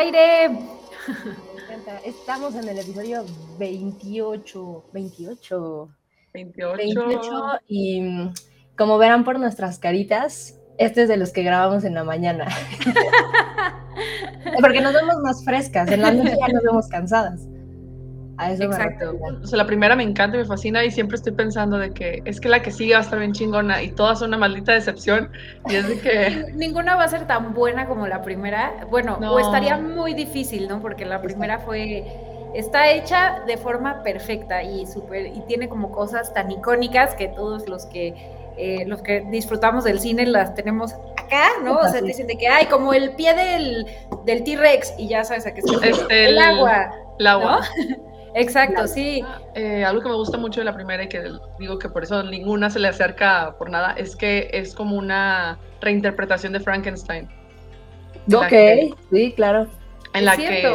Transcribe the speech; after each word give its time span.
aire. 0.00 0.58
Estamos 2.04 2.54
en 2.54 2.68
el 2.68 2.78
episodio 2.78 3.24
28. 3.58 4.84
28. 4.92 5.88
28. 6.32 6.76
28. 6.76 7.30
Y 7.68 8.00
mm, 8.00 8.32
como 8.76 8.98
verán 8.98 9.24
por 9.24 9.38
nuestras 9.38 9.78
caritas, 9.78 10.58
este 10.78 11.02
es 11.02 11.08
de 11.08 11.16
los 11.16 11.32
que 11.32 11.42
grabamos 11.42 11.84
en 11.84 11.94
la 11.94 12.04
mañana. 12.04 12.46
Porque 14.60 14.80
nos 14.80 14.94
vemos 14.94 15.16
más 15.22 15.44
frescas. 15.44 15.90
En 15.90 16.02
la 16.02 16.12
noche 16.12 16.36
ya 16.38 16.48
nos 16.48 16.62
vemos 16.62 16.88
cansadas. 16.88 17.42
Exacto. 18.48 19.14
O 19.42 19.46
sea, 19.46 19.58
la 19.58 19.66
primera 19.66 19.96
me 19.96 20.02
encanta 20.02 20.36
y 20.36 20.40
me 20.40 20.46
fascina 20.46 20.84
y 20.84 20.90
siempre 20.90 21.16
estoy 21.16 21.32
pensando 21.32 21.78
de 21.78 21.92
que 21.92 22.22
es 22.24 22.40
que 22.40 22.48
la 22.48 22.62
que 22.62 22.70
sigue 22.70 22.94
va 22.94 23.00
a 23.00 23.02
estar 23.02 23.18
bien 23.18 23.32
chingona 23.32 23.82
y 23.82 23.90
todas 23.90 24.18
son 24.18 24.28
una 24.28 24.38
maldita 24.38 24.72
decepción 24.72 25.30
y 25.68 25.76
es 25.76 25.88
de 25.88 26.00
que... 26.00 26.46
Ninguna 26.54 26.96
va 26.96 27.04
a 27.04 27.08
ser 27.08 27.26
tan 27.26 27.54
buena 27.54 27.86
como 27.86 28.06
la 28.06 28.22
primera. 28.22 28.86
Bueno, 28.90 29.18
o 29.18 29.38
estaría 29.38 29.76
muy 29.76 30.14
difícil, 30.14 30.68
¿no? 30.68 30.80
Porque 30.80 31.04
la 31.04 31.20
primera 31.20 31.58
fue... 31.58 32.04
Está 32.54 32.90
hecha 32.90 33.42
de 33.46 33.56
forma 33.56 34.02
perfecta 34.02 34.64
y 34.64 34.84
super, 34.84 35.24
y 35.24 35.40
tiene 35.46 35.68
como 35.68 35.92
cosas 35.92 36.34
tan 36.34 36.50
icónicas 36.50 37.14
que 37.14 37.28
todos 37.28 37.68
los 37.68 37.86
que 37.86 38.14
eh, 38.56 38.84
los 38.86 39.00
que 39.00 39.22
disfrutamos 39.30 39.84
del 39.84 40.00
cine 40.00 40.26
las 40.26 40.54
tenemos 40.54 40.92
acá, 41.16 41.48
¿no? 41.64 41.78
O 41.78 41.88
sea, 41.88 42.00
te 42.00 42.06
dicen 42.06 42.26
de 42.26 42.36
que, 42.36 42.46
hay 42.46 42.66
como 42.66 42.92
el 42.92 43.12
pie 43.12 43.32
del, 43.32 43.86
del 44.26 44.44
T-Rex 44.44 44.94
y 44.98 45.08
ya 45.08 45.24
sabes 45.24 45.46
a 45.46 45.54
qué 45.54 45.62
se 45.62 45.88
este, 45.88 46.28
el, 46.28 46.38
agua. 46.38 46.92
El 47.18 47.26
agua. 47.26 47.60
Exacto, 48.34 48.86
sí. 48.86 49.24
Eh, 49.54 49.84
algo 49.84 50.02
que 50.02 50.08
me 50.08 50.14
gusta 50.14 50.38
mucho 50.38 50.60
de 50.60 50.64
la 50.64 50.74
primera 50.74 51.02
y 51.02 51.08
que 51.08 51.22
digo 51.58 51.78
que 51.78 51.88
por 51.88 52.04
eso 52.04 52.22
ninguna 52.22 52.70
se 52.70 52.78
le 52.78 52.88
acerca 52.88 53.56
por 53.58 53.70
nada 53.70 53.92
es 53.96 54.14
que 54.16 54.50
es 54.52 54.74
como 54.74 54.96
una 54.96 55.58
reinterpretación 55.80 56.52
de 56.52 56.60
Frankenstein. 56.60 57.28
Ok, 58.32 58.96
sí, 59.10 59.32
claro. 59.34 59.66
En 60.14 60.24
la 60.24 60.36
que 60.36 60.72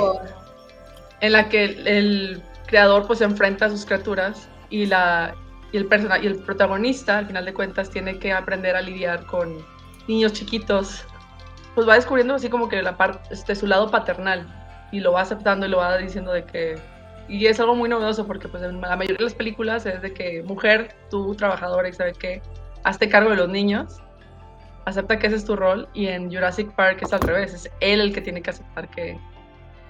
en 1.22 1.32
la 1.32 1.50
que 1.50 1.64
el, 1.64 2.42
creador 2.68 3.06
pues 3.06 3.22
enfrenta 3.22 3.68
a 3.68 3.70
sus 3.70 3.86
criaturas 3.86 4.50
y 4.72 4.88
la 4.88 5.36
y 5.72 5.78
el 5.78 5.88
y 6.24 6.26
el 6.26 6.36
protagonista 6.38 7.20
al 7.20 7.28
final 7.28 7.46
de 7.46 7.54
cuentas 7.54 7.92
tiene 7.92 8.18
que 8.18 8.34
aprender 8.34 8.76
a 8.76 8.82
lidiar 8.82 9.26
con 9.26 9.56
niños 10.08 10.34
chiquitos. 10.34 11.06
Pues 11.76 11.88
va 11.88 11.96
descubriendo 11.96 12.34
así 12.34 12.50
como 12.50 12.68
que 12.68 12.82
la 12.82 12.98
parte 12.98 13.20
este 13.32 13.56
su 13.56 13.68
lado 13.68 13.92
paternal 13.92 14.48
y 14.92 15.00
lo 15.00 15.12
va 15.12 15.22
aceptando 15.22 15.66
y 15.66 15.70
lo 15.70 15.78
va 15.78 15.98
diciendo 15.98 16.32
de 16.32 16.46
que 16.46 16.80
y 17.28 17.48
es 17.48 17.60
algo 17.60 17.76
muy 17.76 17.90
novedoso 17.90 18.28
porque 18.28 18.48
pues 18.48 18.64
en 18.64 18.82
la 18.82 18.96
mayoría 18.96 19.18
de 19.18 19.24
las 19.24 19.34
películas 19.34 19.86
es 19.86 20.02
de 20.02 20.14
que 20.14 20.44
mujer, 20.44 20.96
tú 21.10 21.36
trabajadora 21.36 21.88
y 21.90 21.94
sabes 21.94 22.18
que 22.18 22.42
hazte 22.84 23.10
cargo 23.10 23.32
de 23.32 23.38
los 23.38 23.50
niños, 23.50 23.98
acepta 24.86 25.18
que 25.18 25.28
ese 25.28 25.38
es 25.38 25.46
tu 25.46 25.56
rol 25.56 25.88
y 25.94 26.08
en 26.08 26.32
Jurassic 26.32 26.72
Park 26.76 27.00
es 27.02 27.14
al 27.14 27.22
revés, 27.22 27.54
es 27.54 27.72
él 27.80 28.02
el 28.02 28.14
que 28.14 28.22
tiene 28.22 28.42
que 28.42 28.52
aceptar 28.52 28.90
que 28.90 29.18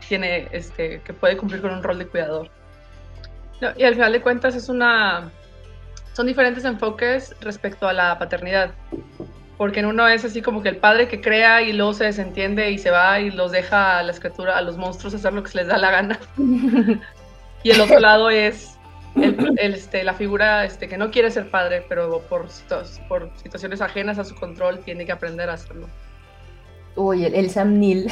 tiene 0.08 0.48
este 0.52 1.02
que 1.02 1.14
puede 1.14 1.36
cumplir 1.38 1.62
con 1.62 1.72
un 1.72 1.84
rol 1.84 2.00
de 2.00 2.08
cuidador. 2.08 2.50
y 3.78 3.84
al 3.84 3.94
final 3.94 4.12
de 4.14 4.22
cuentas 4.22 4.56
es 4.56 4.70
una 4.70 5.32
son 6.16 6.28
diferentes 6.28 6.64
enfoques 6.64 7.36
respecto 7.42 7.90
a 7.90 7.94
la 7.94 8.18
paternidad. 8.18 8.72
Porque 9.58 9.82
en 9.82 9.86
uno 9.86 10.08
es 10.08 10.24
así 10.24 10.42
como 10.42 10.62
que 10.62 10.70
el 10.70 10.78
padre 10.78 11.10
que 11.10 11.20
crea 11.20 11.62
y 11.62 11.74
luego 11.74 11.94
se 11.94 12.06
desentiende 12.06 12.72
y 12.72 12.78
se 12.78 12.90
va 12.90 13.20
y 13.20 13.32
los 13.32 13.52
deja 13.52 14.00
a 14.00 14.04
la 14.04 14.12
escritura, 14.12 14.58
a 14.58 14.62
los 14.62 14.78
monstruos 14.78 15.14
hacer 15.14 15.34
lo 15.34 15.44
que 15.44 15.52
se 15.52 15.58
les 15.58 15.68
da 15.68 15.78
la 15.78 15.92
gana. 15.92 16.20
Y 17.66 17.72
el 17.72 17.82
otro 17.82 18.00
lado 18.00 18.30
es 18.30 18.78
el, 19.16 19.58
este, 19.58 20.04
la 20.04 20.14
figura 20.14 20.66
este, 20.66 20.88
que 20.88 21.00
no 21.00 21.10
quiere 21.10 21.32
ser 21.32 21.50
padre, 21.50 21.84
pero 21.90 22.22
por, 22.30 22.46
por 23.10 23.32
situaciones 23.42 23.82
ajenas 23.82 24.20
a 24.20 24.24
su 24.24 24.36
control 24.36 24.82
tiene 24.86 25.04
que 25.04 25.12
aprender 25.12 25.50
a 25.50 25.54
hacerlo. 25.54 25.88
Uy, 26.96 27.26
el, 27.26 27.50
Sam 27.50 27.80
Neill. 27.80 28.08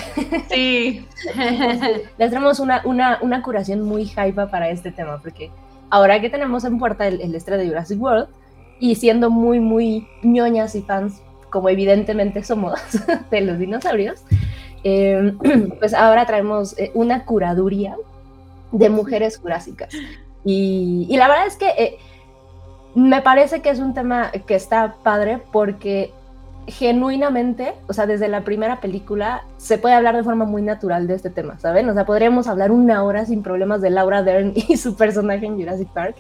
Sí. 0.50 1.06
Les 2.18 2.32
traemos 2.32 2.60
una, 2.60 2.82
una, 2.84 3.20
una, 3.22 3.44
curación 3.44 3.84
muy 3.84 4.06
hype 4.06 4.48
para 4.48 4.72
este 4.72 4.92
tema, 4.92 5.22
porque 5.22 5.52
ahora 5.92 6.20
que 6.20 6.32
tenemos 6.32 6.64
en 6.64 6.80
puerta 6.80 7.08
el, 7.08 7.22
el 7.22 7.36
estreno 7.36 7.62
de 7.62 7.68
Jurassic 7.68 8.02
World, 8.02 8.30
y 8.80 8.96
siendo 8.96 9.30
muy, 9.30 9.60
muy 9.60 10.08
ñoñas 10.24 10.74
y 10.74 10.82
fans, 10.82 11.22
como 11.52 11.70
evidentemente 11.70 12.44
somos 12.44 12.80
de 13.30 13.42
los 13.42 13.60
dinosaurios, 13.60 14.24
eh, 14.84 15.32
pues 15.80 15.94
ahora 15.94 16.26
traemos 16.26 16.76
eh, 16.80 16.90
una 16.96 17.24
curaduría 17.24 17.96
de 18.74 18.90
mujeres 18.90 19.38
jurásicas. 19.38 19.94
Y, 20.44 21.08
la 21.16 21.30
verdad 21.30 21.48
es 21.48 21.56
que 21.56 21.70
eh, 21.70 21.98
me 22.96 23.22
parece 23.22 23.62
que 23.62 23.70
es 23.70 23.80
un 23.80 23.94
tema 23.94 24.32
que 24.32 24.56
está 24.56 24.96
padre 25.04 25.42
porque 25.52 26.12
genuinamente, 26.68 27.74
o 27.88 27.94
sea, 27.94 28.06
desde 28.06 28.28
la 28.28 28.42
primera 28.42 28.80
película 28.80 29.44
se 29.58 29.78
puede 29.78 29.96
hablar 29.96 30.16
de 30.16 30.24
forma 30.24 30.46
muy 30.46 30.62
natural 30.62 31.08
de 31.08 31.16
este 31.16 31.30
tema, 31.30 31.60
¿saben? 31.60 31.90
O 31.90 31.94
sea, 31.94 32.06
podríamos 32.06 32.48
hablar 32.48 32.72
una 32.72 33.04
hora 33.04 33.26
sin 33.26 33.44
problemas 33.44 33.82
de 33.82 33.90
Laura 33.90 34.24
Dern 34.24 34.54
y 34.56 34.78
su 34.78 34.96
personaje 34.96 35.46
en 35.46 35.58
Jurassic 35.58 35.90
Park. 35.90 36.16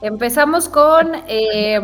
Empezamos 0.00 0.68
con 0.68 1.12
eh, 1.28 1.80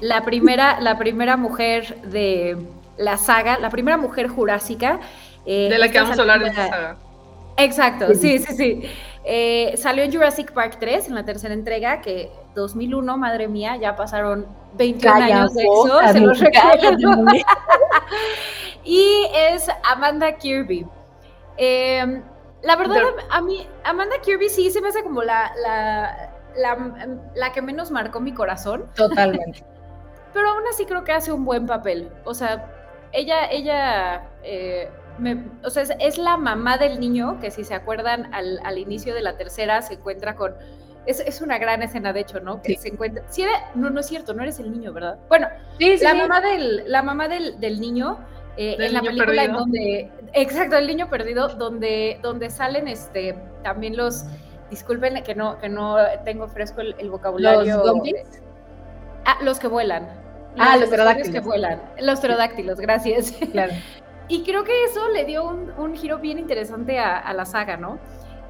la, 0.00 0.24
primera, 0.24 0.80
la 0.80 0.98
primera 0.98 1.36
mujer 1.36 2.00
de 2.02 2.56
la 2.96 3.16
saga, 3.16 3.58
la 3.58 3.70
primera 3.70 3.96
mujer 3.96 4.28
jurásica. 4.28 5.00
Eh, 5.46 5.68
de 5.70 5.78
la 5.78 5.90
que 5.90 6.00
vamos 6.00 6.18
a 6.18 6.20
hablar 6.20 6.40
de 6.40 6.48
esta 6.48 6.68
saga. 6.68 6.96
Exacto, 7.64 8.14
sí, 8.14 8.38
sí, 8.38 8.54
sí. 8.54 8.90
Eh, 9.24 9.74
salió 9.76 10.02
en 10.02 10.12
Jurassic 10.12 10.52
Park 10.52 10.78
3, 10.80 11.08
en 11.08 11.14
la 11.14 11.24
tercera 11.24 11.52
entrega, 11.52 12.00
que 12.00 12.32
2001, 12.54 13.16
madre 13.16 13.48
mía, 13.48 13.76
ya 13.76 13.94
pasaron 13.94 14.46
21 14.74 15.14
años 15.14 15.54
de 15.54 15.62
eso, 15.62 16.00
se 16.12 16.20
los 16.20 16.40
recuerdo. 16.40 17.24
y 18.84 19.26
es 19.34 19.68
Amanda 19.90 20.36
Kirby. 20.36 20.86
Em, 21.56 22.22
la 22.62 22.76
verdad, 22.76 23.02
a 23.30 23.40
mí, 23.42 23.66
Amanda 23.84 24.16
Kirby 24.22 24.48
sí 24.48 24.70
se 24.70 24.80
me 24.80 24.88
hace 24.88 25.02
como 25.02 25.22
la, 25.22 25.52
la, 25.62 26.30
la, 27.34 27.52
que 27.52 27.60
menos 27.60 27.90
marcó 27.90 28.20
mi 28.20 28.32
corazón. 28.32 28.86
Totalmente. 28.94 29.64
Pero 30.32 30.48
aún 30.48 30.62
así 30.72 30.86
creo 30.86 31.04
que 31.04 31.12
hace 31.12 31.32
un 31.32 31.44
buen 31.44 31.66
papel. 31.66 32.10
O 32.24 32.34
sea, 32.34 32.72
ella, 33.12 33.50
ella 33.50 34.28
eh, 34.42 34.88
o 35.64 35.70
sea, 35.70 35.82
es, 35.82 36.18
la 36.18 36.36
mamá 36.36 36.78
del 36.78 37.00
niño, 37.00 37.38
que 37.40 37.50
si 37.50 37.64
se 37.64 37.74
acuerdan 37.74 38.32
al, 38.32 38.78
inicio 38.78 39.14
de 39.14 39.22
la 39.22 39.36
tercera 39.36 39.82
se 39.82 39.94
encuentra 39.94 40.34
con... 40.34 40.54
Es, 41.06 41.40
una 41.40 41.58
gran 41.58 41.82
escena, 41.82 42.12
de 42.12 42.20
hecho, 42.20 42.40
¿no? 42.40 42.62
Que 42.62 42.76
se 42.76 42.88
encuentra... 42.88 43.24
Si 43.28 43.44
no, 43.74 43.90
no 43.90 44.00
es 44.00 44.06
cierto, 44.06 44.34
no 44.34 44.42
eres 44.42 44.60
el 44.60 44.70
niño, 44.70 44.92
¿verdad? 44.92 45.18
Bueno, 45.28 45.48
la, 45.78 46.14
Mamá 46.14 46.40
del, 46.40 46.84
la 46.86 47.02
mamá 47.02 47.28
del, 47.28 47.80
niño... 47.80 48.18
Eh, 48.56 48.76
en 48.78 48.92
la 48.92 49.00
película 49.00 49.44
en 49.44 49.52
donde 49.52 50.10
exacto 50.32 50.76
el 50.76 50.88
niño 50.88 51.08
perdido 51.08 51.48
donde 51.50 52.18
donde 52.20 52.50
salen 52.50 52.88
este 52.88 53.38
también 53.62 53.96
los 53.96 54.24
disculpen 54.68 55.22
que 55.22 55.36
no 55.36 55.56
que 55.60 55.68
no 55.68 55.96
tengo 56.24 56.48
fresco 56.48 56.80
el, 56.80 57.10
vocabulario. 57.10 57.76
Los 57.76 58.02
ah 59.24 59.38
los 59.42 59.60
que 59.60 59.68
vuelan. 59.68 60.08
Ah 60.58 60.76
los 60.76 60.88
pterodáctilos 60.88 61.30
que 61.30 61.40
vuelan. 61.40 61.80
Los 62.00 62.18
pterodáctilos 62.18 62.80
gracias. 62.80 63.30
Claro 63.52 63.72
y 64.30 64.44
creo 64.44 64.62
que 64.62 64.84
eso 64.84 65.08
le 65.08 65.24
dio 65.24 65.44
un, 65.44 65.96
giro 65.96 66.18
bien 66.18 66.38
interesante 66.38 67.00
a, 67.00 67.32
la 67.34 67.44
saga, 67.44 67.76
¿no? 67.76 67.98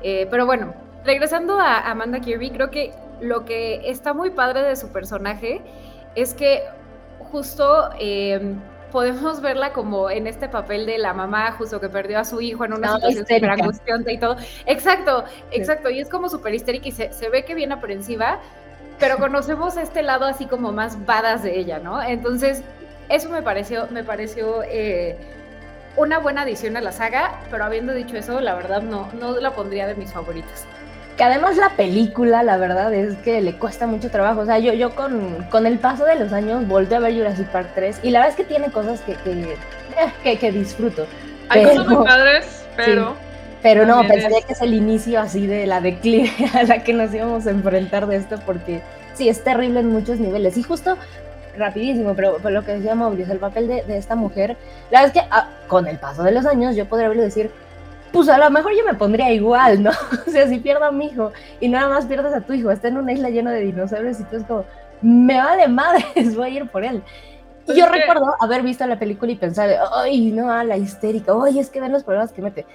Eh, 0.03 0.29
pero 0.31 0.45
bueno, 0.45 0.75
regresando 1.07 1.59
a 1.59 1.91
Amanda 1.91 2.21
Kirby, 2.21 2.51
creo 2.51 2.71
que 2.71 2.93
lo 3.23 3.47
que 3.47 3.89
está 3.91 4.13
muy 4.13 4.29
padre 4.29 4.63
de 4.63 4.77
su 4.77 4.93
personaje 4.93 5.63
es 6.15 6.35
que 6.35 6.65
justo 7.31 7.89
em, 7.99 8.61
podemos 8.93 9.41
verla 9.41 9.73
como 9.73 10.11
en 10.11 10.27
este 10.27 10.51
papel 10.51 10.85
de 10.85 10.99
la 10.99 11.15
mamá 11.15 11.53
justo 11.53 11.81
que 11.81 11.89
perdió 11.89 12.19
a 12.19 12.25
su 12.27 12.43
hijo 12.43 12.67
en 12.67 12.75
una 12.75 12.97
situación 12.97 13.27
súper 13.27 13.51
angustiante 13.51 14.13
y 14.13 14.19
todo. 14.19 14.37
Exacto, 14.67 15.25
exacto. 15.51 15.89
Y 15.89 16.01
es 16.01 16.11
como 16.11 16.29
súper 16.29 16.55
histérica 16.55 16.89
y 16.89 16.93
se, 16.93 17.31
ve 17.31 17.47
que 17.47 17.55
bien 17.55 17.73
aprensiva, 17.73 18.39
pero 18.99 19.17
conocemos 19.17 19.79
este 19.79 20.03
lado 20.03 20.27
así 20.27 20.45
como 20.45 20.73
más 20.73 21.07
badas 21.07 21.43
de 21.43 21.59
ella, 21.59 21.79
¿no? 21.79 22.03
Entonces, 22.03 22.63
eso 23.09 23.31
me 23.31 23.41
pareció, 23.41 23.87
me 23.91 24.05
pareció 24.05 24.63
eh, 24.65 25.17
una 25.97 26.19
buena 26.19 26.43
adición 26.43 26.77
a 26.77 26.81
la 26.81 26.93
saga, 26.93 27.41
pero 27.51 27.65
habiendo 27.65 27.93
dicho 27.93 28.17
eso, 28.17 28.41
la 28.41 28.55
verdad 28.55 28.83
no, 28.83 29.09
no 29.19 29.39
la 29.39 29.53
pondría 29.53 29.87
de 29.87 29.95
mis 29.95 30.13
favoritas. 30.13 30.65
Que 31.17 31.25
además 31.25 31.57
la 31.57 31.71
película, 31.71 32.43
la 32.43 32.57
verdad 32.57 32.95
es 32.95 33.17
que 33.19 33.41
le 33.43 33.59
cuesta 33.59 33.87
mucho 33.87 34.11
trabajo. 34.11 34.41
O 34.41 34.47
sea, 34.47 34.59
yo, 34.59 34.73
yo 34.73 34.95
con, 34.95 35.47
con 35.51 35.67
el 35.67 35.79
paso 35.79 36.05
de 36.05 36.15
los 36.15 36.33
años 36.33 36.67
volteé 36.67 36.97
a 36.97 37.01
ver 37.01 37.15
Jurassic 37.15 37.49
Park 37.49 37.73
3 37.75 38.01
y 38.03 38.11
la 38.11 38.21
verdad 38.21 38.31
es 38.31 38.37
que 38.37 38.51
tiene 38.51 38.71
cosas 38.71 39.01
que, 39.03 39.15
que, 39.17 39.57
eh, 40.25 40.39
que, 40.39 40.53
disfruto. 40.53 41.07
Hay 41.49 41.65
cosas 41.65 41.87
muy 41.87 42.07
padres, 42.07 42.65
pero... 42.77 43.17
pero 43.61 43.85
no, 43.85 44.07
pensaría 44.07 44.41
que 44.43 44.55
es 44.55 44.63
el 44.63 44.73
inicio 44.73 45.21
así 45.21 45.47
de 45.47 45.67
la 45.67 45.81
declive 45.81 46.33
a 46.55 46.63
la 46.63 46.83
que 46.83 46.95
nos 46.95 47.13
íbamos 47.13 47.47
a 47.47 47.51
enfrentar 47.51 48.07
de 48.07 48.17
esto, 48.17 48.37
porque 48.47 48.81
sí, 49.13 49.29
es 49.29 49.45
terrible 49.45 49.81
en 49.81 49.89
muchos 49.89 50.19
niveles. 50.19 50.57
Y 50.57 50.63
justo 50.63 50.97
rapidísimo, 51.57 52.15
pero, 52.15 52.39
lo 52.39 52.65
que 52.65 52.73
decía 52.73 52.95
Mauricio, 52.95 53.33
el 53.33 53.39
papel 53.39 53.69
de, 53.69 53.97
esta 53.97 54.15
mujer, 54.17 54.57
la 54.91 55.03
verdad 55.03 55.17
es 55.17 55.23
que 55.23 55.29
ah, 55.31 55.49
con 55.69 55.87
el 55.87 55.99
paso 55.99 56.23
de 56.23 56.33
los 56.33 56.47
años 56.47 56.77
yo 56.77 56.87
podría 56.87 57.09
decir, 57.11 57.51
pues 58.13 58.29
a 58.29 58.39
lo 58.39 58.51
mejor 58.51 58.73
yo 58.77 58.85
me 58.85 58.95
pondría 58.95 59.33
igual, 59.33 59.83
¿no? 59.83 59.91
o 60.27 60.31
sea, 60.31 60.49
si 60.49 60.59
pierdo 60.59 60.85
a 60.85 60.93
mi 60.93 61.07
hijo 61.07 61.33
y 61.61 61.69
nada 61.69 61.89
más 61.89 62.07
pierdes 62.07 62.35
a 62.35 62.41
tu 62.41 62.53
hijo, 62.53 62.71
está 62.71 62.89
en 62.89 62.99
una 62.99 63.13
isla 63.13 63.31
llena 63.31 63.53
de 63.53 63.61
dinosaurios 63.61 64.21
y 64.21 64.25
tú 64.25 64.37
es 64.37 64.45
como, 64.45 64.65
me 65.03 65.37
vale 65.37 65.69
madres, 65.69 66.35
voy 66.37 66.47
a 66.47 66.49
ir 66.49 66.69
por 66.69 66.85
él. 66.85 67.03
Y 67.67 67.77
yo 67.77 67.87
recuerdo 67.87 68.35
haber 68.41 68.63
visto 68.63 68.85
la 68.87 68.99
película 68.99 69.31
y 69.31 69.37
pensar, 69.37 69.71
ay, 69.95 70.33
no, 70.33 70.65
la 70.65 70.77
histérica, 70.77 71.33
ay, 71.45 71.61
es 71.61 71.71
que 71.71 71.81
ven 71.81 71.93
los 71.93 72.03
problemas 72.03 72.33
que 72.33 72.43
mete 72.43 72.67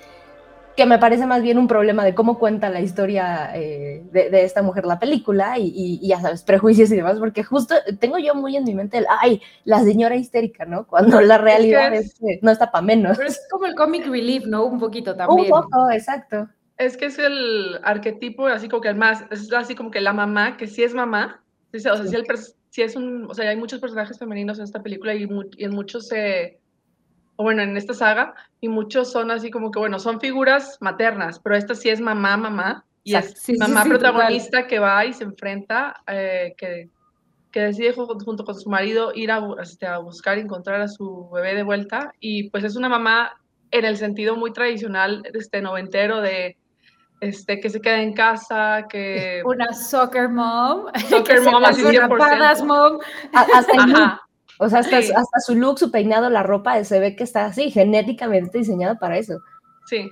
que 0.76 0.86
me 0.86 1.00
parece 1.00 1.26
más 1.26 1.42
bien 1.42 1.58
un 1.58 1.68
problema 1.68 2.04
de 2.04 2.14
cómo 2.14 2.38
cuenta 2.38 2.70
la 2.70 2.82
historia 2.82 3.52
eh, 3.56 4.04
de, 4.12 4.44
esta 4.44 4.62
mujer 4.62 4.86
la 4.86 5.00
película 5.00 5.56
y, 5.58 6.06
ya 6.06 6.20
sabes, 6.20 6.44
prejuicios 6.44 6.92
y 6.92 6.98
demás, 6.98 7.18
porque 7.18 7.44
justo 7.44 7.76
tengo 8.00 8.18
yo 8.18 8.36
muy 8.36 8.58
en 8.58 8.64
mi 8.66 8.76
mente 8.76 8.98
el, 8.98 9.06
ay, 9.22 9.42
la 9.64 9.84
señora 9.84 10.16
histérica, 10.16 10.66
¿no? 10.66 10.86
Cuando 10.88 11.22
la 11.22 11.38
realidad 11.38 11.94
es, 11.94 12.16
que 12.20 12.40
no 12.42 12.52
está 12.52 12.72
para 12.72 12.86
menos. 12.86 13.18
Pero 13.18 13.30
es 13.30 13.42
como 13.50 13.66
el 13.66 13.76
comic 13.76 14.06
relief, 14.08 14.46
¿no? 14.46 14.66
Un 14.66 14.80
poquito 14.80 15.16
también. 15.16 15.54
Un 15.54 15.62
poco, 15.62 15.90
exacto. 15.92 16.50
Es 16.78 16.98
que 16.98 17.06
es 17.06 17.20
el 17.20 17.80
arquetipo, 17.84 18.48
así 18.48 18.68
como 18.68 18.82
que 18.82 18.90
el 18.90 18.96
más, 18.96 19.24
es 19.32 19.52
así 19.54 19.76
como 19.76 19.92
que 19.92 20.02
la 20.02 20.12
mamá, 20.12 20.58
que 20.58 20.68
sí 20.68 20.84
es 20.84 20.94
mamá, 20.94 21.42
o 21.74 21.80
sea, 21.80 21.96
si, 22.70 22.82
es 22.82 22.96
un, 22.96 23.26
o 23.30 23.34
sea, 23.34 23.50
hay 23.50 23.56
muchos 23.56 23.80
personajes 23.80 24.20
femeninos 24.20 24.58
en 24.58 24.66
esta 24.66 24.84
película 24.84 25.14
y, 25.14 25.24
en 25.24 25.72
muchos 25.72 26.08
se 26.08 26.60
o 27.38 27.44
bueno, 27.44 27.62
en 27.62 27.76
esta 27.78 27.94
saga, 27.94 28.34
y 28.62 28.70
muchos 28.70 29.12
son 29.12 29.32
así 29.32 29.52
como 29.52 29.72
que, 29.72 29.80
bueno, 29.80 30.00
son 30.00 30.20
figuras 30.20 30.78
maternas, 30.82 31.40
pero 31.40 31.56
esta 31.56 31.76
sí 31.76 31.90
es 31.90 32.00
mamá, 32.00 32.38
mamá, 32.38 32.86
y 33.04 33.16
es 33.16 33.36
mamá 33.60 33.84
protagonista 33.84 34.68
que 34.68 34.80
va 34.80 35.06
y 35.06 35.14
se 35.14 35.26
enfrenta, 35.26 36.02
eh, 36.08 36.56
que, 36.58 36.90
que 37.52 37.60
decide 37.60 37.94
junto 37.94 38.44
con 38.44 38.56
su 38.56 38.70
marido 38.70 39.12
ir 39.14 39.32
a, 39.32 39.42
este, 39.62 39.86
a 39.86 40.00
buscar 40.00 40.38
y 40.38 40.42
encontrar 40.42 40.82
a 40.82 40.88
su 40.88 41.30
bebé 41.30 41.56
de 41.56 41.64
vuelta, 41.64 42.14
y 42.20 42.50
pues 42.50 42.64
es 42.64 42.76
una 42.76 42.90
mamá 42.90 43.34
en 43.72 43.86
el 43.86 43.98
sentido 43.98 44.36
muy 44.36 44.54
tradicional, 44.54 45.24
este, 45.34 45.62
noventero, 45.62 46.22
de 46.22 46.58
este, 47.22 47.60
que 47.60 47.70
se 47.70 47.82
queda 47.82 48.02
en 48.02 48.14
casa, 48.14 48.86
que... 48.90 49.42
Una 49.46 49.74
soccer 49.74 50.30
mom. 50.30 50.86
Soccer 51.10 51.42
mom, 51.42 51.64
así 51.64 51.82
100%. 51.82 52.66
mom. 52.66 53.00
Hasta 53.34 54.25
o 54.60 54.70
sea, 54.70 54.80
hasta, 54.80 54.98
hasta, 54.98 55.40
su 55.46 55.56
look, 55.56 55.80
su 55.80 55.92
peinado, 55.92 56.30
la 56.30 56.44
ropa, 56.44 56.84
se 56.84 57.00
ve 57.00 57.16
que 57.16 57.24
está 57.24 57.46
así, 57.46 57.72
genéticamente 57.72 58.58
diseñado 58.58 58.98
para 58.98 59.18
eso. 59.18 59.40
Sí, 59.86 60.12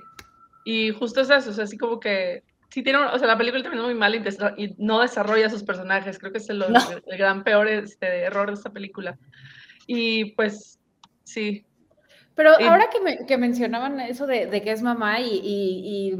y 0.64 0.90
justo 0.90 1.20
es 1.20 1.30
eso, 1.30 1.50
o 1.50 1.52
sea, 1.52 1.64
así 1.64 1.78
como 1.78 2.00
que, 2.00 2.42
sí 2.70 2.82
tiene, 2.82 2.98
o 2.98 3.18
sea, 3.18 3.28
la 3.28 3.38
película 3.38 3.62
termina 3.62 3.84
muy 3.84 3.94
mal 3.94 4.14
y, 4.56 4.74
no 4.78 5.00
desarrolla 5.00 5.48
sus 5.48 5.62
personajes, 5.62 6.18
creo 6.18 6.32
que 6.32 6.38
es 6.38 6.48
el, 6.50 6.62
el, 6.62 7.18
gran 7.18 7.44
peor 7.44 7.68
este, 7.68 8.24
error 8.24 8.48
de 8.48 8.54
esta 8.54 8.70
película. 8.70 9.16
Y 9.86 10.32
pues, 10.32 10.80
sí. 11.22 11.64
Pero 12.34 12.50
ahora 12.50 12.90
que, 12.90 13.26
que, 13.26 13.38
mencionaban 13.38 14.00
eso 14.00 14.26
de, 14.26 14.46
de, 14.46 14.62
que 14.62 14.72
es 14.72 14.82
mamá 14.82 15.20
y, 15.20 15.40
y, 15.44 16.16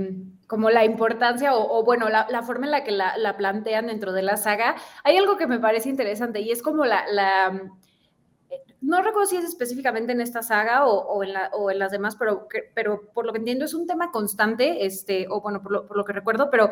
como 0.46 0.70
la 0.70 0.84
importancia 0.84 1.56
o, 1.56 1.78
o 1.78 1.84
bueno, 1.84 2.08
la, 2.08 2.28
la, 2.30 2.42
forma 2.42 2.66
en 2.66 2.70
la 2.70 2.84
que 2.84 2.92
la, 2.92 3.16
la, 3.18 3.36
plantean 3.36 3.88
dentro 3.88 4.12
de 4.12 4.22
la 4.22 4.36
saga, 4.36 4.76
hay 5.02 5.16
algo 5.16 5.36
que 5.36 5.48
me 5.48 5.58
parece 5.58 5.88
interesante 5.88 6.40
y 6.40 6.52
es 6.52 6.62
como 6.62 6.84
la, 6.84 7.04
la 7.10 7.60
no 8.84 9.00
recuerdo 9.00 9.26
si 9.26 9.36
es 9.36 9.44
específicamente 9.44 10.12
en 10.12 10.20
esta 10.20 10.42
saga 10.42 10.86
o, 10.86 11.22
en, 11.22 11.78
las 11.78 11.90
demás, 11.90 12.16
pero, 12.16 12.46
pero 12.74 13.02
por 13.14 13.24
lo 13.24 13.32
que 13.32 13.38
entiendo 13.38 13.64
es 13.64 13.72
un 13.72 13.86
tema 13.86 14.10
constante, 14.12 14.84
este, 14.84 15.26
o 15.30 15.40
bueno, 15.40 15.62
por 15.62 15.96
lo, 15.96 16.04
que 16.04 16.12
recuerdo, 16.12 16.50
pero 16.50 16.70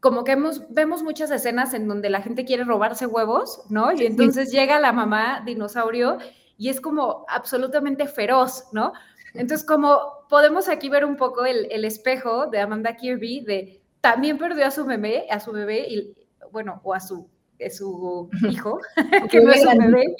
como 0.00 0.24
que 0.24 0.36
vemos 0.68 1.02
muchas 1.02 1.30
escenas 1.30 1.72
en 1.72 1.88
donde 1.88 2.10
la 2.10 2.20
gente 2.20 2.44
quiere 2.44 2.64
robarse 2.64 3.06
huevos, 3.06 3.62
¿no? 3.70 3.92
Y 3.92 4.04
entonces 4.04 4.52
llega 4.52 4.78
la 4.78 4.92
mamá 4.92 5.42
dinosaurio 5.44 6.18
y 6.58 6.68
es 6.68 6.80
como 6.80 7.24
absolutamente 7.28 8.06
feroz, 8.06 8.66
¿no? 8.72 8.92
Entonces, 9.32 9.66
como 9.66 10.26
podemos 10.28 10.68
aquí 10.68 10.90
ver 10.90 11.04
un 11.04 11.16
poco 11.16 11.46
el, 11.46 11.84
espejo 11.84 12.46
de 12.46 12.60
Amanda 12.60 12.94
Kirby, 12.94 13.40
de 13.40 13.80
también 14.02 14.36
perdió 14.36 14.66
a 14.66 14.70
su 14.70 14.84
bebé, 14.84 15.26
a 15.30 15.40
su 15.40 15.52
bebé, 15.52 15.86
y 15.88 16.14
bueno, 16.52 16.80
o 16.84 16.92
a 16.92 17.00
su, 17.00 17.28
su 17.70 18.28
hijo, 18.48 18.80
que 19.30 19.40
no 19.40 19.50
es 19.50 19.62
su 19.62 19.78
bebé, 19.78 20.14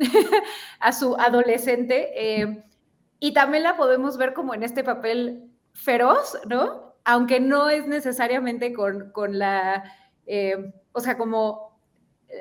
a 0.80 0.92
su 0.92 1.14
adolescente. 1.16 2.10
Eh, 2.14 2.64
y 3.18 3.32
también 3.32 3.62
la 3.62 3.76
podemos 3.76 4.16
ver 4.16 4.32
como 4.32 4.54
en 4.54 4.62
este 4.62 4.82
papel 4.82 5.50
feroz, 5.72 6.38
¿no? 6.48 6.94
Aunque 7.04 7.40
no 7.40 7.68
es 7.68 7.86
necesariamente 7.86 8.72
con, 8.72 9.10
con 9.12 9.38
la, 9.38 9.84
eh, 10.26 10.72
o 10.92 11.00
sea, 11.00 11.16
como 11.16 11.70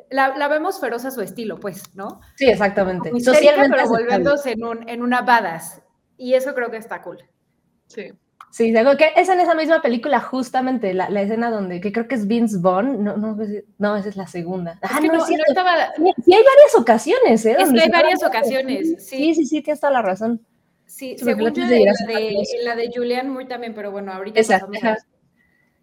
la, 0.10 0.48
vemos 0.48 0.80
feroz 0.80 1.06
a 1.06 1.12
su 1.12 1.22
estilo, 1.22 1.60
pues, 1.60 1.96
¿no? 1.96 2.22
Sí, 2.36 2.48
exactamente. 2.48 3.12
Socialmente 3.20 3.76
pero 3.78 3.90
volviéndose 3.90 4.52
en, 4.52 4.64
un, 4.64 4.90
en 4.90 5.02
una 5.02 5.22
badass. 5.22 5.82
Y 6.18 6.34
eso 6.34 6.54
creo 6.54 6.70
que 6.70 6.78
está 6.78 7.02
cool. 7.02 7.18
Sí. 7.88 8.12
Sí, 8.51 8.74
que 8.74 9.12
es 9.16 9.30
en 9.30 9.40
esa 9.40 9.54
misma 9.54 9.81
película 9.81 10.19
justamente 10.19 10.94
la, 10.94 11.10
la, 11.10 11.22
escena 11.22 11.51
donde, 11.51 11.80
que 11.80 11.92
creo 11.92 12.07
que 12.07 12.16
es 12.16 12.28
Vince 12.28 12.57
Vaughn, 12.60 13.04
no, 13.04 13.16
no, 13.16 13.38
no 13.78 13.96
esa 13.96 14.10
es 14.10 14.16
la 14.16 14.28
segunda. 14.28 14.80
Ah, 14.81 15.00
no, 15.01 15.25
sí, 15.25 15.36
sí, 15.36 16.34
hay 16.34 16.44
varias 16.44 16.75
ocasiones, 16.75 17.46
¿eh? 17.46 17.56
Es 17.60 17.72
que 17.72 17.80
hay 17.80 17.90
varias 17.90 18.24
ocasiones, 18.24 19.06
sí. 19.06 19.18
Sí, 19.18 19.36
sí, 19.36 19.46
sí, 19.46 19.62
tienes 19.62 19.80
toda 19.80 19.94
la 19.94 20.01
razón. 20.01 20.42
Sí, 20.86 21.16
según 21.19 21.54
yo, 21.54 21.68
de, 21.68 21.75
de, 21.75 22.36
la 22.63 22.75
de 22.75 22.90
Julian 22.94 23.30
Moore 23.30 23.46
también, 23.46 23.75
pero 23.75 23.92
bueno, 23.92 24.12
ahorita 24.12 24.40
esa, 24.40 24.68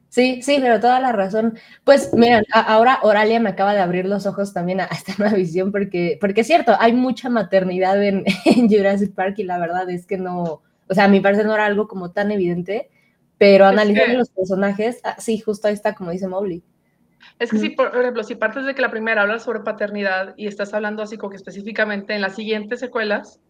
Sí, 0.08 0.40
sí, 0.42 0.58
pero 0.60 0.80
toda 0.80 0.98
la 0.98 1.12
razón. 1.12 1.58
Pues 1.84 2.12
miren, 2.14 2.44
ahora 2.52 3.00
Oralia 3.02 3.38
me 3.38 3.50
acaba 3.50 3.74
de 3.74 3.80
abrir 3.80 4.06
los 4.06 4.26
ojos 4.26 4.52
también 4.52 4.80
a, 4.80 4.84
esta 4.90 5.14
nueva 5.18 5.36
visión, 5.36 5.70
porque, 5.70 6.18
porque 6.20 6.40
es 6.40 6.46
cierto, 6.46 6.74
hay 6.78 6.92
mucha 6.92 7.28
maternidad 7.28 8.02
en, 8.02 8.24
en 8.44 8.68
Jurassic 8.68 9.14
Park 9.14 9.38
y 9.38 9.44
la 9.44 9.58
verdad 9.58 9.88
es 9.90 10.06
que 10.06 10.16
no, 10.16 10.62
o 10.88 10.94
sea, 10.94 11.04
a 11.04 11.08
mi 11.08 11.20
parecer 11.20 11.46
no 11.46 11.54
era 11.54 11.66
algo 11.66 11.88
como 11.88 12.12
tan 12.12 12.30
evidente, 12.30 12.90
pero 13.38 13.66
analizando 13.66 14.18
los 14.18 14.30
personajes, 14.30 15.00
ah, 15.04 15.16
sí, 15.18 15.38
justo 15.38 15.68
ahí 15.68 15.74
está, 15.74 15.94
como 15.94 16.10
dice 16.10 16.28
Mowgli. 16.28 16.62
Es 17.38 17.50
que 17.50 17.58
sí, 17.58 17.70
por 17.70 17.94
ejemplo, 17.94 18.22
si 18.22 18.34
partes 18.34 18.64
de 18.64 18.74
que 18.74 18.80
la 18.80 18.90
primera 18.90 19.22
habla 19.22 19.38
sobre 19.38 19.60
paternidad 19.60 20.34
y 20.36 20.46
estás 20.46 20.72
hablando 20.72 21.02
así 21.02 21.18
como 21.18 21.30
que 21.30 21.36
específicamente 21.36 22.14
en 22.14 22.22
las 22.22 22.34
siguientes 22.34 22.80
secuelas, 22.80 23.40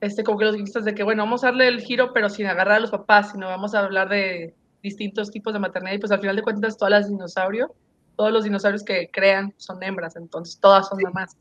este, 0.00 0.22
como 0.22 0.38
que 0.38 0.44
los 0.44 0.54
guionistas 0.54 0.84
de 0.84 0.94
que, 0.94 1.02
bueno, 1.02 1.24
vamos 1.24 1.42
a 1.42 1.48
darle 1.48 1.68
el 1.68 1.80
giro, 1.80 2.12
pero 2.12 2.28
sin 2.28 2.46
agarrar 2.46 2.76
a 2.76 2.80
los 2.80 2.90
papás, 2.90 3.32
sino 3.32 3.46
vamos 3.46 3.74
a 3.74 3.80
hablar 3.80 4.08
de 4.08 4.54
distintos 4.82 5.30
tipos 5.30 5.52
de 5.52 5.60
maternidad 5.60 5.94
y 5.94 5.98
pues 5.98 6.12
al 6.12 6.20
final 6.20 6.36
de 6.36 6.42
cuentas 6.42 6.76
todas 6.76 6.90
las 6.90 7.08
dinosaurios, 7.08 7.70
todos 8.16 8.32
los 8.32 8.44
dinosaurios 8.44 8.82
que 8.84 9.10
crean 9.12 9.54
son 9.56 9.82
hembras, 9.82 10.16
entonces 10.16 10.58
todas 10.60 10.88
son 10.88 10.98
mamás. 11.02 11.36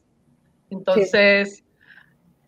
Entonces, 0.70 1.64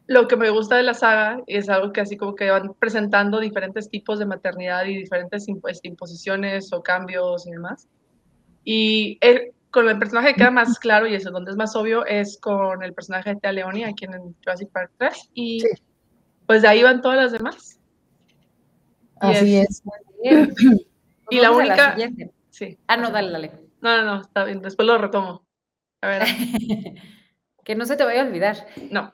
lo 0.07 0.27
que 0.27 0.35
me 0.35 0.49
gusta 0.49 0.75
de 0.75 0.83
la 0.83 0.93
saga 0.93 1.41
es 1.47 1.69
algo 1.69 1.93
que 1.93 2.01
así 2.01 2.17
como 2.17 2.35
que 2.35 2.49
van 2.49 2.73
presentando 2.77 3.39
diferentes 3.39 3.89
tipos 3.89 4.19
de 4.19 4.25
maternidad 4.25 4.85
y 4.85 4.97
diferentes 4.97 5.45
este, 5.67 5.87
imposiciones 5.87 6.73
o 6.73 6.83
cambios 6.83 7.47
y 7.47 7.51
demás. 7.51 7.87
Y 8.65 9.19
con 9.71 9.89
el 9.89 9.97
personaje 9.97 10.29
que 10.29 10.35
queda 10.35 10.51
más 10.51 10.77
claro 10.77 11.07
y 11.07 11.15
es 11.15 11.23
donde 11.23 11.51
es 11.51 11.57
más 11.57 11.75
obvio 11.75 12.05
es 12.05 12.37
con 12.39 12.83
el 12.83 12.93
personaje 12.93 13.31
de 13.31 13.35
Tea 13.37 13.51
Leoni 13.53 13.83
aquí 13.83 14.05
en 14.05 14.35
Jurassic 14.43 14.69
Park 14.71 14.91
3 14.97 15.29
y 15.33 15.63
pues 16.45 16.61
de 16.61 16.67
ahí 16.67 16.83
van 16.83 17.01
todas 17.01 17.17
las 17.17 17.31
demás. 17.31 17.79
Así 19.19 19.57
es. 19.57 19.81
y 21.29 21.39
la 21.39 21.51
única... 21.51 21.95
sí. 22.49 22.77
Ah, 22.87 22.97
no, 22.97 23.09
dale, 23.09 23.31
dale. 23.31 23.51
No, 23.81 23.97
no, 23.97 24.03
no, 24.03 24.21
está 24.21 24.43
bien, 24.43 24.61
después 24.61 24.85
lo 24.85 24.97
retomo. 24.97 25.45
A 26.01 26.07
ver. 26.07 26.23
que 27.63 27.75
no 27.75 27.85
se 27.85 27.95
te 27.95 28.03
vaya 28.03 28.21
a 28.21 28.25
olvidar. 28.25 28.67
No. 28.91 29.13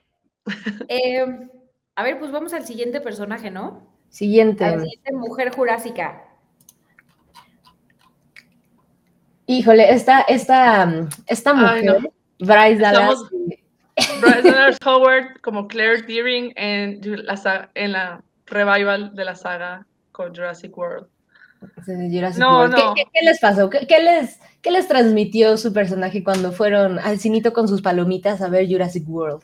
Em, 0.88 1.50
a 1.96 2.04
ver, 2.04 2.20
pues 2.20 2.32
vamos 2.32 2.54
al 2.54 2.66
siguiente 2.66 3.02
personaje, 3.02 3.52
¿no? 3.52 3.88
Siguiente. 4.10 4.66
la 4.66 4.80
siguiente 4.80 5.14
mujer 5.14 5.52
jurásica. 5.52 6.24
Híjole, 9.46 9.92
esta, 9.92 10.22
esta, 10.22 11.08
esta 11.26 11.54
mujer, 11.54 12.12
Bryce 12.40 12.78
Dallas. 12.80 13.20
Bryce 14.22 14.42
Dallas 14.52 14.78
Howard 14.86 15.42
como 15.42 15.68
Claire 15.68 16.04
Deering 16.04 16.54
en 16.56 17.02
la, 17.04 17.70
en 17.74 17.92
la 17.92 18.24
revival 18.46 19.16
de 19.16 19.26
la 19.26 19.36
saga 19.36 19.88
con 20.12 20.36
Jurassic 20.36 20.78
World. 20.78 21.08
no, 22.38 22.68
No. 22.68 22.94
¿Qué, 22.94 23.06
les 23.24 23.40
pasó? 23.40 23.70
¿Qué, 23.70 24.00
les, 24.00 24.40
¿Qué 24.62 24.72
les 24.72 24.88
transmitió 24.88 25.58
su 25.58 25.74
personaje 25.74 26.24
cuando 26.24 26.52
fueron 26.52 27.00
al 27.00 27.20
cinito 27.20 27.52
con 27.52 27.68
sus 27.68 27.82
palomitas 27.82 28.42
a 28.42 28.50
ver 28.50 28.68
Jurassic 28.68 29.08
World? 29.08 29.44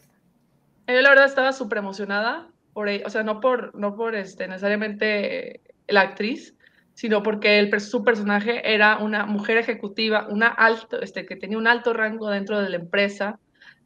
Yo 0.87 1.01
la 1.01 1.09
verdad 1.09 1.25
estaba 1.25 1.51
súper 1.51 1.79
emocionada, 1.79 2.47
por, 2.73 2.89
o 2.89 3.09
sea, 3.09 3.23
no 3.23 3.39
por, 3.39 3.73
no 3.75 3.95
por 3.95 4.15
este, 4.15 4.47
necesariamente 4.47 5.61
la 5.87 6.01
actriz, 6.01 6.55
sino 6.93 7.23
porque 7.23 7.59
el, 7.59 7.79
su 7.81 8.03
personaje 8.03 8.73
era 8.73 8.97
una 8.97 9.25
mujer 9.25 9.57
ejecutiva, 9.57 10.27
una 10.29 10.47
alto, 10.47 11.01
este, 11.01 11.25
que 11.25 11.35
tenía 11.35 11.57
un 11.57 11.67
alto 11.67 11.93
rango 11.93 12.29
dentro 12.29 12.61
de 12.61 12.69
la 12.69 12.77
empresa 12.77 13.39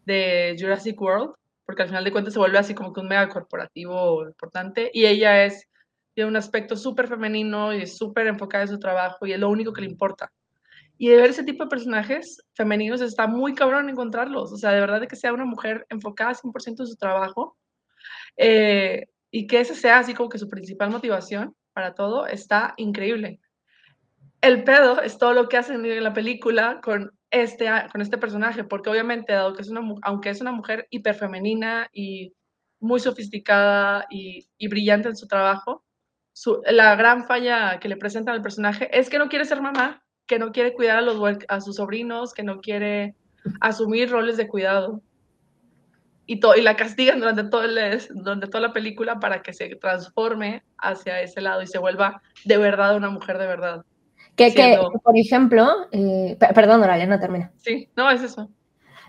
de 0.05 0.55
Jurassic 0.59 0.99
World, 0.99 1.33
porque 1.65 1.83
al 1.83 1.87
final 1.87 2.03
de 2.03 2.11
cuentas 2.11 2.33
se 2.33 2.39
vuelve 2.39 2.57
así 2.57 2.73
como 2.73 2.91
que 2.91 2.99
un 2.99 3.07
mega 3.07 3.29
corporativo 3.29 4.25
importante, 4.27 4.91
y 4.93 5.05
ella 5.05 5.45
es, 5.45 5.67
tiene 6.13 6.29
un 6.29 6.35
aspecto 6.35 6.75
súper 6.75 7.07
femenino 7.07 7.73
y 7.73 7.83
es 7.83 7.97
súper 7.97 8.27
enfocada 8.27 8.63
en 8.63 8.69
su 8.69 8.79
trabajo 8.79 9.25
y 9.25 9.33
es 9.33 9.39
lo 9.39 9.49
único 9.49 9.71
que 9.71 9.81
le 9.81 9.87
importa. 9.87 10.31
Y 10.99 11.07
de 11.07 11.15
ver 11.15 11.29
ese 11.31 11.43
tipo 11.43 11.63
de 11.63 11.69
personajes 11.69 12.43
femeninos 12.53 13.01
está 13.01 13.25
muy 13.25 13.55
cabrón 13.55 13.89
encontrarlos. 13.89 14.51
O 14.51 14.57
sea, 14.57 14.71
de 14.71 14.81
verdad 14.81 14.99
de 14.99 15.07
que 15.07 15.15
sea 15.15 15.33
una 15.33 15.45
mujer 15.45 15.87
enfocada 15.89 16.35
100% 16.35 16.81
en 16.81 16.87
su 16.87 16.97
trabajo 16.97 17.57
eh, 18.37 19.07
y 19.31 19.47
que 19.47 19.61
ese 19.61 19.75
sea 19.75 19.99
así 19.99 20.13
como 20.13 20.29
que 20.29 20.37
su 20.37 20.49
principal 20.49 20.91
motivación 20.91 21.55
para 21.73 21.95
todo, 21.95 22.27
está 22.27 22.73
increíble. 22.77 23.39
El 24.41 24.63
pedo 24.63 25.01
es 25.01 25.17
todo 25.17 25.33
lo 25.33 25.47
que 25.47 25.57
hacen 25.57 25.85
en 25.85 26.03
la 26.03 26.13
película 26.13 26.81
con 26.81 27.11
este, 27.31 27.67
con 27.91 28.01
este 28.01 28.17
personaje, 28.17 28.63
porque 28.63 28.89
obviamente, 28.89 29.33
dado 29.33 29.53
que 29.53 29.61
es 29.61 29.69
una, 29.69 29.81
aunque 30.01 30.29
es 30.29 30.41
una 30.41 30.51
mujer 30.51 30.87
hiperfemenina 30.89 31.89
y 31.93 32.33
muy 32.79 32.99
sofisticada 32.99 34.05
y, 34.09 34.49
brillante 34.67 35.09
en 35.09 35.15
su 35.15 35.27
trabajo, 35.27 35.85
la 36.65 36.95
gran 36.95 37.25
falla 37.25 37.79
que 37.79 37.89
le 37.89 37.97
presentan 37.97 38.35
al 38.35 38.41
personaje 38.41 38.89
es 38.97 39.09
que 39.09 39.19
no 39.19 39.27
quiere 39.27 39.45
ser 39.45 39.61
mamá, 39.61 40.03
que 40.29 40.37
no 40.37 40.51
quiere 40.51 40.73
cuidar 40.73 40.99
a, 40.99 41.01
los, 41.01 41.19
a 41.47 41.59
sus 41.59 41.77
sobrinos, 41.77 42.35
que 42.35 42.43
no 42.43 42.61
quiere 42.61 43.15
asumir 43.59 44.11
roles 44.11 44.37
de 44.37 44.47
cuidado. 44.47 45.01
Y, 46.27 46.39
y 46.39 46.61
la 46.61 46.75
castigan 46.75 47.19
durante, 47.19 47.45
todo 47.45 47.63
el, 47.63 47.99
durante 48.11 48.45
toda 48.45 48.61
la 48.61 48.71
película 48.71 49.19
para 49.19 49.41
que 49.41 49.53
se 49.53 49.75
transforme 49.77 50.61
hacia 50.77 51.19
ese 51.21 51.41
lado 51.41 51.63
y 51.63 51.67
se 51.67 51.79
vuelva 51.79 52.21
de 52.45 52.57
verdad 52.57 52.95
una 52.95 53.09
mujer 53.09 53.39
de 53.39 53.47
verdad. 53.47 53.83
Que, 54.35 54.53
que 54.53 54.77
por 55.03 55.17
ejemplo, 55.17 55.87
eh, 55.91 56.37
perdón, 56.53 56.83
Oralia, 56.83 57.07
no 57.07 57.19
termina. 57.19 57.51
Sí, 57.57 57.89
no, 57.95 58.11
es 58.11 58.21
eso. 58.21 58.51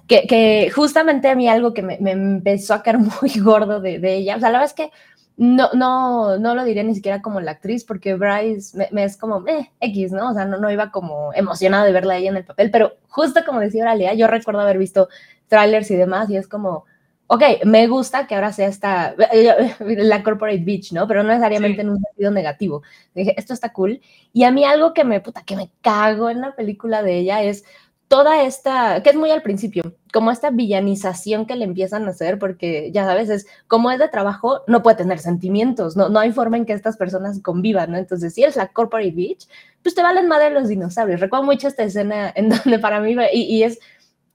Que, 0.09 0.27
que 0.27 0.71
justamente 0.75 1.29
a 1.29 1.35
mí 1.35 1.51
algo 1.51 1.75
que 1.75 1.83
me, 1.83 1.99
me 2.01 2.13
empezó 2.13 2.73
a 2.73 2.83
caer 2.83 2.97
muy 3.21 3.39
gordo 3.41 3.83
de, 3.83 3.99
de, 3.99 4.15
ella, 4.15 4.37
o 4.37 4.41
sea, 4.41 4.49
la 4.49 4.59
verdad 4.59 4.75
es 4.75 4.87
que 4.87 4.91
no, 5.41 5.71
no, 5.73 6.37
no 6.37 6.55
lo 6.55 6.65
diré 6.65 6.85
ni 6.85 6.95
siquiera 6.95 7.23
como 7.23 7.41
la 7.41 7.53
actriz, 7.53 7.83
porque 7.87 8.15
Bryce 8.15 8.77
me, 8.93 9.05
es 9.05 9.17
como, 9.17 9.49
eh, 9.49 9.71
X, 9.81 10.13
¿no? 10.13 10.29
O 10.29 10.35
sea, 10.35 10.45
no, 10.45 10.59
no 10.59 10.71
iba 10.71 10.91
como 10.91 11.33
emocionada 11.33 11.87
de 11.87 11.93
verla 11.93 12.13
a 12.13 12.17
ella 12.19 12.29
en 12.29 12.37
el 12.37 12.45
papel, 12.45 12.71
pero 12.71 12.99
justo 13.09 13.41
como 13.47 13.59
decía 13.59 13.85
Oralia, 13.85 14.13
yo 14.13 14.27
recuerdo 14.27 14.61
haber 14.61 14.77
visto 14.77 15.09
trailers 15.49 15.91
y 15.91 15.97
demás, 15.97 16.29
y 16.29 16.37
es 16.37 16.47
como, 16.47 16.85
ok, 17.27 17.43
me 17.65 17.87
gusta 17.87 18.27
que 18.27 18.35
ahora 18.35 18.53
sea 18.53 18.69
esta, 18.69 19.15
la 19.81 20.23
corporate 20.23 20.59
bitch, 20.59 20.93
¿no? 20.93 21.09
Pero 21.09 21.23
no 21.23 21.31
necesariamente 21.31 21.81
en 21.81 21.89
un 21.89 22.01
sentido 22.03 22.31
negativo. 22.33 22.83
Dije, 23.15 23.35
esto 23.39 23.55
está 23.55 23.73
cool. 23.73 24.03
Y 24.35 24.45
a 24.45 24.51
mí 24.51 24.65
algo 24.65 24.93
que 24.93 25.05
me, 25.05 25.23
puta, 25.23 25.43
que 25.43 25.57
me 25.57 25.71
cago 25.81 26.29
en 26.29 26.43
la 26.43 26.55
película 26.55 27.03
de 27.03 27.17
ella 27.17 27.43
es 27.43 27.65
toda 28.11 28.43
esta, 28.43 29.05
que 29.05 29.11
es 29.11 29.15
muy 29.15 29.31
al 29.31 29.41
principio, 29.41 29.95
como 30.13 30.33
esta 30.33 30.51
villanización 30.51 31.47
que 31.47 31.55
le 31.55 31.65
empiezan 31.65 32.09
a 32.09 32.11
hacer, 32.11 32.41
porque 32.41 32.91
ya 32.91 33.05
sabes, 33.05 33.31
es 33.31 33.47
como 33.69 33.89
es 33.93 34.01
de 34.01 34.09
trabajo, 34.09 34.63
no 34.67 34.83
puede 34.83 34.97
tener 34.97 35.21
sentimientos, 35.21 35.97
no, 35.97 36.09
no 36.09 36.19
hay 36.19 36.33
forma 36.33 36.57
en 36.57 36.67
que 36.67 36.73
estas 36.73 36.97
personas 36.97 37.41
convivan, 37.41 37.93
¿no? 37.93 37.99
Entonces, 37.99 38.35
si 38.35 38.43
eres 38.43 38.57
la 38.57 38.67
corporate 38.67 39.13
bitch, 39.13 39.47
pues 39.85 39.95
te 39.95 40.03
valen 40.03 40.27
madre 40.27 40.51
los 40.51 40.67
dinosaurios. 40.67 41.21
Recuerdo 41.21 41.45
mucho 41.47 41.69
esta 41.69 41.85
escena 41.85 42.33
en 42.35 42.49
donde 42.65 42.81
para 42.81 42.99
mí, 42.99 43.15
y, 43.33 43.43
y 43.43 43.63
es 43.63 43.79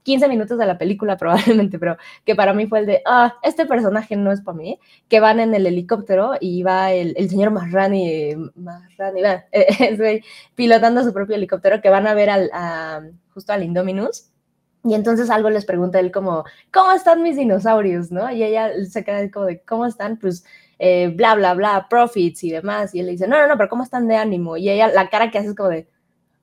15 0.06 0.28
minutos 0.28 0.56
de 0.56 0.66
la 0.66 0.78
película 0.78 1.16
probablemente, 1.18 1.80
pero 1.80 1.96
que 2.24 2.36
para 2.36 2.54
mí 2.54 2.66
fue 2.66 2.78
el 2.78 2.86
de, 2.86 3.02
ah, 3.04 3.34
este 3.42 3.66
personaje 3.66 4.14
no 4.16 4.30
es 4.30 4.40
para 4.40 4.56
mí, 4.56 4.78
que 5.08 5.18
van 5.18 5.40
en 5.40 5.52
el 5.52 5.66
helicóptero 5.66 6.34
y 6.40 6.62
va 6.62 6.92
el, 6.92 7.14
el 7.16 7.28
señor 7.28 7.50
Marrani, 7.50 8.36
Marrani 8.54 9.20
va, 9.20 9.44
eh, 9.52 10.22
pilotando 10.54 11.02
su 11.02 11.12
propio 11.12 11.34
helicóptero, 11.34 11.82
que 11.82 11.90
van 11.90 12.06
a 12.06 12.14
ver 12.14 12.30
al, 12.30 12.50
a, 12.52 13.02
justo 13.34 13.52
al 13.52 13.64
Indominus. 13.64 14.30
Y 14.84 14.94
entonces 14.94 15.28
algo 15.28 15.50
les 15.50 15.64
pregunta 15.64 15.98
él 15.98 16.12
como, 16.12 16.44
¿cómo 16.72 16.92
están 16.92 17.24
mis 17.24 17.36
dinosaurios? 17.36 18.12
¿no? 18.12 18.30
Y 18.30 18.44
ella 18.44 18.70
se 18.88 19.02
queda 19.02 19.28
como 19.32 19.46
de, 19.46 19.60
¿cómo 19.62 19.86
están? 19.86 20.16
Pues 20.18 20.44
eh, 20.78 21.08
bla, 21.08 21.34
bla, 21.34 21.54
bla, 21.54 21.88
profits 21.90 22.44
y 22.44 22.50
demás. 22.52 22.94
Y 22.94 23.00
él 23.00 23.06
le 23.06 23.12
dice, 23.12 23.26
no, 23.26 23.36
no, 23.38 23.48
no, 23.48 23.56
pero 23.56 23.68
¿cómo 23.68 23.82
están 23.82 24.06
de 24.06 24.14
ánimo? 24.14 24.56
Y 24.56 24.70
ella, 24.70 24.86
la 24.86 25.10
cara 25.10 25.32
que 25.32 25.38
hace 25.38 25.48
es 25.48 25.56
como 25.56 25.70
de, 25.70 25.88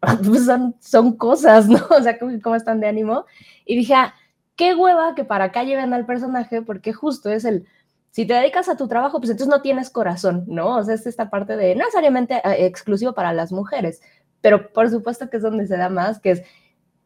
pues 0.25 0.45
son, 0.45 0.75
son 0.79 1.15
cosas, 1.17 1.67
¿no? 1.67 1.79
O 1.89 2.01
sea, 2.01 2.17
¿cómo, 2.19 2.55
están 2.55 2.79
de 2.79 2.87
ánimo? 2.87 3.25
Y 3.65 3.75
dije, 3.75 3.93
ah, 3.93 4.13
qué 4.55 4.75
hueva 4.75 5.15
que 5.15 5.23
para 5.23 5.45
acá 5.45 5.63
lleven 5.63 5.93
al 5.93 6.05
personaje, 6.05 6.61
porque 6.61 6.93
justo 6.93 7.29
es 7.29 7.45
el, 7.45 7.65
si 8.11 8.25
te 8.25 8.33
dedicas 8.33 8.69
a 8.69 8.77
tu 8.77 8.87
trabajo, 8.87 9.19
pues 9.19 9.31
entonces 9.31 9.49
no 9.49 9.61
tienes 9.61 9.89
corazón, 9.89 10.45
¿no? 10.47 10.77
O 10.77 10.83
sea, 10.83 10.95
es 10.95 11.07
esta 11.07 11.29
parte 11.29 11.55
de, 11.55 11.75
no 11.75 11.79
necesariamente 11.79 12.35
eh, 12.35 12.65
exclusivo 12.65 13.13
para 13.13 13.33
las 13.33 13.51
mujeres, 13.51 14.01
pero 14.41 14.71
por 14.71 14.89
supuesto 14.89 15.29
que 15.29 15.37
es 15.37 15.43
donde 15.43 15.67
se 15.67 15.77
da 15.77 15.89
más, 15.89 16.19
que 16.19 16.31
es, 16.31 16.43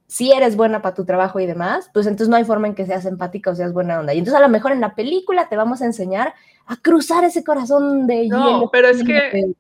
si 0.07 0.31
eres 0.31 0.55
buena 0.55 0.81
para 0.81 0.95
tu 0.95 1.05
trabajo 1.05 1.39
y 1.39 1.45
demás, 1.45 1.89
pues 1.93 2.07
entonces 2.07 2.29
no 2.29 2.37
hay 2.37 2.45
forma 2.45 2.67
en 2.67 2.75
que 2.75 2.85
seas 2.85 3.05
empática 3.05 3.51
o 3.51 3.55
seas 3.55 3.73
buena 3.73 3.99
onda. 3.99 4.13
Y 4.13 4.19
entonces 4.19 4.39
a 4.39 4.43
lo 4.43 4.49
mejor 4.49 4.71
en 4.71 4.79
la 4.79 4.95
película 4.95 5.49
te 5.49 5.57
vamos 5.57 5.81
a 5.81 5.85
enseñar 5.85 6.33
a 6.65 6.77
cruzar 6.77 7.25
ese 7.25 7.43
corazón 7.43 8.07
de 8.07 8.27
no, 8.27 8.69
pero 8.71 8.87
es 8.87 9.03
que 9.03 9.53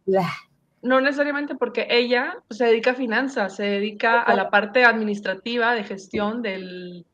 no 0.87 1.01
necesariamente 1.01 1.55
porque 1.55 1.85
ella 1.89 2.37
se 2.49 2.65
dedica 2.65 2.91
a 2.91 2.95
finanzas, 2.95 3.57
se 3.57 3.63
dedica 3.63 4.21
a 4.21 4.35
la 4.35 4.49
parte 4.49 4.85
administrativa 4.85 5.73
de 5.73 5.83
gestión 5.83 6.41
del, 6.41 7.05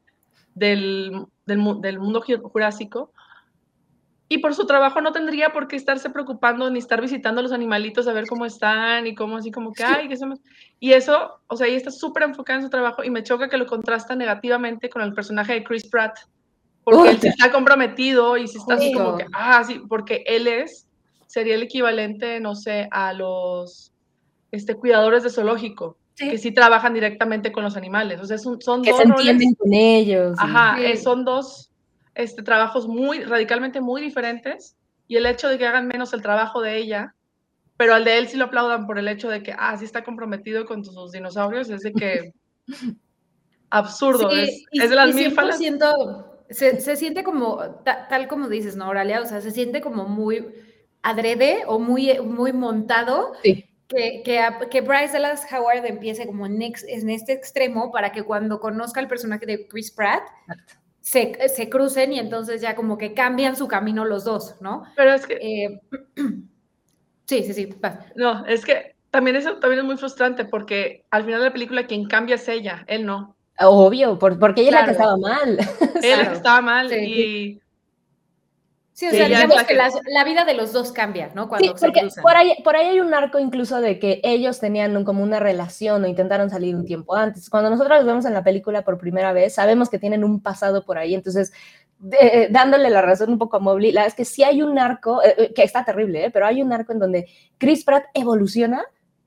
del, 0.54 1.26
del, 1.46 2.00
mundo 2.00 2.22
jurásico. 2.22 3.12
Y 4.30 4.38
por 4.38 4.54
su 4.54 4.66
trabajo 4.66 5.02
no 5.02 5.12
tendría 5.12 5.50
por 5.50 5.68
qué 5.68 5.76
estarse 5.76 6.12
preocupando 6.12 6.70
ni 6.70 6.80
estar 6.80 7.02
visitando 7.02 7.40
a 7.40 7.44
los 7.44 7.52
animalitos 7.52 8.08
a 8.08 8.14
ver 8.14 8.28
cómo 8.28 8.46
están 8.46 9.08
y 9.08 9.16
cómo 9.16 9.38
así 9.38 9.52
como 9.52 9.74
que, 9.74 9.84
ay, 9.84 10.08
que 10.08 10.18
se 10.18 10.26
Y 10.80 10.94
eso, 10.94 11.40
o 11.48 11.56
sea, 11.56 11.68
ella 11.68 11.78
está 11.78 11.92
súper 11.92 12.24
enfocada 12.24 12.60
en 12.60 12.66
su 12.66 12.70
trabajo 12.70 13.04
y 13.04 13.10
me 13.10 13.24
choca 13.24 13.50
que 13.50 13.58
lo 13.58 13.66
contrasta 13.66 14.16
negativamente 14.16 14.90
con 14.90 15.02
el 15.02 15.14
personaje 15.14 15.54
de 15.54 15.64
Chris 15.64 15.90
Pratt. 15.90 16.18
Porque 16.84 17.10
él 17.10 17.20
se 17.20 17.30
está 17.30 17.52
comprometido 17.52 18.38
y 18.38 18.48
se 18.48 18.60
está 18.60 18.76
así 18.76 18.94
como 18.94 19.18
que, 19.18 19.26
ah, 19.34 19.64
sí, 19.64 19.82
porque 19.88 20.24
él 20.28 20.48
es 20.48 20.88
sería 21.34 21.56
el 21.56 21.64
equivalente, 21.64 22.40
no 22.40 22.54
sé, 22.54 22.88
a 22.92 23.12
los 23.12 23.92
este, 24.52 24.76
cuidadores 24.76 25.24
de 25.24 25.32
zoológico, 25.32 25.98
que 26.16 26.38
sí 26.38 26.52
trabajan 26.52 26.94
directamente 26.94 27.52
con 27.52 27.64
los 27.64 27.76
animales. 27.76 28.22
O 28.22 28.26
sea, 28.26 28.38
son, 28.38 28.62
son 28.62 28.84
que 28.84 28.92
dos 28.92 29.00
se 29.00 29.08
entienden 29.08 29.56
con 29.56 29.74
ellos. 29.74 30.38
Ajá, 30.38 30.80
eh, 30.80 30.96
son 30.96 31.26
dos 31.26 31.72
este, 32.14 32.44
trabajos 32.44 32.88
muy, 32.88 33.24
radicalmente 33.24 33.82
muy 33.82 34.00
diferentes. 34.00 34.76
Y 35.08 35.16
el 35.16 35.26
hecho 35.26 35.50
de 35.50 35.58
que 35.58 35.66
hagan 35.66 35.88
menos 35.88 36.14
el 36.14 36.22
trabajo 36.22 36.62
de 36.62 36.78
ella, 36.78 37.16
pero 37.78 37.96
al 37.96 38.04
de 38.04 38.20
él 38.20 38.28
sí 38.28 38.38
lo 38.38 38.46
aplaudan 38.46 38.86
por 38.86 39.00
el 39.00 39.08
hecho 39.08 39.28
de 39.28 39.42
que, 39.42 39.56
ah, 39.58 39.76
sí 39.76 39.86
está 39.86 40.04
comprometido 40.04 40.68
con 40.68 40.86
sus 40.86 41.14
dinosaurios, 41.14 41.72
es 41.72 41.82
de 41.82 41.94
que 41.94 42.32
absurdo. 43.72 44.30
es, 44.30 44.66
es, 44.72 44.90
de 44.92 44.96
las 44.96 45.16
mil 45.16 45.36
se, 46.52 46.80
se, 46.80 46.96
siente 46.96 47.24
como, 47.24 47.58
tal 47.84 48.28
como 48.28 48.50
dices, 48.50 48.76
¿no, 48.76 48.88
Oralia? 48.88 49.20
O 49.20 49.26
sea, 49.26 49.42
se 49.42 49.50
siente 49.50 49.82
como 49.82 50.08
muy 50.08 50.46
adrede 51.04 51.64
o 51.68 51.78
muy, 51.78 52.20
muy 52.20 52.54
montado. 52.54 53.34
Que, 53.44 54.24
que, 54.24 54.42
que, 54.72 54.82
Bryce 54.82 55.14
Dallas 55.14 55.46
Howard 55.52 55.86
empiece 55.86 56.26
como 56.26 56.48
en, 56.48 56.60
en, 56.62 57.10
este 57.10 57.34
extremo 57.34 57.92
para 57.92 58.12
que 58.12 58.24
cuando 58.24 58.60
conozca 58.60 59.00
el 59.00 59.08
personaje 59.08 59.46
de 59.46 59.68
Chris 59.68 59.92
Pratt 59.92 60.24
se, 61.00 61.38
se, 61.50 61.70
crucen 61.70 62.14
y 62.14 62.18
entonces 62.18 62.62
ya 62.62 62.76
como 62.76 62.98
que 62.98 63.14
cambian 63.14 63.56
su 63.56 63.68
camino 63.68 64.04
los 64.06 64.24
dos, 64.24 64.56
¿no? 64.62 64.84
Pero 64.96 65.14
es 65.14 65.28
que... 65.28 65.36
Eh, 65.36 65.80
sí, 67.26 67.44
sí, 67.44 67.54
sí. 67.54 67.70
No, 68.16 68.46
es 68.48 68.66
que 68.66 68.96
también 69.12 69.36
eso 69.36 69.58
también 69.58 69.82
es 69.82 69.86
muy 69.86 69.98
frustrante 69.98 70.46
porque 70.46 71.06
al 71.12 71.24
final 71.26 71.42
de 71.42 71.48
la 71.48 71.54
película 71.54 71.86
quien 71.86 72.08
cambia 72.08 72.36
es 72.36 72.48
ella, 72.48 72.84
él 72.88 73.06
no. 73.06 73.36
Obvio, 73.60 74.18
porque 74.18 74.62
ella 74.62 74.70
es 74.70 74.74
la 74.74 74.86
que 74.86 74.92
estaba 74.92 75.18
mal. 75.18 75.60
Él 76.02 76.18
la 76.18 76.30
que 76.30 76.36
estaba 76.36 76.62
mal 76.62 76.92
y 76.92 76.96
Sí, 76.96 77.62
o 78.94 79.10
sea, 79.10 79.28
digamos 79.28 79.64
que 79.64 79.74
la, 79.74 80.24
vida 80.24 80.46
de 80.46 80.54
los 80.54 80.72
dos 80.72 80.92
cambia, 80.92 81.32
¿no? 81.34 81.50
Cuando 81.50 81.68
sí, 81.68 81.74
porque 81.80 82.08
por 82.22 82.36
ahí, 82.36 82.56
por 82.64 82.76
ahí 82.76 82.90
hay 82.90 83.00
un 83.00 83.14
arco 83.14 83.40
incluso 83.40 83.82
de 83.82 83.98
que 83.98 84.22
ellos 84.24 84.60
tenían 84.60 85.04
como 85.04 85.24
una 85.24 85.40
relación 85.40 86.04
o 86.04 86.08
intentaron 86.08 86.52
salir 86.52 86.76
un 86.76 86.86
tiempo 86.86 87.16
antes. 87.16 87.50
Cuando 87.50 87.72
nosotros 87.72 87.98
los 87.98 88.06
vemos 88.06 88.26
en 88.26 88.34
la 88.34 88.44
película 88.44 88.84
por 88.84 89.00
primera 89.00 89.34
vez, 89.34 89.56
sabemos 89.56 89.90
que 89.90 89.98
tienen 89.98 90.24
un 90.24 90.42
pasado 90.42 90.86
por 90.86 91.00
ahí, 91.00 91.16
entonces 91.16 91.52
eh, 92.20 92.50
dándole 92.52 92.90
la 92.90 93.02
razón 93.02 93.32
un 93.32 93.40
poco 93.40 93.58
a 93.58 93.60
Mobley, 93.60 93.92
la 93.92 94.06
es 94.06 94.14
que 94.14 94.26
sí 94.26 94.44
hay 94.44 94.62
un 94.62 94.78
arco, 94.78 95.24
eh, 95.24 95.36
eh, 95.38 95.54
que 95.56 95.64
está 95.64 95.86
terrible, 95.86 96.30
pero 96.32 96.46
hay 96.46 96.62
un 96.62 96.72
arco 96.72 96.92
en 96.92 97.00
donde 97.00 97.28
Chris 97.58 97.84
Pratt 97.84 98.06
evoluciona 98.14 98.84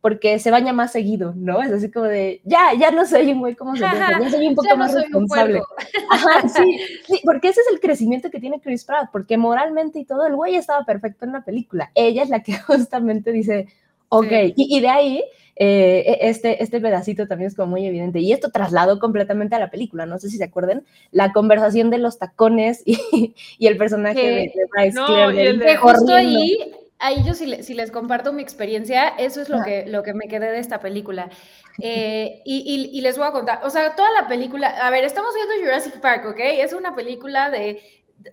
porque 0.07 0.39
se 0.39 0.53
baña 0.53 0.73
más 0.73 0.93
seguido, 0.93 1.35
¿no? 1.35 1.61
Es 1.61 1.73
así 1.73 1.91
como 1.91 2.07
de, 2.07 2.41
ya, 2.45 2.73
ya 2.79 2.93
no 2.93 3.05
soy 3.05 3.33
un 3.33 3.41
güey 3.41 3.57
como 3.57 3.75
se 3.75 3.81
ya 3.81 4.31
soy 4.31 4.47
un 4.47 4.55
poco 4.55 4.77
más 4.77 4.95
responsable. 4.95 5.61
Ajá, 6.13 6.49
sí, 6.49 6.79
sí, 7.09 7.21
porque 7.25 7.49
ese 7.49 7.61
es 7.63 7.67
el 7.73 7.81
crecimiento 7.81 8.31
que 8.31 8.39
tiene 8.39 8.61
Chris 8.61 8.85
Pratt, 8.85 9.09
porque 9.11 9.37
moralmente 9.37 9.99
y 9.99 10.05
todo, 10.05 10.25
el 10.25 10.37
güey 10.37 10.55
estaba 10.55 10.85
perfecto 10.85 11.25
en 11.25 11.33
la 11.33 11.45
película. 11.45 11.91
Ella 11.97 12.23
es 12.23 12.29
la 12.29 12.45
que 12.45 12.57
justamente 12.69 13.33
dice, 13.33 13.67
ok, 14.09 14.31
y, 14.55 14.79
de 14.79 14.89
ahí 14.89 15.25
eh, 15.57 16.05
e, 16.07 16.29
este, 16.29 16.63
este 16.63 16.81
pedacito 16.81 17.27
también 17.27 17.49
es 17.49 17.57
como 17.57 17.73
muy 17.73 17.85
evidente. 17.85 18.21
Y 18.21 18.33
esto 18.33 18.53
trasladó 18.53 19.01
completamente 19.01 19.57
a 19.57 19.59
la 19.59 19.73
película, 19.73 20.07
no 20.07 20.21
sé 20.21 20.31
si 20.31 20.37
se 20.37 20.45
acuerdan, 20.45 20.85
la 21.11 21.33
conversación 21.33 21.91
de 21.91 21.99
los 21.99 22.21
tacones 22.21 22.85
y, 22.87 23.35
y 23.59 23.67
el 23.67 23.77
personaje 23.77 24.21
de, 24.21 24.53
Bryce 24.71 24.95
no, 24.95 25.33
y 25.33 25.41
el 25.41 25.59
de 25.59 25.77
justo 25.77 26.15
ahí 26.15 26.57
ahí 26.99 27.23
yo 27.25 27.35
si, 27.35 27.63
si, 27.63 27.75
les 27.75 27.91
comparto 27.91 28.33
mi 28.33 28.43
experiencia, 28.43 29.09
eso 29.09 29.41
es 29.41 29.49
lo, 29.49 29.63
que, 29.63 29.87
lo 29.87 30.03
que 30.03 30.15
me 30.15 30.29
quedé 30.29 30.51
de 30.51 30.59
esta 30.59 30.81
película. 30.81 31.29
Eh, 31.83 32.41
y, 32.47 32.91
y, 32.91 33.01
les 33.03 33.19
voy 33.19 33.27
a 33.27 33.33
contar, 33.33 33.61
o 33.63 33.69
sea, 33.69 33.95
toda 33.95 34.11
la 34.13 34.29
película, 34.29 34.69
a 34.69 34.89
ver, 34.89 35.05
estamos 35.05 35.35
viendo 35.35 35.63
Jurassic 35.63 36.01
Park, 36.01 36.25
¿ok? 36.25 36.39
Es 36.41 36.73
una 36.73 36.95
película 36.95 37.51
de 37.51 37.83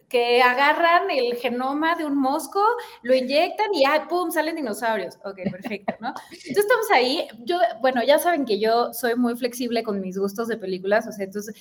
que 0.09 0.41
agarran 0.41 1.09
el 1.11 1.35
genoma 1.35 1.95
de 1.95 2.05
un 2.05 2.17
mosco, 2.17 2.61
lo 3.01 3.13
inyectan 3.13 3.73
y 3.73 3.85
¡ah, 3.85 4.07
pum! 4.09 4.31
salen 4.31 4.55
dinosaurios. 4.55 5.17
Ok, 5.23 5.39
perfecto, 5.51 5.93
¿no? 5.99 6.09
Entonces 6.31 6.57
estamos 6.57 6.91
ahí. 6.91 7.27
Yo, 7.45 7.57
bueno, 7.81 8.03
ya 8.03 8.19
saben 8.19 8.45
que 8.45 8.59
yo 8.59 8.93
soy 8.93 9.15
muy 9.15 9.35
flexible 9.35 9.83
con 9.83 10.01
mis 10.01 10.17
gustos 10.17 10.47
de 10.47 10.57
películas, 10.57 11.07
o 11.07 11.11
sea, 11.11 11.25
entonces, 11.25 11.55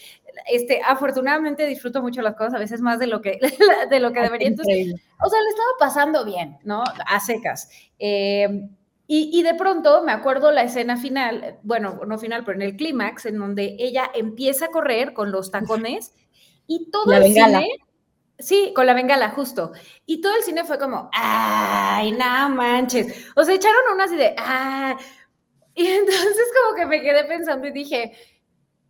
este, 0.50 0.80
afortunadamente 0.86 1.66
disfruto 1.66 2.02
mucho 2.02 2.22
las 2.22 2.34
cosas, 2.36 2.54
a 2.54 2.58
veces 2.58 2.80
más 2.80 2.98
de 2.98 3.06
lo 3.06 3.20
que, 3.20 3.38
de 3.90 4.00
lo 4.00 4.12
que 4.12 4.20
debería. 4.20 4.48
Entonces, 4.48 4.94
o 5.20 5.28
sea, 5.28 5.40
le 5.40 5.48
estaba 5.48 5.70
pasando 5.78 6.24
bien, 6.24 6.58
¿no? 6.64 6.82
A 7.06 7.20
secas. 7.20 7.68
Eh, 7.98 8.68
Y, 9.14 9.42
de 9.42 9.54
pronto 9.54 10.02
me 10.02 10.12
acuerdo 10.12 10.52
la 10.52 10.62
escena 10.62 10.96
final, 10.96 11.58
bueno, 11.62 12.00
no 12.06 12.18
final, 12.18 12.44
pero 12.44 12.56
en 12.56 12.62
el 12.62 12.76
clímax, 12.76 13.26
en 13.26 13.38
donde 13.38 13.76
ella 13.78 14.10
empieza 14.14 14.66
a 14.66 14.68
correr 14.68 15.12
con 15.12 15.30
los 15.30 15.50
tacones 15.50 16.14
y 16.66 16.90
todo 16.90 17.12
el 17.12 17.24
cine. 17.24 17.68
Sí, 18.42 18.72
con 18.74 18.86
la 18.86 18.94
bengala, 18.94 19.30
justo. 19.30 19.72
Y 20.06 20.20
todo 20.20 20.34
el 20.36 20.42
cine 20.42 20.64
fue 20.64 20.78
como, 20.78 21.08
ay, 21.12 22.12
no 22.12 22.48
manches. 22.50 23.30
O 23.36 23.44
sea, 23.44 23.54
echaron 23.54 23.94
una 23.94 24.04
así 24.04 24.16
de, 24.16 24.34
ah. 24.38 24.96
Y 25.74 25.86
entonces 25.88 26.46
como 26.62 26.76
que 26.76 26.86
me 26.86 27.00
quedé 27.00 27.24
pensando 27.24 27.66
y 27.68 27.72
dije, 27.72 28.12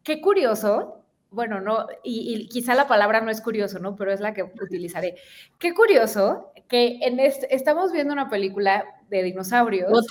qué 0.02 0.20
curioso 0.20 1.02
bueno, 1.32 1.62
no, 1.62 1.86
y, 2.04 2.46
quizá 2.48 2.74
la 2.74 2.86
palabra 2.86 3.22
no 3.22 3.30
es 3.30 3.40
curioso, 3.40 3.78
¿no? 3.78 3.96
Pero 3.96 4.12
es 4.12 4.20
la 4.20 4.34
que 4.34 4.42
utilizaré. 4.42 5.16
Qué 5.58 5.72
curioso 5.72 6.52
que 6.68 6.98
en 7.00 7.20
este, 7.20 7.54
estamos 7.54 7.90
viendo 7.90 8.12
una 8.12 8.28
película 8.28 8.84
de 9.08 9.22
dinosaurios 9.22 10.06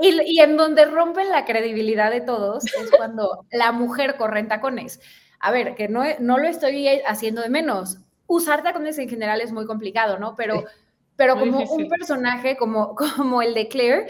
y, 0.00 0.40
en 0.40 0.56
donde 0.56 0.84
rompen 0.84 1.30
la 1.30 1.44
credibilidad 1.44 2.12
de 2.12 2.20
todos 2.20 2.64
es 2.64 2.90
cuando 2.96 3.44
la 3.50 3.72
mujer 3.72 4.16
corre 4.16 4.38
en 4.40 4.48
tacones. 4.48 5.00
A 5.40 5.50
ver, 5.50 5.74
que 5.74 5.88
no, 5.88 6.04
no 6.20 6.38
lo 6.38 6.46
estoy 6.46 6.88
haciendo 7.06 7.42
de 7.42 7.48
menos. 7.48 7.98
Usar 8.26 8.62
tacones 8.62 8.98
en 8.98 9.08
general 9.08 9.40
es 9.40 9.52
muy 9.52 9.66
complicado, 9.66 10.18
¿no? 10.18 10.34
Pero, 10.36 10.64
pero 11.16 11.38
como 11.38 11.60
un 11.60 11.88
personaje 11.88 12.56
como, 12.56 12.94
como 13.16 13.42
el 13.42 13.54
de 13.54 13.68
Claire, 13.68 14.06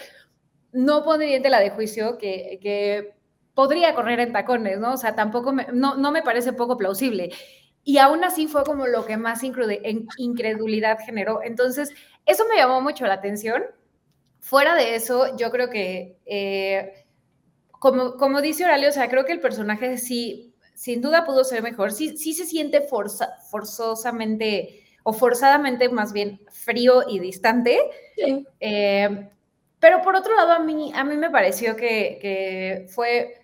no 0.73 1.05
pondría 1.05 1.37
en 1.37 1.43
tela 1.43 1.61
de 1.61 1.71
juicio 1.71 2.19
que, 2.19 2.59
que 2.63 3.15
podría 3.55 3.95
correr 3.95 4.21
en 4.21 4.33
tacones, 4.33 4.79
¿no? 4.79 4.95
O 4.95 4.97
sea, 4.97 5.15
tampoco 5.15 5.53
me, 5.53 5.67
no, 5.73 5.97
no 5.97 6.13
me 6.13 6.23
parece 6.23 6.53
poco 6.53 6.77
plausible. 6.77 7.31
Y 7.85 7.99
aún 7.99 8.25
así 8.25 8.47
fue 8.47 8.65
como 8.65 8.87
lo 8.87 9.05
que 9.05 9.17
más 9.17 9.43
incredulidad 9.43 10.99
generó. 11.05 11.43
Entonces, 11.43 11.93
eso 12.27 12.45
me 12.49 12.57
llamó 12.57 12.81
mucho 12.81 13.07
la 13.07 13.15
atención. 13.15 13.63
Fuera 14.41 14.75
de 14.75 14.95
eso, 14.95 15.37
yo 15.37 15.51
creo 15.51 15.69
que, 15.69 16.19
eh, 16.27 17.07
como, 17.71 18.17
como 18.17 18.41
dice 18.41 18.65
Horario, 18.65 18.89
o 18.89 18.93
sea, 18.93 19.09
creo 19.09 19.25
que 19.25 19.33
el 19.33 19.41
personaje 19.41 19.99
sí, 19.99 20.52
sin 20.75 21.01
duda 21.01 21.25
pudo 21.25 21.45
ser 21.45 21.63
mejor. 21.63 21.93
Sí, 21.93 22.17
sí 22.17 22.35
se 22.35 22.47
siente 22.47 22.81
forza, 22.81 23.29
forzosamente, 23.51 24.85
o 25.03 25.13
forzadamente 25.13 25.89
más 25.89 26.13
bien, 26.13 26.41
frío 26.51 27.05
y 27.09 27.19
distante. 27.19 27.79
Eh, 28.61 29.29
pero 29.79 30.03
por 30.03 30.17
otro 30.17 30.35
lado, 30.37 30.53
a 30.53 30.59
mí, 30.59 30.93
a 30.95 31.05
mí 31.05 31.17
me 31.17 31.31
pareció 31.31 31.75
que, 31.77 32.19
que 32.21 32.87
fue 32.89 33.43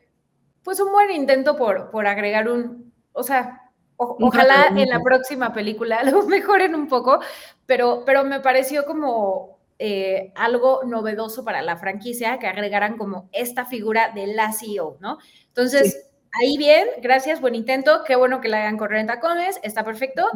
pues 0.62 0.80
un 0.80 0.92
buen 0.92 1.11
intento 1.11 1.56
por, 1.56 1.90
por 1.90 2.06
agregar 2.06 2.49
un, 2.49 2.92
o 3.12 3.23
sea, 3.23 3.70
ojalá 3.97 4.68
en 4.76 4.88
la 4.88 5.00
próxima 5.02 5.52
película 5.52 6.02
lo 6.04 6.25
mejoren 6.26 6.75
un 6.75 6.88
poco, 6.88 7.20
pero, 7.66 8.02
pero 8.04 8.25
me 8.25 8.40
pareció 8.40 8.85
como 8.85 9.58
eh, 9.78 10.32
algo 10.35 10.82
novedoso 10.85 11.44
para 11.44 11.62
la 11.62 11.76
franquicia 11.76 12.38
que 12.38 12.47
agregaran 12.47 12.97
como 12.97 13.28
esta 13.32 13.64
figura 13.64 14.11
de 14.14 14.26
la 14.28 14.52
CEO, 14.52 14.99
¿no? 15.00 15.18
Entonces, 15.49 16.07
ahí 16.32 16.56
bien, 16.58 16.88
gracias, 17.02 17.40
buen 17.40 17.54
intento, 17.54 18.02
qué 18.06 18.16
bueno 18.16 18.40
que 18.40 18.49
la 18.49 18.58
hagan 18.58 18.76
correr 18.76 19.00
en 19.00 19.06
tacones, 19.06 19.61
está 19.62 19.85
perfecto, 19.85 20.26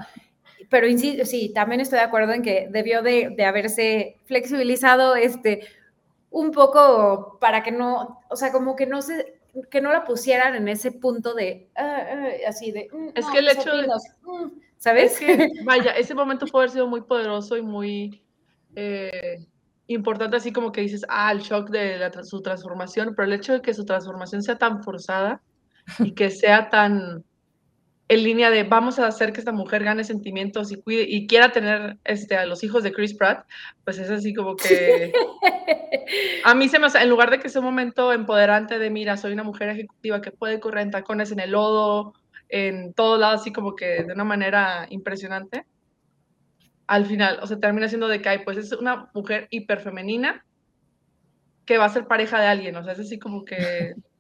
pero 0.69 0.89
insisto, 0.89 1.25
sí, 1.25 1.53
también 1.55 1.81
estoy 1.81 1.99
de 1.99 2.05
acuerdo 2.05 2.33
en 2.33 2.43
que 2.43 2.69
debió 2.71 3.03
de, 3.03 3.35
de 3.37 3.45
haberse 3.45 4.17
flexibilizado 4.25 5.17
este 5.17 5.67
un 6.31 6.51
poco 6.51 7.39
para 7.41 7.63
que 7.63 7.73
no, 7.73 8.21
o 8.31 8.37
sea, 8.37 8.53
como 8.53 8.75
que 8.75 8.87
no 8.87 9.03
se 9.03 9.43
que 9.71 9.83
no 9.83 9.93
la 9.93 10.05
pusieran 10.05 10.55
en 10.55 10.67
ese 10.69 10.93
punto 10.93 11.35
de, 11.35 11.69
ah, 11.77 11.99
ah, 12.11 12.29
así 12.49 12.73
de... 12.73 12.89
Mm, 12.91 13.09
es 13.15 13.27
que 13.27 13.39
el 13.39 13.49
hecho 13.49 13.77
de... 13.77 13.87
Mm", 13.87 14.51
¿Sabes? 14.79 15.19
que, 15.19 15.49
vaya, 15.65 15.93
ese 15.93 16.15
momento 16.15 16.47
puede 16.47 16.65
haber 16.65 16.73
sido 16.73 16.87
muy 16.87 17.03
poderoso 17.03 17.57
y 17.57 17.63
muy 17.63 18.23
eh, 18.75 19.47
importante, 19.89 20.37
así 20.37 20.53
como 20.53 20.73
que 20.73 20.81
dices, 20.81 21.05
ah, 21.09 21.31
el 21.33 21.41
shock 21.41 21.69
de 21.69 22.11
su 22.23 22.41
transformación, 22.41 23.15
pero 23.15 23.29
el 23.29 23.35
hecho 23.35 23.53
de 23.53 23.61
que 23.61 23.75
su 23.75 23.85
transformación 23.85 24.43
sea 24.43 24.57
tan 24.57 24.83
forzada 24.83 25.43
y 25.99 26.13
que 26.13 26.31
sea 26.31 26.71
tan 26.71 27.25
en 28.13 28.25
línea 28.25 28.51
de 28.51 28.65
vamos 28.65 28.99
a 28.99 29.07
hacer 29.07 29.33
que 29.33 29.41
esta 29.41 29.53
mujer 29.53 29.85
gane 29.85 30.05
sentimientos 30.05 30.71
y 30.71 30.77
cuide 30.77 31.07
y 31.09 31.27
quiera 31.27 31.51
tener 31.51 31.97
este, 32.05 32.37
a 32.37 32.45
los 32.45 32.63
hijos 32.63 32.83
de 32.83 32.93
Chris 32.93 33.15
Pratt, 33.15 33.47
pues 33.85 33.99
es 33.99 34.11
así 34.11 34.35
como 34.35 34.55
que 34.55 35.13
a 36.45 36.55
mí 36.55 36.69
se 36.69 36.79
me 36.79 36.89
en 36.89 37.09
lugar 37.09 37.31
de 37.31 37.39
que 37.39 37.49
sea 37.49 37.61
un 37.61 37.67
momento 37.67 38.13
empoderante 38.13 38.79
de 38.79 38.91
mira, 38.91 39.17
soy 39.17 39.33
una 39.33 39.45
mujer 39.45 39.71
ejecutiva 39.71 40.21
que 40.21 40.31
puede 40.31 40.61
correr 40.61 40.83
en 40.83 40.91
tacones 40.91 41.33
en 41.33 41.41
el 41.41 41.53
lodo, 41.53 42.13
en 42.51 42.93
todos 42.93 43.19
lados, 43.19 43.41
así 43.41 43.51
como 43.53 43.75
que 43.75 44.05
de 44.05 44.13
una 44.13 44.25
manera 44.25 44.87
impresionante, 44.91 45.65
al 46.87 47.07
final, 47.07 47.39
o 47.41 47.47
sea, 47.47 47.59
termina 47.59 47.89
siendo 47.89 48.09
de 48.09 48.21
que 48.21 48.41
pues 48.41 48.59
es 48.59 48.73
una 48.73 49.11
mujer 49.15 49.47
hiperfemenina 49.51 50.45
que 51.65 51.79
va 51.79 51.87
a 51.87 51.89
ser 51.89 52.07
pareja 52.07 52.39
de 52.41 52.47
alguien, 52.47 52.77
o 52.77 52.85
sea, 52.85 52.93
es 52.93 53.01
así 53.01 53.19
como 53.19 53.45
que... 53.45 53.95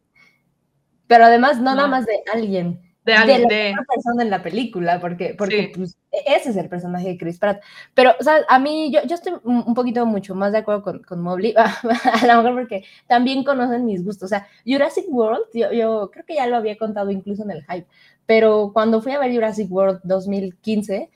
Pero 1.12 1.26
además, 1.26 1.60
no. 1.60 1.74
nada 1.74 1.88
más 1.88 2.06
de 2.06 2.22
alguien, 2.32 2.80
de, 3.04 3.12
alguien, 3.12 3.46
de 3.46 3.74
la 3.76 3.84
persona 3.84 4.22
en 4.22 4.30
la 4.30 4.42
película, 4.42 4.98
porque, 4.98 5.34
porque 5.36 5.70
pues, 5.76 5.98
e-, 6.10 6.36
ese 6.36 6.48
es 6.48 6.56
el 6.56 6.70
personaje 6.70 7.08
de 7.08 7.18
Chris 7.18 7.38
Pratt. 7.38 7.62
Pero, 7.92 8.14
o 8.18 8.24
sea, 8.24 8.36
a 8.48 8.58
mí, 8.58 8.90
yo, 8.90 9.02
yo 9.06 9.14
estoy 9.14 9.34
un 9.44 9.74
poquito 9.74 10.06
mucho 10.06 10.34
más 10.34 10.52
de 10.52 10.58
acuerdo 10.58 10.82
con, 10.82 11.02
con 11.02 11.20
Mobley, 11.20 11.54
a 11.56 12.26
lo 12.26 12.42
mejor 12.42 12.60
porque 12.62 12.84
también 13.06 13.44
conocen 13.44 13.84
mis 13.84 14.02
gustos. 14.02 14.24
O 14.24 14.28
sea, 14.28 14.48
Jurassic 14.64 15.04
World, 15.08 15.44
yo, 15.52 15.70
yo 15.70 16.10
creo 16.10 16.24
que 16.24 16.36
ya 16.36 16.46
lo 16.46 16.56
había 16.56 16.78
contado 16.78 17.10
incluso 17.10 17.42
en 17.42 17.50
el 17.50 17.62
hype, 17.64 17.86
pero 18.24 18.70
cuando 18.72 19.02
fui 19.02 19.12
a 19.12 19.18
ver 19.18 19.34
Jurassic 19.34 19.70
World 19.70 20.00
2015, 20.04 21.10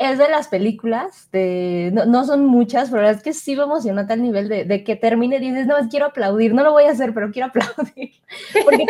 es 0.00 0.16
de 0.16 0.30
las 0.30 0.48
películas, 0.48 1.28
de, 1.30 1.92
no, 1.92 2.24
son 2.24 2.46
muchas, 2.46 2.88
pero 2.88 3.06
es 3.06 3.22
que 3.22 3.34
sí 3.34 3.54
me 3.54 3.64
emociona 3.64 4.06
tal 4.06 4.22
nivel 4.22 4.48
de, 4.48 4.82
que 4.82 4.96
termine 4.96 5.36
y 5.36 5.40
dices, 5.40 5.66
no, 5.66 5.74
quiero 5.90 6.06
aplaudir, 6.06 6.54
no 6.54 6.64
lo 6.64 6.72
voy 6.72 6.84
a 6.84 6.92
hacer, 6.92 7.12
pero 7.12 7.30
quiero 7.30 7.48
aplaudir. 7.48 8.12
Porque 8.64 8.86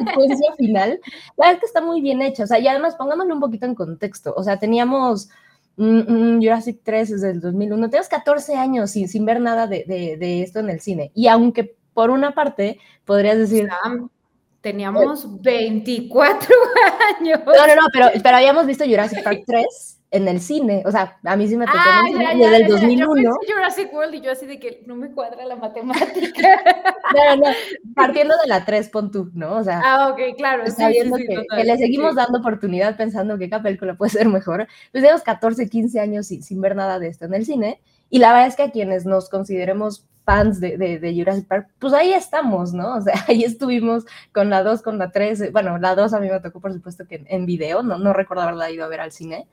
la 0.00 0.10
secuencia 0.10 0.54
final, 0.56 1.00
la 1.36 1.46
verdad 1.48 1.54
es 1.56 1.60
que 1.60 1.66
está 1.66 1.82
muy 1.82 2.00
bien 2.00 2.22
hecha, 2.22 2.44
o 2.44 2.46
sea, 2.46 2.58
y 2.58 2.66
además 2.66 2.96
pongámoslo 2.96 3.34
un 3.34 3.40
poquito 3.40 3.66
en 3.66 3.74
contexto, 3.74 4.32
o 4.34 4.42
sea, 4.42 4.58
teníamos 4.58 5.28
Jurassic 5.76 6.80
3 6.82 7.10
desde 7.10 7.30
el 7.32 7.40
2001, 7.42 7.90
teníamos 7.90 8.08
14 8.08 8.56
años 8.56 8.90
sin, 8.90 9.06
sin 9.06 9.26
ver 9.26 9.42
nada 9.42 9.66
de, 9.66 9.84
de, 9.86 10.42
esto 10.42 10.60
en 10.60 10.70
el 10.70 10.80
cine, 10.80 11.12
y 11.14 11.28
aunque 11.28 11.76
por 11.92 12.08
una 12.08 12.32
parte 12.32 12.78
podrías 13.04 13.36
decir... 13.36 13.68
Teníamos 14.62 15.42
24 15.42 16.54
años. 17.20 17.40
No, 17.44 17.66
no, 17.66 17.76
no, 17.76 17.86
pero, 17.92 18.06
pero 18.22 18.36
habíamos 18.38 18.64
visto 18.64 18.86
Jurassic 18.86 19.22
Park 19.22 19.42
3 19.46 19.98
en 20.14 20.28
el 20.28 20.40
cine. 20.40 20.82
O 20.86 20.92
sea, 20.92 21.18
a 21.24 21.36
mí 21.36 21.48
sí 21.48 21.56
me 21.56 21.66
tocó 21.66 21.78
ah, 21.78 22.02
desde 22.34 22.56
el 22.56 22.68
2001. 22.68 23.22
Yo 23.22 23.32
Jurassic 23.46 23.92
World 23.92 24.14
y 24.14 24.20
yo 24.20 24.30
así 24.30 24.46
de 24.46 24.60
que 24.60 24.82
no 24.86 24.94
me 24.94 25.10
cuadra 25.10 25.44
la 25.44 25.56
matemática. 25.56 26.62
no, 27.14 27.36
no, 27.36 27.46
partiendo 27.96 28.34
de 28.40 28.48
la 28.48 28.64
3, 28.64 28.88
pon 28.90 29.10
tú, 29.10 29.30
¿no? 29.34 29.56
O 29.56 29.64
sea, 29.64 29.82
ah, 29.84 30.08
ok, 30.08 30.36
claro. 30.36 30.64
Sabiendo 30.70 31.16
que, 31.16 31.64
le 31.64 31.76
seguimos 31.76 32.14
dando 32.14 32.38
oportunidad 32.38 32.96
pensando 32.96 33.36
que 33.38 33.50
cada 33.50 33.64
película 33.64 33.94
puede 33.94 34.10
ser 34.10 34.28
mejor. 34.28 34.68
Pues 34.92 35.02
tenemos 35.02 35.22
14, 35.22 35.68
15 35.68 35.98
años 35.98 36.28
sin, 36.28 36.42
sin 36.42 36.60
ver 36.60 36.76
nada 36.76 37.00
de 37.00 37.08
esto 37.08 37.24
en 37.24 37.34
el 37.34 37.44
cine. 37.44 37.80
Y 38.08 38.20
la 38.20 38.32
verdad 38.32 38.46
es 38.46 38.56
que 38.56 38.62
a 38.62 38.70
quienes 38.70 39.04
nos 39.06 39.28
consideremos 39.28 40.06
fans 40.24 40.60
de, 40.60 40.78
de, 40.78 41.14
Jurassic 41.14 41.46
Park, 41.46 41.68
pues 41.78 41.92
ahí 41.92 42.12
estamos, 42.12 42.72
¿no? 42.72 42.96
O 42.96 43.00
sea, 43.00 43.14
ahí 43.28 43.42
estuvimos 43.42 44.04
con 44.32 44.48
la 44.48 44.62
2, 44.62 44.80
con 44.82 44.98
la 44.98 45.10
3, 45.10 45.52
bueno, 45.52 45.76
la 45.78 45.94
2 45.94 46.14
a 46.14 46.20
mí 46.20 46.30
me 46.30 46.40
tocó 46.40 46.60
por 46.60 46.72
supuesto 46.72 47.06
que 47.06 47.16
en, 47.16 47.26
en 47.28 47.46
video, 47.46 47.82
no, 47.82 47.98
no 47.98 48.12
recuerdo 48.12 48.44
haberla 48.44 48.70
ido 48.70 48.84
a 48.84 48.88
ver 48.88 49.00
al 49.00 49.12
cine, 49.12 49.46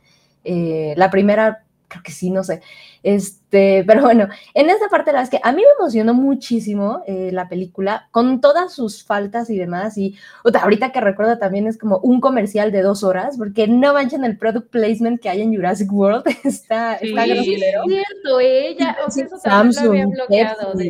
eh, 0.43 0.93
la 0.97 1.09
primera, 1.09 1.63
creo 1.87 2.03
que 2.03 2.11
sí, 2.11 2.29
no 2.29 2.43
sé. 2.43 2.61
Este, 3.03 3.83
pero 3.87 4.01
bueno, 4.01 4.27
en 4.53 4.69
esta 4.69 4.87
parte 4.89 5.11
la 5.11 5.21
es 5.21 5.29
que 5.29 5.39
a 5.41 5.51
mí 5.51 5.61
me 5.61 5.73
emocionó 5.79 6.13
muchísimo 6.13 7.03
eh, 7.07 7.29
la 7.31 7.49
película, 7.49 8.07
con 8.11 8.41
todas 8.41 8.73
sus 8.73 9.03
faltas 9.03 9.49
y 9.49 9.57
demás. 9.57 9.97
Y 9.97 10.17
ahorita 10.43 10.91
que 10.91 11.01
recuerdo 11.01 11.37
también 11.37 11.67
es 11.67 11.77
como 11.77 11.97
un 11.99 12.21
comercial 12.21 12.71
de 12.71 12.81
dos 12.81 13.03
horas, 13.03 13.37
porque 13.37 13.67
no 13.67 13.93
manchen 13.93 14.23
el 14.23 14.37
product 14.37 14.69
placement 14.69 15.21
que 15.21 15.29
hay 15.29 15.41
en 15.41 15.53
Jurassic 15.53 15.91
World. 15.91 16.23
está, 16.43 16.97
sí, 16.99 17.09
está 17.09 17.25
es 17.25 17.45
cierto, 17.45 18.39
ella, 18.39 18.97
o 19.05 19.11
sea, 19.11 19.25
eso 19.25 19.37
Samsung, 19.37 19.85
lo 19.85 19.91
había 19.91 20.07
bloqueado. 20.07 20.73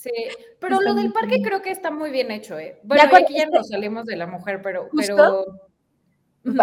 Sí, 0.00 0.10
pero 0.58 0.80
lo 0.80 0.94
del 0.94 1.12
parque 1.12 1.42
creo 1.42 1.60
que 1.60 1.70
está 1.70 1.90
muy 1.90 2.10
bien 2.10 2.30
hecho, 2.30 2.58
¿eh? 2.58 2.80
Bueno, 2.84 3.02
aquí 3.14 3.34
ya 3.36 3.44
nos 3.50 3.68
salimos 3.68 4.06
de 4.06 4.16
la 4.16 4.26
mujer, 4.26 4.62
pero, 4.62 4.88
pero 4.96 5.44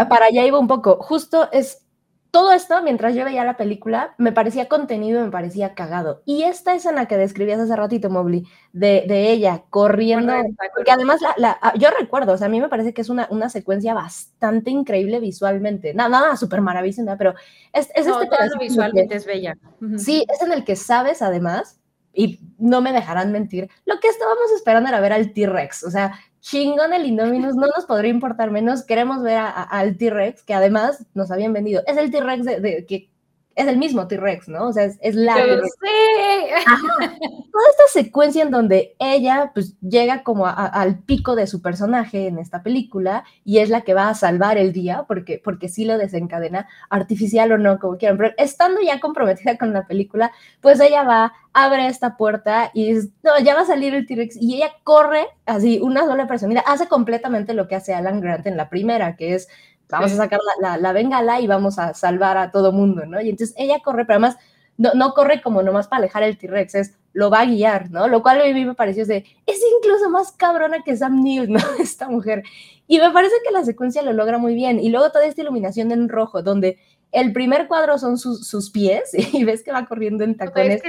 para 0.10 0.26
allá 0.26 0.46
iba 0.46 0.60
un 0.60 0.68
poco. 0.68 0.98
Justo 1.02 1.50
es 1.52 1.84
todo 2.32 2.52
esto, 2.52 2.82
mientras 2.84 3.16
yo 3.16 3.26
veía 3.26 3.44
la 3.44 3.58
película, 3.58 4.14
me 4.18 4.32
parecía 4.32 4.68
contenido 4.68 5.20
y 5.20 5.24
me 5.24 5.32
parecía 5.32 5.74
cagado. 5.74 6.22
Y 6.26 6.44
esta 6.44 6.76
escena 6.76 7.08
que 7.08 7.18
describías 7.18 7.60
hace 7.60 7.76
ratito, 7.76 8.10
Mobley, 8.10 8.46
de, 8.74 9.06
de 9.08 9.32
ella 9.32 9.64
corriendo, 9.70 10.34
porque 10.76 10.92
además 10.92 11.22
la, 11.38 11.58
ah, 11.62 11.74
yo 11.78 11.90
recuerdo, 11.98 12.34
o 12.34 12.38
sea, 12.38 12.48
a 12.48 12.50
mí 12.50 12.60
me 12.62 12.70
parece 12.70 12.94
que 12.94 13.02
es 13.02 13.10
una, 13.10 13.28
una 13.32 13.50
secuencia 13.50 13.94
bastante 13.94 14.70
increíble 14.70 15.20
visualmente. 15.20 15.94
Nada, 15.94 16.10
nada 16.10 16.38
súper 16.38 16.62
maravillosa, 16.62 17.18
pero 17.18 17.34
es, 17.74 17.90
es 17.96 18.06
este 18.08 18.28
visualmente 18.60 19.16
es 19.16 19.26
bella. 19.26 19.58
Sí, 19.98 20.26
es 20.32 20.42
en 20.42 20.52
el 20.52 20.64
que 20.64 20.76
sabes 20.76 21.22
además, 21.22 21.80
y 22.14 22.40
no 22.58 22.82
me 22.82 22.94
dejarán 22.94 23.32
mentir, 23.32 23.70
lo 23.86 24.00
que 24.00 24.10
estábamos 24.10 24.52
esperando 24.56 24.90
era 24.90 25.00
ver 25.00 25.14
al 25.14 25.34
T-Rex, 25.34 25.84
o 25.84 25.92
sea, 25.92 26.14
chingón 26.50 26.94
el 26.94 27.06
Indominus, 27.06 27.56
no 27.56 27.68
nos 27.76 27.86
podría 27.86 28.12
importar 28.12 28.52
menos. 28.52 28.84
Queremos 28.84 29.22
ver 29.22 29.38
al 29.38 29.98
T-Rex, 29.98 30.44
que 30.44 30.54
además 30.54 31.06
nos 31.14 31.30
habían 31.30 31.52
vendido. 31.54 31.82
Es 31.86 31.98
el 31.98 32.10
T-Rex 32.10 32.46
de, 32.46 32.86
que 32.88 33.10
es 33.58 33.68
el 33.68 33.78
mismo 33.78 34.08
T-Rex, 34.08 34.48
¿no? 34.50 34.68
O 34.68 34.74
sea, 34.74 34.84
es, 34.84 35.16
la 35.16 35.34
T-Rex. 35.34 35.76
Toda 35.80 37.70
esta 37.72 37.88
secuencia 37.92 38.44
en 38.44 38.52
donde 38.52 38.96
ella 39.00 39.50
pues 39.52 39.76
llega 39.82 40.22
como 40.22 40.46
al 40.46 41.00
pico 41.00 41.36
de 41.36 41.48
su 41.48 41.64
personaje 41.64 42.28
en 42.28 42.38
esta 42.38 42.62
película 42.62 43.24
y 43.44 43.58
es 43.58 43.70
la 43.70 43.82
que 43.82 43.96
va 43.96 44.10
a 44.10 44.14
salvar 44.14 44.60
el 44.60 44.74
día 44.74 45.06
porque, 45.08 45.42
porque 45.44 45.70
sí 45.70 45.86
lo 45.86 45.98
desencadena, 45.98 46.68
artificial 46.92 47.52
o 47.52 47.58
no, 47.58 47.80
como 47.80 47.98
quieran, 47.98 48.18
pero 48.18 48.32
estando 48.38 48.80
ya 48.82 49.00
comprometida 49.00 49.58
con 49.58 49.74
la 49.74 49.88
película, 49.88 50.32
pues 50.62 50.80
ella 50.80 51.02
va, 51.02 51.34
abre 51.52 51.88
esta 51.88 52.16
puerta 52.16 52.70
y 52.76 52.94
no, 53.24 53.40
ya 53.44 53.56
va 53.56 53.62
a 53.62 53.66
salir 53.66 53.96
el 53.96 54.06
T-Rex 54.06 54.38
y 54.40 54.58
ella 54.58 54.72
corre 54.84 55.26
así, 55.48 55.80
una 55.82 56.06
sola 56.06 56.28
persona, 56.28 56.64
hace 56.68 56.88
completamente 56.88 57.56
lo 57.56 57.68
que 57.68 57.76
hace 57.76 57.96
Alan 57.96 58.22
Grant 58.22 58.46
en 58.46 58.56
la 58.56 58.70
primera, 58.70 59.16
que 59.16 59.34
es 59.34 59.48
vamos 59.90 60.12
a 60.12 60.16
sacar 60.16 60.40
la, 60.62 60.78
la, 60.78 60.94
bengala 60.94 61.40
y 61.40 61.48
vamos 61.48 61.80
a 61.80 61.94
salvar 61.94 62.38
a 62.38 62.52
todo 62.52 62.72
mundo, 62.72 63.06
¿no? 63.06 63.22
Y 63.22 63.30
entonces 63.30 63.56
ella 63.58 63.80
corre, 63.84 64.06
pero 64.06 64.16
además 64.16 64.38
no, 64.78 64.92
no 64.94 65.14
corre 65.14 65.42
como 65.42 65.64
nomás 65.64 65.88
para 65.88 66.00
alejar 66.00 66.24
el 66.24 66.38
T-Rex, 66.38 66.76
es 66.76 66.98
lo 67.14 67.32
va 67.32 67.42
a 67.42 67.46
guiar, 67.46 67.90
¿no? 67.90 68.08
Lo 68.08 68.22
cual 68.22 68.42
a 68.42 68.46
mí 68.46 68.64
me 68.64 68.76
pareció 68.76 69.04
de, 69.08 69.26
es 69.48 69.60
incluso 69.78 70.08
más 70.12 70.32
cabrona 70.34 70.84
que 70.84 70.96
Sam 70.96 71.24
Neill, 71.24 71.50
¿no? 71.52 71.60
Esta 71.80 72.08
mujer. 72.08 72.44
Y 72.88 73.00
me 73.00 73.10
parece 73.12 73.34
que 73.44 73.52
la 73.52 73.66
secuencia 73.66 74.04
lo 74.04 74.14
logra 74.14 74.38
muy 74.38 74.54
bien. 74.54 74.80
Y 74.80 74.90
luego 74.90 75.12
toda 75.12 75.26
esta 75.26 75.42
iluminación 75.42 75.92
en 75.92 76.10
rojo, 76.10 76.44
donde 76.44 76.78
el 77.12 77.34
primer 77.34 77.68
cuadro 77.68 77.98
son 77.98 78.20
sus, 78.20 78.48
sus 78.48 78.70
pies 78.70 79.12
y 79.34 79.44
ves 79.44 79.64
que 79.64 79.72
va 79.72 79.86
corriendo 79.86 80.24
en 80.24 80.38
tacones. 80.38 80.82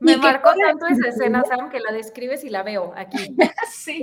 me 0.00 0.16
marcó 0.16 0.50
tanto 0.60 0.86
esa 0.86 1.08
escena, 1.08 1.44
Sam, 1.48 1.70
que 1.70 1.78
la 1.78 1.92
describes 1.92 2.42
y 2.42 2.50
la 2.50 2.64
veo 2.64 2.92
aquí. 2.96 3.36
sí, 3.70 4.02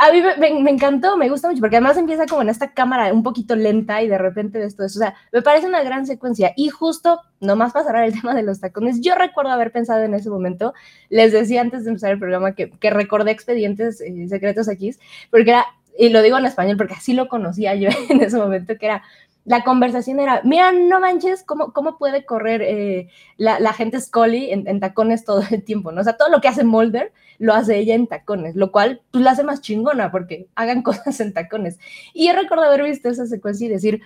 a 0.00 0.12
mí 0.12 0.22
me, 0.38 0.70
encantó, 0.70 1.16
me 1.16 1.28
gusta 1.28 1.48
mucho, 1.48 1.60
porque 1.60 1.76
además 1.76 1.96
empieza 1.96 2.26
como 2.26 2.42
en 2.42 2.48
esta 2.48 2.72
cámara 2.72 3.12
un 3.12 3.24
poquito 3.24 3.56
lenta 3.56 4.00
y 4.00 4.06
de 4.06 4.16
repente 4.16 4.60
ves 4.60 4.76
todo 4.76 4.86
eso. 4.86 5.00
O 5.00 5.02
sea, 5.02 5.16
me 5.32 5.42
parece 5.42 5.66
una 5.66 5.82
gran 5.82 6.06
secuencia. 6.06 6.52
Y 6.56 6.68
justo, 6.68 7.20
nomás 7.40 7.72
para 7.72 7.84
cerrar 7.84 8.04
el 8.04 8.12
tema 8.20 8.34
de 8.34 8.44
los 8.44 8.60
tacones, 8.60 9.00
yo 9.00 9.16
recuerdo 9.16 9.50
haber 9.50 9.72
pensado 9.72 10.04
en 10.04 10.14
ese 10.14 10.30
momento, 10.30 10.72
les 11.10 11.32
decía 11.32 11.60
antes 11.60 11.84
de 11.84 11.90
empezar 11.90 12.12
el 12.12 12.20
programa 12.20 12.54
que, 12.54 12.70
que 12.70 12.90
recordé 12.90 13.32
expedientes 13.32 14.00
eh, 14.00 14.28
secretos 14.28 14.68
aquí, 14.68 14.94
porque 15.30 15.50
era, 15.50 15.66
y 15.98 16.10
lo 16.10 16.22
digo 16.22 16.38
en 16.38 16.46
español 16.46 16.76
porque 16.76 16.94
así 16.94 17.12
lo 17.12 17.26
conocía 17.26 17.74
yo 17.74 17.88
en 18.08 18.22
ese 18.22 18.36
momento, 18.36 18.78
que 18.78 18.86
era 18.86 19.02
la 19.48 19.64
conversación 19.64 20.20
era, 20.20 20.42
mira, 20.44 20.72
no 20.72 21.00
manches, 21.00 21.42
¿cómo, 21.42 21.72
cómo 21.72 21.96
puede 21.96 22.26
correr 22.26 22.60
eh, 22.60 23.08
la, 23.38 23.58
la, 23.58 23.72
gente 23.72 23.98
Scully 23.98 24.50
en, 24.50 24.78
tacones 24.78 25.24
todo 25.24 25.42
el 25.50 25.64
tiempo? 25.64 25.90
¿no? 25.90 26.02
O 26.02 26.04
sea, 26.04 26.18
todo 26.18 26.28
lo 26.28 26.42
que 26.42 26.48
hace 26.48 26.64
Mulder 26.64 27.14
lo 27.38 27.54
hace 27.54 27.78
ella 27.78 27.94
en 27.94 28.06
tacones, 28.06 28.56
lo 28.56 28.70
cual 28.70 29.00
pues, 29.10 29.24
la 29.24 29.30
hace 29.30 29.44
más 29.44 29.62
chingona 29.62 30.10
porque 30.10 30.48
hagan 30.54 30.82
cosas 30.88 31.18
en 31.20 31.32
tacones. 31.32 31.78
Y 32.12 32.26
yo 32.26 32.34
recuerdo 32.34 32.64
haber 32.64 32.82
visto 32.82 33.08
esa 33.08 33.24
secuencia 33.24 33.66
y 33.66 33.70
decir, 33.70 34.02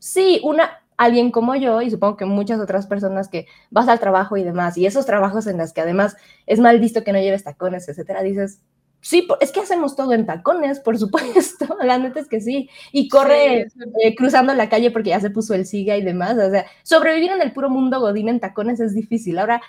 sí, 0.00 0.40
una, 0.42 0.82
alguien 0.96 1.30
como 1.30 1.54
yo 1.54 1.80
y 1.82 1.90
supongo 1.92 2.16
que 2.16 2.24
muchas 2.24 2.58
otras 2.58 2.88
personas 2.88 3.28
que 3.28 3.46
vas 3.70 3.86
al 3.86 4.00
trabajo 4.00 4.36
y 4.36 4.42
demás, 4.42 4.76
y 4.76 4.86
esos 4.86 5.06
trabajos 5.06 5.46
en 5.46 5.58
los 5.58 5.72
que 5.72 5.82
además 5.82 6.16
es 6.46 6.58
mal 6.58 6.80
visto 6.80 7.04
que 7.04 7.12
no 7.12 7.20
lleves 7.20 7.44
tacones, 7.44 7.88
etcétera, 7.88 8.22
dices, 8.22 8.60
Sí, 9.02 9.26
es 9.40 9.50
que 9.50 9.60
hacemos 9.60 9.96
todo 9.96 10.12
en 10.12 10.26
tacones, 10.26 10.80
por 10.80 10.98
supuesto. 10.98 11.66
La 11.82 11.98
neta 11.98 12.20
es 12.20 12.28
que 12.28 12.40
sí. 12.40 12.68
Y 12.92 13.08
corre 13.08 13.62
eh, 14.02 14.14
cruzando 14.16 14.52
la 14.54 14.68
calle 14.68 14.90
porque 14.90 15.10
ya 15.10 15.20
se 15.20 15.30
puso 15.30 15.54
el 15.54 15.66
siga 15.66 15.96
y 15.96 16.02
demás. 16.02 16.36
O 16.36 16.50
sea, 16.50 16.66
sobrevivir 16.82 17.30
en 17.30 17.40
el 17.40 17.52
puro 17.52 17.70
mundo 17.70 17.98
godín 18.00 18.28
en 18.28 18.40
tacones 18.40 18.78
es 18.80 18.94
difícil. 18.94 19.38
Ahora, 19.38 19.62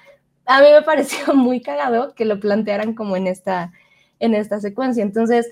a 0.45 0.61
mí 0.61 0.67
me 0.71 0.81
pareció 0.83 1.33
muy 1.33 1.61
cagado 1.61 2.13
que 2.13 2.25
lo 2.25 2.39
plantearan 2.39 2.93
como 2.93 3.15
en 3.15 3.27
esta, 3.27 3.71
en 4.19 4.35
esta 4.35 4.59
secuencia. 4.59 5.03
Entonces, 5.03 5.49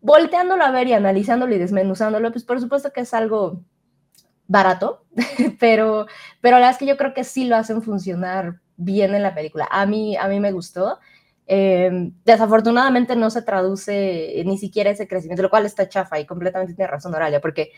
volteándolo 0.00 0.64
a 0.64 0.70
ver 0.70 0.88
y 0.88 0.92
analizándolo 0.92 1.54
y 1.54 1.58
desmenuzándolo, 1.58 2.30
pues 2.32 2.44
por 2.44 2.60
supuesto 2.60 2.92
que 2.92 3.00
es 3.02 3.14
algo 3.14 3.62
barato, 4.48 5.04
pero, 5.60 6.06
pero 6.40 6.56
la 6.56 6.66
verdad 6.66 6.70
es 6.72 6.78
que 6.78 6.86
yo 6.86 6.96
creo 6.96 7.14
que 7.14 7.24
sí 7.24 7.44
lo 7.44 7.56
hacen 7.56 7.82
funcionar 7.82 8.60
bien 8.76 9.14
en 9.14 9.22
la 9.22 9.34
película. 9.34 9.68
A 9.70 9.86
mí, 9.86 10.16
a 10.16 10.28
mí 10.28 10.40
me 10.40 10.52
gustó. 10.52 10.98
Em, 11.52 12.12
desafortunadamente 12.24 13.16
no 13.16 13.28
se 13.28 13.42
traduce 13.42 14.40
ni 14.46 14.56
siquiera 14.56 14.90
ese 14.90 15.08
crecimiento, 15.08 15.42
lo 15.42 15.50
cual 15.50 15.66
está 15.66 15.88
chafa 15.88 16.20
y 16.20 16.24
completamente 16.24 16.74
tiene 16.74 16.88
razón 16.88 17.12
Oralia, 17.12 17.40
porque 17.40 17.72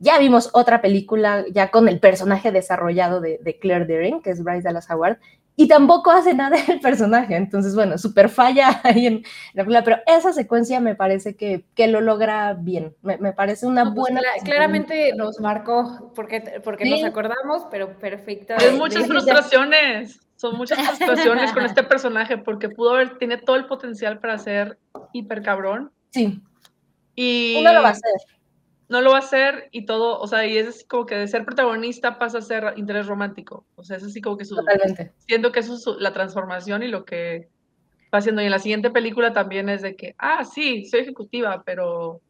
ya 0.00 0.18
vimos 0.18 0.50
otra 0.52 0.82
película 0.82 1.44
ya 1.48 1.70
con 1.70 1.86
el 1.86 2.00
personaje 2.00 2.50
desarrollado 2.50 3.20
de, 3.20 3.58
Claire 3.60 3.84
Deering, 3.84 4.20
que 4.20 4.30
es 4.30 4.42
Bryce 4.42 4.62
Dallas 4.62 4.90
Howard, 4.90 5.18
y 5.54 5.68
tampoco 5.68 6.10
hace 6.10 6.34
nada 6.34 6.56
el 6.66 6.80
personaje, 6.80 7.36
entonces 7.36 7.76
bueno, 7.76 7.98
súper 7.98 8.28
falla 8.28 8.80
ahí 8.82 9.06
en 9.06 9.22
la 9.52 9.62
película, 9.62 9.84
pero 9.84 9.98
esa 10.08 10.32
secuencia 10.32 10.80
me 10.80 10.96
parece 10.96 11.36
que, 11.36 11.66
que 11.76 11.86
lo 11.86 12.00
logra 12.00 12.54
bien, 12.54 12.96
me, 13.02 13.32
parece 13.32 13.68
una 13.68 13.84
pues 13.84 13.94
buena... 13.94 14.22
claramente 14.42 15.14
nos 15.14 15.38
marcó, 15.38 16.10
porque, 16.16 16.60
porque 16.64 16.90
nos 16.90 17.04
acordamos, 17.04 17.62
pero 17.70 17.96
perfecta. 17.96 18.56
Hay 18.58 18.76
muchas 18.76 19.06
frustraciones 19.06 20.20
son 20.36 20.56
muchas 20.56 20.78
frustraciones 20.86 21.52
con 21.52 21.64
este 21.64 21.82
personaje 21.82 22.38
porque 22.38 22.68
pudo 22.68 22.94
haber, 22.94 23.18
tiene 23.18 23.38
todo 23.38 23.56
el 23.56 23.66
potencial 23.66 24.18
para 24.18 24.38
ser 24.38 24.78
hiper 25.12 25.42
cabrón. 25.42 25.92
Sí. 26.10 26.40
Y 27.14 27.60
no 27.62 27.72
lo 27.72 27.82
va 27.82 27.88
a 27.88 27.92
hacer. 27.92 28.12
No 28.88 29.00
lo 29.00 29.10
va 29.10 29.16
a 29.16 29.20
hacer 29.20 29.68
y 29.70 29.86
todo, 29.86 30.20
o 30.20 30.26
sea, 30.26 30.46
y 30.46 30.58
es 30.58 30.68
así 30.68 30.84
como 30.84 31.06
que 31.06 31.16
de 31.16 31.26
ser 31.26 31.44
protagonista 31.44 32.18
pasa 32.18 32.38
a 32.38 32.42
ser 32.42 32.74
interés 32.76 33.06
romántico. 33.06 33.66
O 33.76 33.84
sea, 33.84 33.96
es 33.96 34.04
así 34.04 34.20
como 34.20 34.36
que 34.36 34.44
su. 34.44 34.56
Totalmente. 34.56 35.12
Siento 35.26 35.52
que 35.52 35.60
eso 35.60 35.74
es 35.74 35.86
la 36.00 36.12
transformación 36.12 36.82
y 36.82 36.88
lo 36.88 37.04
que 37.04 37.48
va 38.12 38.18
haciendo. 38.18 38.42
Y 38.42 38.46
en 38.46 38.50
la 38.50 38.58
siguiente 38.58 38.90
película 38.90 39.32
también 39.32 39.68
es 39.68 39.82
de 39.82 39.96
que, 39.96 40.14
ah, 40.18 40.44
sí, 40.44 40.84
soy 40.84 41.00
ejecutiva, 41.00 41.62
pero 41.64 42.20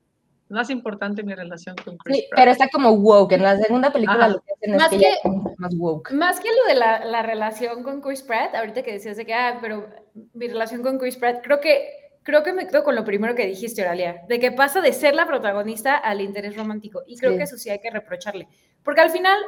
más 0.54 0.70
importante 0.70 1.22
mi 1.22 1.34
relación 1.34 1.76
con 1.84 1.98
Chris 1.98 2.16
sí, 2.16 2.26
pero 2.34 2.50
está 2.50 2.68
como 2.68 2.92
woke. 2.92 3.32
En 3.32 3.42
la 3.42 3.58
segunda 3.58 3.92
película 3.92 4.28
lo 4.28 4.40
que 4.40 4.52
hacen 4.52 4.74
es 4.74 5.22
que, 5.22 5.28
más 5.58 5.74
woke. 5.76 6.12
Más 6.12 6.40
que 6.40 6.48
lo 6.48 6.66
de 6.66 6.74
la, 6.74 7.04
la, 7.04 7.22
relación 7.22 7.82
con 7.82 8.00
Chris 8.00 8.22
Pratt, 8.22 8.54
ahorita 8.54 8.82
que 8.82 8.92
decías 8.92 9.16
de 9.16 9.26
que, 9.26 9.34
ah, 9.34 9.58
pero 9.60 9.86
mi 10.32 10.48
relación 10.48 10.82
con 10.82 10.98
Chris 10.98 11.16
Pratt, 11.16 11.42
creo 11.42 11.60
que, 11.60 11.88
creo 12.22 12.42
que 12.42 12.52
me 12.52 12.66
quedo 12.66 12.84
con 12.84 12.94
lo 12.94 13.04
primero 13.04 13.34
que 13.34 13.46
dijiste, 13.46 13.82
Oralia, 13.82 14.22
de 14.28 14.40
que 14.40 14.52
pasa 14.52 14.80
de 14.80 14.92
ser 14.92 15.14
la 15.14 15.26
protagonista 15.26 15.96
al 15.96 16.20
interés 16.20 16.56
romántico. 16.56 17.02
Y 17.06 17.16
creo 17.18 17.36
que 17.36 17.42
eso 17.42 17.58
sí 17.58 17.68
hay 17.70 17.80
que 17.80 17.90
reprocharle. 17.90 18.48
Porque 18.82 19.00
al 19.00 19.10
final, 19.10 19.38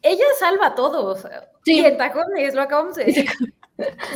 ella 0.00 0.24
salva 0.38 0.68
a 0.68 0.74
todos. 0.74 1.26
Sí. 1.64 1.80
Y 1.80 1.84
en 1.84 1.96
tacones, 1.96 2.54
lo 2.54 2.62
acabamos 2.62 2.94
de 2.94 3.04
decir. 3.06 3.28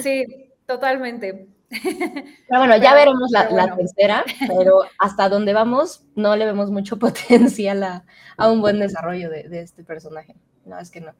Sí, 0.03 0.25
totalmente. 0.67 1.58
Pero 1.71 2.61
bueno, 2.61 2.77
ya 2.79 2.95
veremos 2.95 3.31
la, 3.31 3.77
tercera, 3.77 4.25
pero 4.47 4.81
hasta 4.99 5.29
donde 5.29 5.53
vamos 5.53 6.05
no 6.15 6.35
le 6.37 6.47
vemos 6.47 6.71
mucho 6.71 6.99
potencial 6.99 7.83
a, 7.83 8.51
un 8.51 8.61
buen 8.61 8.79
desarrollo 8.79 9.29
de, 9.31 9.47
este 9.61 9.85
personaje. 9.85 10.35
No, 10.65 10.79
es 10.79 10.91
que 10.91 11.01
no. 11.01 11.13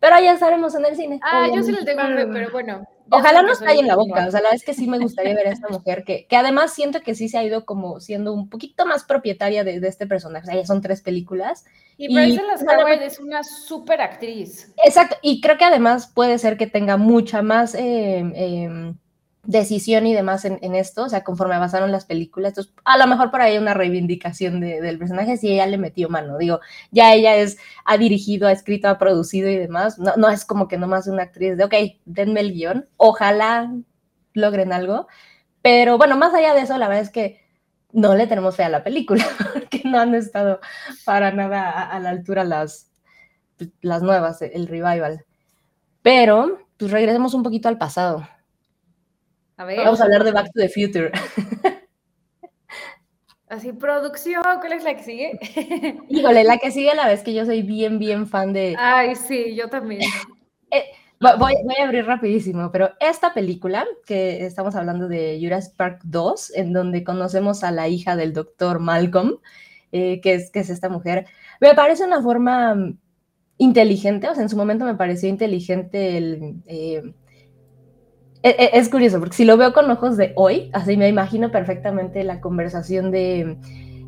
Pero 0.00 0.20
ya 0.20 0.32
estaremos 0.32 0.74
en 0.74 0.86
el 0.86 0.96
cine. 0.96 1.20
Ah, 1.22 1.48
yo 1.52 1.62
sí 1.62 1.72
le 1.72 1.84
tengo 1.84 2.02
fe, 2.02 2.26
pero 2.26 2.50
bueno. 2.52 2.86
Ojalá 3.10 3.42
nos 3.42 3.58
caiga 3.58 3.80
en 3.80 3.86
la 3.86 3.96
boca. 3.96 4.26
O 4.26 4.30
sea, 4.30 4.40
la 4.40 4.50
verdad 4.50 4.54
es 4.54 4.64
que 4.64 4.74
sí 4.74 4.86
me 4.86 4.98
gustaría 4.98 5.34
ver 5.34 5.48
a 5.48 5.52
esta 5.52 5.68
mujer, 5.68 6.04
que, 6.04 6.26
que 6.26 6.36
además 6.36 6.72
siento 6.74 7.00
que 7.00 7.14
sí 7.14 7.28
se 7.28 7.38
ha 7.38 7.42
ido 7.42 7.64
como 7.64 8.00
siendo 8.00 8.32
un 8.32 8.48
poquito 8.48 8.86
más 8.86 9.04
propietaria 9.04 9.64
de, 9.64 9.80
este 9.88 10.06
personaje. 10.06 10.44
O 10.44 10.46
sea, 10.46 10.60
ya 10.60 10.66
son 10.66 10.82
tres 10.82 11.00
películas. 11.00 11.64
Y, 11.96 12.14
Bryce 12.14 12.42
Las 12.42 12.62
Howard 12.62 13.02
es 13.02 13.18
una 13.18 13.42
súper 13.42 14.02
actriz. 14.02 14.72
Exacto, 14.84 15.16
y 15.22 15.40
creo 15.40 15.56
que 15.56 15.64
además 15.64 16.06
puede 16.06 16.38
ser 16.38 16.56
que 16.58 16.66
tenga 16.66 16.96
mucha 16.96 17.42
más. 17.42 17.74
Eh, 17.74 18.18
em, 18.18 18.94
decisión 19.48 20.06
y 20.06 20.12
demás 20.12 20.44
en, 20.44 20.74
esto, 20.74 21.04
o 21.04 21.08
sea, 21.08 21.24
conforme 21.24 21.54
avanzaron 21.54 21.90
las 21.90 22.04
películas, 22.04 22.50
entonces 22.50 22.74
a 22.84 22.98
lo 22.98 23.06
mejor 23.06 23.30
por 23.30 23.40
ahí 23.40 23.56
una 23.56 23.72
reivindicación 23.72 24.60
del 24.60 24.98
personaje 24.98 25.38
si 25.38 25.50
ella 25.50 25.66
le 25.66 25.78
metió 25.78 26.10
mano, 26.10 26.36
digo, 26.36 26.60
ya 26.90 27.14
ella 27.14 27.34
es, 27.34 27.56
ha 27.86 27.96
dirigido, 27.96 28.46
ha 28.46 28.52
escrito, 28.52 28.88
ha 28.88 28.98
producido 28.98 29.48
y 29.48 29.56
demás, 29.56 29.98
no, 29.98 30.14
no 30.16 30.28
es 30.28 30.44
como 30.44 30.68
que 30.68 30.76
nomás 30.76 31.06
una 31.06 31.22
actriz 31.22 31.56
de, 31.56 31.64
ok, 31.64 31.74
denme 32.04 32.40
el 32.40 32.52
guion, 32.52 32.90
ojalá 32.98 33.72
logren 34.34 34.70
algo, 34.70 35.08
pero 35.62 35.96
bueno, 35.96 36.18
más 36.18 36.34
allá 36.34 36.52
de 36.52 36.60
eso, 36.60 36.76
la 36.76 36.88
verdad 36.88 37.04
es 37.04 37.10
que 37.10 37.40
no 37.90 38.14
le 38.14 38.26
tenemos 38.26 38.54
fe 38.54 38.64
a 38.64 38.68
la 38.68 38.84
película, 38.84 39.24
porque 39.54 39.80
no 39.82 39.98
han 39.98 40.14
estado 40.14 40.60
para 41.06 41.32
nada 41.32 41.88
a, 41.88 41.98
la 42.00 42.10
altura 42.10 42.44
las, 42.44 42.90
las 43.80 44.02
nuevas, 44.02 44.42
el 44.42 44.66
revival. 44.66 45.24
Pero, 46.02 46.66
pues 46.76 46.90
regresemos 46.90 47.32
un 47.32 47.42
poquito 47.42 47.70
al 47.70 47.78
pasado. 47.78 48.28
Vamos 49.58 50.00
a 50.00 50.04
hablar 50.04 50.22
de 50.22 50.30
Back 50.30 50.52
to 50.52 50.60
the 50.60 50.68
Future. 50.68 51.10
Así, 53.48 53.72
producción, 53.72 54.42
¿cuál 54.60 54.74
es 54.74 54.84
la 54.84 54.94
que 54.94 55.02
sigue? 55.02 55.38
Híjole, 56.08 56.44
la 56.44 56.58
que 56.58 56.70
sigue 56.70 56.90
a 56.90 56.94
la 56.94 57.08
vez 57.08 57.22
que 57.22 57.34
yo 57.34 57.44
soy 57.44 57.62
bien, 57.62 57.98
bien 57.98 58.26
fan 58.26 58.52
de... 58.52 58.76
Ay, 58.78 59.16
sí, 59.16 59.54
yo 59.54 59.68
también. 59.68 60.02
Eh, 60.70 60.84
voy, 61.18 61.54
a 61.80 61.84
abrir 61.84 62.04
rapidísimo, 62.04 62.70
pero 62.70 62.90
esta 63.00 63.32
película, 63.32 63.86
que 64.04 64.44
estamos 64.44 64.74
hablando 64.74 65.08
de 65.08 65.38
Jurassic 65.42 65.74
Park 65.76 66.00
2, 66.04 66.56
en 66.56 66.74
donde 66.74 67.04
conocemos 67.04 67.64
a 67.64 67.70
la 67.70 67.88
hija 67.88 68.16
del 68.16 68.34
doctor 68.34 68.78
Malcolm, 68.78 69.38
eh, 69.92 70.20
que, 70.20 70.34
es, 70.34 70.50
que 70.50 70.60
es 70.60 70.68
esta 70.68 70.90
mujer, 70.90 71.24
me 71.58 71.72
parece 71.74 72.04
una 72.04 72.20
forma 72.20 72.76
inteligente, 73.56 74.28
o 74.28 74.34
sea, 74.34 74.42
en 74.42 74.50
su 74.50 74.58
momento 74.58 74.84
me 74.84 74.94
pareció 74.94 75.30
inteligente 75.30 76.18
el... 76.18 76.62
Eh, 76.66 77.14
es, 78.42 78.88
curioso, 78.88 79.18
porque 79.18 79.36
si 79.36 79.44
lo 79.44 79.56
veo 79.56 79.72
con 79.72 79.90
ojos 79.90 80.16
de 80.16 80.32
hoy, 80.36 80.70
así 80.72 80.96
me 80.96 81.08
imagino 81.08 81.50
perfectamente 81.50 82.22
la 82.24 82.40
conversación 82.40 83.10
de 83.10 83.56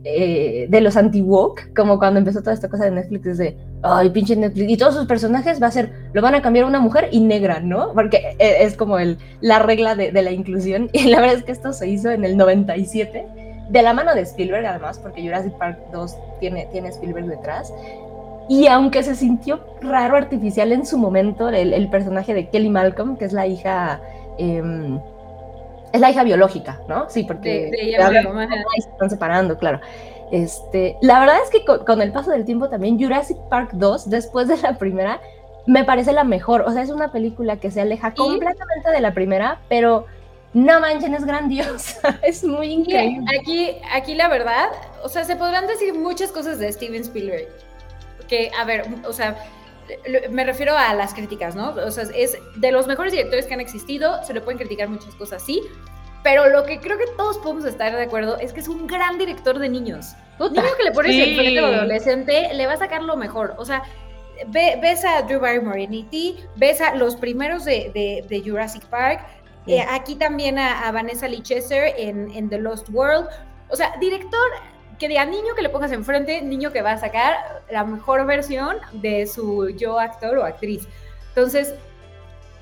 eh, 0.02 0.66
de 0.70 0.80
los 0.80 0.96
anti-woke, 0.96 1.74
como 1.76 1.98
cuando 1.98 2.20
empezó 2.20 2.40
toda 2.40 2.54
esta 2.54 2.70
cosa 2.70 2.86
de 2.86 2.90
Netflix, 2.90 3.36
de, 3.36 3.54
ay, 3.82 4.08
pinche 4.08 4.34
Netflix, 4.34 4.70
y 4.70 4.76
todos 4.78 4.94
sus 4.94 5.04
personajes 5.04 5.62
va 5.62 5.66
a 5.66 5.70
ser, 5.70 5.92
lo 6.14 6.22
van 6.22 6.34
a 6.34 6.40
cambiar 6.40 6.64
una 6.64 6.80
mujer 6.80 7.10
y 7.10 7.20
negra, 7.20 7.60
¿no? 7.60 7.92
Porque 7.92 8.34
eh, 8.38 8.56
es 8.60 8.78
como 8.78 8.98
el, 8.98 9.18
la 9.42 9.58
regla 9.58 9.94
de, 9.96 10.10
la 10.10 10.30
inclusión, 10.30 10.88
y 10.94 11.04
la 11.04 11.20
verdad 11.20 11.36
es 11.36 11.44
que 11.44 11.52
esto 11.52 11.74
se 11.74 11.86
hizo 11.86 12.10
en 12.10 12.24
el 12.24 12.38
97, 12.38 13.26
de 13.68 13.82
la 13.82 13.92
mano 13.92 14.14
de 14.14 14.22
Spielberg 14.22 14.64
además, 14.64 14.98
porque 14.98 15.20
Jurassic 15.20 15.52
Park 15.58 15.78
2 15.92 16.16
tiene, 16.40 16.66
tiene 16.72 16.88
Spielberg 16.88 17.26
detrás, 17.26 17.70
y 18.48 18.68
aunque 18.68 19.02
se 19.02 19.14
sintió 19.14 19.60
raro, 19.82 20.16
artificial 20.16 20.72
en 20.72 20.86
su 20.86 20.96
momento, 20.96 21.50
el 21.50 21.90
personaje 21.90 22.32
de 22.32 22.48
Kelly 22.48 22.70
Malcolm, 22.70 23.18
que 23.18 23.26
es 23.26 23.34
la 23.34 23.46
hija... 23.46 24.00
Eh, 24.40 24.98
es 25.92 26.00
la 26.00 26.10
hija 26.10 26.22
biológica, 26.22 26.80
¿no? 26.88 27.08
Sí, 27.10 27.24
porque 27.24 27.70
de, 27.70 27.82
ella 27.82 28.10
se 28.10 28.90
están 28.90 29.10
separando, 29.10 29.58
claro. 29.58 29.80
Este, 30.30 30.96
la 31.00 31.18
verdad 31.18 31.36
es 31.42 31.50
que 31.50 31.64
con, 31.64 31.84
con, 31.84 32.00
el 32.00 32.12
paso 32.12 32.30
del 32.30 32.44
tiempo 32.44 32.68
también 32.68 32.98
Jurassic 33.00 33.36
Park 33.48 33.70
2, 33.72 34.08
después 34.08 34.46
de 34.46 34.56
la 34.58 34.78
primera, 34.78 35.20
me 35.66 35.84
parece 35.84 36.12
la 36.12 36.24
mejor. 36.24 36.62
O 36.62 36.72
sea, 36.72 36.82
es 36.82 36.90
una 36.90 37.10
película 37.10 37.56
que 37.56 37.70
se 37.70 37.80
aleja 37.80 38.10
¿Y? 38.10 38.14
completamente 38.14 38.90
de 38.90 39.00
la 39.00 39.12
primera, 39.12 39.58
pero 39.68 40.06
no 40.52 40.80
manchen, 40.80 41.14
es 41.14 41.24
grandiosa, 41.24 42.18
es 42.22 42.44
muy 42.44 42.68
increíble. 42.68 43.26
Aquí, 43.40 43.76
aquí 43.92 44.14
la 44.14 44.28
verdad, 44.28 44.68
o 45.02 45.08
sea, 45.08 45.24
se 45.24 45.36
podrán 45.36 45.66
decir 45.66 45.94
muchas 45.94 46.30
cosas 46.30 46.58
de 46.58 46.72
Steven 46.72 47.02
Spielberg. 47.02 47.48
Que, 48.28 48.50
a 48.58 48.64
ver, 48.64 48.86
o 49.08 49.12
sea, 49.12 49.36
me 50.30 50.44
refiero 50.44 50.76
a 50.76 50.94
las 50.94 51.14
críticas, 51.14 51.54
¿no? 51.54 51.70
O 51.70 51.90
sea, 51.90 52.04
es 52.14 52.38
de 52.56 52.72
los 52.72 52.86
mejores 52.86 53.12
directores 53.12 53.46
que 53.46 53.54
han 53.54 53.60
existido, 53.60 54.22
se 54.24 54.34
le 54.34 54.40
pueden 54.40 54.58
criticar 54.58 54.88
muchas 54.88 55.14
cosas, 55.14 55.42
sí, 55.42 55.62
pero 56.22 56.48
lo 56.48 56.64
que 56.64 56.80
creo 56.80 56.98
que 56.98 57.06
todos 57.16 57.38
podemos 57.38 57.64
estar 57.64 57.94
de 57.94 58.02
acuerdo 58.02 58.38
es 58.38 58.52
que 58.52 58.60
es 58.60 58.68
un 58.68 58.86
gran 58.86 59.18
director 59.18 59.58
de 59.58 59.68
niños. 59.68 60.14
Puta. 60.38 60.62
Niño 60.62 60.74
que 60.76 60.84
le 60.84 60.92
pones 60.92 61.12
sí. 61.12 61.22
enfrente 61.22 61.60
a 61.60 61.66
adolescente, 61.66 62.54
le 62.54 62.66
va 62.66 62.74
a 62.74 62.76
sacar 62.76 63.02
lo 63.02 63.16
mejor. 63.16 63.54
O 63.58 63.64
sea, 63.64 63.82
ve, 64.48 64.78
ves 64.82 65.04
a 65.04 65.22
Drew 65.22 65.40
Barrymore 65.40 65.82
en 65.82 65.94
E.T., 65.94 66.36
ves 66.56 66.80
a 66.80 66.94
los 66.94 67.16
primeros 67.16 67.64
de, 67.64 67.90
de, 67.94 68.24
de 68.28 68.42
Jurassic 68.42 68.84
Park, 68.86 69.26
sí. 69.64 69.74
eh, 69.74 69.86
aquí 69.88 70.16
también 70.16 70.58
a, 70.58 70.86
a 70.86 70.92
Vanessa 70.92 71.26
Lee 71.26 71.42
Chester 71.42 71.94
en, 71.96 72.30
en 72.32 72.50
The 72.50 72.58
Lost 72.58 72.88
World. 72.90 73.28
O 73.70 73.76
sea, 73.76 73.94
director 74.00 74.46
que 75.00 75.08
diga 75.08 75.24
niño 75.24 75.54
que 75.56 75.62
le 75.62 75.70
pongas 75.70 75.90
enfrente, 75.92 76.42
niño 76.42 76.70
que 76.72 76.82
va 76.82 76.92
a 76.92 76.98
sacar 76.98 77.62
la 77.70 77.84
mejor 77.84 78.26
versión 78.26 78.76
de 78.92 79.26
su 79.26 79.70
yo 79.70 79.98
actor 79.98 80.36
o 80.36 80.44
actriz. 80.44 80.86
Entonces, 81.28 81.74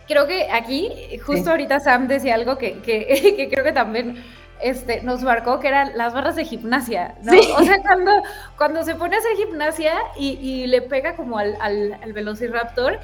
creo 0.06 0.26
que 0.28 0.48
aquí, 0.50 1.18
justo 1.18 1.44
sí. 1.44 1.50
ahorita 1.50 1.80
Sam 1.80 2.06
decía 2.06 2.36
algo 2.36 2.56
que, 2.56 2.78
que, 2.78 3.34
que, 3.36 3.48
creo 3.50 3.64
que 3.64 3.72
también 3.72 4.24
este, 4.60 5.02
nos 5.02 5.22
marcó, 5.22 5.58
que 5.58 5.66
eran 5.66 5.98
las 5.98 6.14
barras 6.14 6.36
de 6.36 6.44
gimnasia, 6.44 7.16
¿no? 7.22 7.32
Sí. 7.32 7.40
O 7.56 7.64
sea, 7.64 7.82
cuando, 7.82 8.12
cuando 8.56 8.84
se 8.84 8.94
pone 8.94 9.16
a 9.16 9.18
hacer 9.18 9.36
gimnasia 9.36 9.94
y, 10.16 10.38
y 10.40 10.66
le 10.68 10.80
pega 10.82 11.16
como 11.16 11.38
al, 11.38 11.56
al, 11.60 11.98
al, 12.00 12.12
Velociraptor, 12.12 13.00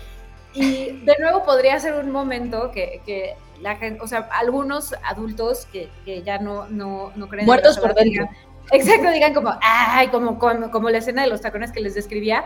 y 0.52 1.04
de 1.04 1.16
nuevo 1.18 1.42
podría 1.42 1.80
ser 1.80 1.94
un 1.94 2.12
momento 2.12 2.70
que, 2.70 3.02
que 3.04 3.34
la 3.60 3.74
gente, 3.74 4.00
o 4.00 4.06
sea, 4.06 4.28
algunos 4.30 4.94
adultos 5.02 5.66
que, 5.72 5.90
que 6.04 6.22
ya 6.22 6.38
no, 6.38 6.68
no, 6.68 7.10
no 7.16 7.28
creen 7.28 7.46
Muertos 7.46 7.78
por 7.80 7.94
dentro. 7.94 8.28
Exacto, 8.72 9.10
digan 9.10 9.34
como, 9.34 9.52
ay, 9.60 10.08
como, 10.08 10.38
como, 10.38 10.70
como 10.70 10.90
la 10.90 10.98
escena 10.98 11.22
de 11.22 11.28
los 11.28 11.40
tacones 11.40 11.72
que 11.72 11.80
les 11.80 11.94
describía. 11.94 12.44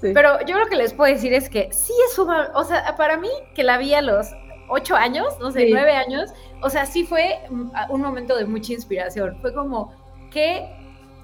Sí. 0.00 0.12
Pero 0.14 0.44
yo 0.46 0.58
lo 0.58 0.66
que 0.66 0.76
les 0.76 0.92
puedo 0.92 1.12
decir 1.12 1.32
es 1.32 1.48
que 1.48 1.72
sí 1.72 1.92
es 2.08 2.18
una, 2.18 2.50
o 2.54 2.64
sea, 2.64 2.96
para 2.96 3.16
mí 3.16 3.28
que 3.54 3.64
la 3.64 3.78
vi 3.78 3.94
a 3.94 4.02
los 4.02 4.28
ocho 4.68 4.94
años, 4.94 5.26
no 5.40 5.50
sé, 5.50 5.66
sí. 5.66 5.72
nueve 5.72 5.92
años, 5.92 6.30
o 6.62 6.70
sea, 6.70 6.86
sí 6.86 7.04
fue 7.04 7.40
un 7.50 8.00
momento 8.00 8.36
de 8.36 8.44
mucha 8.44 8.72
inspiración. 8.72 9.38
Fue 9.40 9.52
como, 9.52 9.92
qué 10.30 10.68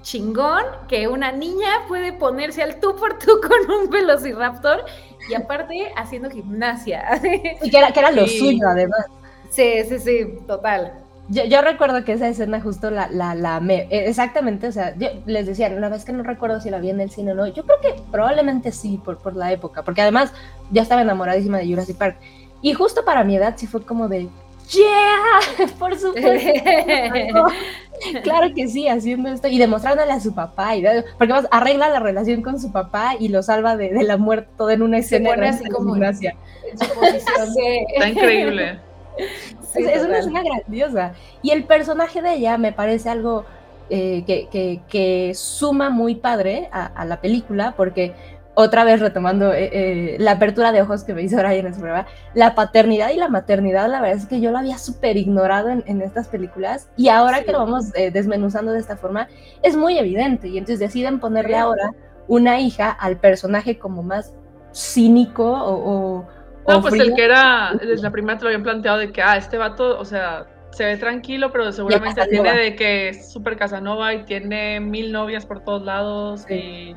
chingón 0.01 0.63
que 0.87 1.07
una 1.07 1.31
niña 1.31 1.85
puede 1.87 2.13
ponerse 2.13 2.61
al 2.61 2.79
tú 2.79 2.95
por 2.95 3.17
tú 3.17 3.39
con 3.47 3.71
un 3.71 3.89
velociraptor 3.89 4.85
y 5.29 5.33
aparte 5.33 5.91
haciendo 5.95 6.29
gimnasia. 6.29 7.19
Y 7.61 7.69
que 7.69 7.77
era, 7.77 7.91
que 7.91 7.99
era 7.99 8.11
lo 8.11 8.27
sí. 8.27 8.39
suyo, 8.39 8.67
además. 8.67 9.05
Sí, 9.49 9.83
sí, 9.87 9.99
sí, 9.99 10.37
total. 10.47 11.04
Yo, 11.27 11.43
yo, 11.45 11.61
recuerdo 11.61 12.03
que 12.03 12.13
esa 12.13 12.27
escena 12.27 12.61
justo 12.61 12.91
la, 12.91 13.07
la, 13.09 13.33
la 13.33 13.59
me, 13.59 13.87
exactamente, 13.89 14.67
o 14.67 14.71
sea, 14.71 14.95
yo 14.95 15.07
les 15.25 15.47
decía, 15.47 15.73
una 15.75 15.89
vez 15.89 16.05
que 16.05 16.13
no 16.13 16.21
recuerdo 16.21 16.61
si 16.61 16.69
la 16.69 16.79
vi 16.79 16.91
en 16.91 17.01
el 17.01 17.09
cine 17.09 17.31
o 17.31 17.35
no, 17.35 17.47
yo 17.47 17.63
creo 17.63 17.81
que 17.81 18.01
probablemente 18.11 18.71
sí, 18.71 19.01
por, 19.03 19.17
por 19.17 19.35
la 19.35 19.51
época, 19.51 19.81
porque 19.81 20.01
además 20.01 20.31
ya 20.69 20.83
estaba 20.83 21.01
enamoradísima 21.01 21.57
de 21.57 21.67
Jurassic 21.67 21.97
Park. 21.97 22.17
Y 22.61 22.73
justo 22.73 23.03
para 23.05 23.23
mi 23.23 23.35
edad 23.35 23.55
sí 23.57 23.65
fue 23.65 23.83
como 23.83 24.07
de, 24.07 24.29
¡Yeah! 24.71 25.67
Por 25.79 25.97
supuesto. 25.97 26.29
claro 28.23 28.53
que 28.55 28.67
sí, 28.67 28.87
haciendo 28.87 29.29
esto 29.29 29.47
y 29.47 29.57
demostrándole 29.57 30.11
a 30.11 30.19
su 30.19 30.33
papá, 30.33 30.75
y 30.75 30.83
porque 31.17 31.33
más 31.33 31.47
arregla 31.51 31.89
la 31.89 31.99
relación 31.99 32.41
con 32.41 32.59
su 32.59 32.71
papá 32.71 33.15
y 33.19 33.29
lo 33.29 33.43
salva 33.43 33.77
de, 33.77 33.93
de 33.93 34.03
la 34.03 34.17
muerte 34.17 34.49
todo 34.57 34.71
en 34.71 34.81
una 34.81 34.97
escena. 34.97 35.29
Se 35.29 35.35
pone 35.35 35.47
así 35.49 35.69
como 35.69 35.95
en 35.95 36.15
su 36.15 36.87
posición 36.93 37.53
de... 37.53 37.85
Está 37.93 38.09
increíble. 38.09 38.79
Sí, 39.73 39.83
es, 39.83 39.97
es, 39.97 40.05
una 40.05 40.19
escena 40.19 40.41
grandiosa. 40.41 41.13
Y 41.41 41.51
el 41.51 41.65
personaje 41.65 42.21
de 42.21 42.35
ella 42.35 42.57
me 42.57 42.71
parece 42.71 43.09
algo 43.09 43.43
eh, 43.89 44.23
que, 44.25 44.47
que, 44.49 44.81
que, 44.87 45.33
suma 45.35 45.91
muy 45.91 46.15
padre 46.15 46.69
a, 46.71 46.87
a, 46.87 47.05
la 47.05 47.21
película, 47.21 47.75
porque 47.77 48.15
otra 48.55 48.83
vez 48.83 48.99
retomando 48.99 49.53
eh, 49.53 49.69
eh, 49.71 50.15
la 50.17 50.31
apertura 50.31 50.71
de 50.71 50.81
ojos 50.81 51.03
que 51.03 51.13
me 51.13 51.21
hizo 51.21 51.37
Brian 51.37 51.67
en 51.67 51.75
su 51.75 51.81
prueba, 51.81 52.07
la 52.33 52.55
paternidad 52.55 53.11
y 53.11 53.17
la 53.17 53.29
maternidad, 53.29 53.87
la 53.87 54.01
verdad 54.01 54.17
es 54.17 54.25
que 54.25 54.41
yo 54.41 54.49
lo 54.49 54.57
había 54.57 54.79
súper 54.79 55.17
ignorado 55.17 55.69
en, 55.69 55.83
en, 55.85 56.01
estas 56.01 56.29
películas, 56.29 56.89
y 56.97 57.09
ahora 57.09 57.39
sí. 57.39 57.45
que 57.45 57.51
lo 57.51 57.59
vamos 57.59 57.91
desmenuzando 57.91 58.71
de 58.71 58.79
esta 58.79 58.97
forma, 58.97 59.27
es 59.61 59.77
muy 59.77 59.99
evidente, 59.99 60.47
y 60.47 60.57
entonces 60.57 60.79
deciden 60.79 61.19
ponerle 61.19 61.57
ahora 61.57 61.91
una 62.27 62.59
hija 62.59 62.89
al 62.89 63.17
personaje 63.17 63.77
como 63.77 64.01
más 64.01 64.33
cínico 64.73 65.43
o, 65.43 66.19
o 66.19 66.27
no, 66.67 66.81
pues 66.81 66.93
el 66.95 67.13
que 67.13 67.23
era, 67.23 67.73
desde 67.79 68.01
la 68.01 68.11
primera 68.11 68.37
te 68.37 68.43
lo 68.43 68.49
habían 68.49 68.63
planteado 68.63 68.97
de 68.97 69.11
que, 69.11 69.21
ah, 69.21 69.37
este 69.37 69.57
vato, 69.57 69.99
o 69.99 70.05
sea, 70.05 70.47
se 70.71 70.83
ve 70.83 70.97
tranquilo, 70.97 71.51
pero 71.51 71.71
seguramente 71.71 72.21
tiene 72.27 72.51
de 72.51 72.75
que 72.75 73.09
es 73.09 73.31
súper 73.31 73.55
Casanova 73.55 74.13
y 74.13 74.23
tiene 74.23 74.79
mil 74.79 75.11
novias 75.11 75.45
por 75.45 75.63
todos 75.63 75.83
lados 75.83 76.43
sí. 76.47 76.53
y 76.53 76.95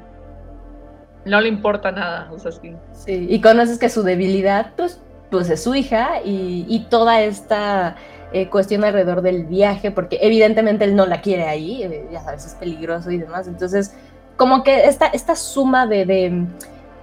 no 1.24 1.40
le 1.40 1.48
importa 1.48 1.92
nada, 1.92 2.28
o 2.33 2.38
sea, 2.38 2.50
sí. 2.50 2.74
Sí, 2.92 3.26
y 3.28 3.40
conoces 3.40 3.78
que 3.78 3.88
su 3.88 4.02
debilidad, 4.02 4.72
pues, 4.76 5.00
pues 5.31 5.50
es 5.50 5.62
su 5.62 5.74
hija 5.74 6.22
y, 6.24 6.64
y 6.68 6.87
toda 6.88 7.20
esta 7.20 7.96
eh, 8.33 8.48
cuestión 8.48 8.83
alrededor 8.85 9.22
del 9.22 9.44
viaje, 9.44 9.90
porque 9.90 10.18
evidentemente 10.22 10.85
él 10.85 10.96
no 10.96 11.07
la 11.07 11.20
quiere 11.20 11.44
ahí, 11.44 11.83
eh, 11.83 12.09
ya 12.11 12.20
sabes, 12.20 12.46
es 12.46 12.54
peligroso 12.54 13.11
y 13.11 13.18
demás, 13.18 13.46
entonces, 13.46 13.94
como 14.37 14.64
que 14.64 14.87
esta, 14.87 15.09
esta 15.09 15.37
suma 15.37 15.87
de... 15.87 16.07
de 16.07 16.46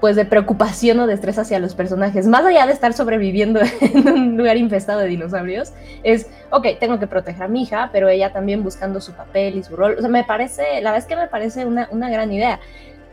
pues 0.06 0.16
de 0.16 0.26
preocupación 0.26 1.00
o 1.00 1.08
de 1.08 1.16
estrés 1.16 1.40
hacia 1.40 1.58
los 1.58 1.74
personajes, 1.74 2.28
más 2.28 2.46
allá 2.46 2.68
de 2.68 2.74
estar 2.74 2.94
sobreviviendo 2.94 3.60
en 3.82 4.08
un 4.08 4.38
lugar 4.38 4.56
infestado 4.56 5.00
de 5.00 5.08
dinosaurios, 5.08 5.74
es, 6.04 6.28
ok, 6.52 6.68
tengo 6.80 7.00
que 7.00 7.08
proteger 7.08 7.42
a 7.42 7.48
mi 7.48 7.64
hija, 7.64 7.90
pero 7.92 8.08
ella 8.08 8.32
también 8.32 8.62
buscando 8.62 9.02
su 9.02 9.14
papel 9.14 9.56
y 9.56 9.64
su 9.64 9.76
rol, 9.76 9.96
o 9.98 10.02
sea, 10.02 10.10
me 10.12 10.24
parece, 10.24 10.62
la 10.84 10.92
verdad 10.92 10.98
es 10.98 11.06
que 11.06 11.16
me 11.16 11.28
parece 11.28 11.66
una, 11.66 11.88
una 11.90 12.08
gran 12.12 12.32
idea, 12.32 12.60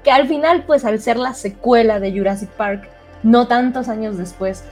que 0.04 0.10
al 0.10 0.28
final, 0.28 0.64
pues 0.66 0.84
al 0.84 1.00
ser 1.00 1.16
la 1.16 1.32
secuela 1.32 1.98
de 1.98 2.12
Jurassic 2.12 2.50
Park, 2.50 2.86
no 3.22 3.46
tantos 3.46 3.88
años 3.88 4.18
después, 4.18 4.62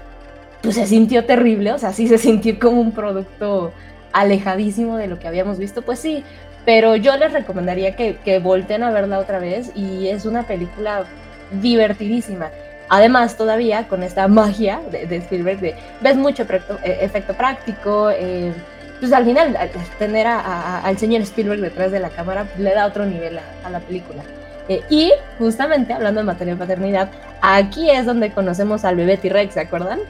pues 0.60 0.74
se 0.74 0.86
sintió 0.86 1.24
terrible, 1.24 1.72
o 1.72 1.78
sea, 1.78 1.94
sí 1.94 2.06
se 2.06 2.18
sintió 2.18 2.58
como 2.58 2.82
un 2.82 2.92
producto 2.92 3.72
alejadísimo 4.12 4.98
de 4.98 5.06
lo 5.06 5.18
que 5.18 5.26
habíamos 5.26 5.58
visto, 5.58 5.80
pues 5.80 6.00
sí, 6.00 6.22
pero 6.66 6.96
yo 6.96 7.16
les 7.16 7.32
recomendaría 7.32 7.96
que, 7.96 8.16
que 8.16 8.40
volteen 8.40 8.82
a 8.82 8.90
verla 8.90 9.20
otra 9.20 9.38
vez 9.38 9.72
y 9.74 10.08
es 10.08 10.26
una 10.26 10.42
película 10.42 11.06
divertidísima. 11.50 12.50
Además, 12.88 13.36
todavía 13.36 13.86
con 13.86 14.02
esta 14.02 14.26
magia 14.26 14.80
de, 14.90 15.06
de 15.06 15.16
Spielberg, 15.16 15.60
de, 15.60 15.74
ves 16.00 16.16
mucho 16.16 16.42
efecto, 16.42 16.78
eh, 16.82 16.98
efecto 17.02 17.34
práctico, 17.34 18.10
eh, 18.10 18.52
pues 18.98 19.12
al 19.12 19.24
final 19.24 19.56
tener 19.98 20.26
a, 20.26 20.40
a, 20.40 20.80
al 20.80 20.98
señor 20.98 21.22
Spielberg 21.22 21.60
detrás 21.60 21.92
de 21.92 22.00
la 22.00 22.10
cámara 22.10 22.44
pues, 22.44 22.58
le 22.58 22.74
da 22.74 22.86
otro 22.86 23.06
nivel 23.06 23.38
a, 23.38 23.42
a 23.64 23.70
la 23.70 23.80
película. 23.80 24.22
Eh, 24.68 24.82
y 24.90 25.12
justamente 25.38 25.92
hablando 25.92 26.20
de 26.20 26.26
materia 26.26 26.54
de 26.54 26.58
paternidad, 26.58 27.10
aquí 27.42 27.90
es 27.90 28.06
donde 28.06 28.30
conocemos 28.32 28.84
al 28.84 28.96
bebé 28.96 29.16
T-Rex, 29.16 29.54
¿se 29.54 29.60
acuerdan? 29.60 30.00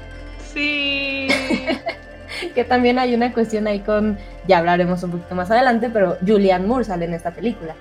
Sí. 0.53 1.29
que 2.55 2.65
también 2.65 2.99
hay 2.99 3.15
una 3.15 3.33
cuestión 3.33 3.67
ahí 3.67 3.81
con, 3.81 4.19
ya 4.47 4.59
hablaremos 4.59 5.03
un 5.03 5.13
poquito 5.13 5.35
más 5.35 5.51
adelante, 5.51 5.91
pero 5.91 6.17
Julianne 6.27 6.67
Moore 6.67 6.85
sale 6.85 7.05
en 7.05 7.15
esta 7.15 7.31
película. 7.31 7.75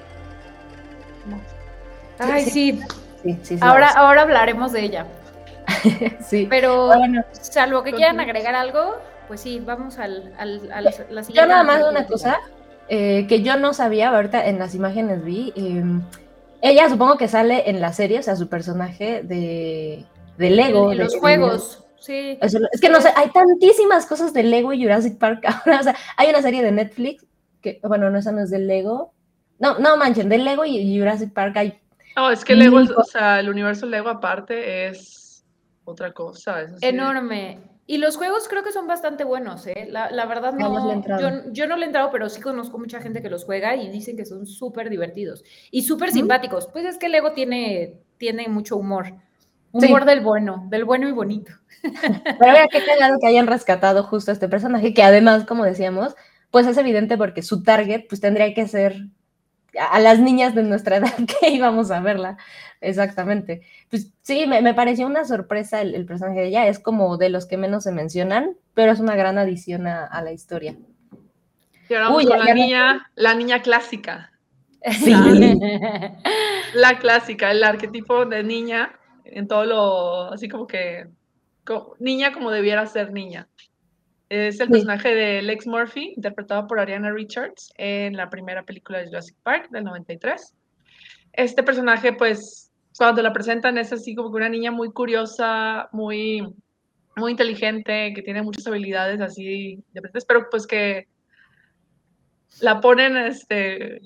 Ay, 2.20 2.46
sí. 2.46 2.52
sí. 2.52 2.82
Sí, 3.24 3.38
sí, 3.44 3.58
sí, 3.58 3.60
ahora, 3.62 3.90
ahora 3.90 4.22
hablaremos 4.22 4.72
de 4.72 4.82
ella. 4.82 5.06
sí. 6.22 6.48
Pero 6.50 6.88
bueno, 6.88 7.24
salvo 7.32 7.84
que 7.84 7.92
quieran 7.92 8.20
agregar 8.20 8.56
algo, 8.56 8.98
pues 9.28 9.42
sí, 9.42 9.62
vamos 9.64 10.00
al, 10.00 10.34
al, 10.38 10.72
a 10.72 10.82
la, 10.82 10.92
siguiente. 10.92 11.34
Yo 11.34 11.46
nada 11.46 11.64
más 11.64 11.84
una 11.84 12.08
cosa 12.08 12.40
eh, 12.88 13.28
que 13.28 13.42
yo 13.44 13.58
no 13.58 13.74
sabía, 13.74 14.10
ahorita 14.10 14.48
en 14.48 14.60
las 14.60 14.74
imágenes 14.74 15.24
vi. 15.24 15.54
Eh, 15.56 15.84
ella 16.62 16.90
supongo 16.90 17.18
que 17.18 17.28
sale 17.28 17.70
en 17.70 17.80
la 17.80 17.94
serie, 17.94 18.20
o 18.20 18.24
sea, 18.24 18.36
su 18.36 18.50
personaje 18.50 19.22
de, 19.24 20.06
de 20.38 20.50
Lego. 20.50 20.92
En, 20.92 20.94
en 20.94 21.06
los 21.06 21.14
de, 21.14 21.20
juegos. 21.20 21.86
Sí. 22.00 22.38
Es, 22.42 22.56
es 22.56 22.82
que 22.82 22.90
no 22.90 23.00
sé, 23.02 23.10
hay 23.16 23.30
tantísimas 23.30 24.06
cosas 24.06 24.34
de 24.34 24.44
Lego 24.44 24.74
y 24.74 24.82
Jurassic 24.82 25.18
Park 25.18 25.46
ahora. 25.66 25.80
O 25.80 25.84
sea, 25.84 25.96
hay 26.18 26.30
una 26.30 26.42
serie 26.42 26.64
de 26.64 26.72
Netflix 26.72 27.26
que, 27.62 27.80
bueno, 27.84 28.10
no, 28.10 28.18
esa 28.18 28.32
no 28.32 28.42
es 28.42 28.50
de 28.50 28.60
Lego. 28.60 29.14
No, 29.60 29.78
no 29.78 29.98
manchen, 29.98 30.30
de 30.30 30.38
Lego 30.38 30.66
y 30.66 30.98
Jurassic 30.98 31.34
Park 31.34 31.58
hay. 31.58 31.80
No, 32.20 32.32
es 32.32 32.44
que 32.44 32.54
Lego, 32.54 32.80
o 32.98 33.04
sea, 33.06 33.40
el 33.40 33.50
universo 33.50 33.86
Lego 33.86 34.10
aparte 34.10 34.88
es 34.88 35.46
otra 35.86 36.12
cosa. 36.12 36.68
Enorme. 36.82 37.60
Y 37.88 37.98
los 37.98 38.18
juegos 38.18 38.48
creo 38.50 38.62
que 38.62 38.74
son 38.74 38.88
bastante 38.88 39.24
buenos, 39.24 39.66
¿eh? 39.68 39.88
La, 39.90 40.12
la 40.12 40.26
verdad 40.26 40.54
no, 40.54 41.02
yo, 41.18 41.30
yo, 41.52 41.66
no 41.66 41.78
le 41.78 41.84
he 41.84 41.88
entrado, 41.88 42.12
pero 42.12 42.28
sí 42.28 42.42
conozco 42.42 42.78
mucha 42.78 43.00
gente 43.00 43.22
que 43.22 43.30
los 43.30 43.46
juega 43.46 43.76
y 43.78 43.90
dicen 43.90 44.18
que 44.18 44.26
son 44.26 44.46
súper 44.46 44.90
divertidos 44.90 45.46
y 45.72 45.84
súper 45.84 46.12
simpáticos. 46.12 46.68
Pues 46.68 46.86
es 46.86 46.98
que 46.98 47.08
Lego 47.08 47.32
tiene, 47.32 47.96
tiene 48.18 48.50
mucho 48.50 48.76
humor. 48.76 49.14
Humor 49.72 50.04
del 50.04 50.20
bueno, 50.20 50.68
del 50.70 50.84
bueno 50.84 51.08
y 51.08 51.14
bonito. 51.14 51.54
Pero 51.82 52.54
vea 52.54 52.68
qué 52.68 52.84
cagado 52.84 53.18
que 53.20 53.28
hayan 53.28 53.48
rescatado 53.48 54.04
justo 54.04 54.32
a 54.32 54.34
este 54.34 54.50
personaje, 54.50 54.94
que 54.94 55.04
además, 55.04 55.46
como 55.46 55.64
decíamos, 55.64 56.16
pues 56.52 56.68
es 56.68 56.78
evidente 56.78 57.18
porque 57.18 57.44
su 57.44 57.64
target 57.64 58.08
pues 58.10 58.20
tendría 58.20 58.54
que 58.54 58.68
ser 58.68 59.08
a 59.78 60.00
las 60.00 60.20
niñas 60.20 60.56
de 60.56 60.64
nuestra 60.64 60.96
edad 60.98 61.14
que 61.40 61.50
íbamos 61.50 61.92
a 61.92 62.00
verla. 62.00 62.38
Exactamente. 62.82 63.62
Pues 63.90 64.12
sí, 64.22 64.46
me, 64.48 64.74
pareció 64.74 65.06
una 65.06 65.26
sorpresa 65.26 65.82
el, 65.82 66.06
personaje 66.06 66.40
de 66.42 66.48
ella. 66.48 66.68
Es 66.68 66.80
como 66.80 67.18
de 67.18 67.30
los 67.30 67.46
que 67.46 67.58
menos 67.58 67.84
se 67.84 67.92
mencionan, 67.92 68.56
pero 68.74 68.92
es 68.92 69.00
una 69.00 69.16
gran 69.16 69.38
adición 69.38 69.88
a, 69.88 70.22
la 70.22 70.32
historia. 70.32 70.76
Y 71.90 71.94
ahora 71.94 72.10
vamos 72.10 72.26
con 72.26 72.40
la, 72.40 72.54
niña, 72.54 73.10
la 73.16 73.34
niña 73.36 73.62
clásica. 73.62 74.32
Sí. 74.92 75.14
La, 76.74 77.00
clásica, 77.00 77.52
el 77.52 77.66
arquetipo 77.66 78.26
de 78.26 78.44
niña 78.44 78.98
en 79.26 79.46
todo 79.46 79.66
lo, 79.66 80.32
así 80.32 80.48
como 80.48 80.68
que, 80.68 81.08
niña 82.00 82.32
como 82.32 82.50
debiera 82.50 82.86
ser 82.86 83.12
niña. 83.12 83.50
Es 84.30 84.60
el 84.60 84.70
personaje 84.70 85.16
de 85.16 85.42
Lex 85.42 85.66
Murphy, 85.66 86.14
interpretado 86.16 86.68
por 86.68 86.80
Ariana 86.80 87.12
Richards 87.12 87.74
en 87.78 88.16
la 88.16 88.30
primera 88.30 88.64
película 88.64 89.00
de 89.00 89.08
Jurassic 89.08 89.36
Park 89.42 89.70
del 89.72 89.84
93. 89.86 90.54
Este 91.34 91.64
personaje, 91.64 92.14
pues, 92.14 92.72
cuando 92.96 93.24
la 93.24 93.34
presentan 93.34 93.80
es 93.80 93.92
así 93.92 94.14
como 94.14 94.30
que 94.30 94.38
una 94.38 94.50
niña 94.50 94.72
muy 94.72 94.92
curiosa, 94.92 95.90
muy, 95.92 96.48
muy 97.16 97.32
inteligente, 97.32 98.14
que 98.14 98.22
tiene 98.22 98.44
muchas 98.44 98.68
habilidades 98.68 99.20
así, 99.20 99.84
pero 100.28 100.48
pues 100.52 100.68
que 100.68 101.08
la 102.62 102.82
ponen, 102.82 103.18
este, 103.18 104.02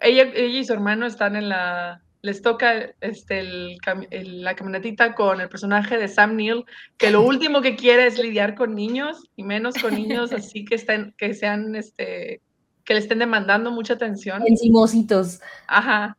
ella, 0.00 0.30
ella 0.34 0.58
y 0.60 0.64
su 0.64 0.72
hermano 0.72 1.04
están 1.04 1.36
en 1.36 1.50
la, 1.50 2.02
les 2.22 2.40
toca 2.40 2.94
este, 3.00 3.42
la 3.42 4.54
camionetita 4.54 5.14
con 5.14 5.40
el 5.40 5.48
personaje 5.48 5.98
de 5.98 6.06
Sam 6.06 6.36
Neill, 6.36 6.64
que 6.96 7.10
lo 7.10 7.22
último 7.22 7.60
que 7.60 7.74
quiere 7.74 8.06
es 8.06 8.16
lidiar 8.16 8.54
con 8.54 8.76
niños, 8.76 9.28
y 9.34 9.42
menos 9.42 9.74
con 9.74 9.94
niños 9.94 10.32
así 10.32 10.64
que, 10.64 10.76
estén, 10.76 11.14
que 11.18 11.34
sean, 11.34 11.74
este, 11.74 12.40
que 12.84 12.94
le 12.94 13.00
estén 13.00 13.18
demandando 13.18 13.72
mucha 13.72 13.94
atención. 13.94 14.44
Encimositos. 14.46 15.40
Ajá. 15.66 16.16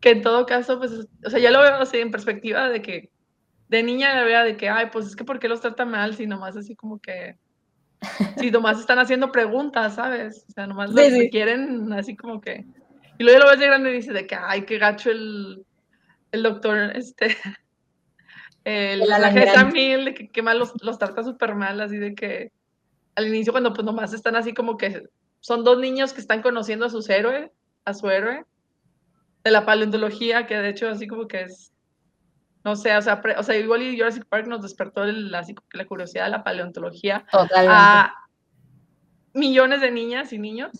Que 0.00 0.10
en 0.10 0.22
todo 0.22 0.44
caso, 0.44 0.78
pues, 0.78 0.92
o 1.24 1.30
sea, 1.30 1.40
ya 1.40 1.50
lo 1.50 1.60
veo 1.60 1.76
así 1.76 1.96
en 1.98 2.10
perspectiva 2.10 2.68
de 2.68 2.82
que 2.82 3.10
de 3.68 3.82
niña 3.82 4.14
la 4.14 4.24
vea 4.24 4.44
de 4.44 4.56
que, 4.56 4.68
ay, 4.68 4.88
pues 4.92 5.06
es 5.06 5.16
que 5.16 5.24
¿por 5.24 5.38
qué 5.38 5.48
los 5.48 5.60
trata 5.60 5.84
mal? 5.84 6.14
Si 6.14 6.26
nomás 6.26 6.56
así 6.56 6.76
como 6.76 6.98
que, 6.98 7.36
si 8.38 8.50
nomás 8.50 8.78
están 8.78 8.98
haciendo 8.98 9.32
preguntas, 9.32 9.94
¿sabes? 9.94 10.44
O 10.48 10.52
sea, 10.52 10.66
nomás 10.66 10.90
quieren 11.30 11.92
así 11.94 12.14
como 12.14 12.40
que 12.40 12.66
y 13.18 13.24
luego 13.24 13.40
lo 13.40 13.50
ves 13.50 13.58
de 13.58 13.66
grande 13.66 13.90
y 13.90 13.94
dice 13.94 14.12
de 14.12 14.26
que, 14.26 14.36
ay, 14.36 14.62
qué 14.62 14.78
gacho 14.78 15.10
el, 15.10 15.66
el 16.32 16.42
doctor, 16.42 16.96
este, 16.96 17.36
el, 18.64 19.00
la 19.00 19.30
de 19.30 19.50
Sam 19.50 19.72
de 19.72 20.14
que, 20.14 20.28
que 20.28 20.42
mal 20.42 20.58
los, 20.58 20.72
los 20.82 20.98
trata 20.98 21.24
súper 21.24 21.54
mal, 21.54 21.80
así 21.80 21.96
de 21.96 22.14
que 22.14 22.52
al 23.16 23.26
inicio 23.26 23.52
cuando 23.52 23.72
pues 23.72 23.84
nomás 23.84 24.12
están 24.12 24.36
así 24.36 24.54
como 24.54 24.76
que 24.76 25.02
son 25.40 25.64
dos 25.64 25.78
niños 25.78 26.12
que 26.12 26.20
están 26.20 26.42
conociendo 26.42 26.86
a 26.86 26.90
sus 26.90 27.08
héroes, 27.10 27.50
a 27.84 27.94
su 27.94 28.08
héroe, 28.08 28.44
de 29.42 29.50
la 29.50 29.64
paleontología, 29.66 30.46
que 30.46 30.56
de 30.56 30.68
hecho 30.68 30.88
así 30.88 31.08
como 31.08 31.26
que 31.26 31.42
es, 31.42 31.72
no 32.64 32.76
sé, 32.76 32.96
o 32.96 33.02
sea, 33.02 33.20
o 33.36 33.42
sea 33.42 33.56
igual 33.56 33.82
y 33.82 33.96
Jurassic 33.96 34.26
Park 34.26 34.46
nos 34.46 34.62
despertó 34.62 35.04
la, 35.04 35.44
la 35.72 35.86
curiosidad 35.86 36.24
de 36.24 36.30
la 36.30 36.44
paleontología 36.44 37.24
a 37.32 38.12
millones 39.32 39.80
de 39.80 39.90
niñas 39.90 40.32
y 40.32 40.38
niños. 40.38 40.70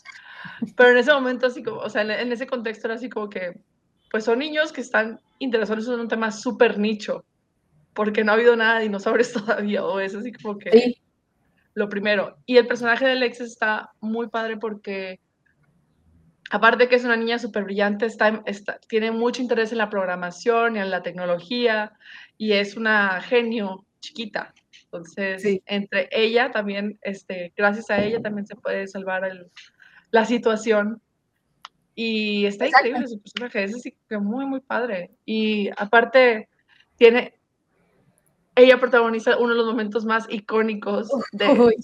Pero 0.77 0.90
en 0.90 0.98
ese 0.98 1.12
momento, 1.12 1.46
así 1.46 1.62
como, 1.62 1.79
o 1.79 1.90
sea, 1.90 2.03
en, 2.03 2.33
ese 2.33 2.46
contexto 2.46 2.87
era 2.87 2.94
así 2.94 3.09
como 3.09 3.29
que, 3.29 3.61
pues 4.11 4.24
son 4.24 4.38
niños 4.38 4.72
que 4.72 4.81
están 4.81 5.20
interesados 5.38 5.88
en 5.88 6.01
un 6.01 6.09
tema 6.09 6.31
súper 6.31 6.79
nicho, 6.79 7.24
porque 7.94 8.24
no 8.24 8.33
ha 8.33 8.35
habido 8.35 8.57
nada 8.57 8.77
de 8.77 8.85
dinosaurios 8.85 9.33
todavía, 9.33 9.85
o 9.85 10.01
es 10.01 10.14
así 10.14 10.33
como 10.33 10.59
que 10.59 10.94
lo 11.74 11.88
primero. 11.88 12.37
Y 12.46 12.57
el 12.57 12.66
personaje 12.66 13.07
de 13.07 13.14
Lex 13.14 13.40
está 13.40 13.92
muy 14.01 14.29
padre 14.29 14.57
porque, 14.57 15.20
aparte 16.51 16.88
que 16.88 16.96
es 16.96 17.05
una 17.05 17.16
niña 17.16 17.38
súper 17.38 17.64
brillante, 17.64 18.07
está, 18.07 18.42
tiene 18.88 19.11
mucho 19.12 19.42
interés 19.42 19.72
en 19.72 19.79
la 19.79 19.90
programación 19.90 20.77
y 20.77 20.81
en 20.81 20.90
la 20.90 21.03
tecnología, 21.03 21.92
y 22.37 22.53
es 22.53 22.77
una 22.77 23.20
genio 23.20 23.87
chiquita. 24.01 24.55
Entonces, 24.85 25.61
entre 25.66 26.09
ella 26.11 26.51
también, 26.51 26.98
este, 27.03 27.53
gracias 27.55 27.90
a 27.90 28.03
ella 28.03 28.22
también 28.22 28.46
se 28.46 28.57
puede 28.57 28.87
salvar 28.88 29.24
el, 29.27 29.51
la 30.10 30.24
situación. 30.24 31.00
Y 31.94 32.46
está 32.46 32.68
increíble 32.68 33.08
su 33.08 33.20
personaje, 33.20 33.64
es 33.64 33.74
así 33.74 33.96
que 34.08 34.18
muy, 34.18 34.46
muy 34.46 34.60
padre. 34.60 35.10
Y 35.24 35.68
aparte, 35.76 36.48
tiene, 36.96 37.34
ella 38.54 38.78
protagoniza 38.78 39.36
uno 39.36 39.50
de 39.50 39.56
los 39.56 39.66
momentos 39.66 40.04
más 40.04 40.26
icónicos 40.28 41.08
de... 41.32 41.76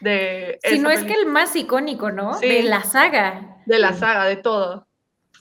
de 0.00 0.58
si 0.62 0.78
no 0.78 0.90
es 0.90 1.02
que 1.04 1.14
el 1.14 1.26
más 1.26 1.56
icónico, 1.56 2.10
¿no? 2.10 2.38
de 2.38 2.62
la 2.62 2.82
saga. 2.84 3.56
De 3.66 3.78
la 3.78 3.92
saga, 3.92 4.26
de 4.26 4.36
todo. 4.36 4.86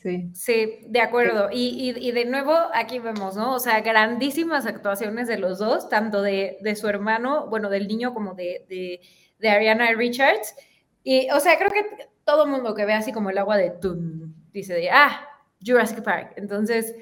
Sí. 0.01 0.31
Sí, 0.33 0.79
de 0.87 0.99
acuerdo. 0.99 1.49
Y, 1.51 1.93
y, 1.95 2.11
de 2.11 2.25
nuevo, 2.25 2.55
aquí 2.73 2.97
vemos, 2.97 3.35
¿no? 3.35 3.53
O 3.53 3.59
sea, 3.59 3.81
grandísimas 3.81 4.65
actuaciones 4.65 5.27
de 5.27 5.37
los 5.37 5.59
dos, 5.59 5.89
tanto 5.89 6.23
de, 6.23 6.57
de 6.61 6.75
su 6.75 6.87
hermano, 6.87 7.45
bueno, 7.49 7.69
del 7.69 7.87
niño 7.87 8.11
como 8.15 8.33
de, 8.33 8.65
de, 8.67 8.99
de 9.37 9.49
Ariana 9.49 9.91
Richards. 9.93 10.55
Y, 11.03 11.29
o 11.31 11.39
sea, 11.39 11.57
creo 11.57 11.69
que 11.69 12.09
todo 12.23 12.47
mundo 12.47 12.75
que 12.75 12.85
ve 12.85 12.93
así 12.93 13.11
como 13.11 13.29
el 13.29 13.37
agua 13.37 13.57
de 13.57 13.71
Tum, 13.71 14.33
dice 14.51 14.73
de, 14.73 14.89
ah, 14.89 15.27
Jurassic 15.65 16.03
Park. 16.03 16.33
Entonces, 16.35 16.95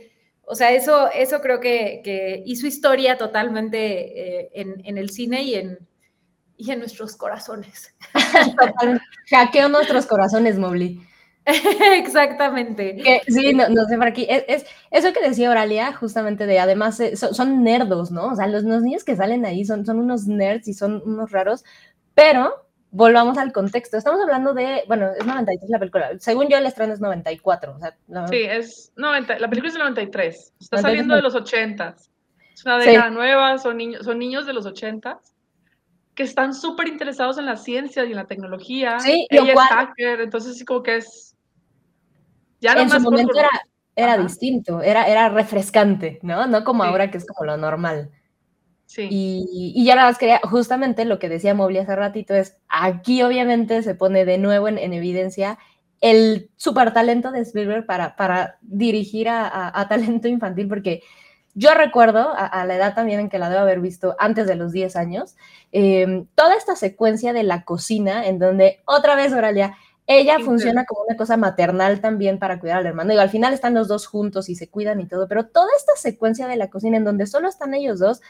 o 0.43 0.55
sea, 0.55 0.71
eso, 0.71 1.09
eso 1.11 1.41
creo 1.41 1.59
que, 1.59 2.01
que 2.03 2.43
hizo 2.45 2.67
historia 2.67 3.17
totalmente 3.17 4.39
eh, 4.39 4.49
en, 4.53 4.81
en, 4.83 4.97
el 4.97 5.09
cine 5.09 5.43
y 5.43 5.55
en, 5.55 5.77
y 6.57 6.71
en 6.71 6.79
nuestros 6.79 7.15
corazones. 7.15 7.93
Hackeó 9.29 9.69
nuestros 9.69 10.05
corazones, 10.05 10.57
Mobley. 10.57 11.01
Exactamente. 11.45 13.21
sí, 13.27 13.53
no, 13.53 13.85
sé 13.87 13.97
por 13.97 14.07
aquí. 14.07 14.27
Es, 14.29 14.65
eso 14.91 15.13
que 15.13 15.27
decía 15.27 15.49
Oralia, 15.49 15.93
justamente 15.93 16.45
de 16.45 16.59
además 16.59 16.99
eh, 16.99 17.15
son, 17.15 17.63
nerdos, 17.63 18.11
¿no? 18.11 18.27
O 18.27 18.35
sea, 18.35 18.47
los, 18.47 18.63
los, 18.63 18.83
niños 18.83 19.03
que 19.03 19.15
salen 19.15 19.45
ahí 19.45 19.65
son, 19.65 19.85
son 19.85 19.99
unos 19.99 20.27
nerds 20.27 20.67
y 20.67 20.73
son 20.73 21.01
unos 21.05 21.31
raros, 21.31 21.63
pero 22.13 22.68
volvamos 22.91 23.37
al 23.37 23.51
contexto. 23.51 23.97
Estamos 23.97 24.19
hablando 24.21 24.53
de, 24.53 24.83
bueno, 24.87 25.11
es 25.17 25.25
93 25.25 25.69
la 25.69 25.79
película. 25.79 26.09
Según 26.19 26.47
yo, 26.47 26.57
el 26.57 26.65
estreno 26.65 26.93
es 26.93 26.99
94. 26.99 27.75
O 27.75 27.79
sea, 27.79 27.95
Sí, 28.27 28.37
es 28.37 28.91
90, 28.95 29.39
la 29.39 29.49
película 29.49 29.69
es 29.69 29.73
de 29.73 29.79
93. 29.79 30.53
Está 30.59 30.77
saliendo 30.79 31.15
de 31.15 31.21
los 31.21 31.35
80. 31.35 31.95
Es 32.53 32.65
una 32.65 32.77
década 32.77 33.09
nueva, 33.09 33.57
son 33.57 33.77
niños, 33.77 34.05
son 34.05 34.19
niños 34.19 34.45
de 34.45 34.53
los 34.53 34.65
80 34.65 35.19
que 36.19 36.23
están 36.23 36.53
súper 36.53 36.89
interesados 36.89 37.37
en 37.37 37.45
la 37.45 37.55
ciencia 37.55 38.03
y 38.03 38.09
en 38.09 38.17
la 38.17 38.27
tecnología. 38.27 38.99
Sí, 38.99 39.25
Ella 39.29 39.53
es 39.53 39.59
hacker, 39.59 40.19
entonces 40.19 40.57
sí 40.57 40.65
como 40.65 40.83
que 40.83 40.97
es... 40.97 41.37
Ya 42.59 42.75
no 42.75 42.81
en 42.81 42.89
su 42.89 42.99
momento 42.99 43.39
era, 43.39 43.49
era 43.95 44.17
distinto, 44.17 44.81
era, 44.81 45.07
era 45.07 45.29
refrescante, 45.29 46.19
¿no? 46.21 46.45
No 46.45 46.65
como 46.65 46.83
ahora 46.83 47.09
que 47.09 47.19
es 47.19 47.25
como 47.25 47.45
lo 47.45 47.55
normal. 47.55 48.11
Y, 48.97 49.83
ya 49.83 49.95
nada 49.95 50.09
más 50.09 50.17
quería, 50.17 50.41
justamente 50.43 51.05
lo 51.05 51.19
que 51.19 51.29
decía 51.29 51.53
Mobley 51.53 51.79
hace 51.79 51.95
ratito 51.95 52.33
es, 52.33 52.57
aquí 52.67 53.21
obviamente 53.21 53.83
se 53.83 53.95
pone 53.95 54.25
de 54.25 54.37
nuevo 54.37 54.67
en, 54.67 54.77
evidencia 54.77 55.59
el 56.01 56.49
super 56.55 56.93
talento 56.93 57.31
de 57.31 57.41
Spielberg 57.41 57.85
para, 57.85 58.15
para 58.15 58.57
dirigir 58.61 59.27
a, 59.29 59.85
talento 59.89 60.27
infantil, 60.27 60.67
porque 60.67 61.03
yo 61.53 61.73
recuerdo, 61.73 62.33
a, 62.35 62.65
la 62.65 62.75
edad 62.75 62.95
también 62.95 63.19
en 63.19 63.29
que 63.29 63.37
la 63.37 63.49
debo 63.49 63.61
haber 63.61 63.81
visto 63.81 64.15
antes 64.17 64.47
de 64.47 64.55
los 64.55 64.71
10 64.71 64.95
años, 64.95 65.35
em, 65.71 66.25
toda 66.35 66.55
esta 66.55 66.75
secuencia 66.75 67.33
de 67.33 67.43
la 67.43 67.65
cocina, 67.65 68.25
en 68.25 68.39
donde 68.39 68.81
otra 68.85 69.15
vez, 69.15 69.33
Oralia, 69.33 69.75
ella 70.07 70.39
funciona 70.39 70.85
como 70.85 71.03
una 71.07 71.15
cosa 71.15 71.37
maternal 71.37 72.01
también 72.01 72.39
para 72.39 72.59
cuidar 72.59 72.79
al 72.79 72.87
hermano. 72.87 73.11
Digo, 73.11 73.21
al 73.21 73.29
final 73.29 73.53
están 73.53 73.75
los 73.75 73.87
dos 73.87 74.07
juntos 74.07 74.49
y 74.49 74.55
se 74.55 74.67
cuidan 74.67 74.99
y 75.01 75.07
todo, 75.07 75.27
pero 75.27 75.45
toda 75.45 75.69
esta 75.77 75.95
secuencia 75.95 76.47
de 76.47 76.55
la 76.55 76.71
cocina 76.71 76.97
en 76.97 77.03
donde 77.03 77.27
solo 77.27 77.47
están 77.47 77.75
ellos 77.75 77.99
dos, 77.99 78.21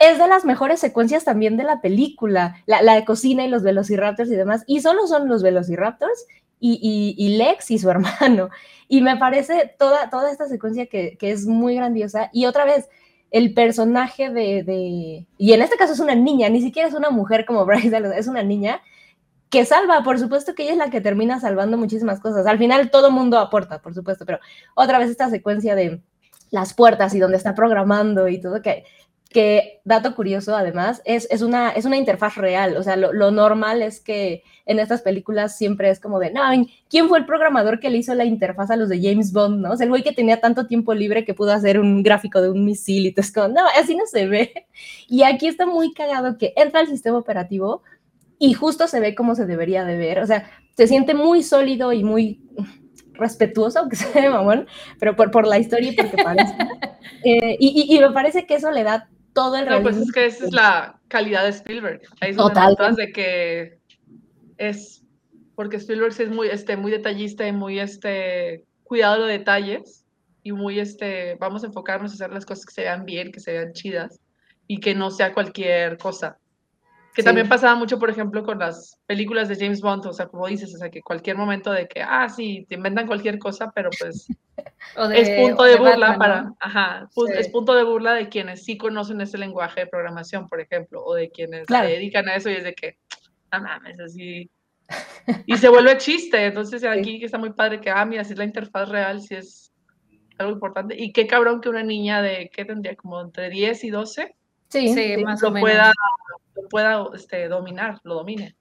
Es 0.00 0.18
de 0.18 0.26
las 0.26 0.44
mejores 0.44 0.80
secuencias 0.80 1.24
también 1.24 1.56
de 1.56 1.64
la 1.64 1.80
película, 1.80 2.56
la, 2.66 2.94
de 2.94 3.04
cocina 3.04 3.44
y 3.44 3.48
los 3.48 3.62
velociraptors 3.62 4.30
y 4.30 4.36
demás, 4.36 4.64
y 4.66 4.80
solo 4.80 5.06
son 5.06 5.28
los 5.28 5.42
velociraptors 5.42 6.26
y, 6.58 7.36
Lex 7.38 7.70
y 7.70 7.78
su 7.78 7.90
hermano. 7.90 8.50
Y 8.88 9.02
me 9.02 9.16
parece 9.16 9.74
toda, 9.78 10.10
toda 10.10 10.30
esta 10.30 10.48
secuencia 10.48 10.86
que, 10.86 11.16
es 11.20 11.46
muy 11.46 11.76
grandiosa. 11.76 12.30
Y 12.32 12.46
otra 12.46 12.64
vez, 12.64 12.88
el 13.30 13.54
personaje 13.54 14.30
de, 14.30 14.64
de, 14.64 15.26
y 15.38 15.52
en 15.52 15.62
este 15.62 15.76
caso 15.76 15.92
es 15.92 16.00
una 16.00 16.16
niña, 16.16 16.48
ni 16.48 16.60
siquiera 16.60 16.88
es 16.88 16.94
una 16.94 17.10
mujer 17.10 17.46
como 17.46 17.64
Bryce 17.66 17.96
es 18.16 18.26
una 18.26 18.42
niña, 18.42 18.82
que 19.50 19.64
salva, 19.64 20.02
por 20.02 20.18
supuesto 20.18 20.54
que 20.54 20.62
ella 20.62 20.72
es 20.72 20.78
la 20.78 20.90
que 20.90 21.00
termina 21.00 21.40
salvando 21.40 21.76
muchísimas 21.76 22.20
cosas. 22.20 22.46
Al 22.46 22.58
final 22.58 22.90
todo 22.90 23.10
mundo 23.10 23.38
aporta, 23.38 23.80
por 23.82 23.94
supuesto, 23.94 24.24
pero 24.24 24.38
otra 24.74 24.98
vez 24.98 25.10
esta 25.10 25.28
secuencia 25.28 25.74
de 25.74 26.02
las 26.50 26.74
puertas 26.74 27.14
y 27.14 27.18
donde 27.18 27.36
está 27.36 27.54
programando 27.54 28.28
y 28.28 28.40
todo, 28.40 28.62
que, 28.62 28.84
que 29.30 29.80
dato 29.84 30.16
curioso 30.16 30.56
además, 30.56 31.00
es, 31.04 31.28
es, 31.30 31.40
una, 31.40 31.70
es 31.70 31.84
una 31.84 31.96
interfaz 31.96 32.34
real, 32.34 32.76
o 32.76 32.82
sea, 32.82 32.96
lo, 32.96 33.12
lo, 33.12 33.30
normal 33.30 33.80
es 33.80 34.00
que 34.00 34.42
en 34.66 34.80
estas 34.80 35.02
películas 35.02 35.56
siempre 35.56 35.88
es 35.88 36.00
como 36.00 36.18
de, 36.18 36.32
no, 36.32 36.42
¿quién 36.88 37.08
fue 37.08 37.20
el 37.20 37.26
programador 37.26 37.78
que 37.78 37.90
le 37.90 37.98
hizo 37.98 38.12
la 38.14 38.24
interfaz 38.24 38.72
a 38.72 38.76
los 38.76 38.88
de 38.88 39.00
James 39.00 39.32
Bond, 39.32 39.62
no? 39.62 39.70
O 39.70 39.76
sea, 39.76 39.84
el 39.84 39.90
güey 39.90 40.02
que 40.02 40.12
tenía 40.12 40.40
tanto 40.40 40.66
tiempo 40.66 40.94
libre 40.94 41.24
que 41.24 41.32
pudo 41.32 41.52
hacer 41.52 41.78
un 41.78 42.02
gráfico 42.02 42.42
de 42.42 42.50
un 42.50 42.64
misil 42.64 43.06
y 43.06 43.12
todo 43.12 43.22
es 43.22 43.32
como, 43.32 43.48
no, 43.48 43.62
así 43.80 43.94
no 43.94 44.06
se 44.06 44.26
ve. 44.26 44.66
Y 45.08 45.22
aquí 45.22 45.46
está 45.46 45.66
muy 45.66 45.92
cagado 45.92 46.38
que 46.38 46.52
entra 46.56 46.80
el 46.80 46.86
sistema 46.88 47.18
operativo, 47.18 47.82
y 48.42 48.54
justo 48.54 48.88
se 48.88 49.00
ve 49.00 49.14
como 49.14 49.34
se 49.34 49.44
debería 49.44 49.84
de 49.84 49.96
ver, 49.98 50.18
o 50.20 50.26
sea, 50.26 50.50
se 50.74 50.86
siente 50.86 51.14
muy 51.14 51.42
sólido 51.42 51.92
y 51.92 52.02
muy 52.02 52.40
respetuoso, 53.12 53.78
aunque 53.80 53.96
sea 53.96 54.30
mamón, 54.30 54.66
pero 54.98 55.14
por, 55.14 55.30
por 55.30 55.46
la 55.46 55.58
historia 55.58 55.92
y 55.92 55.94
porque 55.94 56.16
parece. 56.24 56.54
Eh, 57.22 57.56
y, 57.60 57.94
y, 57.94 57.98
me 57.98 58.12
parece 58.12 58.46
que 58.46 58.54
eso 58.54 58.70
le 58.70 58.82
da 58.82 59.10
todo 59.32 59.56
el 59.56 59.66
No, 59.66 59.82
pues 59.82 59.96
es 59.96 60.12
que 60.12 60.26
esa 60.26 60.44
es 60.44 60.52
la 60.52 61.00
calidad 61.08 61.44
de 61.44 61.50
Spielberg. 61.50 62.02
Ahí 62.20 62.34
Total. 62.34 62.76
de 62.96 63.12
que 63.12 63.78
es, 64.56 65.02
porque 65.54 65.76
Spielberg 65.76 66.14
es 66.18 66.30
muy, 66.30 66.48
este, 66.48 66.76
muy 66.76 66.90
detallista 66.90 67.46
y 67.46 67.52
muy, 67.52 67.80
este, 67.80 68.64
cuidado 68.82 69.26
de 69.26 69.38
detalles 69.38 70.04
y 70.42 70.52
muy, 70.52 70.80
este, 70.80 71.36
vamos 71.36 71.62
a 71.62 71.66
enfocarnos 71.66 72.12
a 72.12 72.14
hacer 72.14 72.32
las 72.32 72.46
cosas 72.46 72.66
que 72.66 72.74
se 72.74 72.82
vean 72.82 73.04
bien, 73.04 73.32
que 73.32 73.40
se 73.40 73.52
vean 73.52 73.72
chidas 73.72 74.20
y 74.66 74.80
que 74.80 74.94
no 74.94 75.10
sea 75.10 75.34
cualquier 75.34 75.98
cosa. 75.98 76.38
Que 77.14 77.22
también 77.24 77.48
pasaba 77.48 77.74
mucho, 77.74 77.98
por 77.98 78.08
ejemplo, 78.08 78.44
con 78.44 78.60
las 78.60 79.00
películas 79.06 79.48
de 79.48 79.56
James 79.56 79.80
Bond, 79.80 80.06
o 80.06 80.12
sea, 80.12 80.26
como 80.26 80.46
dices, 80.46 80.72
o 80.74 80.78
sea, 80.78 80.90
que 80.90 81.02
cualquier 81.02 81.36
momento 81.36 81.72
de 81.72 81.88
que, 81.88 82.02
ah, 82.02 82.28
sí, 82.28 82.66
te 82.68 82.76
inventan 82.76 83.06
cualquier 83.08 83.38
cosa, 83.38 83.72
pero 83.74 83.90
pues 83.98 84.28
es 85.14 85.30
punto 85.30 85.64
de, 85.64 85.76
burla 85.76 86.16
para, 86.16 86.52
ajá, 86.60 87.08
es 87.36 87.48
punto 87.48 87.74
de 87.74 87.82
burla 87.82 88.14
de 88.14 88.28
quienes 88.28 88.64
sí 88.64 88.76
conocen 88.76 89.20
ese 89.20 89.38
lenguaje 89.38 89.80
de 89.80 89.86
programación, 89.88 90.48
por 90.48 90.60
ejemplo, 90.60 91.02
o 91.04 91.14
de 91.14 91.30
quienes 91.30 91.66
se 91.66 91.82
dedican 91.82 92.28
a 92.28 92.36
eso 92.36 92.48
y 92.48 92.54
es 92.54 92.64
de 92.64 92.74
que, 92.74 92.96
no 93.52 93.60
mames, 93.60 93.98
así. 93.98 94.50
Y 95.46 95.56
se 95.56 95.68
vuelve 95.68 95.98
chiste, 95.98 96.46
entonces 96.46 96.84
aquí 96.84 97.24
está 97.24 97.38
muy 97.38 97.52
padre 97.52 97.80
que, 97.80 97.90
ah, 97.90 98.04
mira, 98.04 98.24
si 98.24 98.32
es 98.32 98.38
la 98.38 98.44
interfaz 98.44 98.88
real, 98.88 99.20
si 99.20 99.34
es 99.34 99.72
algo 100.38 100.52
importante. 100.52 100.96
Y 100.98 101.12
qué 101.12 101.26
cabrón 101.26 101.60
que 101.60 101.68
una 101.68 101.82
niña 101.82 102.22
de, 102.22 102.50
¿qué 102.52 102.64
tendría? 102.64 102.96
Como 102.96 103.20
entre 103.20 103.50
10 103.50 103.84
y 103.84 103.90
12. 103.90 104.34
Sí, 104.70 104.94
sí, 104.94 105.22
más 105.22 105.42
o 105.42 105.50
menos. 105.50 105.68
Pueda, 105.68 105.92
pueda 106.70 107.06
este, 107.14 107.48
dominar, 107.48 108.00
lo 108.04 108.14
domine. 108.14 108.56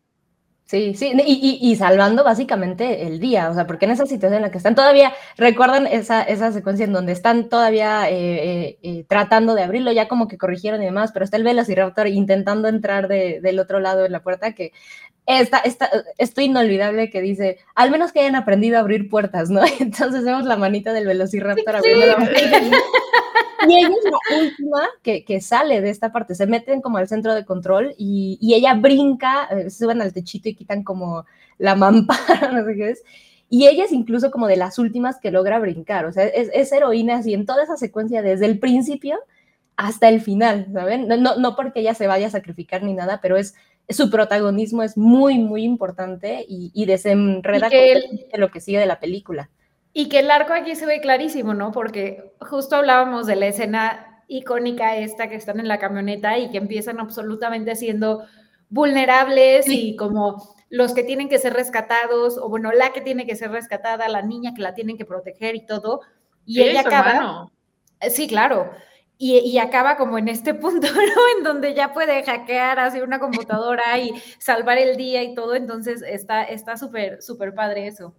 Sí, 0.66 0.94
sí, 0.94 1.14
y, 1.26 1.58
y, 1.64 1.76
salvando 1.78 2.24
básicamente 2.24 3.08
el 3.08 3.20
día, 3.20 3.50
o 3.50 3.56
sea, 3.56 3.66
porque 3.66 3.86
en 3.86 3.92
esa 3.92 4.06
situación 4.06 4.36
en 4.36 4.44
la 4.44 4.52
que 4.52 4.60
están 4.60 4.76
todavía, 4.76 5.14
recuerdan 5.36 5.88
esa, 5.88 6.22
esa 6.22 6.52
secuencia 6.52 6.86
en 6.86 6.94
donde 6.94 7.12
están 7.12 7.50
todavía 7.50 8.08
eh, 8.08 8.14
eh, 8.14 8.80
eh, 8.84 9.04
tratando 9.10 9.56
de 9.56 9.64
abrirlo, 9.64 9.92
ya 9.92 10.08
como 10.08 10.28
que 10.28 10.38
corrigieron 10.38 10.84
y 10.84 10.86
demás, 10.86 11.12
pero 11.12 11.26
está 11.26 11.38
el 11.38 11.44
Velociraptor 11.44 12.08
intentando 12.08 12.68
entrar 12.68 13.08
de, 13.08 13.42
del 13.42 13.58
otro 13.58 13.80
lado 13.80 14.04
de 14.04 14.10
la 14.10 14.22
puerta, 14.22 14.54
que 14.54 14.72
esta, 15.38 15.60
esta, 15.60 15.90
esto 16.18 16.42
inolvidable 16.42 17.12
que 17.12 17.22
dice, 17.22 17.60
al 17.76 17.92
menos 17.92 18.12
que 18.12 18.20
hayan 18.20 18.36
aprendido 18.36 18.78
a 18.78 18.80
abrir 18.80 19.10
puertas, 19.10 19.52
¿no? 19.52 19.62
Entonces 19.80 20.24
vemos 20.24 20.46
la 20.46 20.58
manita 20.58 20.92
del 20.92 21.06
Velociraptor 21.06 21.76
abriendo 21.76 22.06
la 22.08 22.16
puerta. 22.16 22.62
Y 23.68 23.78
ella 23.78 23.90
es 23.90 24.12
la 24.12 24.38
última 24.42 24.90
que, 25.04 25.26
que, 25.26 25.42
sale 25.42 25.82
de 25.82 25.90
esta 25.90 26.12
parte, 26.12 26.34
se 26.34 26.48
meten 26.48 26.82
como 26.82 26.98
al 26.98 27.10
centro 27.10 27.36
de 27.36 27.46
control 27.46 27.94
y, 27.98 28.38
y 28.42 28.56
ella 28.56 28.74
brinca, 28.74 29.48
eh, 29.52 29.70
suben 29.70 30.02
al 30.02 30.14
techito 30.14 30.50
y 30.50 30.56
quitan 30.56 30.84
como 30.84 31.26
la 31.58 31.76
mampara, 31.76 32.52
no 32.52 32.66
sé 32.66 32.76
qué 32.76 32.90
es. 32.92 33.04
Y 33.50 33.68
ella 33.68 33.84
es 33.84 33.92
incluso 33.92 34.32
como 34.32 34.48
de 34.48 34.56
las 34.56 34.80
últimas 34.80 35.20
que 35.20 35.32
logra 35.32 35.60
brincar, 35.60 36.06
o 36.06 36.12
sea, 36.12 36.26
es, 36.26 36.50
es 36.54 36.72
heroína 36.72 37.18
así 37.18 37.34
en 37.34 37.46
toda 37.46 37.64
esa 37.64 37.78
secuencia 37.78 38.22
desde 38.22 38.46
el 38.46 38.60
principio 38.60 39.20
hasta 39.76 40.10
el 40.10 40.22
final, 40.22 40.68
¿saben? 40.74 41.08
No, 41.08 41.18
no, 41.18 41.36
no 41.38 41.56
porque 41.56 41.82
ella 41.82 41.94
se 41.94 42.08
vaya 42.08 42.28
a 42.28 42.32
sacrificar 42.32 42.84
ni 42.84 42.94
nada, 42.94 43.20
pero 43.22 43.38
es 43.38 43.56
su 43.90 44.10
protagonismo 44.10 44.84
es 44.84 44.98
muy, 44.98 45.40
muy 45.40 45.64
importante 45.64 46.46
y, 46.48 46.72
y 46.74 46.86
desenreda 46.86 47.70
y 47.72 48.38
lo 48.38 48.52
que 48.52 48.62
sigue 48.62 48.80
de 48.80 48.86
la 48.86 49.00
película. 49.00 49.50
Y 49.94 50.10
que 50.10 50.20
el 50.20 50.30
arco 50.30 50.54
aquí 50.54 50.76
se 50.76 50.86
ve 50.86 51.02
clarísimo, 51.02 51.54
¿no? 51.54 51.72
Porque 51.72 52.34
justo 52.40 52.76
hablábamos 52.76 53.26
de 53.26 53.36
la 53.36 53.48
escena 53.48 54.24
icónica 54.28 54.96
esta 54.96 55.28
que 55.28 55.36
están 55.36 55.60
en 55.60 55.68
la 55.68 55.80
camioneta 55.80 56.38
y 56.38 56.52
que 56.52 56.58
empiezan 56.60 57.00
absolutamente 57.00 57.76
siendo 57.76 58.24
vulnerables 58.70 59.68
y 59.68 59.96
como 59.96 60.56
los 60.70 60.94
que 60.94 61.04
tienen 61.04 61.30
que 61.30 61.40
ser 61.40 61.54
rescatados, 61.54 62.38
o 62.38 62.48
bueno, 62.48 62.72
la 62.72 62.94
que 62.94 63.02
tiene 63.02 63.26
que 63.26 63.36
ser 63.36 63.50
rescatada, 63.52 64.08
la 64.08 64.22
niña 64.22 64.54
que 64.54 64.62
la 64.62 64.76
tienen 64.76 64.98
que 64.98 65.06
proteger 65.06 65.56
y 65.56 65.66
todo. 65.66 66.02
Y 66.46 66.62
ella 66.62 66.82
acaba. 66.82 67.52
Sí, 68.10 68.28
claro. 68.28 68.72
Y, 69.22 69.38
y, 69.40 69.60
acaba 69.60 69.98
como 69.98 70.18
en 70.18 70.30
este 70.30 70.54
punto, 70.56 70.88
¿no? 70.88 71.38
En 71.38 71.44
donde 71.44 71.76
ya 71.76 71.94
puede 71.94 72.24
hackear 72.24 72.80
hacia 72.80 73.04
una 73.04 73.20
computadora 73.20 74.00
y 74.00 74.14
salvar 74.40 74.78
el 74.78 74.96
día 74.96 75.22
y 75.22 75.36
todo. 75.36 75.56
Entonces 75.56 76.02
está 76.02 76.78
súper, 76.78 77.22
súper 77.22 77.54
padre 77.54 77.88
eso. 77.88 78.16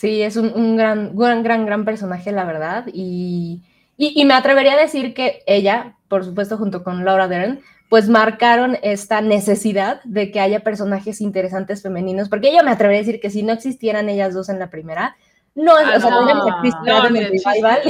Sí, 0.00 0.22
es 0.22 0.36
un, 0.38 0.78
gran, 0.78 1.14
gran, 1.14 1.42
gran, 1.42 1.66
gran 1.66 1.84
personaje, 1.84 2.32
la 2.32 2.46
verdad. 2.46 2.86
Y, 2.90 3.62
y, 3.98 4.24
me 4.24 4.32
atrevería 4.32 4.72
a 4.72 4.80
decir 4.80 5.12
que 5.12 5.42
ella, 5.46 5.98
por 6.08 6.24
supuesto, 6.24 6.56
junto 6.56 6.82
con 6.82 7.04
Laura 7.04 7.28
Dern, 7.28 7.60
pues 7.90 8.08
marcaron 8.08 8.78
esta 8.82 9.20
necesidad 9.20 10.00
de 10.04 10.30
que 10.30 10.40
haya 10.40 10.60
personajes 10.60 11.20
interesantes 11.20 11.82
femeninos, 11.82 12.30
porque 12.30 12.50
yo 12.50 12.64
me 12.64 12.70
atrevería 12.70 13.00
a 13.00 13.04
decir 13.04 13.20
que 13.20 13.28
si 13.28 13.42
no 13.42 13.52
existieran 13.52 14.08
ellas 14.08 14.32
dos 14.32 14.48
en 14.48 14.58
la 14.58 14.70
primera, 14.70 15.18
no, 15.54 15.72
ah, 15.76 15.96
o 15.98 16.00
sea, 16.00 16.08
no, 16.08 16.24
no, 16.24 17.06
en 17.08 17.16
el 17.16 17.26
revival 17.26 17.80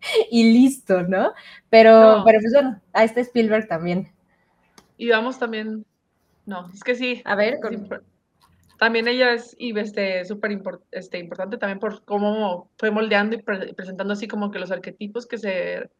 y, 0.30 0.52
listo, 0.52 1.02
¿no? 1.02 1.32
Pero, 1.70 2.22
pero 2.24 2.40
pues 2.40 2.52
bueno, 2.52 2.80
a 2.92 3.04
este 3.04 3.20
Spielberg 3.20 3.68
también. 3.68 4.12
Y 4.96 5.08
vamos 5.10 5.38
también, 5.38 5.84
no, 6.46 6.70
es 6.72 6.82
que 6.82 6.94
sí. 6.94 7.22
A 7.24 7.34
ver, 7.34 7.58
también 8.78 9.08
ella 9.08 9.32
es 9.32 9.56
este, 9.58 10.24
súper 10.24 10.60
este, 10.92 11.18
importante 11.18 11.58
también 11.58 11.78
por 11.80 12.04
cómo 12.04 12.70
fue 12.78 12.90
moldeando 12.90 13.36
y 13.36 13.42
presentando 13.42 14.12
así 14.12 14.28
como 14.28 14.50
que 14.50 14.58
los 14.58 14.70
arquetipos 14.70 15.26
que 15.26 15.38
se, 15.38 15.90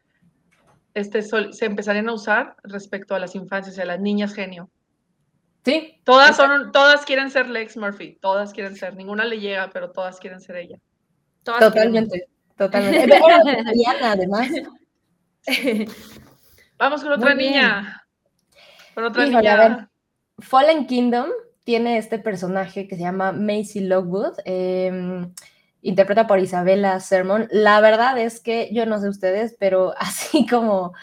este, 0.93 1.21
se 1.21 1.65
empezarían 1.65 2.09
a 2.09 2.13
usar 2.13 2.55
respecto 2.63 3.15
a 3.15 3.19
las 3.19 3.35
infancias, 3.35 3.77
a 3.79 3.85
las 3.85 3.99
niñas 3.99 4.33
genio. 4.33 4.69
Sí. 5.65 6.01
Todas, 6.05 6.37
son, 6.37 6.71
todas 6.71 7.05
quieren 7.05 7.29
ser 7.31 7.49
Lex 7.49 7.75
Murphy, 7.75 8.17
todas 8.21 8.53
quieren 8.53 8.75
ser, 8.75 8.95
ninguna 8.95 9.25
le 9.25 9.39
llega, 9.39 9.69
pero 9.71 9.91
todas 9.91 10.19
quieren 10.19 10.39
ser 10.39 10.55
ella. 10.55 10.79
totalmente, 11.43 12.27
totalmente. 12.59 13.19
además. 14.03 14.49
Vamos 16.77 17.01
con 17.01 17.13
otra 17.13 17.33
niña. 17.33 18.03
Con 18.93 19.05
otra 19.05 19.25
niña. 19.25 19.89
Fallen 20.37 20.85
Kingdom 20.85 21.29
tiene 21.63 21.97
este 21.97 22.19
personaje 22.19 22.87
que 22.87 22.95
se 22.95 23.01
llama 23.01 23.31
Macy 23.31 23.81
Lockwood, 23.81 24.33
em, 24.45 25.33
interpreta 25.81 26.27
por 26.27 26.39
Isabella 26.39 26.99
Sermon. 26.99 27.47
La 27.51 27.81
verdad 27.81 28.17
es 28.17 28.39
que 28.39 28.69
yo 28.71 28.85
no 28.85 28.99
sé 28.99 29.09
ustedes, 29.09 29.55
pero 29.59 29.93
así 29.97 30.45
como, 30.45 30.93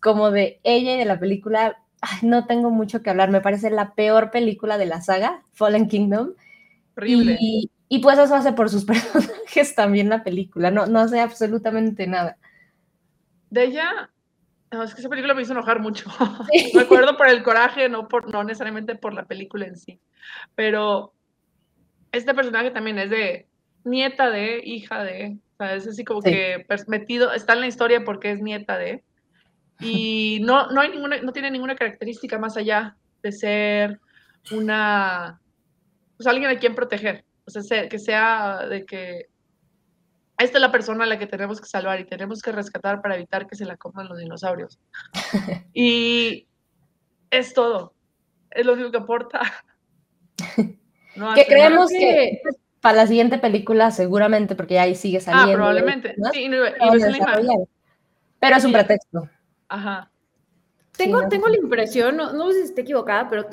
como 0.00 0.30
de 0.30 0.60
ella 0.64 0.94
y 0.94 0.98
de 0.98 1.04
la 1.04 1.18
película, 1.18 1.78
no 2.22 2.46
tengo 2.46 2.70
mucho 2.70 3.02
que 3.02 3.10
hablar. 3.10 3.30
Me 3.30 3.40
parece 3.40 3.70
la 3.70 3.94
peor 3.94 4.30
película 4.30 4.78
de 4.78 4.86
la 4.86 5.00
saga, 5.00 5.42
Fallen 5.52 5.88
Kingdom. 5.88 6.34
Horrible. 6.96 7.36
Y, 7.40 7.70
y 7.94 8.00
pues 8.00 8.18
eso 8.18 8.34
hace 8.34 8.52
por 8.52 8.70
sus 8.70 8.84
personajes 8.84 9.72
también 9.76 10.08
la 10.08 10.24
película. 10.24 10.72
No, 10.72 10.86
no 10.86 11.06
sé 11.06 11.20
absolutamente 11.20 12.08
nada. 12.08 12.38
De 13.50 13.62
ella, 13.66 14.10
no, 14.72 14.82
es 14.82 14.92
que 14.92 15.00
esa 15.00 15.08
película 15.08 15.32
me 15.32 15.42
hizo 15.42 15.52
enojar 15.52 15.78
mucho. 15.78 16.10
me 16.74 16.80
acuerdo 16.80 17.16
por 17.16 17.28
el 17.28 17.44
coraje, 17.44 17.88
no, 17.88 18.08
por, 18.08 18.28
no 18.32 18.42
necesariamente 18.42 18.96
por 18.96 19.14
la 19.14 19.26
película 19.26 19.66
en 19.66 19.76
sí. 19.76 20.00
Pero 20.56 21.12
este 22.10 22.34
personaje 22.34 22.72
también 22.72 22.98
es 22.98 23.10
de 23.10 23.46
nieta 23.84 24.28
de, 24.28 24.60
hija 24.64 25.04
de, 25.04 25.38
o 25.52 25.56
sea, 25.58 25.76
es 25.76 25.86
así 25.86 26.02
como 26.02 26.20
que 26.20 26.66
metido, 26.88 27.32
está 27.32 27.52
en 27.52 27.60
la 27.60 27.68
historia 27.68 28.02
porque 28.04 28.32
es 28.32 28.42
nieta 28.42 28.76
de. 28.76 29.04
Y 29.78 30.40
no, 30.42 30.66
no, 30.72 30.80
hay 30.80 30.90
ninguna, 30.90 31.18
no 31.18 31.32
tiene 31.32 31.52
ninguna 31.52 31.76
característica 31.76 32.40
más 32.40 32.56
allá 32.56 32.96
de 33.22 33.30
ser 33.30 34.00
una, 34.50 35.40
pues 36.16 36.26
alguien 36.26 36.50
a 36.50 36.58
quien 36.58 36.74
proteger. 36.74 37.24
O 37.46 37.50
sea, 37.50 37.88
que 37.88 37.98
sea 37.98 38.66
de 38.66 38.84
que 38.84 39.28
esta 40.38 40.58
es 40.58 40.62
la 40.62 40.72
persona 40.72 41.04
a 41.04 41.06
la 41.06 41.18
que 41.18 41.26
tenemos 41.26 41.60
que 41.60 41.66
salvar 41.66 42.00
y 42.00 42.06
tenemos 42.06 42.42
que 42.42 42.52
rescatar 42.52 43.00
para 43.00 43.14
evitar 43.14 43.46
que 43.46 43.54
se 43.54 43.64
la 43.64 43.76
coman 43.76 44.08
los 44.08 44.18
dinosaurios. 44.18 44.78
y 45.74 46.46
es 47.30 47.54
todo. 47.54 47.94
Es 48.50 48.66
lo 48.66 48.72
único 48.72 48.90
que 48.90 48.98
aporta. 48.98 49.40
que 51.34 51.46
creemos 51.46 51.90
que 51.90 52.40
para 52.80 52.98
la 52.98 53.06
siguiente 53.06 53.38
película 53.38 53.90
seguramente, 53.90 54.54
porque 54.56 54.78
ahí 54.78 54.94
sigue 54.94 55.18
ah, 55.18 55.20
saliendo. 55.20 55.52
Ah, 55.52 55.54
probablemente. 55.54 56.14
Sí, 56.32 56.50
Pero 58.40 58.56
es 58.56 58.64
un 58.64 58.72
pretexto. 58.72 59.28
Ajá. 59.68 60.10
Tengo, 60.96 61.28
tengo 61.28 61.48
la 61.48 61.56
impresión, 61.56 62.16
no, 62.16 62.32
no, 62.32 62.52
sé 62.52 62.58
si 62.58 62.64
esté 62.66 62.82
equivocada, 62.82 63.28
pero 63.28 63.46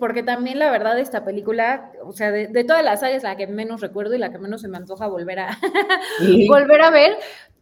porque 0.00 0.24
también 0.24 0.58
la 0.58 0.72
verdad 0.72 0.98
esta 0.98 1.24
película, 1.24 1.92
o 2.02 2.12
sea, 2.12 2.32
de, 2.32 2.64
todas 2.64 2.84
las 2.84 3.02
áreas 3.04 3.22
la 3.22 3.36
que 3.36 3.46
menos 3.46 3.80
recuerdo 3.80 4.14
y 4.16 4.18
la 4.18 4.32
que 4.32 4.38
menos 4.38 4.60
se 4.60 4.68
me 4.68 4.76
antoja 4.76 5.06
volver 5.06 5.38
a, 5.38 5.58
volver 6.48 6.82
a 6.82 6.90
ver, 6.90 7.16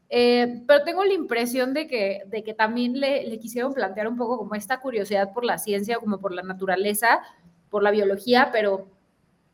eh, 0.08 0.62
pero 0.66 0.82
tengo 0.82 1.04
la 1.04 1.12
impresión 1.12 1.74
de 1.74 1.86
que, 1.86 2.22
de 2.26 2.42
que 2.42 2.54
también 2.54 2.98
le, 2.98 3.28
le, 3.28 3.38
quisieron 3.38 3.74
plantear 3.74 4.08
un 4.08 4.16
poco 4.16 4.38
como 4.38 4.54
esta 4.54 4.80
curiosidad 4.80 5.34
por 5.34 5.44
la 5.44 5.58
ciencia, 5.58 5.98
como 5.98 6.18
por 6.18 6.32
la 6.32 6.42
naturaleza, 6.42 7.20
por 7.68 7.82
la 7.82 7.90
biología, 7.90 8.48
pero 8.50 8.88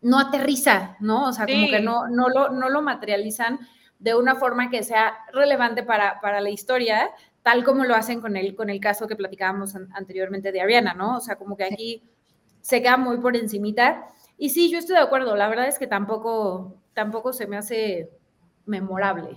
no 0.05 0.21
aterriza, 0.21 0.97
¿no? 1.01 1.29
O 1.29 1.33
sea, 1.33 1.47
como 1.47 1.67
que 1.67 1.81
no, 1.81 2.09
no, 2.09 2.29
lo, 2.29 2.51
no 2.51 2.69
lo 2.69 2.83
materializan 2.83 3.59
de 3.99 4.15
una 4.15 4.37
forma 4.37 4.71
que 4.71 4.85
sea 4.85 5.15
relevante 5.33 5.83
para, 5.83 6.21
para 6.21 6.41
la 6.41 6.51
historia, 6.51 7.11
tal 7.45 7.63
como 7.63 7.85
lo 7.85 7.95
hacen 7.95 8.23
con 8.23 8.37
el, 8.37 8.57
con 8.57 8.71
el 8.71 8.81
caso 8.81 9.07
que 9.07 9.17
platicábamos 9.17 9.77
anteriormente 9.93 10.51
de 10.51 10.63
Ariana, 10.63 10.95
¿no? 10.95 11.19
O 11.19 11.21
sea, 11.21 11.37
como 11.37 11.57
que 11.57 11.65
aquí 11.65 12.03
se 12.63 12.81
queda 12.81 12.97
muy 12.97 13.19
por 13.19 13.37
encimita. 13.37 14.09
Y 14.39 14.49
sí, 14.49 14.71
yo 14.71 14.79
estoy 14.79 14.97
de 14.97 15.03
acuerdo, 15.03 15.37
la 15.37 15.47
verdad 15.47 15.69
es 15.69 15.79
que 15.79 15.87
tampoco, 15.87 16.75
tampoco 16.95 17.35
se 17.35 17.47
me 17.47 17.59
hace 17.59 18.09
memorable. 18.65 19.37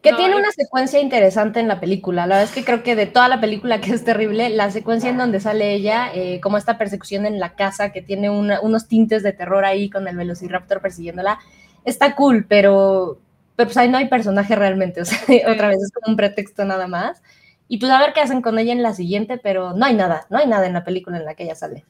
Que 0.00 0.12
tiene 0.12 0.36
una 0.36 0.52
secuencia 0.52 1.00
interesante 1.00 1.58
en 1.58 1.66
la 1.66 1.80
película. 1.80 2.24
La 2.28 2.36
verdad 2.36 2.50
es 2.50 2.54
que 2.54 2.64
creo 2.64 2.84
que 2.84 2.94
de 2.94 3.06
toda 3.06 3.28
la 3.28 3.40
película 3.40 3.80
que 3.80 3.90
es 3.90 4.04
terrible, 4.04 4.48
la 4.50 4.70
secuencia 4.70 5.10
en 5.10 5.18
donde 5.18 5.40
sale 5.40 5.74
ella, 5.74 6.12
eh, 6.14 6.38
como 6.40 6.56
esta 6.56 6.78
persecución 6.78 7.26
en 7.26 7.40
la 7.40 7.56
casa 7.56 7.90
que 7.90 8.00
tiene 8.00 8.30
unos 8.30 8.86
tintes 8.86 9.24
de 9.24 9.32
terror 9.32 9.64
ahí 9.64 9.90
con 9.90 10.06
el 10.06 10.16
velociraptor 10.16 10.80
persiguiéndola, 10.80 11.40
está 11.84 12.14
cool, 12.14 12.46
pero, 12.48 13.18
pero 13.58 13.66
pues 13.66 13.76
ahí 13.76 13.88
no 13.88 13.98
hay 13.98 14.06
personaje 14.06 14.54
realmente, 14.54 15.00
o 15.00 15.04
sea, 15.04 15.18
otra 15.52 15.66
vez 15.66 15.82
es 15.82 15.90
como 15.90 16.12
un 16.12 16.16
pretexto 16.16 16.64
nada 16.64 16.86
más. 16.86 17.20
Y 17.66 17.78
pues 17.78 17.90
a 17.90 17.98
ver 17.98 18.12
qué 18.12 18.20
hacen 18.20 18.40
con 18.40 18.56
ella 18.56 18.72
en 18.72 18.84
la 18.84 18.94
siguiente, 18.94 19.36
pero 19.36 19.72
no 19.72 19.84
hay 19.84 19.96
nada, 19.96 20.28
no 20.30 20.38
hay 20.38 20.46
nada 20.46 20.68
en 20.68 20.74
la 20.74 20.84
película 20.84 21.16
en 21.16 21.24
la 21.24 21.34
que 21.34 21.42
ella 21.42 21.56
sale. 21.56 21.84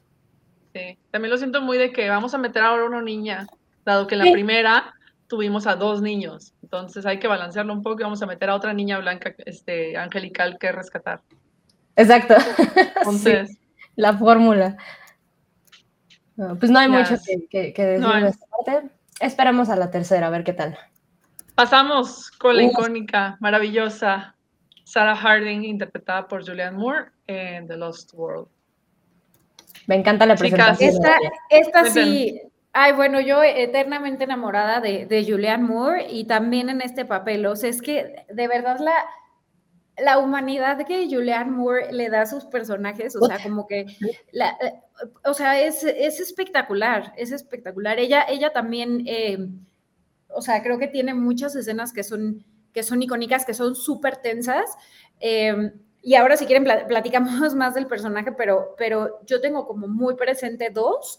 Sí, 0.72 0.96
también 1.10 1.30
lo 1.30 1.36
siento 1.36 1.60
muy 1.60 1.76
de 1.76 1.92
que 1.92 2.08
vamos 2.08 2.32
a 2.32 2.38
meter 2.38 2.62
ahora 2.62 2.86
una 2.86 3.02
niña, 3.02 3.46
dado 3.84 4.06
que 4.06 4.14
en 4.14 4.24
la 4.24 4.32
primera 4.32 4.94
tuvimos 5.26 5.66
a 5.66 5.76
dos 5.76 6.00
niños, 6.00 6.54
entonces 6.62 7.04
hay 7.04 7.18
que 7.18 7.28
balancearlo 7.28 7.74
un 7.74 7.82
poco 7.82 8.00
y 8.00 8.04
vamos 8.04 8.22
a 8.22 8.26
meter 8.26 8.48
a 8.48 8.54
otra 8.54 8.72
niña 8.72 8.98
blanca, 8.98 9.34
este, 9.44 9.94
angelical, 9.98 10.56
que 10.58 10.72
rescatar. 10.72 11.20
Exacto. 11.96 12.34
Entonces, 12.96 13.58
la 13.94 14.16
fórmula. 14.16 14.78
pues 16.58 16.70
no 16.70 16.78
hay 16.78 16.88
mucho 16.88 17.16
que, 17.50 17.72
decir 17.74 18.06
de 18.06 18.28
esta 18.28 18.46
parte. 18.46 18.88
Esperamos 19.20 19.68
a 19.68 19.76
la 19.76 19.90
tercera, 19.90 20.28
a 20.28 20.30
ver 20.30 20.44
qué 20.44 20.54
tal. 20.54 20.78
Pasamos 21.58 22.30
con 22.30 22.54
la 22.54 22.62
icónica, 22.62 23.36
maravillosa 23.40 24.36
Sarah 24.84 25.16
Harding, 25.16 25.64
interpretada 25.64 26.28
por 26.28 26.46
Julianne 26.46 26.78
Moore 26.78 27.06
en 27.26 27.66
The 27.66 27.76
Lost 27.76 28.14
World. 28.14 28.46
Me 29.88 29.96
encanta 29.96 30.24
la 30.24 30.36
presentación. 30.36 30.88
Esta, 30.88 31.18
esta 31.50 31.84
sí, 31.86 32.40
ay, 32.72 32.92
bueno, 32.92 33.20
yo 33.20 33.42
eternamente 33.42 34.22
enamorada 34.22 34.80
de, 34.80 35.06
de 35.06 35.26
Julianne 35.28 35.64
Moore 35.64 36.06
y 36.08 36.26
también 36.26 36.68
en 36.68 36.80
este 36.80 37.04
papel. 37.04 37.44
O 37.46 37.56
sea, 37.56 37.70
es 37.70 37.82
que 37.82 38.24
de 38.32 38.46
verdad 38.46 38.78
la, 38.78 38.94
la 40.00 40.18
humanidad 40.18 40.86
que 40.86 41.08
Julianne 41.10 41.50
Moore 41.50 41.92
le 41.92 42.08
da 42.08 42.20
a 42.20 42.26
sus 42.26 42.44
personajes, 42.44 43.16
o 43.16 43.26
sea, 43.26 43.42
como 43.42 43.66
que, 43.66 43.84
la, 44.30 44.56
o 45.24 45.34
sea, 45.34 45.60
es, 45.60 45.82
es, 45.82 46.20
espectacular, 46.20 47.12
es 47.16 47.32
espectacular. 47.32 47.98
Ella, 47.98 48.24
ella 48.28 48.52
también... 48.52 49.02
Eh, 49.08 49.38
o 50.28 50.42
sea, 50.42 50.62
creo 50.62 50.78
que 50.78 50.88
tiene 50.88 51.14
muchas 51.14 51.56
escenas 51.56 51.92
que 51.92 52.04
son, 52.04 52.44
que 52.72 52.82
son 52.82 53.02
icónicas, 53.02 53.44
que 53.44 53.54
son 53.54 53.74
súper 53.74 54.16
tensas. 54.18 54.76
Eh, 55.20 55.72
y 56.02 56.14
ahora 56.14 56.36
si 56.36 56.46
quieren 56.46 56.64
platicamos 56.64 57.54
más 57.54 57.74
del 57.74 57.86
personaje, 57.86 58.32
pero, 58.32 58.74
pero 58.76 59.20
yo 59.26 59.40
tengo 59.40 59.66
como 59.66 59.88
muy 59.88 60.14
presente 60.14 60.70
dos. 60.70 61.18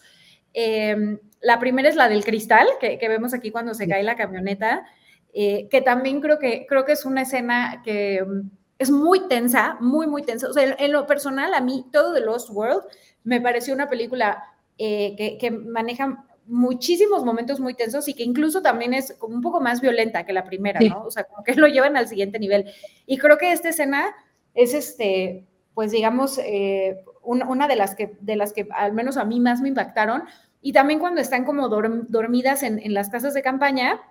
Eh, 0.53 1.17
la 1.41 1.59
primera 1.59 1.89
es 1.89 1.95
la 1.95 2.09
del 2.09 2.23
cristal, 2.23 2.67
que, 2.79 2.97
vemos 3.07 3.33
aquí 3.33 3.51
cuando 3.51 3.73
se 3.73 3.87
cae 3.87 4.03
la 4.03 4.15
camioneta, 4.15 4.85
eh, 5.33 5.67
que 5.69 5.81
también 5.81 6.21
creo 6.21 6.39
que, 6.39 6.65
creo 6.67 6.85
que 6.85 6.93
es 6.93 7.05
una 7.05 7.21
escena 7.21 7.81
que 7.83 8.23
mm, 8.23 8.49
es 8.79 8.89
muy 8.91 9.27
tensa, 9.27 9.77
muy, 9.79 10.07
muy 10.07 10.23
tensa. 10.23 10.47
O 10.47 10.53
sea, 10.53 10.75
en, 10.77 10.91
lo 10.91 11.05
personal, 11.05 11.53
a 11.53 11.61
mí 11.61 11.85
todo 11.91 12.13
de 12.13 12.21
Lost 12.21 12.49
World 12.51 12.83
me 13.23 13.41
pareció 13.41 13.73
una 13.73 13.89
película 13.89 14.43
que, 14.77 15.37
que 15.41 15.51
maneja 15.51 16.25
muchísimos 16.49 17.23
momentos 17.23 17.59
muy 17.59 17.75
tensos 17.75 18.07
y 18.07 18.15
que 18.15 18.23
incluso 18.23 18.61
también 18.61 18.93
es 18.93 19.13
como 19.13 19.35
un 19.35 19.41
poco 19.41 19.61
más 19.61 19.81
violenta 19.81 20.25
que 20.25 20.33
la 20.33 20.43
primera, 20.43 20.79
¿no? 20.79 21.03
O 21.05 21.11
sea, 21.11 21.23
como 21.23 21.43
que 21.43 21.53
lo 21.53 21.67
llevan 21.67 21.95
al 21.95 22.07
siguiente 22.07 22.39
nivel. 22.39 22.65
Y 23.05 23.17
creo 23.17 23.37
que 23.37 23.51
esta 23.51 23.69
escena 23.69 24.15
es, 24.55 24.73
este, 24.73 25.45
pues 25.75 25.91
digamos, 25.91 26.39
eh, 26.39 27.03
una 27.23 27.67
de 27.67 27.75
las, 27.75 27.95
que, 27.95 28.17
de 28.19 28.35
las 28.35 28.51
que 28.51 28.67
al 28.71 28.93
menos 28.93 29.17
a 29.17 29.25
mí 29.25 29.39
más 29.39 29.61
me 29.61 29.69
impactaron. 29.69 30.23
Y 30.61 30.73
también 30.73 30.99
cuando 30.99 31.21
están 31.21 31.45
como 31.45 31.69
dormidas 31.69 32.63
en, 32.63 32.93
las 32.93 33.09
casas 33.09 33.33
de 33.33 33.43
campaña 33.43 34.01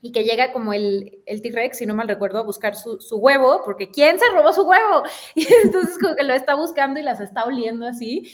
y 0.00 0.10
que 0.10 0.24
llega 0.24 0.52
como 0.52 0.72
el, 0.72 1.22
el 1.26 1.42
T-Rex, 1.42 1.76
si 1.76 1.86
no 1.86 1.94
mal 1.94 2.08
recuerdo, 2.08 2.38
a 2.38 2.42
buscar 2.42 2.74
su, 2.74 3.00
su, 3.00 3.18
huevo, 3.18 3.60
porque 3.64 3.90
¿quién 3.90 4.18
se 4.18 4.24
robó 4.34 4.52
su 4.52 4.62
huevo? 4.62 5.02
Y 5.34 5.46
entonces 5.62 5.98
como 5.98 6.16
que 6.16 6.24
lo 6.24 6.32
está 6.32 6.54
buscando 6.54 6.98
y 6.98 7.02
las 7.02 7.20
está 7.20 7.44
oliendo 7.44 7.86
así. 7.86 8.32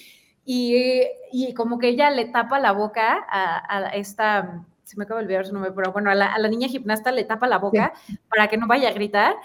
Y, 0.51 1.53
como 1.55 1.79
que 1.79 1.89
ella 1.89 2.09
le 2.09 2.25
tapa 2.25 2.59
la 2.59 2.73
boca 2.73 3.27
a, 3.29 3.91
esta, 3.95 4.65
se 4.83 4.97
me 4.97 5.05
acaba 5.05 5.21
de 5.21 5.27
olvidar 5.27 5.45
su 5.45 5.53
nombre, 5.53 5.73
pero 5.73 5.93
bueno, 5.93 6.11
a 6.11 6.15
la, 6.15 6.49
niña 6.49 6.69
gimnasta 6.69 7.13
le 7.13 7.25
tapa 7.25 7.47
la 7.47 7.59
boca 7.59 7.93
para 8.31 8.49
que 8.49 8.57
no 8.57 8.67
vaya 8.67 8.89
a 8.89 8.93
gritar. 8.93 9.37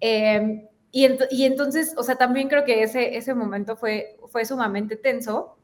Em, 0.00 0.68
y, 0.92 1.08
y, 1.30 1.44
entonces, 1.46 1.94
o 1.96 2.02
sea, 2.02 2.16
también 2.16 2.50
creo 2.50 2.66
que 2.66 2.82
ese, 2.82 3.16
ese 3.16 3.32
momento 3.32 3.74
fue, 3.74 4.18
fue 4.28 4.44
sumamente 4.44 4.96
tenso. 4.96 5.56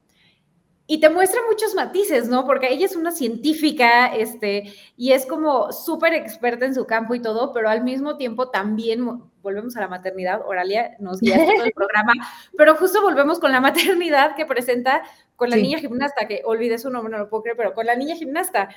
Y 0.86 0.98
te 0.98 1.10
muestra 1.10 1.42
muchos 1.46 1.74
matices, 1.74 2.28
¿no? 2.30 2.46
Porque 2.46 2.72
ella 2.72 2.86
es 2.86 2.96
una 2.96 3.12
científica, 3.12 4.06
este, 4.06 4.72
y 4.96 5.12
es 5.12 5.26
como 5.26 5.72
súper 5.72 6.14
experta 6.14 6.64
en 6.64 6.74
su 6.74 6.86
campo 6.86 7.14
y 7.14 7.20
todo, 7.20 7.52
pero 7.52 7.68
al 7.68 7.84
mismo 7.84 8.16
tiempo 8.16 8.48
también 8.48 9.20
volvemos 9.46 9.76
a 9.76 9.80
la 9.80 9.86
maternidad, 9.86 10.40
Oralia 10.44 10.96
nos 10.98 11.20
guía 11.20 11.36
todo 11.36 11.64
el 11.64 11.72
programa, 11.74 12.12
pero 12.58 12.74
justo 12.74 13.00
volvemos 13.00 13.38
con 13.38 13.52
la 13.52 13.60
maternidad 13.60 14.34
que 14.34 14.44
presenta 14.44 15.04
con 15.36 15.50
la 15.50 15.56
niña 15.56 15.78
gimnasta, 15.78 16.26
que 16.26 16.42
olvidé 16.44 16.78
su 16.78 16.90
nombre, 16.90 17.12
no 17.12 17.18
lo 17.18 17.28
puedo 17.28 17.44
creer, 17.44 17.56
pero 17.56 17.72
con 17.72 17.86
la 17.86 17.94
niña 17.94 18.16
gimnasta. 18.16 18.70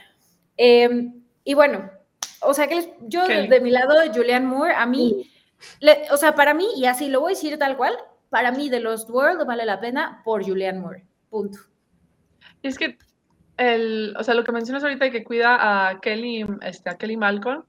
Em, 0.57 1.24
y 1.43 1.55
bueno, 1.55 1.89
o 2.41 2.53
sea 2.53 2.67
que 2.67 2.93
yo 3.01 3.26
de 3.26 3.59
mi 3.61 3.72
lado, 3.72 3.95
Julianne 4.13 4.45
Moore, 4.45 4.76
a 4.76 4.86
mí, 4.86 5.28
o 6.11 6.17
sea, 6.17 6.36
para 6.36 6.53
mí, 6.53 6.67
y 6.76 6.86
así 6.86 7.09
lo 7.09 7.22
voy 7.22 7.34
a 7.34 7.36
decir 7.36 7.57
tal 7.57 7.76
cual, 7.76 7.97
para 8.30 8.51
mí 8.51 8.70
The 8.70 8.80
Lost 8.80 9.09
World 9.09 9.47
vale 9.47 9.65
la 9.65 9.80
pena 9.80 10.22
por 10.24 10.45
Julianne 10.45 10.80
Moore, 10.80 11.05
punto. 11.32 11.57
es 12.61 12.78
que 12.78 12.99
el, 13.57 14.15
o 14.20 14.24
sea, 14.24 14.36
lo 14.36 14.43
que 14.43 14.51
mencionas 14.51 14.84
ahorita 14.84 15.05
de 15.05 15.11
que 15.11 15.24
cuida 15.24 15.89
a 15.89 15.99
Kelly, 15.99 16.45
este, 16.61 16.91
a 16.91 16.97
Kelly 16.97 17.17
Malcolm, 17.17 17.63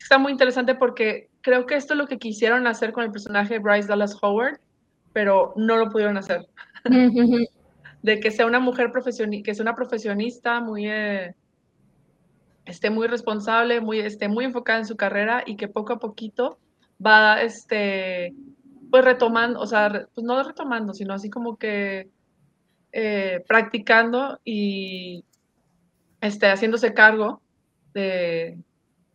está 0.00 0.18
muy 0.18 0.32
interesante 0.32 0.74
porque 0.74 1.29
creo 1.42 1.66
que 1.66 1.76
esto 1.76 1.94
es 1.94 1.98
lo 1.98 2.06
que 2.06 2.18
quisieron 2.18 2.66
hacer 2.66 2.92
con 2.92 3.04
el 3.04 3.12
personaje 3.12 3.54
de 3.54 3.60
Bryce 3.60 3.88
Dallas 3.88 4.16
Howard, 4.20 4.60
pero 5.12 5.52
no 5.56 5.76
lo 5.76 5.90
pudieron 5.90 6.16
hacer. 6.16 6.46
de 8.02 8.20
que 8.20 8.30
sea 8.30 8.46
una 8.46 8.60
mujer 8.60 8.92
profesionista, 8.92 9.44
que 9.44 9.54
sea 9.54 9.62
una 9.62 9.74
profesionista 9.74 10.60
muy, 10.60 10.88
eh, 10.88 11.34
esté 12.64 12.90
muy 12.90 13.06
responsable, 13.06 13.80
muy, 13.80 14.00
esté 14.00 14.28
muy 14.28 14.44
enfocada 14.44 14.78
en 14.78 14.86
su 14.86 14.96
carrera 14.96 15.42
y 15.44 15.56
que 15.56 15.68
poco 15.68 15.92
a 15.92 15.98
poquito 15.98 16.58
va, 17.04 17.42
este, 17.42 18.34
pues 18.90 19.04
retomando, 19.04 19.60
o 19.60 19.66
sea, 19.66 20.06
pues 20.14 20.24
no 20.24 20.42
retomando, 20.42 20.94
sino 20.94 21.14
así 21.14 21.28
como 21.28 21.56
que 21.56 22.08
eh, 22.92 23.44
practicando 23.46 24.40
y 24.44 25.24
este, 26.20 26.46
haciéndose 26.46 26.94
cargo 26.94 27.42
de, 27.92 28.58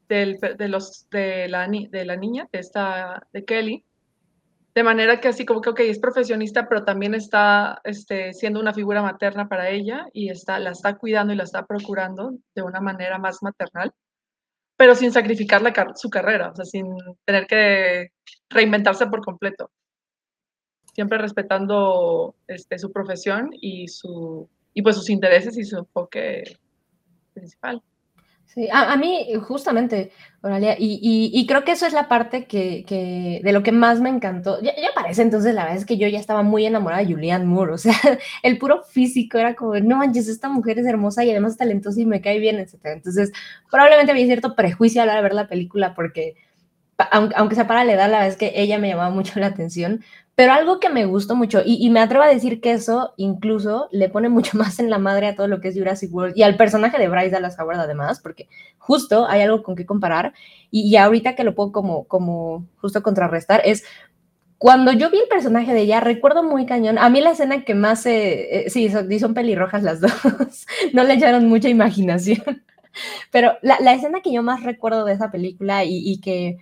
de, 0.07 0.67
los, 0.67 1.07
de, 1.09 1.47
la, 1.47 1.67
niña, 1.67 2.47
de, 2.51 2.59
esta, 2.59 3.27
de 3.33 3.45
Kelly, 3.45 3.83
de 4.75 4.83
manera 4.83 5.21
que 5.21 5.29
así 5.29 5.45
como 5.45 5.61
que, 5.61 5.89
es 5.89 5.99
profesionista, 5.99 6.67
pero 6.67 6.83
también 6.83 7.15
está 7.15 7.79
este, 7.85 8.33
siendo 8.33 8.59
una 8.59 8.73
figura 8.73 9.01
materna 9.01 9.47
para 9.47 9.69
ella 9.69 10.07
y 10.11 10.29
está, 10.29 10.59
la 10.59 10.71
está 10.71 10.97
cuidando 10.97 11.33
y 11.33 11.37
la 11.37 11.43
está 11.43 11.65
procurando 11.65 12.33
de 12.53 12.61
una 12.61 12.81
manera 12.81 13.17
más 13.17 13.41
maternal, 13.41 13.93
pero 14.75 14.93
sin 14.95 15.13
sacrificar 15.13 15.61
la, 15.61 15.73
su 15.95 16.09
carrera, 16.09 16.49
o 16.49 16.55
sea, 16.55 16.65
sin 16.65 16.85
tener 17.23 17.47
que 17.47 18.11
reinventarse 18.49 19.07
por 19.07 19.23
completo. 19.23 19.71
Siempre 20.93 21.17
respetando 21.17 22.35
este, 22.47 22.77
su 22.77 22.91
profesión 22.91 23.49
y, 23.53 23.87
su, 23.87 24.49
y 24.73 24.81
pues 24.81 24.95
sus 24.97 25.09
intereses 25.09 25.57
y 25.57 25.63
su 25.63 25.77
enfoque 25.77 26.43
principal. 27.33 27.81
Sí, 28.45 28.69
a, 28.71 28.95
mí 28.95 29.27
justamente, 29.41 30.11
Oralia, 30.41 30.75
y, 30.79 31.45
creo 31.47 31.65
que 31.65 31.73
eso 31.73 31.85
es 31.85 31.93
la 31.93 32.07
parte 32.07 32.45
que, 32.45 33.41
de 33.43 33.51
lo 33.51 33.63
que 33.63 33.71
más 33.71 33.99
me 33.99 34.09
encantó. 34.09 34.61
Ya, 34.61 34.73
parece 34.95 35.23
entonces 35.23 35.53
la 35.53 35.63
verdad 35.63 35.77
es 35.77 35.85
que 35.85 35.97
yo 35.97 36.07
ya 36.07 36.19
estaba 36.19 36.41
muy 36.41 36.65
enamorada 36.65 37.03
de 37.03 37.11
Julianne 37.11 37.45
Moore, 37.45 37.73
o 37.73 37.77
sea, 37.77 37.93
el 38.43 38.57
puro 38.57 38.83
físico 38.83 39.37
era 39.37 39.55
como, 39.55 39.75
no 39.79 39.97
manches, 39.97 40.27
esta 40.29 40.47
mujer 40.47 40.79
es 40.79 40.85
hermosa 40.85 41.25
y 41.25 41.31
además 41.31 41.57
talentosa 41.57 41.99
y 41.99 42.05
me 42.05 42.21
cae 42.21 42.39
bien, 42.39 42.59
etc. 42.59 42.75
Entonces, 42.85 43.31
probablemente 43.69 44.11
había 44.11 44.25
cierto 44.25 44.55
prejuicio 44.55 45.01
a 45.01 45.05
la 45.05 45.13
hora 45.13 45.21
de 45.21 45.23
ver 45.23 45.33
la 45.33 45.47
película 45.47 45.93
porque, 45.93 46.35
aunque, 47.11 47.35
aunque 47.35 47.55
sea 47.55 47.67
para 47.67 47.83
la 47.83 47.93
edad, 47.93 48.09
la 48.09 48.19
verdad 48.19 48.27
es 48.27 48.37
que 48.37 48.53
ella 48.55 48.79
me 48.79 48.87
llamaba 48.87 49.09
mucho 49.09 49.39
la 49.39 49.47
atención, 49.47 50.01
Pero 50.35 50.51
algo 50.51 50.81
que 50.81 50.89
me 50.89 51.05
gustó 51.05 51.35
mucho, 51.35 51.61
y, 51.65 51.89
me 51.89 52.01
atrevo 52.01 52.23
a 52.23 52.27
decir 52.27 52.59
que 52.59 52.73
eso 52.73 53.13
incluso 53.15 53.87
le 53.91 54.09
pone 54.09 54.27
mucho 54.27 54.57
más 54.57 54.79
en 54.79 54.89
la 54.89 54.99
madre 54.99 55.27
a 55.27 55.35
todo 55.35 55.47
lo 55.47 55.61
que 55.61 55.69
es 55.69 55.77
Jurassic 55.77 56.13
World 56.13 56.37
y 56.37 56.43
al 56.43 56.57
personaje 56.57 56.97
de 56.99 57.07
Bryce 57.07 57.29
Dallas 57.29 57.57
Howard 57.57 57.79
además, 57.79 58.19
porque 58.19 58.49
justo 58.77 59.27
hay 59.27 59.41
algo 59.41 59.63
con 59.63 59.75
qué 59.75 59.85
comparar, 59.85 60.33
y, 60.71 60.89
y 60.89 60.97
ahorita 60.97 61.35
que 61.35 61.45
lo 61.45 61.55
puedo 61.55 61.71
como, 61.71 62.03
como 62.05 62.67
justo 62.81 63.01
contrarrestar, 63.01 63.61
es 63.63 63.85
cuando 64.57 64.91
yo 64.91 65.09
vi 65.09 65.19
el 65.19 65.27
personaje 65.27 65.73
de 65.73 65.81
ella, 65.81 65.99
recuerdo 66.01 66.43
muy 66.43 66.65
cañón, 66.65 66.97
a 66.97 67.09
mí 67.09 67.21
la 67.21 67.31
escena 67.31 67.63
que 67.63 67.75
más, 67.75 68.01
se, 68.01 68.65
eh, 68.65 68.69
sí, 68.69 68.89
son, 68.89 69.09
son 69.19 69.33
pelirrojas 69.33 69.83
las 69.83 70.01
dos, 70.01 70.65
no 70.91 71.03
le 71.03 71.13
echaron 71.13 71.47
mucha 71.47 71.69
imaginación, 71.69 72.43
pero 73.31 73.53
la, 73.61 73.93
escena 73.93 74.21
que 74.21 74.33
yo 74.33 74.43
más 74.43 74.63
recuerdo 74.63 75.05
de 75.05 75.13
esa 75.13 75.31
película 75.31 75.85
y 75.85 76.19
que 76.19 76.57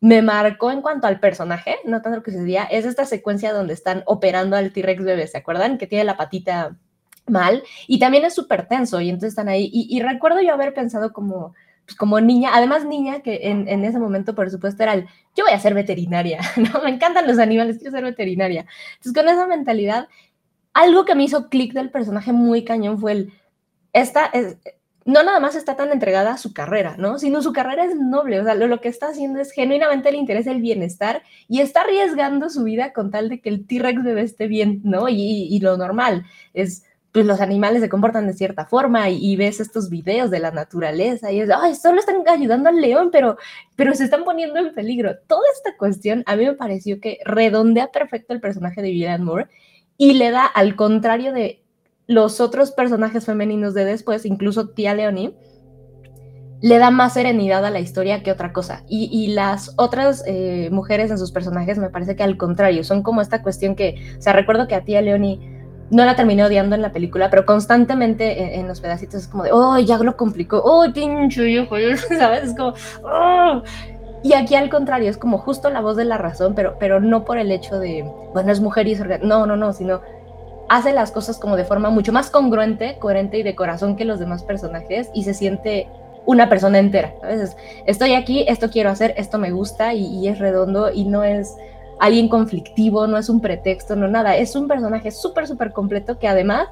me 0.00 0.22
marcó 0.22 0.70
en 0.70 0.80
cuanto 0.80 1.06
al 1.06 1.20
personaje, 1.20 1.76
no 1.84 2.00
tanto 2.00 2.18
lo 2.18 2.22
que 2.22 2.32
sucedía, 2.32 2.64
es 2.64 2.86
esta 2.86 3.04
secuencia 3.04 3.52
donde 3.52 3.74
están 3.74 4.02
operando 4.06 4.56
al 4.56 4.72
T-Rex 4.72 5.04
bebé, 5.04 5.26
¿se 5.26 5.38
acuerdan? 5.38 5.76
Que 5.76 5.86
tiene 5.86 6.04
la 6.04 6.16
patita 6.16 6.76
mal 7.26 7.62
y 7.86 7.98
también 7.98 8.24
es 8.24 8.34
súper 8.34 8.66
tenso 8.66 9.00
y 9.00 9.10
entonces 9.10 9.30
están 9.30 9.48
ahí. 9.48 9.70
Y, 9.72 10.00
recuerdo 10.00 10.40
yo 10.40 10.54
haber 10.54 10.72
pensado 10.72 11.12
como, 11.12 11.54
pues 11.84 11.96
como 11.96 12.20
niña, 12.20 12.50
además 12.54 12.86
niña, 12.86 13.20
que 13.20 13.40
en, 13.42 13.84
ese 13.84 13.98
momento 13.98 14.34
por 14.34 14.50
supuesto 14.50 14.82
era 14.82 14.94
el, 14.94 15.06
yo 15.36 15.44
voy 15.44 15.52
a 15.52 15.60
ser 15.60 15.74
veterinaria, 15.74 16.40
¿no? 16.56 16.82
Me 16.82 16.90
encantan 16.90 17.26
los 17.26 17.38
animales, 17.38 17.76
quiero 17.76 17.92
ser 17.92 18.04
veterinaria. 18.04 18.66
Entonces 18.96 19.12
con 19.12 19.28
esa 19.28 19.46
mentalidad, 19.46 20.08
algo 20.72 21.04
que 21.04 21.14
me 21.14 21.24
hizo 21.24 21.50
clic 21.50 21.74
del 21.74 21.90
personaje 21.90 22.32
muy 22.32 22.64
cañón 22.64 22.98
fue 22.98 23.12
el, 23.12 23.32
esta, 23.92 24.26
es, 24.26 24.56
no 25.10 25.22
nada 25.22 25.40
más 25.40 25.56
está 25.56 25.76
tan 25.76 25.90
entregada 25.92 26.32
a 26.32 26.38
su 26.38 26.52
carrera, 26.52 26.96
¿no? 26.98 27.18
Sino 27.18 27.42
su 27.42 27.52
carrera 27.52 27.84
es 27.84 27.96
noble, 27.96 28.40
o 28.40 28.44
sea, 28.44 28.54
lo, 28.54 28.80
que 28.80 28.88
está 28.88 29.08
haciendo 29.08 29.40
es 29.40 29.52
genuinamente 29.52 30.12
le 30.12 30.18
interesa 30.18 30.52
el 30.52 30.60
bienestar 30.60 31.22
y 31.48 31.60
está 31.60 31.82
arriesgando 31.82 32.48
su 32.48 32.64
vida 32.64 32.92
con 32.92 33.10
tal 33.10 33.28
de 33.28 33.40
que 33.40 33.48
el 33.48 33.66
T-Rex 33.66 34.02
bebé 34.02 34.22
esté 34.22 34.46
bien, 34.46 34.80
¿no? 34.84 35.08
Y, 35.08 35.58
lo 35.60 35.76
normal 35.76 36.24
es, 36.54 36.84
pues 37.12 37.26
los 37.26 37.40
animales 37.40 37.82
se 37.82 37.88
comportan 37.88 38.26
de 38.26 38.34
cierta 38.34 38.66
forma 38.66 39.10
y, 39.10 39.36
ves 39.36 39.60
estos 39.60 39.90
videos 39.90 40.30
de 40.30 40.38
la 40.38 40.52
naturaleza 40.52 41.32
y 41.32 41.40
es, 41.40 41.50
ay, 41.50 41.74
solo 41.74 41.98
están 41.98 42.16
ayudando 42.26 42.68
al 42.68 42.80
león, 42.80 43.10
pero, 43.10 43.36
pero 43.76 43.94
se 43.94 44.04
están 44.04 44.24
poniendo 44.24 44.58
en 44.60 44.72
peligro. 44.74 45.16
Toda 45.26 45.44
esta 45.54 45.76
cuestión 45.76 46.22
a 46.26 46.36
mí 46.36 46.46
me 46.46 46.54
pareció 46.54 47.00
que 47.00 47.18
redondea 47.24 47.88
perfecto 47.88 48.32
el 48.32 48.40
personaje 48.40 48.80
de 48.80 48.88
Julianne 48.88 49.24
Moore 49.24 49.48
y 49.96 50.14
le 50.14 50.30
da, 50.30 50.46
al 50.46 50.76
contrario 50.76 51.32
de 51.32 51.59
los 52.10 52.40
otros 52.40 52.72
personajes 52.72 53.24
femeninos 53.24 53.72
de 53.72 53.84
después, 53.84 54.26
incluso 54.26 54.70
tía 54.70 54.94
Leonie, 54.94 55.32
le 56.60 56.78
da 56.78 56.90
más 56.90 57.12
serenidad 57.12 57.64
a 57.64 57.70
la 57.70 57.78
historia 57.78 58.24
que 58.24 58.32
otra 58.32 58.52
cosa. 58.52 58.82
Y, 58.88 59.28
las 59.28 59.74
otras 59.76 60.24
eh, 60.26 60.70
mujeres 60.72 61.12
en 61.12 61.18
sus 61.18 61.30
personajes 61.30 61.78
me 61.78 61.88
parece 61.88 62.16
que 62.16 62.24
al 62.24 62.36
contrario, 62.36 62.82
son 62.82 63.04
como 63.04 63.20
esta 63.20 63.42
cuestión 63.42 63.76
que, 63.76 63.94
o 64.18 64.20
sea, 64.20 64.32
recuerdo 64.32 64.66
que 64.66 64.74
a 64.74 64.82
tía 64.82 65.00
Leonie 65.02 65.38
no 65.92 66.04
la 66.04 66.16
terminé 66.16 66.44
odiando 66.44 66.74
en 66.74 66.82
la 66.82 66.90
película, 66.90 67.30
pero 67.30 67.46
constantemente 67.46 68.58
en, 68.58 68.66
los 68.66 68.80
pedacitos 68.80 69.22
es 69.22 69.28
como 69.28 69.44
de, 69.44 69.52
oh, 69.52 69.78
ya 69.78 69.96
lo 69.98 70.16
complicó, 70.16 70.60
oh, 70.64 70.92
pinche 70.92 71.48
hijo, 71.48 71.76
¿sabes? 72.18 72.42
Es 72.42 72.56
como, 72.56 72.74
oh. 73.04 73.62
Y 74.24 74.32
aquí 74.32 74.56
al 74.56 74.68
contrario, 74.68 75.08
es 75.08 75.16
como 75.16 75.38
justo 75.38 75.70
la 75.70 75.80
voz 75.80 75.96
de 75.96 76.06
la 76.06 76.18
razón, 76.18 76.56
pero, 76.56 76.74
pero 76.80 76.98
no 76.98 77.24
por 77.24 77.38
el 77.38 77.52
hecho 77.52 77.78
de, 77.78 78.04
bueno, 78.34 78.50
es 78.50 78.60
mujer 78.60 78.88
y 78.88 78.92
es... 78.94 79.22
No, 79.22 79.46
no, 79.46 79.56
no, 79.56 79.72
sino 79.72 80.00
hace 80.70 80.92
las 80.92 81.10
cosas 81.10 81.40
como 81.40 81.56
de 81.56 81.64
forma 81.64 81.90
mucho 81.90 82.12
más 82.12 82.30
congruente, 82.30 82.96
coherente 83.00 83.36
y 83.36 83.42
de 83.42 83.56
corazón 83.56 83.96
que 83.96 84.04
los 84.04 84.20
demás 84.20 84.44
personajes 84.44 85.10
y 85.12 85.24
se 85.24 85.34
siente 85.34 85.88
una 86.26 86.48
persona 86.48 86.78
entera. 86.78 87.12
A 87.24 87.26
veces 87.26 87.56
estoy 87.86 88.14
aquí, 88.14 88.44
esto 88.46 88.70
quiero 88.70 88.88
hacer, 88.88 89.12
esto 89.16 89.36
me 89.36 89.50
gusta 89.50 89.94
y, 89.94 90.28
es 90.28 90.38
redondo 90.38 90.92
y 90.92 91.06
no 91.06 91.24
es 91.24 91.56
alguien 91.98 92.28
conflictivo, 92.28 93.08
no 93.08 93.18
es 93.18 93.28
un 93.28 93.40
pretexto, 93.40 93.96
no 93.96 94.06
nada. 94.06 94.36
Es 94.36 94.54
un 94.54 94.68
personaje 94.68 95.10
súper, 95.10 95.48
súper 95.48 95.72
completo 95.72 96.20
que 96.20 96.28
además 96.28 96.68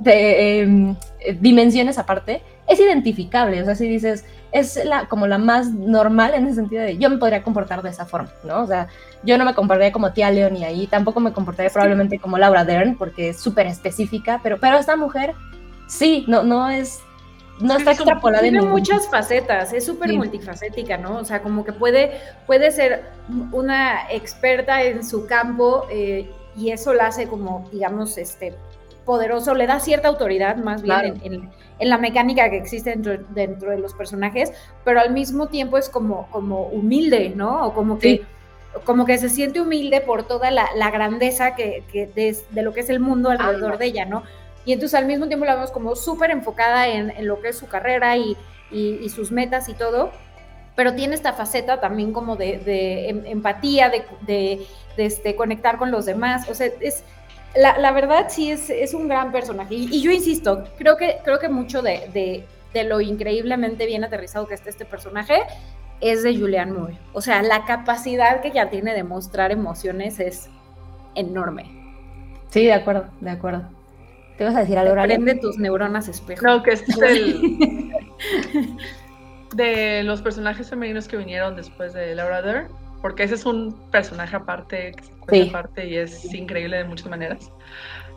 de 0.00 0.60
em, 0.60 0.96
dimensiones 1.40 1.98
aparte 1.98 2.42
es 2.66 2.78
identificable. 2.80 3.62
O 3.62 3.64
sea, 3.64 3.74
si 3.74 3.88
dices, 3.88 4.24
es 4.52 4.82
la, 4.84 5.06
como 5.06 5.26
la 5.26 5.38
más 5.38 5.70
normal 5.72 6.34
en 6.34 6.46
el 6.46 6.54
sentido 6.54 6.82
de 6.82 6.96
yo 6.98 7.10
me 7.10 7.18
podría 7.18 7.42
comportar 7.42 7.82
de 7.82 7.90
esa 7.90 8.06
forma, 8.06 8.30
¿no? 8.44 8.62
O 8.62 8.66
sea, 8.66 8.88
yo 9.22 9.36
no 9.36 9.44
me 9.44 9.54
comportaría 9.54 9.92
como 9.92 10.12
tía 10.12 10.30
Leonie 10.30 10.64
ahí, 10.64 10.86
tampoco 10.86 11.20
me 11.20 11.32
comportaría 11.32 11.70
probablemente 11.70 12.18
como 12.18 12.38
Laura 12.38 12.64
Dern, 12.64 12.96
porque 12.96 13.30
es 13.30 13.40
súper 13.40 13.66
específica, 13.66 14.40
pero, 14.42 14.58
pero 14.58 14.78
esta 14.78 14.96
mujer 14.96 15.34
sí, 15.86 16.24
no, 16.28 16.42
no 16.42 16.70
es, 16.70 17.00
no 17.60 17.76
está 17.76 17.92
extrapolada 17.92 18.42
Tiene 18.42 18.62
muchas 18.62 19.08
facetas, 19.08 19.72
es 19.72 19.84
súper 19.84 20.12
multifacética, 20.14 20.96
¿no? 20.96 21.16
O 21.16 21.24
sea, 21.24 21.42
como 21.42 21.64
que 21.64 21.72
puede, 21.72 22.12
puede 22.46 22.70
ser 22.70 23.10
una 23.52 24.10
experta 24.10 24.82
en 24.82 25.04
su 25.04 25.26
campo 25.26 25.86
eh, 25.90 26.30
y 26.56 26.70
eso 26.70 26.94
la 26.94 27.08
hace 27.08 27.26
como, 27.26 27.68
digamos, 27.72 28.16
este, 28.18 28.54
poderoso, 29.08 29.54
le 29.54 29.66
da 29.66 29.80
cierta 29.80 30.06
autoridad 30.08 30.56
más 30.56 30.82
bien 30.82 31.18
en, 31.24 31.50
en, 31.78 31.88
la 31.88 31.96
mecánica 31.96 32.50
que 32.50 32.58
existe 32.58 32.90
dentro, 32.90 33.16
dentro 33.30 33.70
de 33.70 33.78
los 33.78 33.94
personajes, 33.94 34.52
pero 34.84 35.00
al 35.00 35.14
mismo 35.14 35.48
tiempo 35.48 35.78
es 35.78 35.88
como, 35.88 36.26
como 36.30 36.64
humilde, 36.64 37.32
¿no? 37.34 37.68
O 37.68 37.72
como 37.72 37.98
que, 37.98 38.20
como 38.84 39.06
que 39.06 39.16
se 39.16 39.30
siente 39.30 39.62
humilde 39.62 40.02
por 40.02 40.24
toda 40.24 40.50
la, 40.50 40.68
la 40.76 40.90
grandeza 40.90 41.54
que, 41.54 41.84
que 41.90 42.06
de, 42.06 42.36
de, 42.50 42.62
lo 42.62 42.74
que 42.74 42.80
es 42.80 42.90
el 42.90 43.00
mundo 43.00 43.30
alrededor 43.30 43.78
de 43.78 43.86
ella, 43.86 44.04
¿no? 44.04 44.24
Y 44.66 44.74
entonces 44.74 44.98
al 44.98 45.06
mismo 45.06 45.26
tiempo 45.26 45.46
la 45.46 45.54
vemos 45.54 45.70
como 45.70 45.96
súper 45.96 46.30
enfocada 46.30 46.88
en, 46.88 47.08
en, 47.08 47.26
lo 47.26 47.40
que 47.40 47.48
es 47.48 47.56
su 47.56 47.66
carrera 47.66 48.18
y, 48.18 48.36
y, 48.70 49.08
sus 49.08 49.32
metas 49.32 49.70
y 49.70 49.72
todo, 49.72 50.12
pero 50.76 50.94
tiene 50.94 51.14
esta 51.14 51.32
faceta 51.32 51.80
también 51.80 52.12
como 52.12 52.36
de, 52.36 52.58
de 52.58 53.08
em, 53.08 53.22
empatía, 53.24 53.88
de, 53.88 54.04
de, 54.26 54.66
este, 54.98 55.34
conectar 55.34 55.78
con 55.78 55.90
los 55.90 56.04
demás, 56.04 56.46
o 56.50 56.54
sea, 56.54 56.66
es 56.82 57.04
la, 57.54 57.92
verdad 57.92 58.26
sí 58.28 58.50
es, 58.50 58.70
es, 58.70 58.94
un 58.94 59.08
gran 59.08 59.32
personaje. 59.32 59.74
Y, 59.74 60.00
yo 60.00 60.10
insisto, 60.10 60.64
creo 60.78 60.96
que, 60.96 61.18
creo 61.24 61.38
que 61.38 61.48
mucho 61.48 61.82
de, 61.82 62.44
lo 62.86 63.00
increíblemente 63.00 63.86
bien 63.86 64.04
aterrizado 64.04 64.46
que 64.46 64.54
está 64.54 64.70
este 64.70 64.84
personaje 64.84 65.42
es 66.00 66.22
de 66.22 66.38
Julianne 66.38 66.72
Moore. 66.72 66.98
O 67.12 67.20
sea, 67.20 67.42
la 67.42 67.64
capacidad 67.64 68.40
que 68.40 68.48
ella 68.48 68.70
tiene 68.70 68.94
de 68.94 69.02
mostrar 69.02 69.50
emociones 69.50 70.20
es 70.20 70.48
enorme. 71.14 71.64
Sí, 72.50 72.64
de 72.64 72.74
acuerdo, 72.74 73.06
de 73.20 73.30
acuerdo. 73.30 73.62
¿Te 74.36 74.44
vas 74.44 74.54
a 74.54 74.60
decir 74.60 74.78
algo, 74.78 74.94
Prende 75.02 75.34
tus 75.34 75.58
neuronas 75.58 76.06
espejo. 76.06 76.46
No, 76.46 76.62
que 76.62 76.72
es 76.72 76.84
el... 77.00 77.92
de 79.54 80.02
los 80.04 80.22
personajes 80.22 80.70
femeninos 80.70 81.08
que 81.08 81.16
vinieron 81.16 81.56
después 81.56 81.92
de 81.94 82.14
Laura 82.14 82.42
Dern 82.42 82.68
porque 83.00 83.24
ese 83.24 83.34
es 83.34 83.46
un 83.46 83.72
personaje 83.90 84.36
aparte, 84.36 84.92
aparte 85.48 85.86
y 85.86 85.96
es 85.96 86.32
increíble 86.34 86.78
de 86.78 86.84
muchas 86.84 87.08
maneras, 87.08 87.50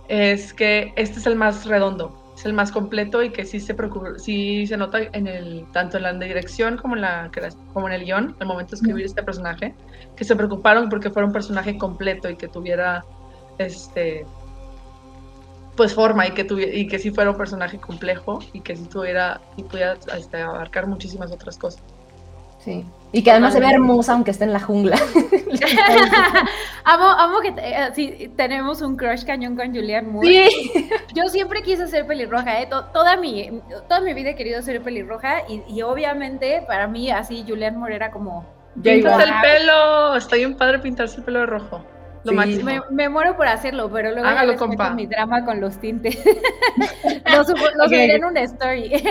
es 0.08 0.54
que 0.54 0.94
este 0.96 1.20
es 1.20 1.26
el 1.26 1.36
más 1.36 1.66
redondo, 1.66 2.34
es 2.36 2.46
el 2.46 2.54
más 2.54 2.72
completo 2.72 3.22
y 3.24 3.30
que 3.30 3.46
sí 3.46 3.60
se 3.60 3.74
preocupa, 3.74 4.18
sí 4.18 4.66
se 4.66 4.78
nota 4.78 5.00
en 5.02 5.28
el, 5.28 5.66
tanto 5.72 5.98
en 5.98 6.04
la 6.04 6.14
dirección 6.14 6.78
como 6.78 6.96
en, 6.96 7.02
la, 7.02 7.30
como 7.74 7.88
en 7.88 7.94
el 7.94 8.06
guion, 8.06 8.36
el 8.40 8.48
momento 8.48 8.72
de 8.72 8.76
escribir 8.78 9.06
este 9.06 9.24
personaje, 9.24 9.76
que 10.16 10.24
se 10.24 10.36
preocuparon 10.36 10.90
porque 10.90 11.10
fuera 11.10 11.28
un 11.28 11.34
personaje 11.34 11.78
completo 11.78 12.30
y 12.30 12.36
que 12.36 12.48
tuviera 12.48 13.06
este 13.58 14.26
pues 15.76 15.94
forma 15.94 16.28
y 16.28 16.32
que 16.32 16.44
tuviera, 16.44 16.76
y 16.76 16.88
que 16.88 17.00
sí 17.00 17.12
fuera 17.12 17.32
un 17.32 17.38
personaje 17.38 17.80
complejo 17.80 18.40
y 18.54 18.62
que 18.62 18.76
sí 18.76 18.86
tuviera 18.86 19.42
y 19.56 19.64
pudiera 19.64 19.98
este, 20.18 20.42
abarcar 20.42 20.88
muchísimas 20.88 21.32
otras 21.32 21.58
cosas. 21.58 21.82
Sí. 22.64 22.86
Y 23.14 23.24
que 23.24 23.32
además 23.32 23.54
se 23.54 23.60
ve 23.60 23.70
hermosa 23.70 24.14
aunque 24.14 24.32
esté 24.32 24.46
en 24.46 24.54
la 24.54 24.60
jungla. 24.60 24.96
amo, 26.86 27.06
amo 27.06 27.40
que 27.42 27.54
eh, 27.58 28.32
tenemos 28.38 28.82
un 28.82 28.96
crush 28.96 29.26
cañón 29.26 29.56
con 29.56 29.76
Julianne 29.76 30.08
Moore. 30.08 30.48
Sí. 30.50 30.90
Yo 31.14 31.28
siempre 31.28 31.62
quise 31.62 31.88
ser 31.88 32.08
pelirroja, 32.08 32.62
¿eh? 32.62 32.68
toda, 32.68 33.18
mi, 33.18 33.62
toda 33.90 34.00
mi 34.02 34.14
vida 34.14 34.30
he 34.30 34.36
querido 34.36 34.62
ser 34.62 34.82
pelirroja 34.82 35.42
y, 35.50 35.62
y 35.68 35.82
obviamente 35.82 36.64
para 36.66 36.88
mí 36.88 37.12
así 37.12 37.44
Julianne 37.48 37.78
Moore 37.78 37.96
era 37.96 38.12
como... 38.12 38.46
Pintas 38.82 39.28
el 39.28 39.34
pelo, 39.42 40.16
estoy 40.16 40.46
un 40.46 40.56
padre 40.56 40.80
pintarse 40.80 41.18
el 41.18 41.24
pelo 41.24 41.40
de 41.42 41.46
rojo. 41.48 41.84
Lo 42.24 42.32
máximo. 42.32 42.72
Me, 42.90 43.10
muero 43.10 43.36
por 43.36 43.48
hacerlo, 43.48 43.90
pero 43.92 44.12
luego 44.12 44.28
Hágalo, 44.28 44.56
compa. 44.56 44.92
mi 44.92 45.08
drama 45.08 45.44
con 45.44 45.60
los 45.60 45.78
tintes. 45.80 46.18
lo, 47.76 47.92
en 47.92 48.24
una 48.24 48.42
story. 48.42 49.04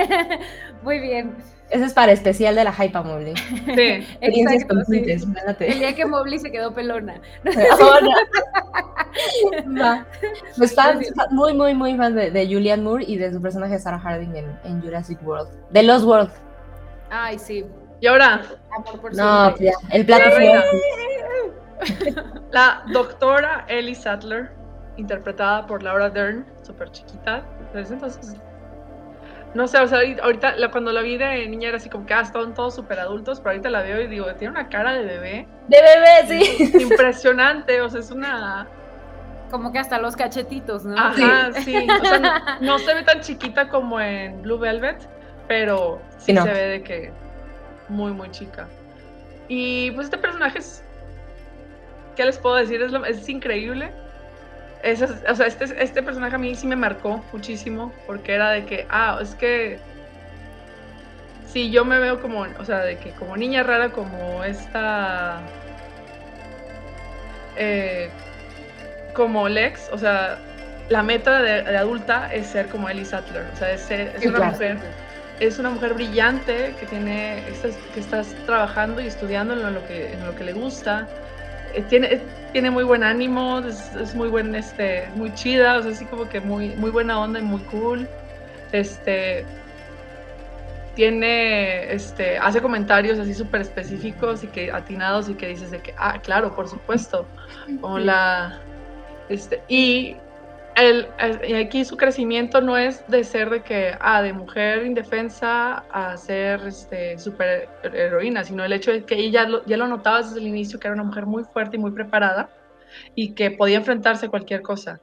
Muy 0.82 1.00
bien. 1.00 1.34
Ese 1.70 1.84
es 1.84 1.92
para 1.94 2.12
especial 2.12 2.56
de 2.56 2.64
la 2.64 2.72
Hypa 2.72 3.02
Mobley. 3.02 3.34
Sí, 3.36 4.06
exacto. 4.20 4.74
Sí. 4.88 5.04
El 5.60 5.78
día 5.78 5.94
que 5.94 6.04
Mobley 6.04 6.38
se 6.38 6.50
quedó 6.50 6.72
pelona. 6.72 7.20
Pues 10.56 10.74
fan, 10.74 11.00
muy, 11.30 11.52
muy, 11.52 11.74
muy 11.74 11.96
fan 11.96 12.14
de, 12.14 12.30
de, 12.30 12.46
Julianne 12.46 12.84
Moore 12.84 13.04
y 13.06 13.16
de 13.16 13.32
su 13.32 13.42
personaje 13.42 13.76
Sarah 13.78 13.98
Harding 13.98 14.36
en, 14.36 14.58
en 14.62 14.80
Jurassic 14.80 15.18
World. 15.26 15.48
De 15.70 15.82
Lost 15.82 16.04
World. 16.06 16.30
Ay, 17.10 17.36
sí. 17.38 17.64
¿Y 18.00 18.06
ahora? 18.06 18.42
no, 19.12 19.56
ya, 19.58 19.72
el 19.90 20.06
plato 20.06 20.30
la, 20.38 20.64
la 22.52 22.82
doctora 22.92 23.64
Ellie 23.68 23.94
Sattler, 23.94 24.50
interpretada 24.96 25.66
por 25.66 25.82
Laura 25.82 26.08
Dern, 26.08 26.46
súper 26.62 26.90
chiquita. 26.92 27.42
Entonces, 27.74 28.36
no 29.52 29.66
sé, 29.66 29.78
o 29.78 29.88
sea, 29.88 30.00
ahorita 30.22 30.54
cuando 30.70 30.92
la 30.92 31.02
vi 31.02 31.16
de 31.16 31.46
niña 31.48 31.68
era 31.68 31.78
así 31.78 31.88
como 31.88 32.06
que 32.06 32.14
ah, 32.14 32.20
estaban 32.20 32.54
todos 32.54 32.74
súper 32.74 33.00
adultos, 33.00 33.40
pero 33.40 33.50
ahorita 33.50 33.70
la 33.70 33.82
veo 33.82 34.00
y 34.00 34.06
digo, 34.06 34.26
tiene 34.36 34.52
una 34.52 34.68
cara 34.68 34.92
de 34.94 35.04
bebé. 35.04 35.48
De 35.66 35.78
bebé, 35.82 36.44
sí. 36.44 36.72
Impresionante, 36.80 37.80
o 37.80 37.88
sea, 37.88 38.00
es 38.00 38.10
una... 38.10 38.68
Como 39.50 39.72
que 39.72 39.80
hasta 39.80 39.98
los 39.98 40.14
cachetitos, 40.14 40.84
¿no? 40.84 40.96
Ajá, 40.96 41.52
sí. 41.64 41.74
O 41.76 42.04
sea, 42.04 42.58
no, 42.60 42.78
se 42.78 42.94
ve 42.94 43.02
tan 43.02 43.20
chiquita 43.20 43.68
como 43.68 44.00
en 44.00 44.40
Blue 44.42 44.58
Velvet, 44.58 45.08
pero 45.48 46.00
sí, 46.18 46.36
se 46.36 46.48
ve 46.48 46.68
de 46.68 46.82
que 46.84 47.12
muy, 47.88 48.12
muy 48.12 48.30
chica. 48.30 48.68
Y 49.48 49.90
pues 49.92 50.04
este 50.04 50.18
personaje 50.18 50.60
es... 50.60 50.84
¿Qué 52.14 52.24
les 52.24 52.38
puedo 52.38 52.54
decir? 52.54 52.80
Es, 52.80 52.92
es 52.92 53.28
increíble 53.28 53.92
o 55.28 55.34
sea, 55.34 55.46
este, 55.46 55.64
este 55.82 56.02
personaje 56.02 56.34
a 56.34 56.38
mí 56.38 56.54
sí 56.54 56.66
me 56.66 56.76
marcó 56.76 57.22
muchísimo 57.32 57.92
porque 58.06 58.34
era 58.34 58.50
de 58.50 58.64
que, 58.64 58.86
ah, 58.88 59.18
es 59.20 59.34
que 59.34 59.78
sí, 61.46 61.70
yo 61.70 61.84
me 61.84 61.98
veo 61.98 62.20
como, 62.20 62.46
o 62.58 62.64
sea, 62.64 62.78
de 62.78 62.96
que 62.96 63.10
como 63.10 63.36
niña 63.36 63.62
rara, 63.62 63.90
como 63.90 64.42
esta, 64.44 65.40
eh, 67.56 68.08
como 69.14 69.48
Lex, 69.48 69.90
o 69.92 69.98
sea, 69.98 70.38
la 70.88 71.02
meta 71.02 71.42
de, 71.42 71.76
adulta 71.76 72.32
es 72.32 72.46
ser 72.46 72.68
como 72.68 72.88
Ellie 72.88 73.04
Sattler, 73.04 73.44
o 73.52 73.56
sea, 73.56 73.72
es, 73.72 73.90
es 73.90 74.24
una 74.26 74.40
mujer 74.40 74.78
es 75.40 75.58
una 75.58 75.70
mujer 75.70 75.94
brillante 75.94 76.74
que 76.78 76.84
tiene 76.84 77.42
que 77.94 78.00
estás 78.00 78.34
trabajando 78.44 79.00
y 79.00 79.06
estudiando 79.06 79.54
en 79.54 79.74
lo 79.74 79.86
que 79.86 80.12
en 80.12 80.26
lo 80.26 80.34
que 80.34 80.44
le 80.44 80.52
gusta 80.52 81.08
tiene 81.88 82.20
tiene 82.52 82.70
muy 82.70 82.84
buen 82.84 83.02
ánimo, 83.02 83.60
es, 83.60 84.14
muy 84.14 84.28
buen, 84.28 84.54
este, 84.54 85.08
muy 85.14 85.32
chida, 85.34 85.78
o 85.78 85.82
sea, 85.82 85.92
así 85.92 86.04
como 86.04 86.28
que 86.28 86.40
muy, 86.40 86.70
muy 86.70 86.90
buena 86.90 87.20
onda 87.20 87.38
y 87.38 87.42
muy 87.42 87.60
cool. 87.62 88.08
Este, 88.72 89.44
tiene, 90.94 91.92
este, 91.92 92.38
hace 92.38 92.60
comentarios 92.60 93.18
así 93.18 93.34
súper 93.34 93.60
específicos 93.60 94.44
y 94.44 94.48
que 94.48 94.72
atinados 94.72 95.28
y 95.28 95.34
que 95.34 95.48
dices 95.48 95.70
de 95.70 95.80
que, 95.80 95.94
ah, 95.96 96.18
claro, 96.20 96.54
por 96.54 96.68
supuesto. 96.68 97.26
O 97.82 97.98
la, 97.98 98.58
este, 99.28 99.62
y 99.68 100.16
el, 100.82 101.08
aquí 101.56 101.84
su 101.84 101.96
crecimiento 101.96 102.60
no 102.60 102.76
es 102.76 103.06
de 103.08 103.24
ser 103.24 103.50
de 103.50 103.62
que, 103.62 103.94
ah, 104.00 104.22
de 104.22 104.32
mujer 104.32 104.84
indefensa 104.84 105.84
a 105.90 106.16
ser 106.16 106.60
este, 106.66 107.18
super 107.18 107.68
heroína, 107.82 108.44
sino 108.44 108.64
el 108.64 108.72
hecho 108.72 108.92
de 108.92 109.04
que 109.04 109.16
ella 109.16 109.44
lo, 109.48 109.64
ya 109.66 109.76
lo 109.76 109.86
notaba 109.86 110.22
desde 110.22 110.40
el 110.40 110.46
inicio, 110.46 110.78
que 110.78 110.88
era 110.88 110.94
una 110.94 111.04
mujer 111.04 111.26
muy 111.26 111.44
fuerte 111.44 111.76
y 111.76 111.80
muy 111.80 111.92
preparada 111.92 112.50
y 113.14 113.34
que 113.34 113.50
podía 113.50 113.76
enfrentarse 113.78 114.26
a 114.26 114.28
cualquier 114.28 114.62
cosa. 114.62 115.00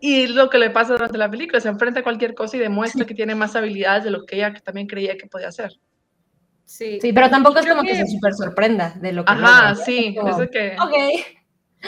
Y 0.00 0.28
lo 0.28 0.48
que 0.48 0.58
le 0.58 0.70
pasa 0.70 0.94
durante 0.94 1.18
la 1.18 1.30
película, 1.30 1.60
se 1.60 1.68
enfrenta 1.68 2.00
a 2.00 2.02
cualquier 2.02 2.34
cosa 2.34 2.56
y 2.56 2.60
demuestra 2.60 3.04
que 3.04 3.14
tiene 3.14 3.34
más 3.34 3.54
habilidades 3.54 4.04
de 4.04 4.10
lo 4.10 4.24
que 4.24 4.36
ella 4.36 4.54
también 4.64 4.86
creía 4.86 5.16
que 5.16 5.26
podía 5.26 5.48
hacer. 5.48 5.72
Sí, 6.64 6.98
sí 7.00 7.12
pero 7.12 7.28
tampoco 7.28 7.58
es 7.58 7.66
como 7.66 7.82
que, 7.82 7.94
se 7.94 8.06
super 8.06 8.32
sorprenda 8.32 8.94
de 9.00 9.12
lo 9.12 9.24
que 9.24 9.32
Ajá, 9.32 9.74
sí, 9.74 10.16
es 10.16 10.50
que... 10.50 10.76
Ok. 10.80 10.94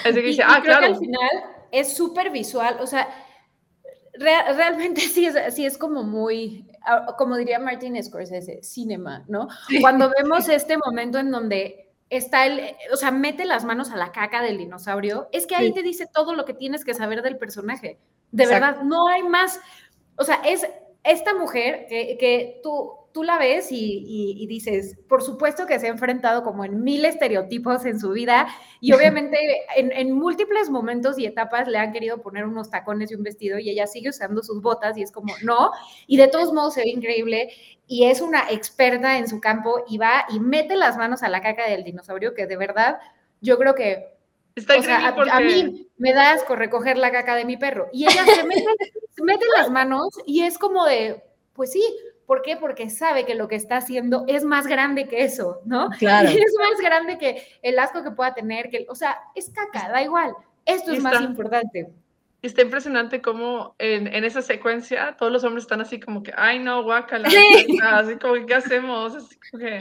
Es 0.04 0.14
que 0.14 0.22
dice, 0.22 0.42
ah, 0.44 0.60
claro. 0.62 0.86
al 0.86 0.96
final 0.96 1.51
es 1.72 1.96
súper 1.96 2.30
visual, 2.30 2.76
o 2.80 2.86
sea, 2.86 3.08
realmente 4.14 5.00
sí 5.00 5.26
es, 5.26 5.54
sí 5.54 5.66
es 5.66 5.76
como 5.76 6.04
muy, 6.04 6.70
ah, 6.84 7.14
como 7.18 7.36
diría 7.36 7.58
Martin 7.58 8.00
Scorsese, 8.02 8.62
cinema, 8.62 9.24
¿no? 9.26 9.48
Cuando 9.80 10.12
vemos 10.16 10.48
este 10.48 10.76
momento 10.76 11.18
en 11.18 11.30
donde 11.30 11.90
está 12.10 12.46
el, 12.46 12.76
o 12.92 12.96
sea, 12.96 13.10
mete 13.10 13.46
las 13.46 13.64
manos 13.64 13.90
a 13.90 13.96
la 13.96 14.12
caca 14.12 14.42
del 14.42 14.58
dinosaurio, 14.58 15.28
es 15.32 15.46
que 15.46 15.56
ahí 15.56 15.72
te 15.72 15.82
dice 15.82 16.06
todo 16.12 16.34
lo 16.34 16.44
que 16.44 16.54
tienes 16.54 16.84
que 16.84 16.94
saber 16.94 17.22
del 17.22 17.38
personaje. 17.38 17.98
De 18.30 18.46
verdad, 18.46 18.82
no 18.82 19.08
hay 19.08 19.22
más. 19.22 19.58
O 20.16 20.24
sea, 20.24 20.42
es 20.44 20.66
esta 21.04 21.34
mujer 21.34 21.86
que, 21.88 22.16
que 22.18 22.60
tú, 22.62 22.92
tú 23.12 23.22
la 23.22 23.38
ves 23.38 23.68
y, 23.70 24.46
dices, 24.46 24.96
por 25.08 25.22
supuesto 25.22 25.66
que 25.66 25.78
se 25.78 25.86
ha 25.86 25.90
enfrentado 25.90 26.42
como 26.42 26.64
en 26.64 26.82
mil 26.82 27.04
estereotipos 27.04 27.84
en 27.84 28.00
su 28.00 28.10
vida 28.10 28.48
y 28.80 28.92
obviamente 28.94 29.38
en, 29.76 30.12
múltiples 30.12 30.70
momentos 30.70 31.18
y 31.18 31.26
etapas 31.26 31.68
le 31.68 31.78
han 31.78 31.92
querido 31.92 32.22
poner 32.22 32.46
unos 32.46 32.70
tacones 32.70 33.10
y 33.10 33.14
un 33.14 33.22
vestido 33.22 33.58
y 33.58 33.70
ella 33.70 33.86
sigue 33.86 34.10
usando 34.10 34.42
sus 34.42 34.62
botas 34.62 34.96
y 34.96 35.02
es 35.02 35.12
como, 35.12 35.34
no, 35.42 35.72
y 36.06 36.16
de 36.16 36.28
todos 36.28 36.52
modos 36.52 36.74
se 36.74 36.82
ve 36.82 36.90
increíble 36.90 37.50
y 37.86 38.04
es 38.04 38.20
una 38.20 38.50
experta 38.50 39.18
en 39.18 39.28
su 39.28 39.40
campo 39.40 39.84
y 39.88 39.98
va 39.98 40.26
y 40.30 40.40
mete 40.40 40.76
las 40.76 40.96
manos 40.96 41.22
a 41.22 41.28
la 41.28 41.42
caca 41.42 41.68
del 41.68 41.84
dinosaurio 41.84 42.34
que 42.34 42.46
de 42.46 42.56
verdad 42.56 42.98
yo 43.40 43.58
creo 43.58 43.74
que... 43.74 44.12
Está 44.54 44.76
o 44.76 44.82
sea, 44.82 45.08
a, 45.08 45.40
mí 45.40 45.88
me 45.96 46.12
da 46.12 46.32
asco 46.32 46.54
recoger 46.54 46.98
la 46.98 47.10
caca 47.10 47.36
de 47.36 47.46
mi 47.46 47.56
perro 47.56 47.88
y 47.90 48.04
ella 48.04 48.22
se 48.26 48.44
mete, 48.44 48.66
mete 49.22 49.46
las 49.56 49.70
manos 49.70 50.08
y 50.26 50.42
es 50.42 50.58
como 50.58 50.84
de, 50.84 51.22
pues 51.54 51.72
sí, 51.72 51.82
¿Por 52.32 52.40
qué? 52.40 52.56
Porque 52.56 52.88
sabe 52.88 53.26
que 53.26 53.34
lo 53.34 53.46
que 53.46 53.56
está 53.56 53.76
haciendo 53.76 54.24
es 54.26 54.42
más 54.42 54.66
grande 54.66 55.06
que 55.06 55.22
eso, 55.22 55.60
¿no? 55.66 55.90
Claro. 55.98 56.30
Es 56.30 56.54
más 56.58 56.80
grande 56.80 57.18
que 57.18 57.42
el 57.60 57.78
asco 57.78 58.02
que 58.02 58.10
pueda 58.10 58.32
tener, 58.32 58.70
que, 58.70 58.86
o 58.88 58.94
sea, 58.94 59.18
es 59.34 59.50
caca, 59.50 59.90
da 59.90 60.02
igual. 60.02 60.32
Esto 60.64 60.92
es 60.92 61.02
más 61.02 61.20
importante. 61.20 61.90
Está 62.40 62.62
impresionante 62.62 63.20
cómo 63.20 63.74
en, 63.78 64.06
en, 64.06 64.24
esa 64.24 64.40
secuencia 64.40 65.14
todos 65.18 65.30
los 65.30 65.44
hombres 65.44 65.64
están 65.64 65.82
así 65.82 66.00
como 66.00 66.22
que, 66.22 66.32
ay 66.34 66.58
no, 66.58 66.82
guacala, 66.84 67.28
sí. 67.28 67.78
así 67.82 68.16
como, 68.16 68.46
¿qué 68.46 68.54
hacemos? 68.54 69.14
Así 69.14 69.36
como 69.50 69.62
que... 69.62 69.80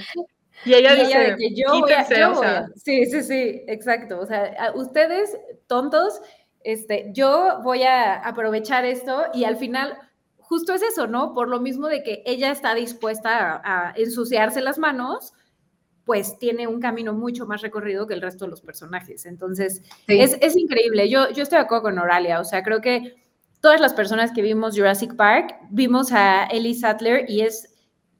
Y 0.66 0.74
ella 0.74 0.94
dice, 0.96 1.38
yo 1.56 1.80
voy 1.80 1.94
a, 1.94 2.10
yo 2.10 2.32
o 2.34 2.36
sea... 2.36 2.68
Sí, 2.76 3.06
sí, 3.06 3.24
sí, 3.24 3.64
exacto. 3.68 4.20
O 4.20 4.26
sea, 4.26 4.74
ustedes, 4.76 5.38
tontos, 5.68 6.20
este, 6.66 7.12
yo 7.14 7.62
voy 7.64 7.84
a 7.84 8.16
aprovechar 8.16 8.84
esto 8.84 9.24
y 9.34 9.46
al 9.46 9.56
final 9.56 9.98
justo 10.52 10.74
es 10.74 10.82
eso, 10.82 11.08
¿no? 11.08 11.34
Por 11.34 11.48
lo 11.48 11.62
mismo 11.62 11.88
de 11.88 12.04
que 12.04 12.24
ella 12.26 12.52
está 12.52 12.76
dispuesta 12.76 13.62
a, 13.64 13.94
ensuciarse 13.96 14.60
las 14.60 14.78
manos, 14.78 15.32
pues 16.04 16.38
tiene 16.40 16.68
un 16.68 16.82
camino 16.82 17.14
mucho 17.14 17.46
más 17.46 17.62
recorrido 17.62 18.06
que 18.06 18.16
el 18.16 18.22
resto 18.22 18.44
de 18.44 18.52
los 18.52 18.60
personajes. 18.60 19.26
Entonces, 19.26 19.82
es, 20.08 20.58
increíble. 20.58 21.08
Yo, 21.08 21.30
yo 21.30 21.44
estoy 21.44 21.58
de 21.58 21.64
acuerdo 21.64 21.84
con 21.84 22.00
Oralia, 22.00 22.42
o 22.42 22.44
sea, 22.44 22.64
creo 22.64 22.82
que 22.82 23.16
todas 23.62 23.80
las 23.80 23.94
personas 23.94 24.34
que 24.34 24.42
vimos 24.42 24.76
Jurassic 24.76 25.16
Park, 25.16 25.56
vimos 25.70 26.12
a 26.12 26.44
Ellie 26.48 26.76
Sattler 26.76 27.30
y 27.30 27.44
es 27.44 27.74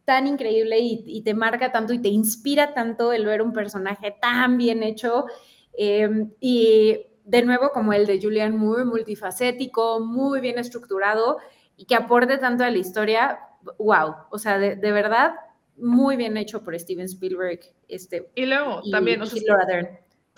tan 0.06 0.26
increíble 0.26 0.80
y, 0.80 1.22
te 1.24 1.34
marca 1.34 1.74
tanto 1.74 1.92
y 1.92 2.00
te 2.00 2.08
inspira 2.08 2.74
tanto 2.74 3.12
el 3.12 3.26
ver 3.26 3.42
un 3.42 3.52
personaje 3.52 4.16
tan 4.22 4.58
bien 4.58 4.84
hecho. 4.84 5.26
Em, 5.74 6.32
y 6.40 6.98
de 7.26 7.42
nuevo, 7.42 7.72
como 7.74 7.92
el 7.92 8.06
de 8.06 8.22
Julian 8.22 8.56
Moore, 8.56 8.86
multifacético, 8.86 10.00
muy 10.00 10.40
bien 10.40 10.60
estructurado 10.60 11.38
y 11.82 11.86
que 11.86 11.96
aporte 11.96 12.38
tanto 12.38 12.64
a 12.64 12.70
la 12.70 12.78
historia, 12.78 13.40
wow, 13.80 14.14
o 14.30 14.38
sea, 14.38 14.60
de, 14.60 14.92
verdad, 14.92 15.34
muy 15.78 16.16
bien 16.16 16.38
hecho 16.38 16.64
por 16.64 16.80
Steven 16.80 17.06
Spielberg. 17.06 17.60
Este, 17.88 18.30
y 18.36 18.46
luego, 18.46 18.84
también, 18.92 19.20
o 19.20 19.26
sea, 19.26 19.42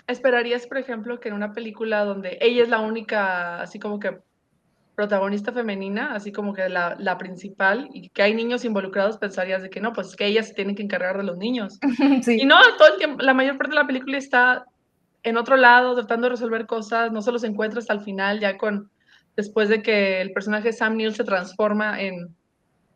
esperarías, 0.07 0.65
por 0.67 0.77
ejemplo, 0.77 1.19
que 1.19 1.27
en 1.27 1.35
una 1.35 1.51
película 1.51 2.05
donde 2.05 2.37
ella 2.39 2.63
es 2.63 2.69
la 2.69 2.79
única, 2.79 3.61
así 3.61 3.77
como 3.77 3.99
que 3.99 4.19
protagonista 4.95 5.51
femenina, 5.51 6.15
así 6.15 6.31
como 6.31 6.53
que 6.53 6.69
la, 6.69 6.95
la, 6.97 7.17
principal, 7.17 7.89
y 7.91 8.07
que 8.07 8.23
hay 8.23 8.33
niños 8.33 8.63
involucrados, 8.63 9.17
pensarías 9.17 9.63
de 9.63 9.69
que 9.69 9.81
no, 9.81 9.91
pues 9.91 10.07
es 10.07 10.15
que 10.15 10.27
ella 10.27 10.43
se 10.43 10.53
tiene 10.53 10.75
que 10.75 10.83
encargar 10.83 11.17
de 11.17 11.23
los 11.23 11.35
niños. 11.37 11.77
Y 12.25 12.45
no, 12.45 12.55
todo 12.77 12.93
el 12.93 12.97
tiempo, 12.97 13.21
la 13.21 13.33
mayor 13.33 13.57
parte 13.57 13.71
de 13.71 13.81
la 13.81 13.87
película 13.87 14.17
está 14.17 14.65
en 15.23 15.35
otro 15.35 15.57
lado, 15.57 15.93
tratando 15.93 16.27
de 16.27 16.35
resolver 16.35 16.67
cosas, 16.67 17.11
no 17.11 17.21
se 17.21 17.33
los 17.33 17.43
encuentra 17.43 17.79
hasta 17.79 17.91
el 17.91 17.99
final, 17.99 18.39
ya 18.39 18.57
con 18.57 18.89
después 19.35 19.69
de 19.69 19.81
que 19.81 20.21
el 20.21 20.31
personaje 20.31 20.73
Sam 20.73 20.97
Neill 20.97 21.15
se 21.15 21.23
transforma 21.23 22.01
en, 22.01 22.35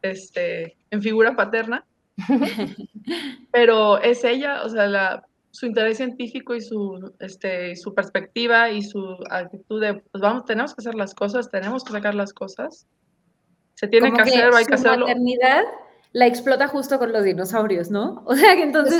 este, 0.01 0.77
en 0.91 1.01
figura 1.01 1.35
paterna. 1.35 1.85
Pero 3.51 4.01
es 4.01 4.23
ella, 4.23 4.63
o 4.63 4.69
sea, 4.69 4.87
la, 4.87 5.23
su 5.51 5.65
interés 5.65 5.97
científico 5.97 6.55
y 6.55 6.61
su, 6.61 7.13
este, 7.19 7.75
su 7.75 7.93
perspectiva 7.93 8.69
y 8.69 8.81
su 8.81 9.17
actitud 9.29 9.81
de, 9.81 9.95
pues 9.95 10.21
vamos, 10.21 10.45
tenemos 10.45 10.73
que 10.73 10.81
hacer 10.81 10.95
las 10.95 11.13
cosas, 11.13 11.49
tenemos 11.49 11.83
que 11.83 11.93
sacar 11.93 12.15
las 12.15 12.33
cosas. 12.33 12.87
Se 13.75 13.87
tiene 13.87 14.11
que, 14.11 14.21
hacer, 14.21 14.53
hay 14.53 14.65
que 14.65 14.73
hacerlo. 14.73 15.07
La 15.07 15.13
maternidad 15.13 15.63
la 16.13 16.25
explota 16.25 16.67
justo 16.67 16.97
con 16.97 17.11
los 17.11 17.23
dinosaurios, 17.23 17.91
¿no? 17.91 18.23
O 18.25 18.35
sea 18.35 18.55
que 18.55 18.63
entonces 18.63 18.99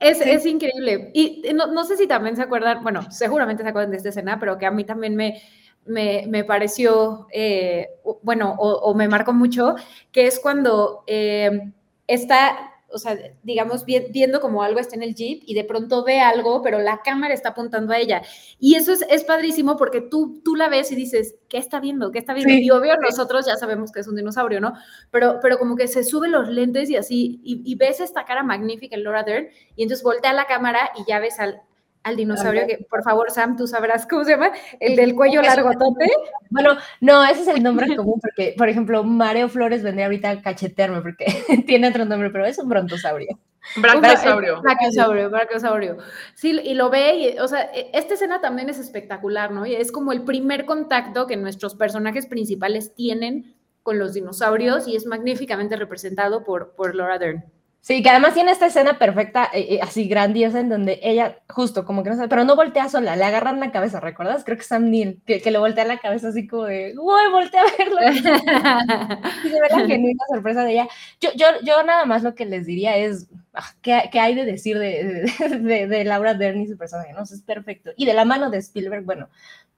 es, 0.00 0.20
es, 0.20 0.46
increíble. 0.46 1.10
Y 1.14 1.42
no, 1.54 1.68
no, 1.68 1.84
sé 1.84 1.96
si 1.96 2.06
también 2.06 2.36
se 2.36 2.42
acuerdan, 2.42 2.82
bueno, 2.82 3.10
seguramente 3.10 3.62
se 3.62 3.68
acuerdan 3.68 3.90
de 3.90 3.98
esta 3.98 4.08
escena, 4.08 4.38
pero 4.40 4.58
que 4.58 4.66
a 4.66 4.70
mí 4.70 4.84
también 4.84 5.14
me, 5.14 5.40
me, 5.86 6.44
pareció, 6.44 7.26
eh, 7.32 7.88
bueno, 8.22 8.54
o, 8.58 8.94
me 8.94 9.08
marcó 9.08 9.32
mucho, 9.32 9.74
que 10.10 10.26
es 10.26 10.38
cuando 10.38 11.04
eh, 11.06 11.72
está, 12.06 12.72
o 12.88 12.98
sea, 12.98 13.16
digamos, 13.42 13.84
viendo 13.84 14.40
como 14.40 14.62
algo 14.62 14.78
está 14.78 14.94
en 14.96 15.02
el 15.02 15.14
jeep 15.14 15.42
y 15.46 15.54
de 15.54 15.64
pronto 15.64 16.04
ve 16.04 16.20
algo, 16.20 16.62
pero 16.62 16.78
la 16.78 17.00
cámara 17.02 17.34
está 17.34 17.50
apuntando 17.50 17.92
a 17.92 17.98
ella. 17.98 18.22
Y 18.60 18.74
eso 18.74 18.92
es, 18.92 19.04
es 19.08 19.24
padrísimo 19.24 19.76
porque 19.76 20.00
tú, 20.00 20.40
tú 20.44 20.54
la 20.54 20.68
ves 20.68 20.92
y 20.92 20.94
dices, 20.94 21.36
¿qué 21.48 21.58
está 21.58 21.80
viendo? 21.80 22.12
¿Qué 22.12 22.18
está 22.18 22.34
viendo? 22.34 22.52
Y 22.52 22.70
obvio 22.70 22.96
nosotros 22.98 23.46
ya 23.46 23.56
sabemos 23.56 23.92
que 23.92 24.00
es 24.00 24.08
un 24.08 24.16
dinosaurio, 24.16 24.60
¿no? 24.60 24.74
Pero, 25.10 25.38
pero 25.40 25.58
como 25.58 25.74
que 25.74 25.88
se 25.88 26.04
sube 26.04 26.28
los 26.28 26.48
lentes 26.48 26.90
y 26.90 26.96
así, 26.96 27.40
y, 27.42 27.74
ves 27.74 28.00
esta 28.00 28.24
cara 28.24 28.42
magnífica 28.42 28.94
en 28.94 29.04
Laura 29.04 29.24
Dern, 29.24 29.48
y 29.74 29.82
entonces 29.82 30.04
voltea 30.04 30.32
la 30.32 30.46
cámara 30.46 30.90
y 30.96 31.08
ya 31.08 31.18
ves 31.18 31.40
al, 31.40 31.62
al 32.04 32.16
dinosaurio 32.16 32.66
que, 32.66 32.78
por 32.88 33.02
favor, 33.02 33.30
Sam, 33.30 33.56
tú 33.56 33.66
sabrás 33.66 34.06
cómo 34.06 34.24
se 34.24 34.32
llama, 34.32 34.50
el 34.80 34.96
del 34.96 35.14
cuello 35.14 35.42
largo 35.42 35.70
tope. 35.72 36.10
Bueno, 36.50 36.76
no, 37.00 37.24
ese 37.24 37.42
es 37.42 37.48
el 37.48 37.62
nombre 37.62 37.94
común, 37.96 38.20
porque, 38.20 38.54
por 38.56 38.68
ejemplo, 38.68 39.04
Mario 39.04 39.48
Flores 39.48 39.82
vendría 39.82 40.06
ahorita 40.06 40.30
a 40.30 40.42
cachetearme 40.42 41.00
porque 41.00 41.26
tiene 41.66 41.88
otro 41.88 42.04
nombre, 42.04 42.30
pero 42.30 42.44
es 42.44 42.58
un 42.58 42.68
brontosaurio. 42.68 43.38
Brachiosaurio. 43.76 44.60
Brachiosaurio, 44.60 45.30
brachiosaurio. 45.30 45.96
Sí, 46.34 46.60
y 46.62 46.74
lo 46.74 46.90
ve, 46.90 47.14
y, 47.16 47.38
o 47.38 47.46
sea, 47.46 47.70
e, 47.72 47.90
esta 47.94 48.14
escena 48.14 48.40
también 48.40 48.68
es 48.68 48.78
espectacular, 48.78 49.52
¿no? 49.52 49.64
Y 49.66 49.74
es 49.74 49.92
como 49.92 50.12
el 50.12 50.22
primer 50.22 50.66
contacto 50.66 51.26
que 51.26 51.36
nuestros 51.36 51.74
personajes 51.74 52.26
principales 52.26 52.94
tienen 52.94 53.54
con 53.82 53.98
los 53.98 54.14
dinosaurios 54.14 54.86
y 54.88 54.96
es 54.96 55.06
magníficamente 55.06 55.76
representado 55.76 56.44
por, 56.44 56.74
por 56.74 56.94
Laura 56.94 57.18
Dern. 57.18 57.44
Sí, 57.82 58.00
que 58.00 58.10
además 58.10 58.34
tiene 58.34 58.52
esta 58.52 58.66
escena 58.66 58.96
perfecta, 58.96 59.50
eh, 59.52 59.66
eh, 59.70 59.80
así 59.82 60.06
grandiosa, 60.06 60.60
en 60.60 60.68
donde 60.68 61.00
ella, 61.02 61.40
justo 61.48 61.84
como 61.84 62.04
que 62.04 62.10
no 62.10 62.16
sabe, 62.16 62.28
pero 62.28 62.44
no 62.44 62.54
voltea 62.54 62.88
sola, 62.88 63.16
le 63.16 63.24
agarran 63.24 63.58
la 63.58 63.72
cabeza, 63.72 63.98
¿recuerdas? 63.98 64.44
Creo 64.44 64.56
que 64.56 64.62
Sam 64.62 64.88
Neill, 64.88 65.20
que, 65.26 65.42
que 65.42 65.50
le 65.50 65.58
voltea 65.58 65.84
la 65.84 65.98
cabeza 65.98 66.28
así 66.28 66.46
como 66.46 66.62
de, 66.62 66.94
¡Uy, 66.96 67.32
voltea 67.32 67.60
a 67.62 67.76
verlo! 67.76 67.98
y 69.44 69.48
se 69.48 69.60
ve 69.60 69.68
la 69.68 69.86
genuina 69.88 70.22
sorpresa 70.32 70.62
de 70.62 70.72
ella. 70.74 70.88
Yo, 71.20 71.30
yo, 71.34 71.46
yo 71.64 71.82
nada 71.82 72.04
más 72.04 72.22
lo 72.22 72.36
que 72.36 72.46
les 72.46 72.66
diría 72.66 72.96
es, 72.96 73.28
ah, 73.52 73.72
¿qué, 73.82 74.08
¿qué, 74.12 74.20
hay 74.20 74.36
de 74.36 74.44
decir 74.44 74.78
de, 74.78 75.28
de, 75.60 75.88
de, 75.88 76.04
Laura 76.04 76.34
Dern 76.34 76.60
y 76.60 76.68
su 76.68 76.76
personaje? 76.76 77.12
¿no? 77.12 77.24
es 77.24 77.42
perfecto. 77.42 77.90
Y 77.96 78.06
de 78.06 78.14
la 78.14 78.24
mano 78.24 78.48
de 78.48 78.58
Spielberg, 78.58 79.04
bueno, 79.04 79.28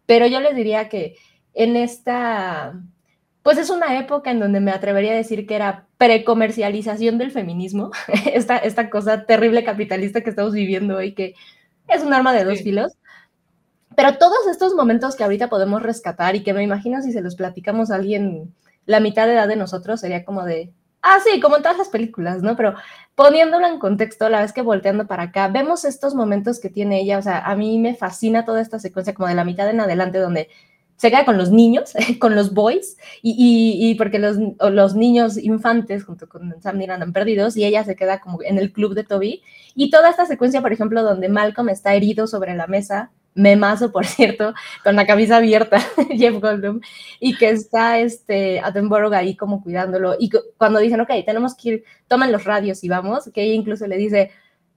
pero 0.05 0.26
yo 0.26 0.40
les 0.40 0.55
diría 0.55 0.90
que 0.90 1.16
en 1.55 1.76
esta 1.76 2.74
pues 3.45 3.59
es 3.59 3.68
una 3.68 3.99
época 3.99 4.30
en 4.30 4.40
donde 4.40 4.59
me 4.61 4.70
atrevería 4.70 5.12
a 5.12 5.16
decir 5.16 5.47
que 5.47 5.55
era 5.55 5.86
precomercialización 5.99 7.18
del 7.18 7.30
feminismo, 7.30 7.90
esta, 8.32 8.57
esta 8.57 8.88
cosa 8.88 9.26
terrible 9.26 9.64
capitalista 9.64 10.22
que 10.22 10.30
estamos 10.30 10.55
viviendo 10.55 10.97
hoy, 10.97 11.12
que 11.12 11.34
es 11.86 12.03
un 12.03 12.14
arma 12.14 12.32
de 12.32 12.45
dos 12.45 12.62
filos. 12.62 12.92
Pero 13.95 14.16
todos 14.16 14.47
estos 14.51 14.74
momentos 14.74 15.14
que 15.14 15.24
ahorita 15.24 15.51
podemos 15.51 15.82
rescatar 15.82 16.34
y 16.36 16.42
que 16.42 16.55
me 16.55 16.62
imagino 16.62 17.03
si 17.03 17.12
se 17.12 17.20
los 17.20 17.36
platicamos 17.36 17.90
a 17.90 17.97
alguien 17.97 18.55
la 18.86 18.99
mitad 18.99 19.26
de 19.26 19.34
edad 19.34 19.47
de 19.47 19.57
nosotros, 19.57 20.01
sería 20.01 20.24
como 20.24 20.42
de, 20.45 20.72
ah, 21.03 21.18
sí, 21.22 21.38
como 21.38 21.57
en 21.57 21.62
todas 21.62 21.76
las 21.76 21.90
películas, 21.90 22.42
¿no? 22.42 22.57
Pero 22.57 22.74
poniéndolo 23.14 23.66
en 23.66 23.78
contexto, 23.78 24.30
la 24.30 24.40
vez 24.40 24.55
que 24.55 24.62
volteando 24.62 25.07
para 25.07 25.24
acá, 25.24 25.49
vemos 25.49 25.84
estos 25.84 26.14
momentos 26.14 26.61
que 26.61 26.70
tiene 26.70 27.03
ella, 27.03 27.18
o 27.18 27.22
sea, 27.22 27.40
a 27.40 27.55
mí 27.57 27.78
me 27.78 27.95
fascina 27.95 28.47
toda 28.47 28.62
esta 28.62 28.78
secuencia 28.78 29.12
como 29.12 29.28
de 29.28 29.34
la 29.34 29.45
mitad 29.45 29.68
en 29.68 29.80
adelante 29.80 30.18
donde 30.18 30.49
se 31.05 31.11
queda 31.11 31.26
con 31.26 31.36
los 31.36 31.50
niños, 31.50 31.92
con 32.18 32.34
los 32.34 32.55
boys, 32.55 32.96
y, 33.20 33.94
porque 33.96 34.18
los, 34.18 34.38
los, 34.59 34.94
niños 34.94 35.36
infantes 35.36 36.02
junto 36.02 36.26
con 36.26 36.55
Sam 36.62 36.78
Neill 36.78 36.92
andan 36.92 37.12
perdidos, 37.12 37.59
y 37.59 37.64
ella 37.66 37.84
se 37.84 37.94
queda 37.94 38.20
como 38.20 38.42
en 38.42 38.57
el 38.57 38.72
club 38.72 38.94
de 38.94 39.05
Toby. 39.05 39.42
Y 39.74 39.90
toda 39.90 40.09
esta 40.09 40.24
secuencia, 40.24 40.62
por 40.62 40.72
ejemplo, 40.72 41.02
donde 41.02 41.28
Malcolm 41.28 41.68
está 41.68 41.94
herido 41.94 42.26
sobre 42.26 42.55
la 42.55 42.66
mesa, 42.68 43.11
memazo, 43.34 43.92
por 43.92 44.07
cierto, 44.07 44.55
con 44.82 44.96
la 44.96 45.07
camisa 45.07 45.36
abierta, 45.36 45.78
Jeff 46.11 46.40
Goldblum, 46.40 46.80
y 47.20 47.36
que 47.36 47.50
está 47.50 47.98
este, 47.98 48.61
Attenborough 48.61 49.12
ahí 49.12 49.36
como 49.36 49.62
cuidándolo, 49.62 50.16
y 50.18 50.30
cuando 50.57 50.78
dicen, 50.78 51.02
ok, 51.02 51.11
tenemos 51.26 51.55
que 51.55 51.68
ir, 51.68 51.84
toman 52.09 52.32
los 52.32 52.44
radios 52.44 52.82
y 52.82 52.88
vamos, 52.88 53.30
que 53.34 53.42
ella 53.42 53.52
incluso 53.52 53.86
le 53.86 53.98
dice, 53.98 54.30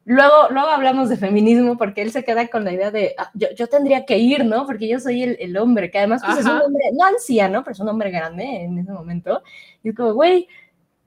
Luego, 0.09 0.47
luego 0.51 0.69
hablamos 0.69 1.09
de 1.09 1.17
feminismo 1.17 1.77
porque 1.77 2.01
él 2.01 2.11
se 2.13 2.23
queda 2.23 2.47
con 2.47 2.63
la 2.63 2.71
idea 2.71 2.91
de 2.91 3.13
ah, 3.17 3.29
yo, 3.33 3.49
yo, 3.57 3.67
tendría 3.67 4.05
que 4.05 4.17
ir, 4.17 4.45
¿no? 4.45 4.65
Porque 4.65 4.87
yo 4.87 5.01
soy 5.01 5.21
el, 5.21 5.35
el 5.37 5.57
hombre, 5.57 5.91
que 5.91 5.97
además 5.97 6.21
pues, 6.25 6.37
es 6.37 6.45
un 6.45 6.61
hombre, 6.61 6.85
no 6.93 7.03
anciano, 7.03 7.61
pero 7.61 7.73
es 7.73 7.79
un 7.81 7.89
hombre 7.89 8.09
grande 8.09 8.45
en 8.45 8.79
ese 8.79 8.93
momento. 8.93 9.43
Y 9.83 9.89
es 9.89 9.95
como, 9.95 10.13
güey, 10.13 10.47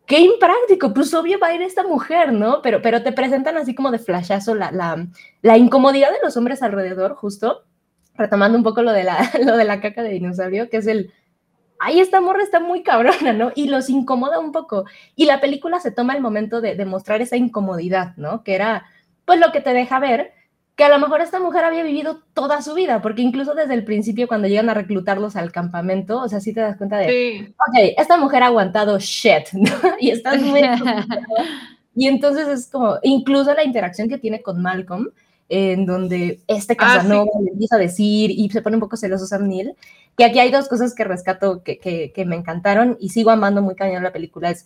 qué 0.04 0.20
impráctico, 0.20 0.92
pues 0.92 1.14
obvio 1.14 1.38
va 1.38 1.46
a 1.46 1.54
ir 1.54 1.62
esta 1.62 1.82
mujer, 1.82 2.34
¿no? 2.34 2.60
Pero, 2.60 2.82
pero 2.82 3.02
te 3.02 3.12
presentan 3.12 3.56
así 3.56 3.74
como 3.74 3.90
de 3.90 4.00
flashazo 4.00 4.54
la, 4.54 4.70
la, 4.70 5.06
la 5.40 5.56
incomodidad 5.56 6.10
de 6.10 6.18
los 6.22 6.36
hombres 6.36 6.62
alrededor, 6.62 7.14
justo, 7.14 7.64
retomando 8.16 8.58
un 8.58 8.64
poco 8.64 8.82
lo 8.82 8.92
de, 8.92 9.04
la, 9.04 9.18
lo 9.46 9.56
de 9.56 9.64
la 9.64 9.80
caca 9.80 10.02
de 10.02 10.10
dinosaurio, 10.10 10.68
que 10.68 10.76
es 10.76 10.86
el, 10.86 11.10
ahí 11.80 11.98
esta 11.98 12.20
morra 12.20 12.42
está 12.42 12.60
muy 12.60 12.82
cabrona, 12.82 13.32
¿no? 13.32 13.50
Y 13.54 13.68
los 13.68 13.90
incomoda 13.90 14.38
un 14.38 14.52
poco. 14.52 14.84
Y 15.16 15.24
la 15.24 15.40
película 15.40 15.80
se 15.80 15.90
toma 15.90 16.14
el 16.14 16.22
momento 16.22 16.60
de, 16.60 16.76
demostrar 16.76 17.20
esa 17.22 17.36
incomodidad, 17.36 18.14
¿no? 18.16 18.44
Que 18.44 18.54
era, 18.54 18.86
pues, 19.24 19.40
lo 19.40 19.50
que 19.50 19.60
te 19.60 19.72
deja 19.72 19.98
ver 19.98 20.32
que 20.76 20.84
a 20.84 20.88
lo 20.88 20.98
mejor 20.98 21.20
esta 21.20 21.40
mujer 21.40 21.64
había 21.64 21.82
vivido 21.82 22.22
toda 22.32 22.62
su 22.62 22.72
vida, 22.72 23.02
porque 23.02 23.20
incluso 23.20 23.54
desde 23.54 23.74
el 23.74 23.84
principio, 23.84 24.26
cuando 24.26 24.48
llegan 24.48 24.70
a 24.70 24.74
reclutarlos 24.74 25.36
al 25.36 25.52
campamento, 25.52 26.22
o 26.22 26.28
sea, 26.28 26.40
sí 26.40 26.54
te 26.54 26.60
das 26.60 26.78
cuenta 26.78 26.96
de, 26.96 27.08
sí. 27.08 27.54
ok, 27.68 27.94
esta 27.98 28.16
mujer 28.16 28.42
ha 28.42 28.46
aguantado 28.46 28.98
shit, 28.98 29.52
¿no? 29.52 29.70
Y 30.00 30.10
está 30.10 30.36
muy... 30.36 30.62
y 31.94 32.08
entonces 32.08 32.48
es 32.48 32.70
como, 32.70 32.96
incluso 33.02 33.52
la 33.52 33.62
interacción 33.62 34.08
que 34.08 34.16
tiene 34.16 34.40
con 34.40 34.62
Malcolm, 34.62 35.10
en 35.50 35.84
donde 35.84 36.40
este 36.46 36.76
Casanova 36.76 37.28
ah, 37.34 37.38
sí. 37.38 37.44
le 37.44 37.50
empieza 37.50 37.76
a 37.76 37.78
decir 37.78 38.30
y 38.30 38.48
se 38.48 38.62
pone 38.62 38.76
un 38.76 38.80
poco 38.80 38.96
celoso 38.96 39.26
Sam 39.26 39.48
Neill, 39.48 39.74
que 40.16 40.24
aquí 40.24 40.38
hay 40.38 40.50
dos 40.50 40.68
cosas 40.68 40.94
que 40.94 41.04
rescato 41.04 41.62
que, 41.62 41.78
que, 41.78 42.12
que 42.12 42.24
me 42.24 42.36
encantaron 42.36 42.96
y 43.00 43.10
sigo 43.10 43.30
amando 43.30 43.60
muy 43.60 43.74
cañón 43.74 44.04
la 44.04 44.12
película. 44.12 44.50
Es, 44.50 44.64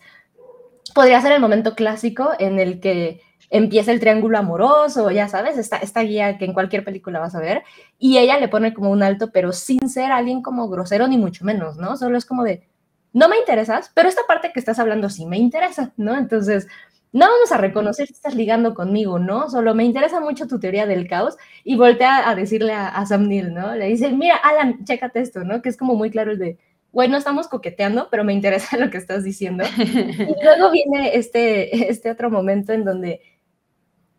podría 0.94 1.20
ser 1.22 1.32
el 1.32 1.40
momento 1.40 1.74
clásico 1.74 2.30
en 2.38 2.58
el 2.58 2.80
que 2.80 3.22
empieza 3.50 3.92
el 3.92 4.00
triángulo 4.00 4.38
amoroso, 4.38 5.10
ya 5.10 5.28
sabes, 5.28 5.56
esta, 5.58 5.76
esta 5.78 6.00
guía 6.00 6.38
que 6.38 6.44
en 6.44 6.52
cualquier 6.52 6.84
película 6.84 7.20
vas 7.20 7.34
a 7.34 7.40
ver, 7.40 7.62
y 7.98 8.18
ella 8.18 8.38
le 8.38 8.48
pone 8.48 8.74
como 8.74 8.90
un 8.90 9.02
alto, 9.02 9.30
pero 9.32 9.52
sin 9.52 9.88
ser 9.88 10.12
alguien 10.12 10.42
como 10.42 10.68
grosero 10.68 11.08
ni 11.08 11.18
mucho 11.18 11.44
menos, 11.44 11.76
¿no? 11.76 11.96
Solo 11.96 12.18
es 12.18 12.26
como 12.26 12.42
de, 12.42 12.66
no 13.12 13.28
me 13.28 13.38
interesas, 13.38 13.90
pero 13.94 14.08
esta 14.08 14.22
parte 14.26 14.50
que 14.52 14.58
estás 14.60 14.78
hablando 14.78 15.08
sí 15.08 15.24
me 15.24 15.38
interesa, 15.38 15.92
¿no? 15.96 16.16
Entonces, 16.16 16.66
no 17.14 17.26
vamos 17.30 17.52
a 17.52 17.58
reconocer 17.58 18.08
si 18.08 18.12
estás 18.12 18.34
ligando 18.34 18.74
conmigo, 18.74 19.20
¿no? 19.20 19.48
Solo 19.48 19.72
me 19.72 19.84
interesa 19.84 20.18
mucho 20.18 20.48
tu 20.48 20.58
teoría 20.58 20.84
del 20.84 21.06
caos 21.06 21.36
y 21.62 21.76
voltea 21.76 22.28
a 22.28 22.34
decirle 22.34 22.72
a, 22.72 23.06
Sam 23.06 23.28
Neill, 23.28 23.54
¿no? 23.54 23.72
Le 23.76 23.86
dice, 23.86 24.10
mira, 24.10 24.34
Alan, 24.34 24.84
chécate 24.84 25.20
esto, 25.20 25.44
¿no? 25.44 25.62
Que 25.62 25.68
es 25.68 25.76
como 25.76 25.94
muy 25.94 26.10
claro 26.10 26.32
el 26.32 26.40
de, 26.40 26.58
güey, 26.90 27.08
no 27.08 27.16
estamos 27.16 27.46
coqueteando, 27.46 28.08
pero 28.10 28.24
me 28.24 28.32
interesa 28.32 28.76
lo 28.78 28.90
que 28.90 28.98
estás 28.98 29.22
diciendo. 29.22 29.62
y 29.78 30.44
luego 30.44 30.72
viene 30.72 31.14
este, 31.14 31.88
este 31.88 32.10
otro 32.10 32.30
momento 32.30 32.72
en 32.72 32.84
donde 32.84 33.20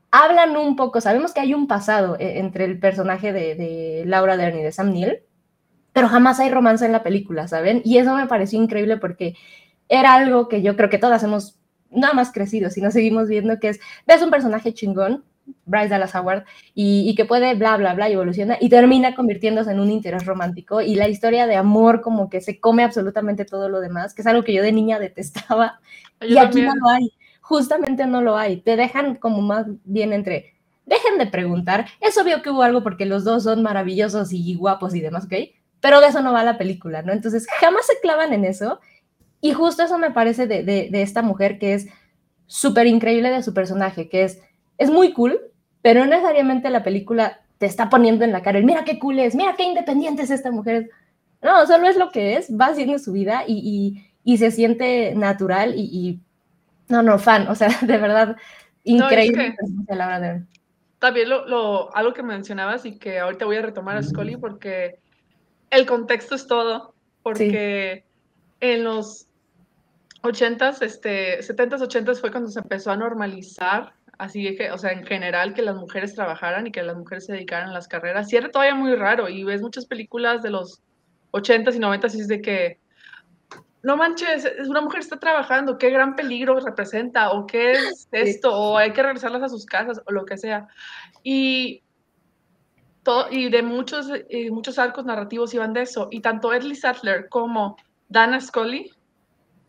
hablan 0.10 0.56
un 0.56 0.78
poco, 0.78 1.02
sabemos 1.02 1.34
que 1.34 1.42
hay 1.42 1.54
un 1.54 1.68
pasado 1.68 2.16
eh, 2.18 2.40
entre 2.40 2.64
el 2.64 2.80
personaje 2.80 3.34
de, 3.34 3.56
de 3.56 4.04
Laura 4.06 4.38
Dern 4.38 4.58
y 4.58 4.64
de 4.64 4.72
Sam 4.72 4.94
Neill, 4.94 5.20
pero 5.92 6.08
jamás 6.08 6.40
hay 6.40 6.50
romance 6.50 6.86
en 6.86 6.94
la 6.94 7.04
película, 7.04 7.50
¿saben? 7.50 7.82
Y 7.84 7.98
eso 7.98 8.16
me 8.16 8.28
pareció 8.28 8.64
increíble 8.64 8.96
porque 8.96 9.36
era 9.90 10.14
algo 10.14 10.48
que 10.48 10.62
yo 10.62 10.78
creo 10.78 10.90
que 10.90 10.98
todas 10.98 11.22
hemos 11.24 11.60
nada 11.96 12.14
más 12.14 12.32
crecido, 12.32 12.70
sino 12.70 12.92
seguimos 12.92 13.28
viendo 13.28 13.60
que 13.60 13.70
es, 13.70 13.80
ves 14.06 14.22
un 14.22 14.32
personaje 14.32 14.74
chingón, 14.74 15.24
Bryce 15.66 15.90
Dallas 15.90 16.16
Howard, 16.16 16.46
y, 16.74 17.10
y, 17.10 17.16
que 17.16 17.26
puede 17.26 17.54
bla, 17.56 17.78
bla, 17.78 17.94
bla, 17.94 18.10
y 18.10 18.14
evoluciona, 18.14 18.58
y 18.60 18.70
termina 18.70 19.16
convirtiéndose 19.16 19.72
en 19.72 19.80
un 19.80 19.92
interés 19.92 20.26
romántico, 20.26 20.82
y 20.82 20.96
la 20.96 21.08
historia 21.08 21.46
de 21.48 21.56
amor 21.56 22.02
como 22.02 22.30
que 22.30 22.42
se 22.42 22.60
come 22.60 22.84
absolutamente 22.84 23.46
todo 23.46 23.70
lo 23.70 23.80
demás, 23.80 24.14
que 24.14 24.22
es 24.22 24.28
algo 24.28 24.44
que 24.44 24.54
yo 24.54 24.64
de 24.64 24.72
niña 24.72 25.00
detestaba, 25.00 25.80
yo 26.22 26.28
y 26.28 26.38
aquí 26.38 26.62
no 26.62 26.76
lo 26.76 26.90
hay, 26.90 27.14
justamente 27.42 28.08
no 28.08 28.22
lo 28.22 28.38
hay, 28.38 28.58
te 28.58 28.76
dejan 28.76 29.16
como 29.16 29.42
más 29.42 29.68
bien 29.84 30.14
entre, 30.14 30.56
dejen 30.86 31.18
de 31.18 31.28
preguntar, 31.28 31.86
es 32.02 32.18
obvio 32.18 32.42
que 32.42 32.50
hubo 32.50 32.64
algo 32.64 32.84
porque 32.84 33.06
los 33.06 33.24
dos 33.24 33.44
son 33.44 33.62
maravillosos 33.62 34.34
y 34.34 34.56
guapos 34.56 34.96
y 34.96 35.02
demás, 35.02 35.26
¿ok? 35.26 35.34
Pero 35.80 36.02
de 36.02 36.08
eso 36.08 36.22
no 36.22 36.34
va 36.34 36.44
la 36.44 36.58
película, 36.58 37.04
¿no? 37.04 37.14
Entonces, 37.14 37.46
jamás 37.60 37.86
se 37.86 38.00
clavan 38.02 38.34
en 38.34 38.46
eso, 38.46 38.80
y 39.46 39.54
justo 39.54 39.84
eso 39.84 40.00
me 40.00 40.10
parece 40.10 40.48
de, 40.48 40.64
de, 40.64 40.90
de 40.90 41.02
esta 41.04 41.22
mujer 41.22 41.60
que 41.60 41.76
es 41.76 41.88
súper 42.48 42.88
increíble 42.88 43.30
de 43.30 43.44
su 43.44 43.54
personaje, 43.54 44.10
que 44.10 44.24
es, 44.24 44.42
es 44.80 44.90
muy 44.90 45.14
cool, 45.14 45.40
pero 45.84 46.00
no 46.00 46.08
necesariamente 46.08 46.72
la 46.72 46.82
película 46.82 47.42
te 47.60 47.68
está 47.68 47.88
poniendo 47.88 48.26
en 48.26 48.32
la 48.32 48.42
cara 48.42 48.58
el 48.58 48.66
mira 48.66 48.84
qué 48.86 48.98
cool 48.98 49.20
es, 49.20 49.36
mira 49.36 49.54
qué 49.56 49.62
independiente 49.62 50.24
es 50.24 50.32
esta 50.32 50.50
mujer. 50.50 50.90
No, 51.44 51.64
solo 51.68 51.88
es 51.88 51.96
lo 51.96 52.10
que 52.10 52.38
es, 52.38 52.50
va 52.60 52.70
haciendo 52.70 52.98
su 52.98 53.12
vida 53.12 53.44
y, 53.46 54.02
y, 54.24 54.34
y 54.34 54.40
se 54.40 54.50
siente 54.50 55.14
natural 55.14 55.76
y, 55.76 55.82
y, 55.82 56.20
no, 56.88 57.04
no, 57.04 57.20
fan, 57.20 57.48
o 57.48 57.54
sea, 57.54 57.70
de 57.84 57.98
verdad, 58.00 58.38
increíble. 58.84 59.50
No, 59.60 59.96
es 59.96 60.22
que, 60.22 60.44
también 60.98 61.30
lo, 61.30 61.46
lo, 61.46 61.96
algo 61.96 62.16
que 62.16 62.24
mencionabas 62.24 62.84
y 62.88 62.98
que 62.98 63.20
ahorita 63.20 63.46
voy 63.46 63.58
a 63.58 63.62
retomar 63.62 63.96
a 63.96 64.02
Scully 64.02 64.38
porque 64.38 64.98
el 65.70 65.86
contexto 65.86 66.34
es 66.34 66.48
todo, 66.48 66.96
porque 67.22 68.06
sí. 68.60 68.68
en 68.68 68.84
los 68.84 69.28
80s, 70.26 70.82
este, 70.82 71.40
70s, 71.40 71.82
80s 71.82 72.20
fue 72.20 72.32
cuando 72.32 72.50
se 72.50 72.60
empezó 72.60 72.92
a 72.92 72.98
normalizar, 72.98 73.94
así 74.18 74.56
que, 74.56 74.72
o 74.72 74.78
sea, 74.78 74.92
en 74.92 75.06
general, 75.06 75.54
que 75.54 75.62
las 75.62 75.76
mujeres 75.76 76.16
trabajaran 76.16 76.68
y 76.68 76.72
que 76.72 76.84
las 76.84 76.98
mujeres 76.98 77.26
se 77.26 77.34
dedicaran 77.34 77.70
a 77.70 77.74
las 77.74 77.88
carreras. 77.88 78.32
Y 78.32 78.38
era 78.38 78.50
todavía 78.50 78.76
muy 78.76 78.96
raro, 78.96 79.30
y 79.30 79.44
ves 79.44 79.62
muchas 79.62 79.86
películas 79.86 80.44
de 80.44 80.52
los 80.52 80.82
80s 81.32 81.76
y 81.76 81.80
90s 81.80 82.16
y 82.16 82.22
es 82.22 82.28
de 82.28 82.42
que, 82.42 82.80
no 83.84 83.98
manches, 83.98 84.52
una 84.68 84.82
mujer 84.82 85.02
está 85.02 85.20
trabajando, 85.20 85.78
qué 85.78 85.92
gran 85.92 86.16
peligro 86.16 86.60
representa, 86.60 87.32
o 87.32 87.46
qué 87.46 87.74
es 87.74 88.08
esto, 88.12 88.54
o 88.54 88.78
hay 88.78 88.94
que 88.94 89.04
regresarlas 89.04 89.44
a 89.44 89.50
sus 89.50 89.66
casas, 89.66 90.02
o 90.06 90.12
lo 90.12 90.26
que 90.26 90.38
sea. 90.38 90.68
Y, 91.24 91.84
todo, 93.04 93.28
y 93.30 93.50
de 93.50 93.62
muchos, 93.62 94.10
y 94.30 94.50
muchos 94.50 94.80
arcos 94.80 95.06
narrativos 95.06 95.54
iban 95.54 95.74
de 95.74 95.84
eso, 95.84 96.08
y 96.12 96.22
tanto 96.22 96.54
Edley 96.54 96.76
Sattler 96.76 97.30
como 97.30 97.78
Dana 98.10 98.42
Scully, 98.42 98.92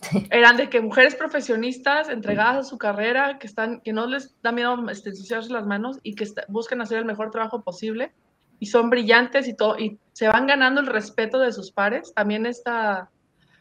eran 0.31 0.57
de 0.57 0.69
que 0.69 0.81
mujeres 0.81 1.15
profesionistas 1.15 2.09
entregadas 2.09 2.57
a 2.59 2.69
su 2.69 2.79
carrera, 2.79 3.39
que, 3.39 3.47
están, 3.47 3.81
que 3.81 3.93
no 3.93 4.07
les 4.07 4.35
da 4.43 4.53
miedo 4.53 4.89
este, 4.91 5.11
ensuciarse 5.11 5.53
las 5.53 5.67
manos 5.67 5.99
y 6.03 6.15
que 6.15 6.27
buscan 6.49 6.81
hacer 6.81 6.99
el 6.99 7.05
mejor 7.05 7.31
trabajo 7.31 7.63
posible 7.63 8.13
y 8.59 8.67
son 8.67 8.91
brillantes 8.91 9.49
y 9.49 9.55
todo, 9.55 9.79
y 9.79 9.99
se 10.13 10.29
van 10.29 10.47
ganando 10.47 10.81
el 10.81 10.87
respeto 10.87 11.39
de 11.39 11.53
sus 11.53 11.71
pares. 11.71 12.13
También 12.15 12.47
esta 12.47 13.11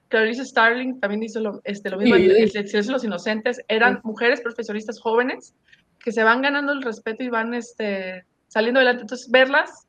Clarice 0.07 0.45
Starling 0.45 0.99
también 0.99 1.23
hizo 1.23 1.39
lo, 1.39 1.61
este, 1.63 1.89
lo 1.89 1.97
mismo, 1.97 2.15
en 2.15 2.91
Los 2.91 3.03
Inocentes, 3.03 3.61
eran 3.67 3.99
mujeres 4.03 4.41
profesionistas 4.41 4.99
jóvenes 4.99 5.53
que 5.99 6.11
se 6.11 6.23
van 6.23 6.41
ganando 6.41 6.71
el 6.71 6.81
respeto 6.81 7.23
y 7.23 7.29
van 7.29 7.53
este, 7.53 8.25
saliendo 8.47 8.79
adelante. 8.79 9.01
Entonces, 9.01 9.29
verlas. 9.29 9.84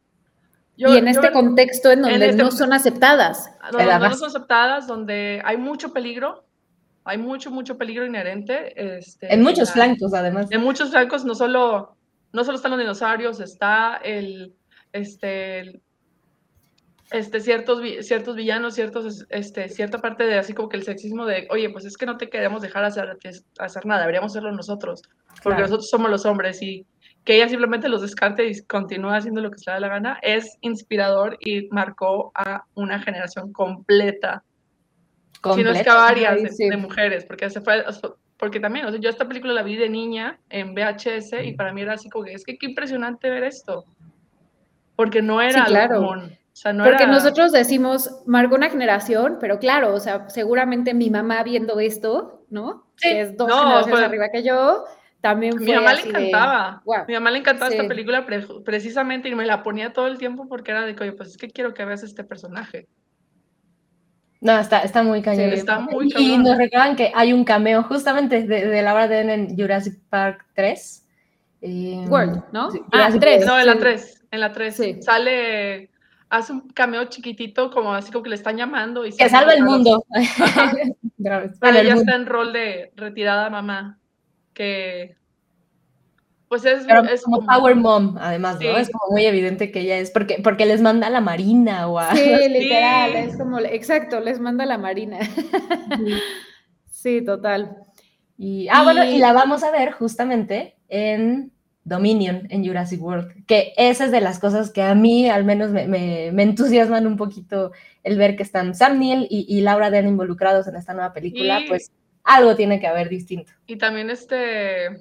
Y 0.76 0.96
en 0.96 1.08
este 1.08 1.32
contexto 1.32 1.90
en 1.90 2.02
donde 2.02 2.26
este 2.26 2.42
no 2.42 2.50
son 2.50 2.72
aceptadas. 2.72 3.50
Donde 3.72 3.98
no 3.98 4.14
son 4.14 4.28
aceptadas, 4.28 4.86
donde 4.86 5.40
hay 5.44 5.56
mucho 5.56 5.92
peligro, 5.92 6.44
hay 7.04 7.18
mucho, 7.18 7.50
mucho 7.50 7.78
peligro 7.78 8.04
inherente. 8.04 8.98
Este, 8.98 9.32
en 9.32 9.42
muchos 9.42 9.72
flancos, 9.72 10.12
además. 10.12 10.48
En 10.50 10.60
muchos 10.60 10.90
flancos, 10.90 11.24
no 11.24 11.34
solo, 11.34 11.96
no 12.32 12.44
solo 12.44 12.56
están 12.56 12.72
los 12.72 12.80
dinosaurios, 12.80 13.40
está 13.40 13.96
el, 13.96 14.54
este, 14.92 15.80
este, 17.10 17.40
ciertos, 17.40 17.80
ciertos 18.00 18.34
villanos, 18.34 18.74
ciertos, 18.74 19.24
este, 19.30 19.68
cierta 19.68 20.00
parte 20.00 20.24
de 20.24 20.38
así 20.38 20.52
como 20.52 20.68
que 20.68 20.76
el 20.76 20.82
sexismo 20.82 21.24
de, 21.24 21.46
oye, 21.50 21.70
pues 21.70 21.84
es 21.84 21.96
que 21.96 22.06
no 22.06 22.16
te 22.16 22.28
queremos 22.28 22.62
dejar 22.62 22.84
hacer, 22.84 23.16
hacer 23.58 23.86
nada, 23.86 24.00
deberíamos 24.00 24.32
hacerlo 24.32 24.50
nosotros, 24.52 25.02
porque 25.42 25.62
nosotros 25.62 25.88
somos 25.88 26.10
los 26.10 26.26
hombres 26.26 26.60
y 26.62 26.84
que 27.26 27.34
ella 27.34 27.48
simplemente 27.48 27.88
los 27.88 28.02
descarte 28.02 28.46
y 28.48 28.62
continúa 28.62 29.16
haciendo 29.16 29.40
lo 29.40 29.50
que 29.50 29.58
se 29.58 29.68
le 29.68 29.74
da 29.74 29.80
la 29.80 29.88
gana, 29.88 30.18
es 30.22 30.56
inspirador 30.60 31.36
y 31.40 31.68
marcó 31.70 32.30
a 32.36 32.64
una 32.74 33.00
generación 33.00 33.52
completa. 33.52 34.44
Si 35.54 35.62
no 35.64 35.72
es 35.72 35.82
que 35.82 35.90
varias 35.90 36.56
de, 36.56 36.76
mujeres, 36.76 37.24
porque 37.24 37.50
se 37.50 37.60
fue, 37.60 37.84
porque 38.36 38.60
también, 38.60 38.86
o 38.86 38.90
sea, 38.90 39.00
yo 39.00 39.10
esta 39.10 39.26
película 39.26 39.52
la 39.52 39.64
vi 39.64 39.76
de 39.76 39.88
niña 39.88 40.38
en 40.50 40.72
VHS 40.72 41.32
y 41.44 41.52
para 41.54 41.72
mí 41.72 41.82
era 41.82 41.94
así 41.94 42.08
como 42.08 42.24
que 42.24 42.32
es 42.32 42.44
que 42.44 42.56
qué 42.56 42.66
impresionante 42.66 43.28
ver 43.28 43.42
esto. 43.42 43.84
Porque 44.94 45.20
no 45.20 45.42
era 45.42 45.64
claro. 45.64 45.96
común. 45.96 46.38
Porque 46.62 47.06
nosotros 47.06 47.52
decimos, 47.52 48.22
marcó 48.24 48.54
una 48.54 48.70
generación, 48.70 49.38
pero 49.40 49.58
claro, 49.58 49.94
o 49.94 50.00
sea, 50.00 50.28
seguramente 50.30 50.94
mi 50.94 51.10
mamá 51.10 51.42
viendo 51.42 51.80
esto, 51.80 52.44
¿no? 52.48 52.86
que 52.96 53.20
es 53.20 53.36
dos 53.36 53.48
generaciones 53.48 53.90
pues 53.90 54.02
arriba 54.02 54.28
que 54.30 54.42
yo, 54.42 54.84
también 55.26 55.54
fue 55.54 55.66
Mi 55.66 55.74
mamá 55.74 55.94
le 55.94 56.02
encantaba. 56.02 56.82
Mi 57.08 57.14
mamá 57.14 57.30
le 57.32 57.38
encantaba 57.38 57.70
esta 57.70 57.88
película 57.88 58.24
precisamente 58.64 59.28
y 59.28 59.34
me 59.34 59.44
la 59.44 59.64
ponía 59.64 59.92
todo 59.92 60.06
el 60.06 60.18
tiempo 60.18 60.48
porque 60.48 60.70
era 60.70 60.86
de 60.86 60.94
que, 60.94 61.02
oye, 61.02 61.12
pues 61.12 61.30
es 61.30 61.36
que 61.36 61.50
quiero 61.50 61.74
que 61.74 61.84
veas 61.84 62.04
este 62.04 62.22
personaje. 62.22 62.86
No, 64.40 64.56
está, 64.56 64.82
está 64.82 65.02
muy 65.02 65.22
cañón. 65.22 65.52
está 65.52 65.80
muy 65.80 66.12
Y 66.16 66.38
nos 66.38 66.56
recuerdan 66.56 66.94
que 66.94 67.10
hay 67.12 67.32
un 67.32 67.42
cameo 67.44 67.82
justamente 67.82 68.44
de, 68.44 68.68
de 68.68 68.82
Laura 68.82 69.08
Dern 69.08 69.30
en 69.30 69.56
Jurassic 69.56 69.98
Park 70.08 70.46
3. 70.54 71.02
World, 72.08 72.44
¿no? 72.52 72.68
ah, 72.92 73.08
3. 73.10 73.46
No, 73.46 73.58
en 73.58 73.66
la 73.66 73.78
3. 73.78 74.26
En 74.30 74.40
la 74.40 74.52
3. 74.52 75.04
Sale 75.04 75.90
hace 76.28 76.52
un 76.52 76.68
cameo 76.68 77.04
chiquitito, 77.06 77.72
como 77.72 77.94
así 77.94 78.12
como 78.12 78.22
que 78.22 78.30
le 78.30 78.36
están 78.36 78.56
llamando. 78.56 79.04
Y 79.04 79.10
que 79.10 79.28
salva 79.28 79.54
el 79.54 79.64
mundo. 79.64 80.04
Pero 81.18 81.78
ella 81.78 81.94
está 81.94 82.14
en 82.14 82.26
rol 82.26 82.52
de 82.52 82.92
retirada 82.94 83.50
mamá, 83.50 83.98
que 84.56 85.16
pues 86.48 86.64
es, 86.64 86.86
es 87.12 87.22
como, 87.22 87.44
Power 87.44 87.74
Mom, 87.74 88.16
además, 88.20 88.58
¿no? 88.60 88.76
Es 88.76 88.88
como 88.90 89.12
muy 89.12 89.26
evidente 89.26 89.72
que 89.72 89.80
ella 89.80 89.98
es, 89.98 90.12
porque, 90.12 90.40
porque 90.42 90.64
les 90.64 90.80
manda 90.80 91.08
a 91.08 91.10
la 91.10 91.20
marina 91.20 91.88
o 91.88 91.98
a... 91.98 92.14
Sí, 92.14 92.48
literal, 92.48 93.16
es 93.16 93.36
como, 93.36 93.58
exacto, 93.58 94.20
les 94.20 94.38
manda 94.38 94.62
a 94.62 94.66
la 94.66 94.78
marina. 94.78 95.18
sí, 96.88 97.20
total. 97.22 97.76
Y, 98.38 98.68
ah, 98.70 98.84
bueno, 98.84 99.04
y 99.04 99.18
la 99.18 99.32
vamos 99.32 99.64
a 99.64 99.72
ver 99.72 99.90
justamente 99.90 100.76
en 100.88 101.50
Dominion 101.82 102.46
en 102.50 102.64
Jurassic 102.64 103.02
World, 103.02 103.44
que 103.46 103.72
esa 103.76 104.04
es 104.04 104.12
de 104.12 104.20
las 104.20 104.38
cosas 104.38 104.70
que 104.70 104.82
a 104.82 104.94
mí 104.94 105.28
al 105.28 105.44
menos 105.44 105.70
me, 105.70 106.28
entusiasman 106.28 107.08
un 107.08 107.16
poquito 107.16 107.72
el 108.04 108.18
ver 108.18 108.36
que 108.36 108.44
están 108.44 108.74
Sam 108.76 109.00
Neill 109.00 109.26
y, 109.28 109.60
Laura 109.62 109.90
Dern 109.90 110.06
involucrados 110.06 110.68
en 110.68 110.76
esta 110.76 110.94
nueva 110.94 111.12
película, 111.12 111.60
pues 111.68 111.90
algo 112.26 112.54
tiene 112.56 112.78
que 112.78 112.86
haber 112.86 113.08
distinto. 113.08 113.52
Y 113.66 113.76
también 113.76 114.10
este... 114.10 115.00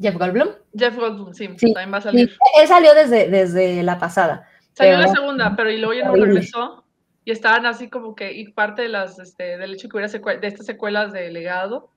Jeff 0.00 0.16
Goldblum. 0.16 0.48
Jeff 0.76 0.96
Goldblum, 0.96 1.32
sí, 1.32 1.46
también 1.46 1.92
va 1.92 1.98
a 1.98 2.02
salir. 2.02 2.36
Él 2.60 2.68
salió 2.68 2.92
desde, 2.94 3.28
desde 3.28 3.82
la 3.84 3.98
pasada. 3.98 4.48
Salió 4.72 4.98
la 4.98 5.08
segunda, 5.08 5.54
pero 5.56 5.70
y 5.70 5.78
luego 5.78 5.94
ya 5.94 6.06
no 6.06 6.14
regresó. 6.14 6.84
Y 7.24 7.30
estaban 7.30 7.66
así 7.66 7.88
como 7.88 8.16
que, 8.16 8.32
y 8.32 8.48
parte 8.48 8.82
de 8.82 8.88
las, 8.88 9.20
este, 9.20 9.56
del 9.56 9.74
hecho 9.74 9.88
que 9.88 9.96
hubiera 9.96 10.38
de 10.40 10.46
estas 10.46 10.66
secuelas 10.66 11.12
de 11.12 11.30
legado, 11.30 11.90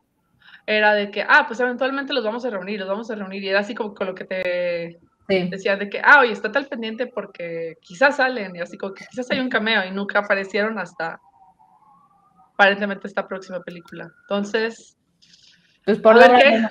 era 0.68 0.94
de 0.94 1.10
que, 1.10 1.24
ah, 1.28 1.46
pues 1.48 1.60
eventualmente 1.60 2.14
los 2.14 2.24
vamos 2.24 2.46
a 2.46 2.52
reunir, 2.52 2.80
los 2.80 2.90
vamos 2.90 3.10
a 3.10 3.16
reunir. 3.16 3.44
Y 3.44 3.50
era 3.50 3.62
así 3.62 3.74
como 3.74 3.96
con 3.96 4.06
lo 4.06 4.14
que 4.14 4.26
te 4.26 5.00
decía 5.28 5.76
de 5.78 5.90
que, 5.90 6.00
ah, 6.04 6.20
oye, 6.20 6.32
está 6.32 6.52
tal 6.52 6.68
pendiente 6.68 7.08
porque 7.08 7.78
quizás 7.82 8.18
salen, 8.18 8.56
y 8.56 8.60
así 8.60 8.78
como 8.78 8.94
que 8.94 9.06
quizás 9.10 9.32
hay 9.32 9.40
un 9.40 9.50
cameo 9.50 9.84
y 9.84 9.90
nunca 9.90 10.20
aparecieron 10.20 10.78
hasta 10.78 11.20
aparentemente 12.56 13.08
esta 13.08 13.28
próxima 13.28 13.62
película. 13.62 14.12
Entonces, 14.22 14.98
pues 15.84 16.00
por 16.00 16.16
la 16.16 16.26
hora 16.26 16.70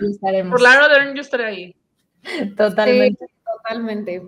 Por 0.51 0.61
la 0.61 0.71
hora 0.71 1.15
yo 1.15 1.21
estaré 1.21 1.45
ahí. 1.45 1.77
Totalmente. 2.57 3.27
totalmente. 3.45 4.23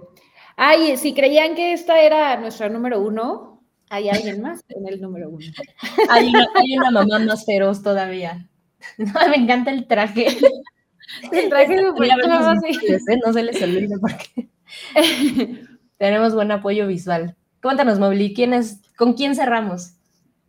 Ay, 0.57 0.97
si 0.97 1.15
creían 1.15 1.55
que 1.55 1.73
esta 1.73 2.01
era 2.01 2.37
nuestra 2.39 2.69
número 2.69 3.01
uno, 3.01 3.63
hay 3.91 4.09
alguien 4.09 4.41
más 4.43 4.65
en 4.69 4.87
el 4.87 5.01
número 5.01 5.29
uno. 5.31 5.47
Hay 6.11 6.29
una, 6.29 6.47
hay 6.55 6.79
una 6.79 6.91
mamá 6.91 7.19
más 7.21 7.45
feroz 7.45 7.83
todavía. 7.83 8.49
No, 8.99 9.29
me 9.29 9.37
encanta 9.37 9.73
el 9.73 9.89
traje. 9.89 10.29
El 11.33 11.49
traje 11.49 11.75
de 11.75 11.83
¿eh? 11.83 13.21
No 13.25 13.33
se 13.33 13.43
les 13.43 13.61
olvide 13.61 13.99
porque 13.99 14.49
tenemos 15.97 16.35
buen 16.35 16.53
apoyo 16.53 16.87
visual. 16.87 17.37
Cuéntanos, 17.61 17.99
Mowgli, 17.99 18.33
¿quién 18.33 18.55
es, 18.55 18.83
¿con 18.97 19.15
quién 19.15 19.35
cerramos? 19.35 19.96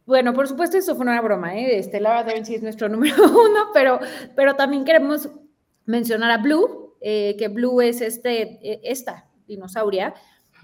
Bueno, 0.07 0.33
por 0.33 0.47
supuesto, 0.47 0.77
eso 0.77 0.95
fue 0.95 1.05
una 1.05 1.19
broma, 1.19 1.57
¿eh? 1.57 1.77
Este, 1.77 1.99
Laura 1.99 2.23
Dern 2.23 2.45
sí 2.45 2.55
es 2.55 2.63
nuestro 2.63 2.87
número 2.89 3.15
uno, 3.29 3.67
pero, 3.73 3.99
pero 4.35 4.55
también 4.55 4.85
queremos 4.85 5.29
mencionar 5.85 6.31
a 6.31 6.37
Blue, 6.37 6.95
eh, 7.01 7.35
que 7.37 7.49
Blue 7.49 7.81
es 7.81 7.99
este, 7.99 8.57
e, 8.61 8.79
esta 8.83 9.27
dinosauria, 9.47 10.15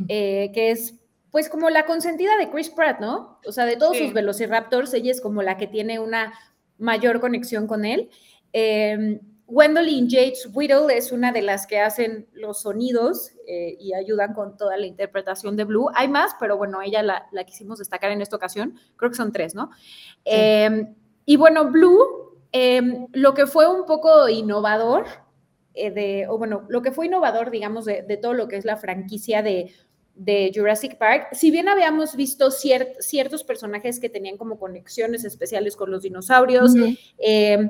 eh, 0.07 0.49
que 0.53 0.71
es 0.71 0.95
pues 1.29 1.49
como 1.49 1.69
la 1.69 1.85
consentida 1.85 2.37
de 2.37 2.49
Chris 2.51 2.69
Pratt, 2.69 2.99
¿no? 2.99 3.39
O 3.45 3.51
sea, 3.51 3.65
de 3.65 3.75
todos 3.75 3.97
sus 3.97 4.13
velociraptors, 4.13 4.93
ella 4.93 5.11
es 5.11 5.19
como 5.19 5.41
la 5.41 5.57
que 5.57 5.67
tiene 5.67 5.99
una 5.99 6.31
mayor 6.77 7.19
conexión 7.19 7.67
con 7.67 7.85
él. 7.85 8.11
Eh, 8.53 9.19
Gwendolyn 9.47 10.07
Yates 10.07 10.49
Whittle 10.53 10.95
es 10.95 11.11
una 11.11 11.31
de 11.31 11.41
las 11.41 11.67
que 11.67 11.79
hacen 11.79 12.27
los 12.33 12.61
sonidos 12.61 13.31
eh, 13.45 13.75
y 13.79 13.93
ayudan 13.93 14.33
con 14.33 14.57
toda 14.57 14.77
la 14.77 14.85
interpretación 14.85 15.55
de 15.57 15.65
Blue. 15.65 15.89
Hay 15.93 16.07
más, 16.07 16.31
pero 16.39 16.57
bueno, 16.57 16.81
ella 16.81 17.03
la, 17.03 17.43
quisimos 17.45 17.79
destacar 17.79 18.11
en 18.11 18.21
esta 18.21 18.35
ocasión. 18.35 18.79
Creo 18.95 19.11
que 19.11 19.17
son 19.17 19.31
tres, 19.31 19.53
¿no? 19.53 19.69
Em, 20.23 20.95
y 21.25 21.35
bueno, 21.35 21.69
Blue, 21.69 22.37
em, 22.51 23.07
lo 23.11 23.33
que 23.33 23.45
fue 23.45 23.67
un 23.67 23.85
poco 23.85 24.29
innovador, 24.29 25.05
eh, 25.73 25.91
de, 25.91 26.27
o 26.29 26.37
bueno, 26.37 26.65
lo 26.69 26.81
que 26.81 26.91
fue 26.91 27.07
innovador, 27.07 27.51
digamos, 27.51 27.85
de, 27.85 28.19
todo 28.21 28.33
lo 28.33 28.47
que 28.47 28.57
es 28.57 28.65
la 28.65 28.77
franquicia 28.77 29.41
de 29.41 29.73
de 30.15 30.51
Jurassic 30.53 30.97
Park, 30.99 31.29
si 31.31 31.49
bien 31.49 31.67
habíamos 31.67 32.15
visto 32.15 32.51
ciertos 32.51 33.43
personajes 33.43 33.99
que 33.99 34.09
tenían 34.09 34.37
como 34.37 34.59
conexiones 34.59 35.23
especiales 35.23 35.75
con 35.75 35.89
los 35.89 36.03
dinosaurios 36.03 36.73
eh, 37.17 37.67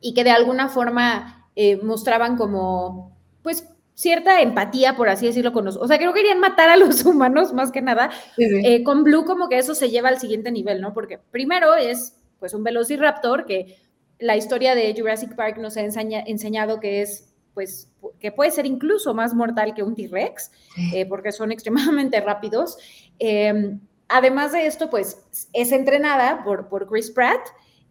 y 0.00 0.14
que 0.14 0.24
de 0.24 0.30
alguna 0.30 0.68
forma 0.68 1.48
eh, 1.56 1.78
mostraban 1.82 2.36
como, 2.36 3.16
pues, 3.42 3.68
cierta 3.94 4.42
empatía, 4.42 4.94
por 4.94 5.08
así 5.08 5.26
decirlo, 5.26 5.52
con 5.52 5.64
los, 5.64 5.76
o 5.76 5.86
sea, 5.88 5.98
que 5.98 6.04
no 6.04 6.12
querían 6.12 6.38
matar 6.38 6.68
a 6.68 6.76
los 6.76 7.04
humanos 7.06 7.52
más 7.52 7.72
que 7.72 7.82
nada, 7.82 8.10
eh, 8.36 8.82
con 8.84 9.04
Blue 9.04 9.24
como 9.24 9.48
que 9.48 9.58
eso 9.58 9.74
se 9.74 9.90
lleva 9.90 10.08
al 10.08 10.20
siguiente 10.20 10.50
nivel, 10.50 10.80
¿no? 10.80 10.92
Porque 10.92 11.18
primero 11.30 11.74
es, 11.74 12.16
pues, 12.38 12.52
un 12.54 12.62
velociraptor 12.62 13.46
que 13.46 13.78
la 14.18 14.36
historia 14.36 14.74
de 14.74 14.94
Jurassic 14.96 15.34
Park 15.34 15.58
nos 15.58 15.76
ha 15.76 15.82
enseñado 15.82 16.80
que 16.80 17.02
es 17.02 17.32
pues 17.56 17.88
que 18.20 18.32
puede 18.32 18.50
ser 18.50 18.66
incluso 18.66 19.14
más 19.14 19.32
mortal 19.32 19.72
que 19.72 19.82
un 19.82 19.94
T-Rex, 19.94 20.50
eh, 20.92 21.06
porque 21.06 21.32
son 21.32 21.52
extremadamente 21.52 22.20
rápidos. 22.20 22.76
Em, 23.18 23.80
además 24.08 24.52
de 24.52 24.66
esto, 24.66 24.90
pues 24.90 25.24
es 25.54 25.72
entrenada 25.72 26.44
por, 26.44 26.68
por 26.68 26.86
Chris 26.86 27.10
Pratt 27.10 27.40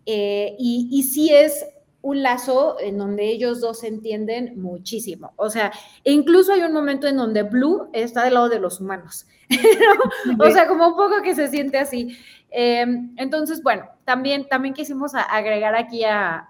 eh, 0.06 0.56
y, 0.60 0.88
y 0.92 1.02
sí 1.02 1.34
es 1.34 1.66
un 2.06 2.22
lazo 2.22 2.78
en 2.80 3.00
donde 3.00 3.28
ellos 3.28 3.62
dos 3.62 3.80
se 3.80 3.88
entienden 3.88 4.62
muchísimo. 4.62 5.34
O 5.38 5.50
sea, 5.50 5.72
incluso 6.04 6.54
hay 6.54 6.62
un 6.62 6.72
momento 6.72 7.08
en 7.08 7.18
donde 7.18 7.42
Blue 7.42 7.90
está 7.94 8.24
del 8.24 8.36
lado 8.36 8.48
de 8.48 8.60
los 8.60 8.80
humanos. 8.80 9.26
O 10.40 10.50
sea, 10.52 10.68
como 10.68 10.88
un 10.90 10.96
poco 10.96 11.24
que 11.24 11.34
se 11.34 11.48
siente 11.48 11.80
así. 11.80 12.16
Em, 12.52 13.12
entonces, 13.18 13.64
bueno, 13.64 13.90
también, 14.04 14.48
también 14.48 14.76
quisimos 14.76 15.14
agregar 15.16 15.76
aquí 15.76 16.04
a, 16.04 16.48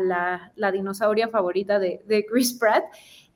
la, 0.00 0.70
dinosauria 0.72 1.26
favorita 1.26 1.80
de, 1.80 2.26
Chris 2.30 2.54
Pratt, 2.54 2.84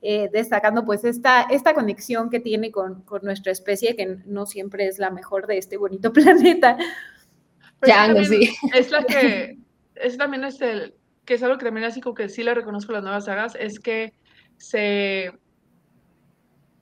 eh, 0.01 0.29
destacando 0.31 0.85
pues 0.85 1.03
esta, 1.03 1.41
esta 1.41 1.73
conexión 1.73 2.29
que 2.29 2.39
tiene 2.39 2.71
con, 2.71 3.03
nuestra 3.21 3.51
especie, 3.51 3.97
que 3.97 4.17
no 4.25 4.45
siempre 4.45 4.87
es 4.87 4.97
la 4.97 5.09
mejor 5.09 5.45
de 5.45 5.57
este 5.57 5.75
bonito 5.75 6.13
planeta. 6.13 6.77
Django, 7.81 8.23
sí. 8.23 8.55
Es 8.73 8.91
la 8.91 9.03
que, 9.03 9.57
es 9.95 10.17
también 10.17 10.45
este, 10.45 10.93
que 11.29 11.35
es 11.35 11.43
algo 11.43 11.59
que 11.59 11.65
también 11.65 11.85
así 11.85 12.01
como 12.01 12.15
que 12.15 12.27
sí 12.27 12.41
le 12.41 12.55
reconozco 12.55 12.91
a 12.91 12.95
las 12.95 13.03
nuevas 13.03 13.25
sagas, 13.25 13.53
es 13.59 13.79
que 13.79 14.13
se 14.57 15.31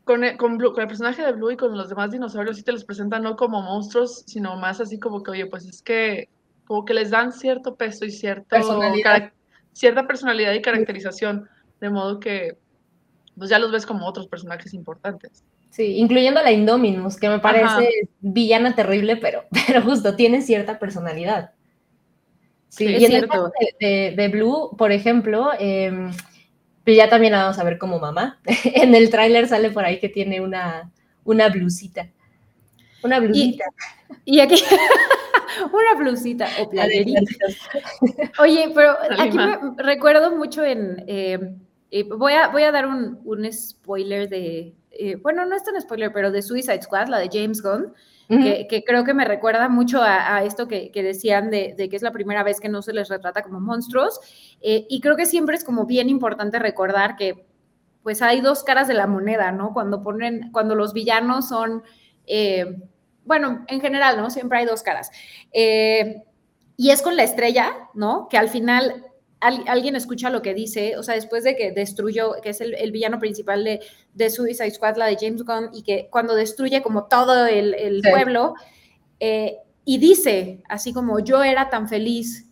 con 0.06 0.24
el, 0.24 0.38
con, 0.38 0.58
con 0.58 0.82
el, 0.82 0.88
personaje 0.88 1.22
de 1.22 1.34
Blue 1.34 1.52
y 1.52 1.58
con 1.58 1.78
los 1.78 1.89
demás 1.89 2.12
dinosaurios 2.12 2.56
sí 2.56 2.64
te 2.64 2.72
los 2.72 2.86
presentan 2.86 3.24
no 3.24 3.36
como 3.36 3.62
monstruos, 3.62 4.24
sino 4.26 4.56
más 4.56 4.80
así 4.80 5.00
como 5.00 5.22
que, 5.22 5.32
oye, 5.32 5.48
pues 5.48 5.66
es 5.66 5.82
que 5.82 6.30
como 6.66 6.86
que 6.86 6.93
les 6.93 7.10
dan 7.10 7.34
cierto 7.34 7.76
peso 7.76 8.06
y 8.06 8.12
cierto 8.12 8.48
personalidad. 8.48 9.34
cierta 9.74 10.08
personalidad 10.08 10.54
y 10.54 10.62
caracterización, 10.62 11.50
de 11.82 11.89
modo 11.89 12.22
que 12.22 12.58
pues 13.38 13.50
ya 13.50 13.60
los 13.60 13.74
ves 13.74 13.86
como 13.86 14.08
otros 14.08 14.30
personajes 14.30 14.74
importantes. 14.74 15.43
Sí, 15.72 15.98
incluyendo 15.98 16.39
a 16.39 16.43
la 16.43 16.54
Indominus, 16.54 17.18
que 17.18 17.28
me 17.28 17.39
parece 17.39 17.66
Ajá. 17.66 17.84
villana 18.22 18.76
terrible, 18.76 19.18
pero, 19.18 19.43
pero 19.68 19.82
justo 19.82 20.16
tiene 20.16 20.41
cierta 20.41 20.80
personalidad. 20.80 21.52
Sí, 22.70 22.86
sí 22.88 22.93
y 22.93 23.05
en 23.05 23.11
cierto. 23.11 23.26
el 23.26 23.30
caso 23.30 23.51
de, 23.80 23.88
de, 23.88 24.15
de, 24.15 24.28
Blue, 24.28 24.76
por 24.78 24.91
ejemplo, 24.91 25.51
eh, 25.59 26.11
ya 26.86 27.09
también 27.09 27.34
la 27.34 27.43
vamos 27.43 27.59
a 27.59 27.63
ver 27.63 27.78
como 27.78 27.99
mamá. 27.99 28.39
en 28.63 28.95
el 28.95 29.09
tráiler 29.09 29.47
sale 29.47 29.72
por 29.72 29.86
ahí 29.86 29.99
que 29.99 30.09
tiene 30.09 30.41
una, 30.41 30.91
una 31.24 31.49
blusita. 31.49 32.09
Una 33.03 33.20
blusita. 33.20 33.65
Y, 34.26 34.38
y 34.38 34.39
aquí, 34.39 34.55
una 35.74 35.99
blusita 35.99 36.47
o 36.61 36.70
playerita. 36.70 37.22
Oye, 38.39 38.72
pero 38.74 38.97
aquí 39.18 39.38
me 39.38 39.57
recuerdo 39.78 40.36
mucho 40.36 40.63
en... 40.63 41.03
Eh, 41.07 41.39
eh, 41.89 42.03
voy, 42.03 42.34
a, 42.34 42.49
voy 42.49 42.63
a 42.63 42.72
dar 42.72 42.88
un, 42.88 43.20
un 43.24 43.51
spoiler 43.51 44.28
de... 44.30 44.74
Eh, 44.91 45.15
bueno, 45.15 45.45
no 45.45 45.55
es 45.55 45.63
tan 45.63 45.80
spoiler, 45.80 46.11
pero 46.11 46.32
de 46.32 46.41
Suicide 46.41 46.82
Squad, 46.82 47.07
la 47.07 47.20
de 47.20 47.30
James 47.32 47.61
Gunn. 47.61 47.93
Que, 48.30 48.84
creo 48.86 49.05
que 49.05 49.13
me 49.13 49.23
recuerda 49.23 49.69
mucho 49.69 50.01
a, 50.03 50.43
esto 50.43 50.67
que, 50.67 50.91
decían 50.93 51.49
de, 51.49 51.73
de, 51.78 51.88
que 51.88 51.95
es 51.95 52.01
la 52.01 52.11
primera 52.11 52.43
vez 52.43 52.59
que 52.59 52.67
no 52.67 52.82
se 52.82 52.91
les 52.91 53.07
retrata 53.07 53.41
como 53.41 53.61
monstruos. 53.61 54.19
Eh, 54.61 54.86
y 54.89 54.99
creo 54.99 55.15
que 55.15 55.25
siempre 55.25 55.55
es 55.55 55.63
como 55.63 55.86
bien 55.86 56.09
importante 56.09 56.59
recordar 56.59 57.15
que 57.15 57.47
pues 58.03 58.21
hay 58.21 58.39
dos 58.41 58.63
caras 58.63 58.88
de 58.88 58.93
la 58.93 59.07
moneda, 59.07 59.51
¿no? 59.51 59.73
Cuando 59.73 60.01
ponen, 60.01 60.49
cuando 60.51 60.75
los 60.75 60.93
villanos 60.93 61.49
son, 61.49 61.84
eh, 62.25 62.78
bueno, 63.25 63.65
en 63.67 63.82
general, 63.82 64.15
¿no? 64.17 64.30
Siempre 64.30 64.59
hay 64.59 64.65
dos 64.65 64.82
caras. 64.82 65.11
Eh, 65.51 66.23
y 66.78 66.91
es 66.91 67.01
con 67.01 67.17
la 67.17 67.23
estrella, 67.23 67.73
¿no? 67.93 68.28
Que 68.30 68.38
al 68.38 68.47
final 68.47 69.07
al, 69.40 69.64
alguien 69.68 69.96
escucha 69.96 70.30
lo 70.30 70.42
que 70.42 70.54
dice, 70.54 70.98
o 70.98 71.04
sea, 71.04 71.16
después 71.16 71.44
de 71.44 71.56
que 71.56 71.72
destruyó, 71.72 72.34
que 72.42 72.50
es 72.50 72.62
el, 72.62 72.74
el 72.76 72.92
villano 72.92 73.20
principal 73.20 73.64
de, 73.64 73.82
de, 74.14 74.30
Suicide 74.30 74.72
Squad, 74.72 74.98
la 74.98 75.06
de 75.06 75.18
James 75.20 75.44
Gunn, 75.44 75.70
y 75.74 75.84
que 75.84 76.08
cuando 76.12 76.36
destruye 76.36 76.82
como 76.82 77.06
todo 77.06 77.46
el, 77.46 77.74
el 77.76 78.02
sí. 78.02 78.10
pueblo, 78.10 78.56
eh, 79.20 79.58
y 79.86 80.00
dice, 80.00 80.64
así 80.68 80.94
como 80.94 81.20
yo 81.20 81.44
era 81.44 81.70
tan 81.70 81.88
feliz 81.88 82.50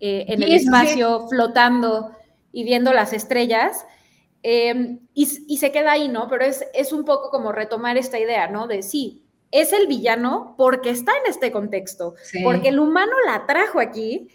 eh, 0.00 0.26
en 0.28 0.42
el 0.42 0.52
espacio, 0.52 1.28
flotando 1.28 2.12
y 2.52 2.64
viendo 2.64 2.92
las 2.92 3.12
estrellas, 3.12 3.84
eh, 4.42 4.98
y, 5.14 5.28
y, 5.48 5.58
se 5.58 5.72
queda 5.72 5.92
ahí, 5.92 6.08
¿no? 6.08 6.28
Pero 6.28 6.44
es, 6.44 6.64
es 6.72 6.92
un 6.92 7.04
poco 7.04 7.30
como 7.30 7.50
retomar 7.50 7.98
esta 7.98 8.20
idea, 8.20 8.46
¿no? 8.46 8.68
De 8.68 8.82
sí, 8.82 9.24
es 9.50 9.72
el 9.72 9.86
villano 9.86 10.54
porque 10.56 10.90
está 10.90 11.12
en 11.12 11.30
este 11.30 11.50
contexto, 11.50 12.14
sí. 12.22 12.40
porque 12.44 12.68
el 12.68 12.78
humano 12.78 13.12
la 13.26 13.46
trajo 13.46 13.80
aquí, 13.80 14.28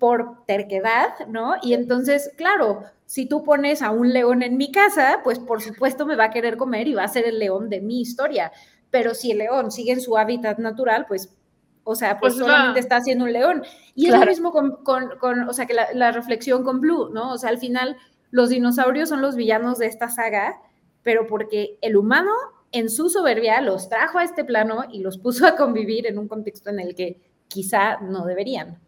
por 0.00 0.44
terquedad, 0.46 1.26
¿no? 1.28 1.56
Y 1.62 1.74
entonces, 1.74 2.32
claro, 2.36 2.82
si 3.04 3.26
tú 3.26 3.44
pones 3.44 3.82
a 3.82 3.90
un 3.90 4.12
león 4.12 4.42
en 4.42 4.56
mi 4.56 4.72
casa, 4.72 5.20
pues 5.22 5.38
por 5.38 5.60
supuesto 5.60 6.06
me 6.06 6.16
va 6.16 6.24
a 6.24 6.30
querer 6.30 6.56
comer 6.56 6.88
y 6.88 6.94
va 6.94 7.04
a 7.04 7.08
ser 7.08 7.26
el 7.26 7.38
león 7.38 7.68
de 7.68 7.82
mi 7.82 8.00
historia. 8.00 8.50
Pero 8.90 9.14
si 9.14 9.30
el 9.30 9.38
león 9.38 9.70
sigue 9.70 9.92
en 9.92 10.00
su 10.00 10.16
hábitat 10.16 10.58
natural, 10.58 11.04
pues, 11.06 11.36
o 11.84 11.94
sea, 11.94 12.18
pues, 12.18 12.32
pues 12.32 12.46
solamente 12.46 12.80
está 12.80 12.96
haciendo 12.96 13.26
un 13.26 13.32
león. 13.32 13.62
Y 13.94 14.06
claro. 14.06 14.22
es 14.22 14.26
lo 14.26 14.30
mismo 14.30 14.52
con, 14.52 14.82
con, 14.82 15.18
con 15.18 15.48
o 15.48 15.52
sea, 15.52 15.66
que 15.66 15.74
la, 15.74 15.88
la, 15.92 16.12
reflexión 16.12 16.64
con 16.64 16.80
Blue, 16.80 17.10
¿no? 17.12 17.34
O 17.34 17.38
sea, 17.38 17.50
al 17.50 17.58
final 17.58 17.98
los 18.30 18.48
dinosaurios 18.48 19.10
son 19.10 19.20
los 19.20 19.36
villanos 19.36 19.78
de 19.78 19.86
esta 19.86 20.08
saga, 20.08 20.62
pero 21.02 21.26
porque 21.26 21.78
el 21.82 21.96
humano 21.96 22.32
en 22.72 22.88
su 22.88 23.10
soberbia 23.10 23.60
los 23.60 23.90
trajo 23.90 24.18
a 24.18 24.24
este 24.24 24.44
plano 24.44 24.84
y 24.90 25.00
los 25.00 25.18
puso 25.18 25.46
a 25.46 25.56
convivir 25.56 26.06
en 26.06 26.18
un 26.18 26.26
contexto 26.26 26.70
en 26.70 26.80
el 26.80 26.94
que 26.94 27.20
quizá 27.48 27.98
no 28.00 28.24
deberían. 28.24 28.78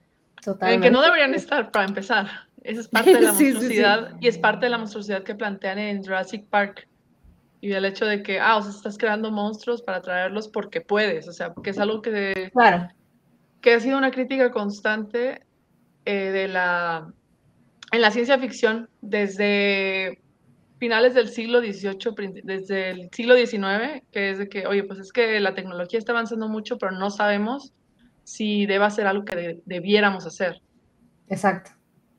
Totalmente. 0.42 0.74
En 0.86 0.92
que 0.92 0.96
no 0.96 1.02
deberían 1.02 1.34
estar, 1.34 1.70
para 1.70 1.86
empezar. 1.86 2.26
Esa 2.62 2.80
es 2.80 2.88
parte 2.88 3.14
de 3.14 3.20
la 3.20 3.32
sí, 3.34 3.44
monstruosidad 3.44 4.08
sí, 4.08 4.12
sí. 4.12 4.18
y 4.20 4.28
es 4.28 4.38
parte 4.38 4.66
de 4.66 4.70
la 4.70 4.78
monstruosidad 4.78 5.22
que 5.22 5.34
plantean 5.34 5.78
en 5.78 6.02
Jurassic 6.02 6.46
Park. 6.46 6.88
Y 7.60 7.68
del 7.68 7.84
hecho 7.84 8.06
de 8.06 8.24
que, 8.24 8.40
ah, 8.40 8.56
o 8.56 8.62
sea, 8.62 8.72
estás 8.72 8.98
creando 8.98 9.30
monstruos 9.30 9.82
para 9.82 10.02
traerlos 10.02 10.48
porque 10.48 10.80
puedes, 10.80 11.28
o 11.28 11.32
sea, 11.32 11.54
que 11.62 11.70
es 11.70 11.78
algo 11.78 12.02
que, 12.02 12.50
claro. 12.52 12.88
que 13.60 13.74
ha 13.74 13.80
sido 13.80 13.98
una 13.98 14.10
crítica 14.10 14.50
constante 14.50 15.42
eh, 16.04 16.30
de 16.32 16.48
la, 16.48 17.12
en 17.92 18.00
la 18.00 18.10
ciencia 18.10 18.36
ficción 18.36 18.88
desde 19.00 20.20
finales 20.78 21.14
del 21.14 21.28
siglo 21.28 21.60
XVIII, 21.60 22.42
desde 22.42 22.90
el 22.90 23.08
siglo 23.12 23.36
XIX, 23.36 24.02
que 24.10 24.30
es 24.30 24.38
de 24.38 24.48
que, 24.48 24.66
oye, 24.66 24.82
pues 24.82 24.98
es 24.98 25.12
que 25.12 25.38
la 25.38 25.54
tecnología 25.54 26.00
está 26.00 26.10
avanzando 26.10 26.48
mucho, 26.48 26.78
pero 26.78 26.90
no 26.90 27.10
sabemos 27.10 27.72
si 28.24 28.66
deba 28.66 28.90
ser 28.90 29.06
algo 29.06 29.24
que 29.24 29.36
de, 29.36 29.62
debiéramos 29.64 30.26
hacer. 30.26 30.60
Exacto. 31.28 31.72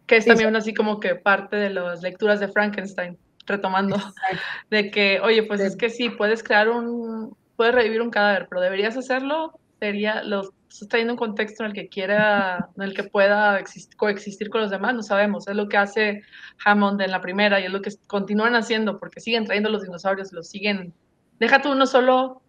Que 0.07 0.17
es 0.17 0.23
sí, 0.23 0.29
también 0.29 0.51
sí. 0.51 0.57
así 0.57 0.73
como 0.73 0.99
que 0.99 1.15
parte 1.15 1.55
de 1.55 1.69
las 1.69 2.01
lecturas 2.01 2.39
de 2.39 2.49
Frankenstein, 2.49 3.17
retomando, 3.45 3.95
Exacto. 3.95 4.37
de 4.69 4.91
que, 4.91 5.19
oye, 5.21 5.43
pues 5.43 5.61
sí. 5.61 5.67
es 5.67 5.75
que 5.75 5.89
sí, 5.89 6.09
puedes 6.09 6.43
crear 6.43 6.69
un, 6.69 7.35
puedes 7.55 7.73
revivir 7.73 8.01
un 8.01 8.09
cadáver, 8.09 8.47
pero 8.49 8.61
deberías 8.61 8.97
hacerlo, 8.97 9.59
sería, 9.79 10.23
lo 10.23 10.53
estás 10.69 10.87
trayendo 10.87 11.13
un 11.13 11.17
contexto 11.17 11.63
en 11.63 11.69
el 11.69 11.75
que 11.75 11.87
quiera, 11.87 12.69
en 12.75 12.83
el 12.83 12.93
que 12.93 13.03
pueda 13.03 13.59
existir, 13.59 13.95
coexistir 13.95 14.49
con 14.49 14.61
los 14.61 14.71
demás, 14.71 14.93
no 14.95 15.03
sabemos, 15.03 15.47
es 15.47 15.55
lo 15.55 15.69
que 15.69 15.77
hace 15.77 16.21
Hammond 16.65 17.01
en 17.01 17.11
la 17.11 17.21
primera 17.21 17.59
y 17.59 17.65
es 17.65 17.71
lo 17.71 17.81
que 17.81 17.91
continúan 18.07 18.55
haciendo, 18.55 18.99
porque 18.99 19.19
siguen 19.19 19.45
trayendo 19.45 19.69
los 19.69 19.83
dinosaurios, 19.83 20.33
los 20.33 20.49
siguen, 20.49 20.93
deja 21.39 21.61
tú 21.61 21.75
no 21.75 21.85
solo 21.85 22.42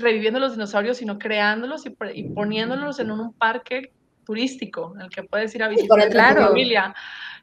reviviendo 0.00 0.40
los 0.40 0.52
dinosaurios, 0.52 0.96
sino 0.96 1.18
creándolos 1.18 1.86
y, 1.86 1.94
y 2.14 2.24
poniéndolos 2.30 2.98
en 2.98 3.10
un, 3.10 3.20
un, 3.20 3.32
parque 3.32 3.92
turístico 4.24 4.92
en 4.96 5.02
el 5.02 5.10
que 5.10 5.22
puedes 5.22 5.54
ir 5.54 5.62
a 5.62 5.68
visitar 5.68 6.02
sí, 6.02 6.10
claro. 6.10 6.40
tu 6.42 6.46
familia. 6.48 6.94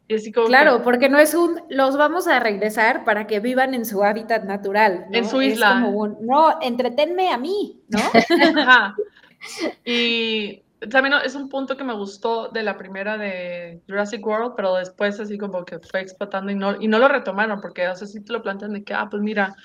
Y 0.09 0.15
así 0.15 0.31
como 0.31 0.47
claro, 0.47 0.77
que, 0.77 0.83
porque 0.83 1.09
no 1.09 1.19
es 1.19 1.33
un, 1.33 1.61
los 1.69 1.97
vamos 1.97 2.27
a 2.27 2.39
regresar 2.39 3.03
para 3.03 3.27
que 3.27 3.41
vivan 3.41 3.73
en 3.73 3.85
su 3.85 4.03
hábitat 4.03 4.45
natural. 4.45 5.05
¿no? 5.09 5.17
En 5.17 5.25
su 5.27 5.41
isla. 5.41 5.83
Un, 5.85 6.17
no, 6.21 6.61
entretenme 6.61 7.29
a 7.31 7.37
mí, 7.37 7.81
¿no? 7.89 7.99
Ajá. 8.61 8.95
Y 9.85 10.63
también 10.79 11.15
es 11.25 11.33
un 11.33 11.49
punto 11.49 11.75
que 11.75 11.83
me 11.83 11.93
gustó 11.93 12.49
de 12.49 12.61
la 12.61 12.77
primera 12.77 13.17
de 13.17 13.81
Jurassic 13.87 14.25
World, 14.25 14.53
pero 14.55 14.75
después 14.75 15.19
así 15.19 15.37
como 15.37 15.65
que 15.65 15.79
fue 15.79 16.01
explotando 16.01 16.51
y 16.51 16.55
no, 16.55 16.79
y 16.79 16.87
no 16.87 16.99
lo 16.99 17.07
retomaron, 17.07 17.61
porque 17.61 17.87
o 17.87 17.95
sea, 17.95 18.07
sí 18.07 18.23
te 18.23 18.31
lo 18.31 18.43
plantean 18.43 18.73
de 18.73 18.83
que, 18.83 18.93
ah, 18.93 19.07
pues 19.09 19.23
mira, 19.23 19.55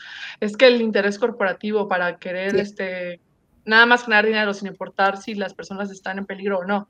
es 0.40 0.56
que 0.56 0.66
el 0.66 0.80
interés 0.80 1.18
corporativo 1.18 1.86
para 1.86 2.18
querer, 2.18 2.52
sí. 2.52 2.60
este, 2.60 3.20
nada 3.66 3.84
más 3.84 4.06
ganar 4.06 4.24
dinero 4.24 4.54
sin 4.54 4.68
importar 4.68 5.18
si 5.18 5.34
las 5.34 5.52
personas 5.52 5.90
están 5.90 6.18
en 6.18 6.24
peligro 6.24 6.60
o 6.60 6.64
no, 6.64 6.88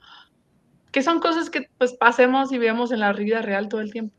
que 0.92 1.02
son 1.02 1.18
cosas 1.18 1.50
que 1.50 1.68
pues 1.78 1.94
pasemos 1.94 2.52
y 2.52 2.58
veamos 2.58 2.92
en 2.92 3.00
la 3.00 3.12
vida 3.12 3.42
real 3.42 3.68
todo 3.68 3.80
el 3.80 3.92
tiempo. 3.92 4.16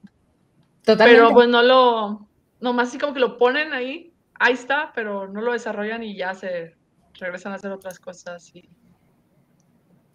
Totalmente. 0.84 1.22
Pero 1.22 1.34
pues 1.34 1.48
no 1.48 1.64
lo, 1.64 2.28
nomás 2.60 2.90
así 2.90 2.98
como 2.98 3.14
que 3.14 3.22
lo 3.22 3.38
ponen 3.38 3.72
ahí, 3.72 4.14
ahí 4.34 4.54
está, 4.54 4.92
pero 4.94 5.30
no 5.30 5.40
lo 5.40 5.54
desarrollan 5.54 6.04
y 6.04 6.18
ya 6.18 6.34
se 6.34 6.76
regresan 7.14 7.54
a 7.54 7.56
hacer 7.56 7.72
otras 7.72 8.00
cosas 8.00 8.54
y 8.54 8.70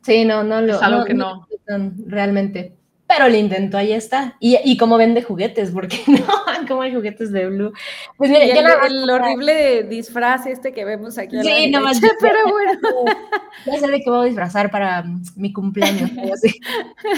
Sí, 0.08 0.24
no, 0.24 0.42
no 0.42 0.62
lo. 0.62 0.76
Es 0.76 0.82
algo 0.82 1.00
no, 1.00 1.04
que 1.04 1.14
no. 1.14 1.46
no. 1.68 1.92
Realmente. 2.06 2.72
Pero 3.06 3.26
el 3.26 3.36
intento 3.36 3.76
ahí 3.76 3.92
está. 3.92 4.36
Y, 4.40 4.58
y 4.64 4.76
como 4.78 4.96
vende 4.96 5.22
juguetes, 5.22 5.70
porque 5.70 5.98
no, 6.06 6.26
como 6.66 6.82
hay 6.82 6.94
juguetes 6.94 7.30
de 7.30 7.46
Blue. 7.46 7.72
Pues 8.16 8.30
mira, 8.30 8.44
el, 8.44 9.02
el 9.02 9.10
horrible 9.10 9.82
disfraz 9.84 10.46
este 10.46 10.72
que 10.72 10.86
vemos 10.86 11.18
aquí. 11.18 11.36
Sí, 11.42 11.70
no 11.70 11.82
más. 11.82 12.00
Pero 12.20 12.38
bueno. 12.50 13.04
Ya 13.66 13.78
sé 13.78 13.88
de 13.88 14.00
qué 14.00 14.10
voy 14.10 14.20
a 14.20 14.24
disfrazar 14.24 14.70
para 14.70 15.04
mi 15.36 15.52
cumpleaños. 15.52 16.10
Así. 16.32 16.58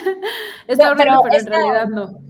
Está 0.67 0.91
horrible, 0.91 1.05
pero, 1.05 1.23
pero 1.23 1.37
esta, 1.37 1.57
en 1.57 1.63
realidad 1.63 1.89
no. 1.89 2.21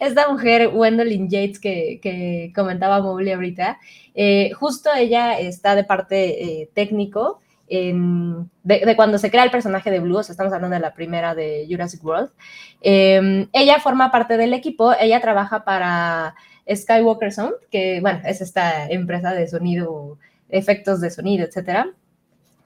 esta 0.00 0.28
mujer, 0.28 0.68
Gwendolyn 0.68 1.28
Yates, 1.28 1.58
que, 1.58 1.98
que 2.00 2.52
comentaba 2.54 3.02
Mowgli 3.02 3.32
ahorita, 3.32 3.78
eh, 4.14 4.52
justo 4.52 4.90
ella 4.96 5.38
está 5.38 5.74
de 5.74 5.84
parte 5.84 6.42
eh, 6.42 6.70
técnico 6.74 7.40
en, 7.68 8.50
de, 8.62 8.80
de, 8.84 8.96
cuando 8.96 9.18
se 9.18 9.30
crea 9.30 9.44
el 9.44 9.50
personaje 9.50 9.90
de 9.90 10.00
Blue, 10.00 10.18
o 10.18 10.22
sea, 10.22 10.32
estamos 10.32 10.52
hablando 10.52 10.74
de 10.74 10.80
la 10.80 10.94
primera 10.94 11.34
de 11.34 11.66
Jurassic 11.68 12.04
World, 12.04 12.30
eh, 12.80 13.48
ella 13.52 13.80
forma 13.80 14.10
parte 14.10 14.36
del 14.36 14.54
equipo, 14.54 14.92
ella 14.98 15.20
trabaja 15.20 15.64
para 15.64 16.34
Skywalker 16.74 17.32
Sound, 17.32 17.54
que 17.70 18.00
bueno, 18.00 18.20
es 18.24 18.40
esta 18.40 18.86
empresa 18.86 19.32
de 19.32 19.48
sonido, 19.48 20.18
efectos 20.48 21.00
de 21.00 21.10
sonido, 21.10 21.46
etcétera. 21.46 21.90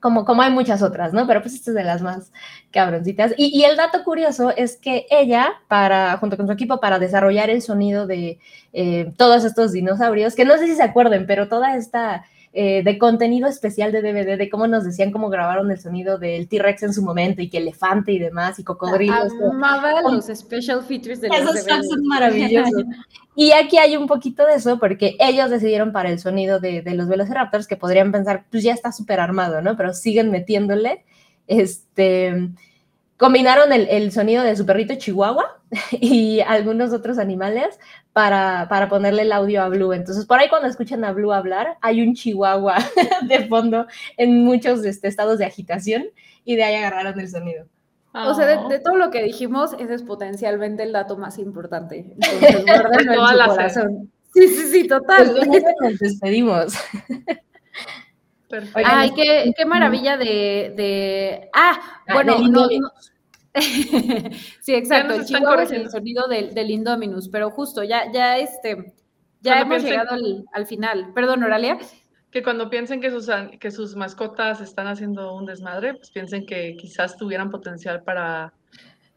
Como, 0.00 0.24
como 0.24 0.42
hay 0.42 0.50
muchas 0.50 0.82
otras, 0.82 1.12
¿no? 1.12 1.28
Pero 1.28 1.42
pues 1.42 1.54
esta 1.54 1.70
es 1.70 1.76
de 1.76 1.84
las 1.84 2.02
más 2.02 2.32
cabroncitas. 2.72 3.34
Y, 3.36 3.56
y, 3.56 3.62
el 3.64 3.76
dato 3.76 4.02
curioso 4.02 4.50
es 4.50 4.76
que 4.76 5.06
ella, 5.10 5.52
para, 5.68 6.16
junto 6.16 6.36
con 6.36 6.48
su 6.48 6.52
equipo, 6.52 6.80
para 6.80 6.98
desarrollar 6.98 7.50
el 7.50 7.62
sonido 7.62 8.08
de 8.08 8.40
eh, 8.72 9.12
todos 9.16 9.44
estos 9.44 9.70
dinosaurios, 9.70 10.34
que 10.34 10.44
no 10.44 10.58
sé 10.58 10.66
si 10.66 10.74
se 10.74 10.82
acuerden, 10.82 11.24
pero 11.28 11.46
toda 11.46 11.76
esta 11.76 12.24
eh, 12.54 12.82
de 12.84 12.98
contenido 12.98 13.48
especial 13.48 13.92
de 13.92 14.02
DVD, 14.02 14.36
de 14.36 14.50
cómo 14.50 14.66
nos 14.66 14.84
decían 14.84 15.10
cómo 15.10 15.30
grabaron 15.30 15.70
el 15.70 15.80
sonido 15.80 16.18
del 16.18 16.48
T-Rex 16.48 16.82
en 16.82 16.92
su 16.92 17.02
momento 17.02 17.40
y 17.40 17.48
que 17.48 17.58
elefante 17.58 18.12
y 18.12 18.18
demás 18.18 18.58
y 18.58 18.64
cocodrilos. 18.64 19.32
Amaba 19.50 20.02
los 20.02 20.26
special 20.26 20.82
features 20.82 21.22
de 21.22 21.28
los 21.28 21.38
Esos 21.38 21.88
son 21.88 22.06
maravillosos. 22.06 22.84
y 23.34 23.52
aquí 23.52 23.78
hay 23.78 23.96
un 23.96 24.06
poquito 24.06 24.44
de 24.46 24.56
eso 24.56 24.78
porque 24.78 25.16
ellos 25.18 25.48
decidieron 25.48 25.92
para 25.92 26.10
el 26.10 26.18
sonido 26.18 26.60
de, 26.60 26.82
de 26.82 26.94
los 26.94 27.08
Velociraptors 27.08 27.66
que 27.66 27.76
podrían 27.76 28.12
pensar, 28.12 28.44
pues 28.50 28.62
ya 28.62 28.74
está 28.74 28.92
súper 28.92 29.20
armado, 29.20 29.62
¿no? 29.62 29.76
Pero 29.76 29.94
siguen 29.94 30.30
metiéndole, 30.30 31.04
este 31.46 32.50
combinaron 33.22 33.72
el, 33.72 34.10
sonido 34.10 34.42
de 34.42 34.56
su 34.56 34.66
perrito 34.66 34.96
Chihuahua 34.96 35.60
y 35.92 36.40
algunos 36.40 36.92
otros 36.92 37.18
animales 37.18 37.78
para, 38.12 38.66
para, 38.68 38.88
ponerle 38.88 39.22
el 39.22 39.30
audio 39.30 39.62
a 39.62 39.68
Blue. 39.68 39.92
Entonces, 39.92 40.26
por 40.26 40.40
ahí 40.40 40.48
cuando 40.48 40.66
escuchan 40.66 41.04
a 41.04 41.12
Blue 41.12 41.32
hablar, 41.32 41.78
hay 41.82 42.02
un 42.02 42.14
Chihuahua 42.14 42.78
de 43.28 43.46
fondo 43.46 43.86
en 44.16 44.42
muchos 44.42 44.84
este, 44.84 45.06
estados 45.06 45.38
de 45.38 45.44
agitación 45.44 46.06
y 46.44 46.56
de 46.56 46.64
ahí 46.64 46.74
agarraron 46.74 47.20
el 47.20 47.30
sonido. 47.30 47.66
O 48.12 48.34
sea, 48.34 48.44
de, 48.44 48.80
todo 48.80 48.96
lo 48.96 49.12
que 49.12 49.22
dijimos, 49.22 49.76
ese 49.78 49.94
es 49.94 50.02
potencialmente 50.02 50.82
el 50.82 50.92
dato 50.92 51.16
más 51.16 51.38
importante. 51.38 52.16
Entonces, 52.20 52.64
guárdenlo 52.66 53.12
en 53.12 53.38
su 53.38 53.46
corazón. 53.50 54.12
Sí, 54.34 54.48
sí, 54.48 54.66
sí, 54.68 54.88
total. 54.88 55.30
Pues 55.30 55.62
nos 55.80 55.98
despedimos. 56.00 56.74
Ay, 58.74 59.12
qué, 59.14 59.52
qué, 59.56 59.64
maravilla 59.64 60.16
de, 60.16 60.74
de... 60.76 61.48
Ah, 61.54 61.80
ah 62.08 62.14
bueno, 62.14 62.36
no, 62.48 62.68
sí, 64.60 64.74
exacto. 64.74 65.14
El 65.14 65.24
chihuahua 65.26 65.62
es 65.62 65.72
el 65.72 65.90
sonido 65.90 66.26
del, 66.26 66.54
del, 66.54 66.70
Indominus, 66.70 67.28
pero 67.28 67.50
justo, 67.50 67.82
ya, 67.84 68.10
ya 68.12 68.38
este, 68.38 68.94
ya 69.40 69.60
hemos 69.60 69.82
llegado 69.82 70.16
al, 70.52 70.66
final. 70.66 71.12
Perdón, 71.14 71.42
Oralia. 71.42 71.78
Que 72.30 72.42
cuando 72.42 72.70
piensen 72.70 73.02
que 73.02 73.10
sus, 73.10 73.28
que 73.60 73.70
sus 73.70 73.94
mascotas 73.94 74.62
están 74.62 74.86
haciendo 74.86 75.34
un 75.34 75.44
desmadre, 75.44 75.94
pues 75.94 76.10
piensen 76.10 76.46
que 76.46 76.76
quizás 76.78 77.18
tuvieran 77.18 77.50
potencial 77.50 78.02
para 78.04 78.54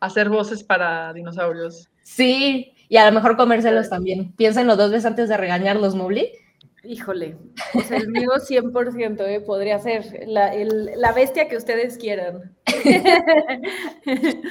hacer 0.01 0.27
voces 0.27 0.63
para 0.63 1.13
dinosaurios. 1.13 1.89
Sí, 2.03 2.73
y 2.89 2.97
a 2.97 3.05
lo 3.05 3.13
mejor 3.13 3.37
comérselos 3.37 3.89
también. 3.89 4.33
Piénsenlo 4.33 4.75
dos 4.75 4.91
veces 4.91 5.05
antes 5.05 5.29
de 5.29 5.37
regañarlos, 5.37 5.95
Mobley. 5.95 6.31
Híjole, 6.87 7.37
pues 7.73 7.91
el 7.91 8.09
mío 8.09 8.29
100% 8.35 9.27
eh, 9.27 9.41
podría 9.41 9.79
ser 9.79 10.25
la, 10.27 10.53
la, 10.53 11.11
bestia 11.13 11.47
que 11.47 11.57
ustedes 11.57 11.97
quieran. 11.97 12.55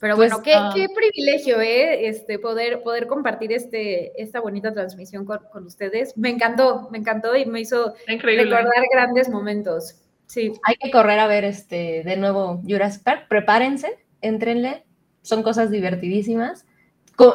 Pero 0.00 0.16
bueno, 0.16 0.36
pues, 0.36 0.44
qué, 0.44 0.54
ah. 0.54 0.72
qué, 0.74 0.88
privilegio, 0.88 1.60
¿eh? 1.60 2.08
Este, 2.08 2.40
poder, 2.40 2.82
poder 2.82 3.06
compartir 3.06 3.52
este, 3.52 4.20
esta 4.20 4.40
bonita 4.40 4.72
transmisión 4.72 5.24
con, 5.24 5.38
con 5.52 5.64
ustedes. 5.64 6.16
Me 6.16 6.28
encantó, 6.28 6.88
me 6.90 6.98
encantó 6.98 7.36
y 7.36 7.46
me 7.46 7.60
hizo 7.60 7.94
recordar 8.06 8.66
grandes 8.92 9.28
momentos. 9.28 10.00
Sí. 10.26 10.52
Hay 10.64 10.74
que 10.80 10.90
correr 10.90 11.20
a 11.20 11.28
ver 11.28 11.44
este, 11.44 12.02
de 12.04 12.16
nuevo 12.16 12.60
Jurassic 12.66 13.04
Park. 13.04 13.26
Prepárense, 13.28 13.96
entrenle. 14.22 14.84
Son 15.22 15.44
cosas 15.44 15.70
divertidísimas. 15.70 16.66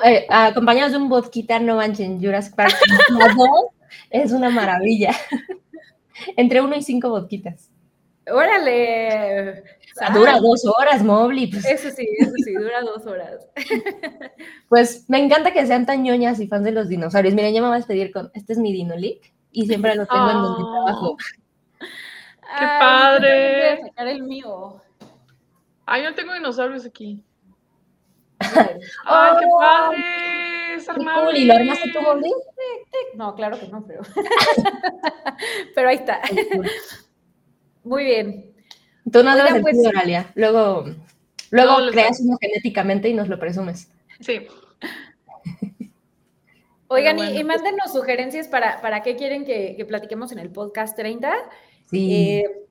Eh, 0.03 0.25
acompañados 0.29 0.91
de 0.91 0.97
un 0.97 1.07
vodka, 1.07 1.59
no 1.59 1.77
manchen, 1.77 2.19
Jurassic 2.19 2.55
Park 2.55 2.75
es 4.23 4.31
una 4.31 4.49
maravilla. 4.49 5.11
Entre 6.35 6.61
uno 6.61 6.75
y 6.75 6.81
cinco 6.81 7.09
vodquitas. 7.09 7.69
¡Órale! 8.29 9.63
dura 10.13 10.39
dos 10.39 10.65
horas, 10.65 11.03
Mobley. 11.03 11.47
Pues. 11.47 11.65
Eso 11.65 11.89
sí, 11.89 12.07
eso 12.19 12.33
sí, 12.43 12.53
dura 12.53 12.81
dos 12.81 13.05
horas. 13.05 13.47
Pues 14.69 15.05
me 15.07 15.23
encanta 15.23 15.53
que 15.53 15.65
sean 15.65 15.85
tan 15.85 16.03
ñoñas 16.03 16.41
y 16.41 16.47
fans 16.47 16.65
de 16.65 16.73
los 16.73 16.89
dinosaurios. 16.89 17.33
Miren, 17.33 17.55
yo 17.55 17.61
me 17.61 17.69
voy 17.69 17.75
a 17.75 17.77
despedir 17.77 18.11
con, 18.11 18.29
este 18.33 18.51
es 18.51 18.59
mi 18.59 18.73
Dinolic 18.73 19.33
y 19.51 19.65
siempre 19.65 19.95
lo 19.95 20.05
tengo 20.05 20.29
en 20.29 20.41
donde 20.41 20.63
oh. 20.63 20.71
trabajo. 20.73 21.17
¡Qué 21.79 22.65
padre! 22.79 23.75
Voy 23.75 23.79
a 23.79 23.87
sacar 23.87 24.07
el 24.07 24.23
mío. 24.23 24.81
Ay, 25.85 26.03
yo 26.03 26.13
tengo 26.15 26.33
dinosaurios 26.33 26.85
aquí. 26.85 27.23
¡Ay, 28.39 28.49
qué 29.39 29.45
oh. 29.49 29.57
padre! 29.57 30.03
¿Y 31.35 31.45
lo 31.45 31.53
armaste 31.53 31.91
tú, 31.93 32.01
Mobley? 32.01 32.31
No, 33.15 33.35
claro 33.35 33.59
que 33.59 33.67
no, 33.67 33.85
pero. 33.85 34.01
pero 35.75 35.89
ahí 35.89 35.95
está. 35.95 36.21
Muy 37.83 38.03
bien. 38.03 38.53
Tú 39.11 39.23
no 39.23 39.33
pues... 39.61 39.77
Oralia. 39.85 40.31
Luego, 40.35 40.85
luego 41.51 41.75
creas 41.91 42.19
uno 42.19 42.37
genéticamente 42.39 43.09
y 43.09 43.13
nos 43.13 43.29
lo 43.29 43.39
presumes. 43.39 43.89
Sí. 44.19 44.47
Oigan, 46.89 47.19
y, 47.19 47.43
mándenos 47.43 47.91
sugerencias 47.91 48.47
para, 48.47 48.81
para 48.81 49.01
qué 49.03 49.15
quieren 49.15 49.45
que, 49.45 49.83
platiquemos 49.87 50.31
en 50.31 50.39
el 50.39 50.49
podcast 50.49 50.95
30. 50.95 51.33
Sí. 51.89 52.13
Eh, 52.13 52.66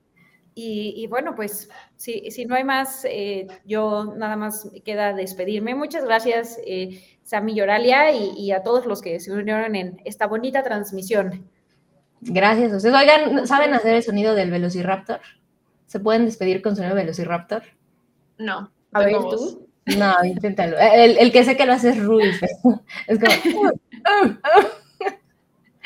y, 0.59 1.07
bueno, 1.09 1.35
pues 1.35 1.69
si, 1.97 2.31
si 2.31 2.47
no 2.47 2.55
hay 2.55 2.65
más, 2.65 3.05
eh, 3.05 3.47
yo 3.67 4.15
nada 4.17 4.37
más 4.37 4.71
queda 4.87 5.13
despedirme. 5.13 5.75
Muchas 5.75 6.07
gracias, 6.07 6.59
eh, 6.67 6.99
Sammy 7.25 7.55
Yoralia, 7.55 8.11
y, 8.13 8.31
y, 8.39 8.53
a 8.53 8.63
todos 8.63 8.87
los 8.87 9.03
que 9.03 9.21
se 9.21 9.35
unieron 9.35 9.77
en 9.77 10.01
esta 10.07 10.27
bonita 10.27 10.63
transmisión. 10.63 11.47
Gracias 12.23 12.73
ustedes. 12.73 12.95
Oigan, 12.95 13.47
¿saben 13.47 13.75
hacer 13.75 13.97
el 13.97 14.03
sonido 14.03 14.35
del 14.35 14.51
Velociraptor? 14.51 15.21
¿Se 15.85 16.01
pueden 16.01 16.25
despedir 16.25 16.63
con 16.63 16.75
sonido 16.75 16.95
Velociraptor? 16.95 17.63
No. 18.39 18.73
A 18.93 19.01
ver, 19.01 19.13
tú. 19.13 19.69
No, 19.99 20.15
inténtalo. 20.25 20.79
El, 20.79 21.19
el, 21.19 21.33
que 21.33 21.45
sé 21.45 21.59
que 21.59 21.67
lo 21.67 21.75
hace 21.75 21.91
es 21.91 22.03
Rui. 22.03 22.31
Es 23.09 23.21
como. 23.21 23.73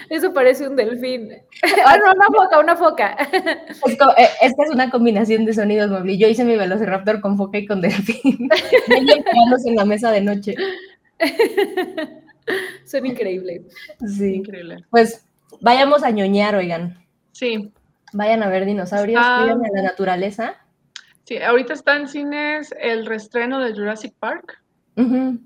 Eso 0.09 0.33
parece 0.33 0.67
un 0.67 0.75
delfín. 0.75 1.31
Ah, 1.85 1.97
no, 1.97 2.11
una 2.13 2.25
foca, 2.25 2.59
una 2.59 2.75
foca. 2.75 3.17
Eh, 4.17 4.27
esta 4.41 4.63
es 4.63 4.69
una 4.71 4.89
combinación 4.89 5.45
de 5.45 5.53
sonidos, 5.53 5.89
Mobley. 5.89 6.17
Yo 6.17 6.27
hice 6.27 6.43
mi 6.43 6.55
velociraptor 6.55 7.21
con 7.21 7.37
foca 7.37 7.57
y 7.57 7.65
con 7.65 7.81
delfín. 7.81 8.49
en 9.65 9.75
la 9.75 9.85
mesa 9.85 10.11
de 10.11 10.21
noche. 10.21 10.55
Son 12.85 13.05
increíbles. 13.05 13.61
Sí. 14.17 14.35
Increíble. 14.35 14.83
Pues 14.89 15.27
vayamos 15.61 16.03
a 16.03 16.11
ñoñar, 16.11 16.55
oigan. 16.55 16.97
Sí. 17.31 17.71
Vayan 18.13 18.43
a 18.43 18.49
ver 18.49 18.65
dinosaurios, 18.65 19.21
vayan 19.21 19.63
a 19.63 19.69
la 19.73 19.81
naturaleza. 19.83 20.55
Sí, 21.23 21.37
ahorita 21.37 21.73
está 21.73 21.95
en 21.95 22.07
cines 22.07 22.73
el 22.79 23.05
restreno 23.05 23.59
de 23.59 23.73
Jurassic 23.73 24.13
Park. 24.19 24.60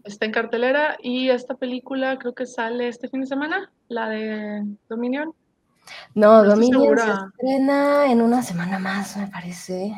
Está 0.03 0.25
en 0.25 0.31
cartelera 0.31 0.97
y 1.01 1.29
esta 1.29 1.55
película 1.55 2.17
creo 2.17 2.33
que 2.33 2.45
sale 2.45 2.87
este 2.87 3.07
fin 3.09 3.21
de 3.21 3.27
semana, 3.27 3.71
la 3.87 4.09
de 4.09 4.65
Dominion. 4.89 5.33
No, 6.15 6.43
Dominion 6.43 6.97
se 6.97 7.11
estrena 7.11 8.11
en 8.11 8.21
una 8.21 8.41
semana 8.41 8.79
más, 8.79 9.15
me 9.17 9.27
parece. 9.27 9.93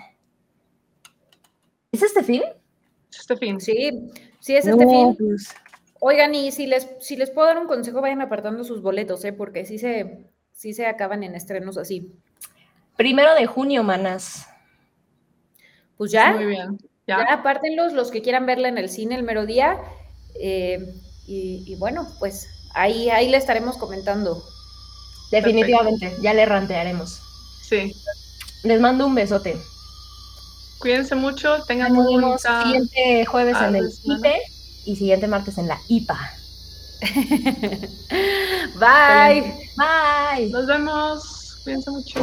¿Es 1.91 2.03
este 2.03 2.24
fin? 2.24 2.44
Es 3.10 3.19
este 3.22 3.38
fin. 3.38 3.60
Sí, 3.60 4.10
sí, 4.40 4.56
es 4.56 4.68
este 4.68 4.86
fin. 4.86 5.15
Pues. 5.18 5.56
Oigan, 5.99 6.36
y 6.36 6.52
si 6.52 6.68
les, 6.68 6.88
si 6.99 7.15
les 7.15 7.32
puedo 7.32 7.48
dar 7.48 7.57
un 7.57 7.68
consejo, 7.68 8.02
vayan 8.02 8.22
apartando 8.22 8.64
sus 8.64 8.82
boletos, 8.82 9.24
¿eh? 9.26 9.34
porque 9.34 9.65
sí 9.65 9.80
se, 9.80 10.30
sí 10.52 10.74
se 10.74 10.86
acaban 10.86 11.24
en 11.24 11.36
estrenos 11.36 11.78
así. 11.78 12.11
Primero 12.98 13.34
de 13.34 13.45
junio, 13.45 13.84
manas. 13.84 14.48
Pues 15.95 16.11
ya. 16.11 16.34
Muy 16.34 16.45
bien. 16.45 16.78
Ya, 17.08 17.22
apártenlos 17.32 17.94
los 17.94 18.12
que 18.12 18.22
quieran 18.22 18.46
verla 18.46 18.68
en 18.68 18.78
el 18.78 18.90
cine 18.90 19.16
el 19.16 19.24
mero 19.24 19.46
día. 19.46 19.78
Eh, 20.40 20.94
y, 21.26 21.76
bueno, 21.76 22.08
pues 22.20 22.48
ahí, 22.74 23.10
ahí 23.10 23.30
le 23.30 23.38
estaremos 23.38 23.78
comentando. 23.78 24.44
Definitivamente, 25.32 26.16
ya 26.22 26.34
le 26.34 26.46
rantearemos. 26.46 27.22
Sí. 27.64 27.94
Les 28.64 28.80
mando 28.80 29.06
un 29.08 29.16
besote. 29.16 29.58
Cuídense 30.80 31.16
mucho, 31.16 31.64
tengan 31.64 31.94
muy 31.94 32.16
bonita... 32.16 32.64
Siguiente 32.64 33.26
jueves 33.26 33.58
en 33.62 33.76
el 33.76 33.90
IPE 34.04 34.42
y 34.86 34.96
siguiente 34.96 35.28
martes 35.28 35.58
en 35.58 35.68
la 35.68 35.80
IPA. 35.88 36.34
Bye. 38.80 39.54
Bye. 39.76 40.50
Nos 40.50 40.66
vemos. 40.66 41.60
Cuídense 41.64 41.92
mucho. 41.92 42.20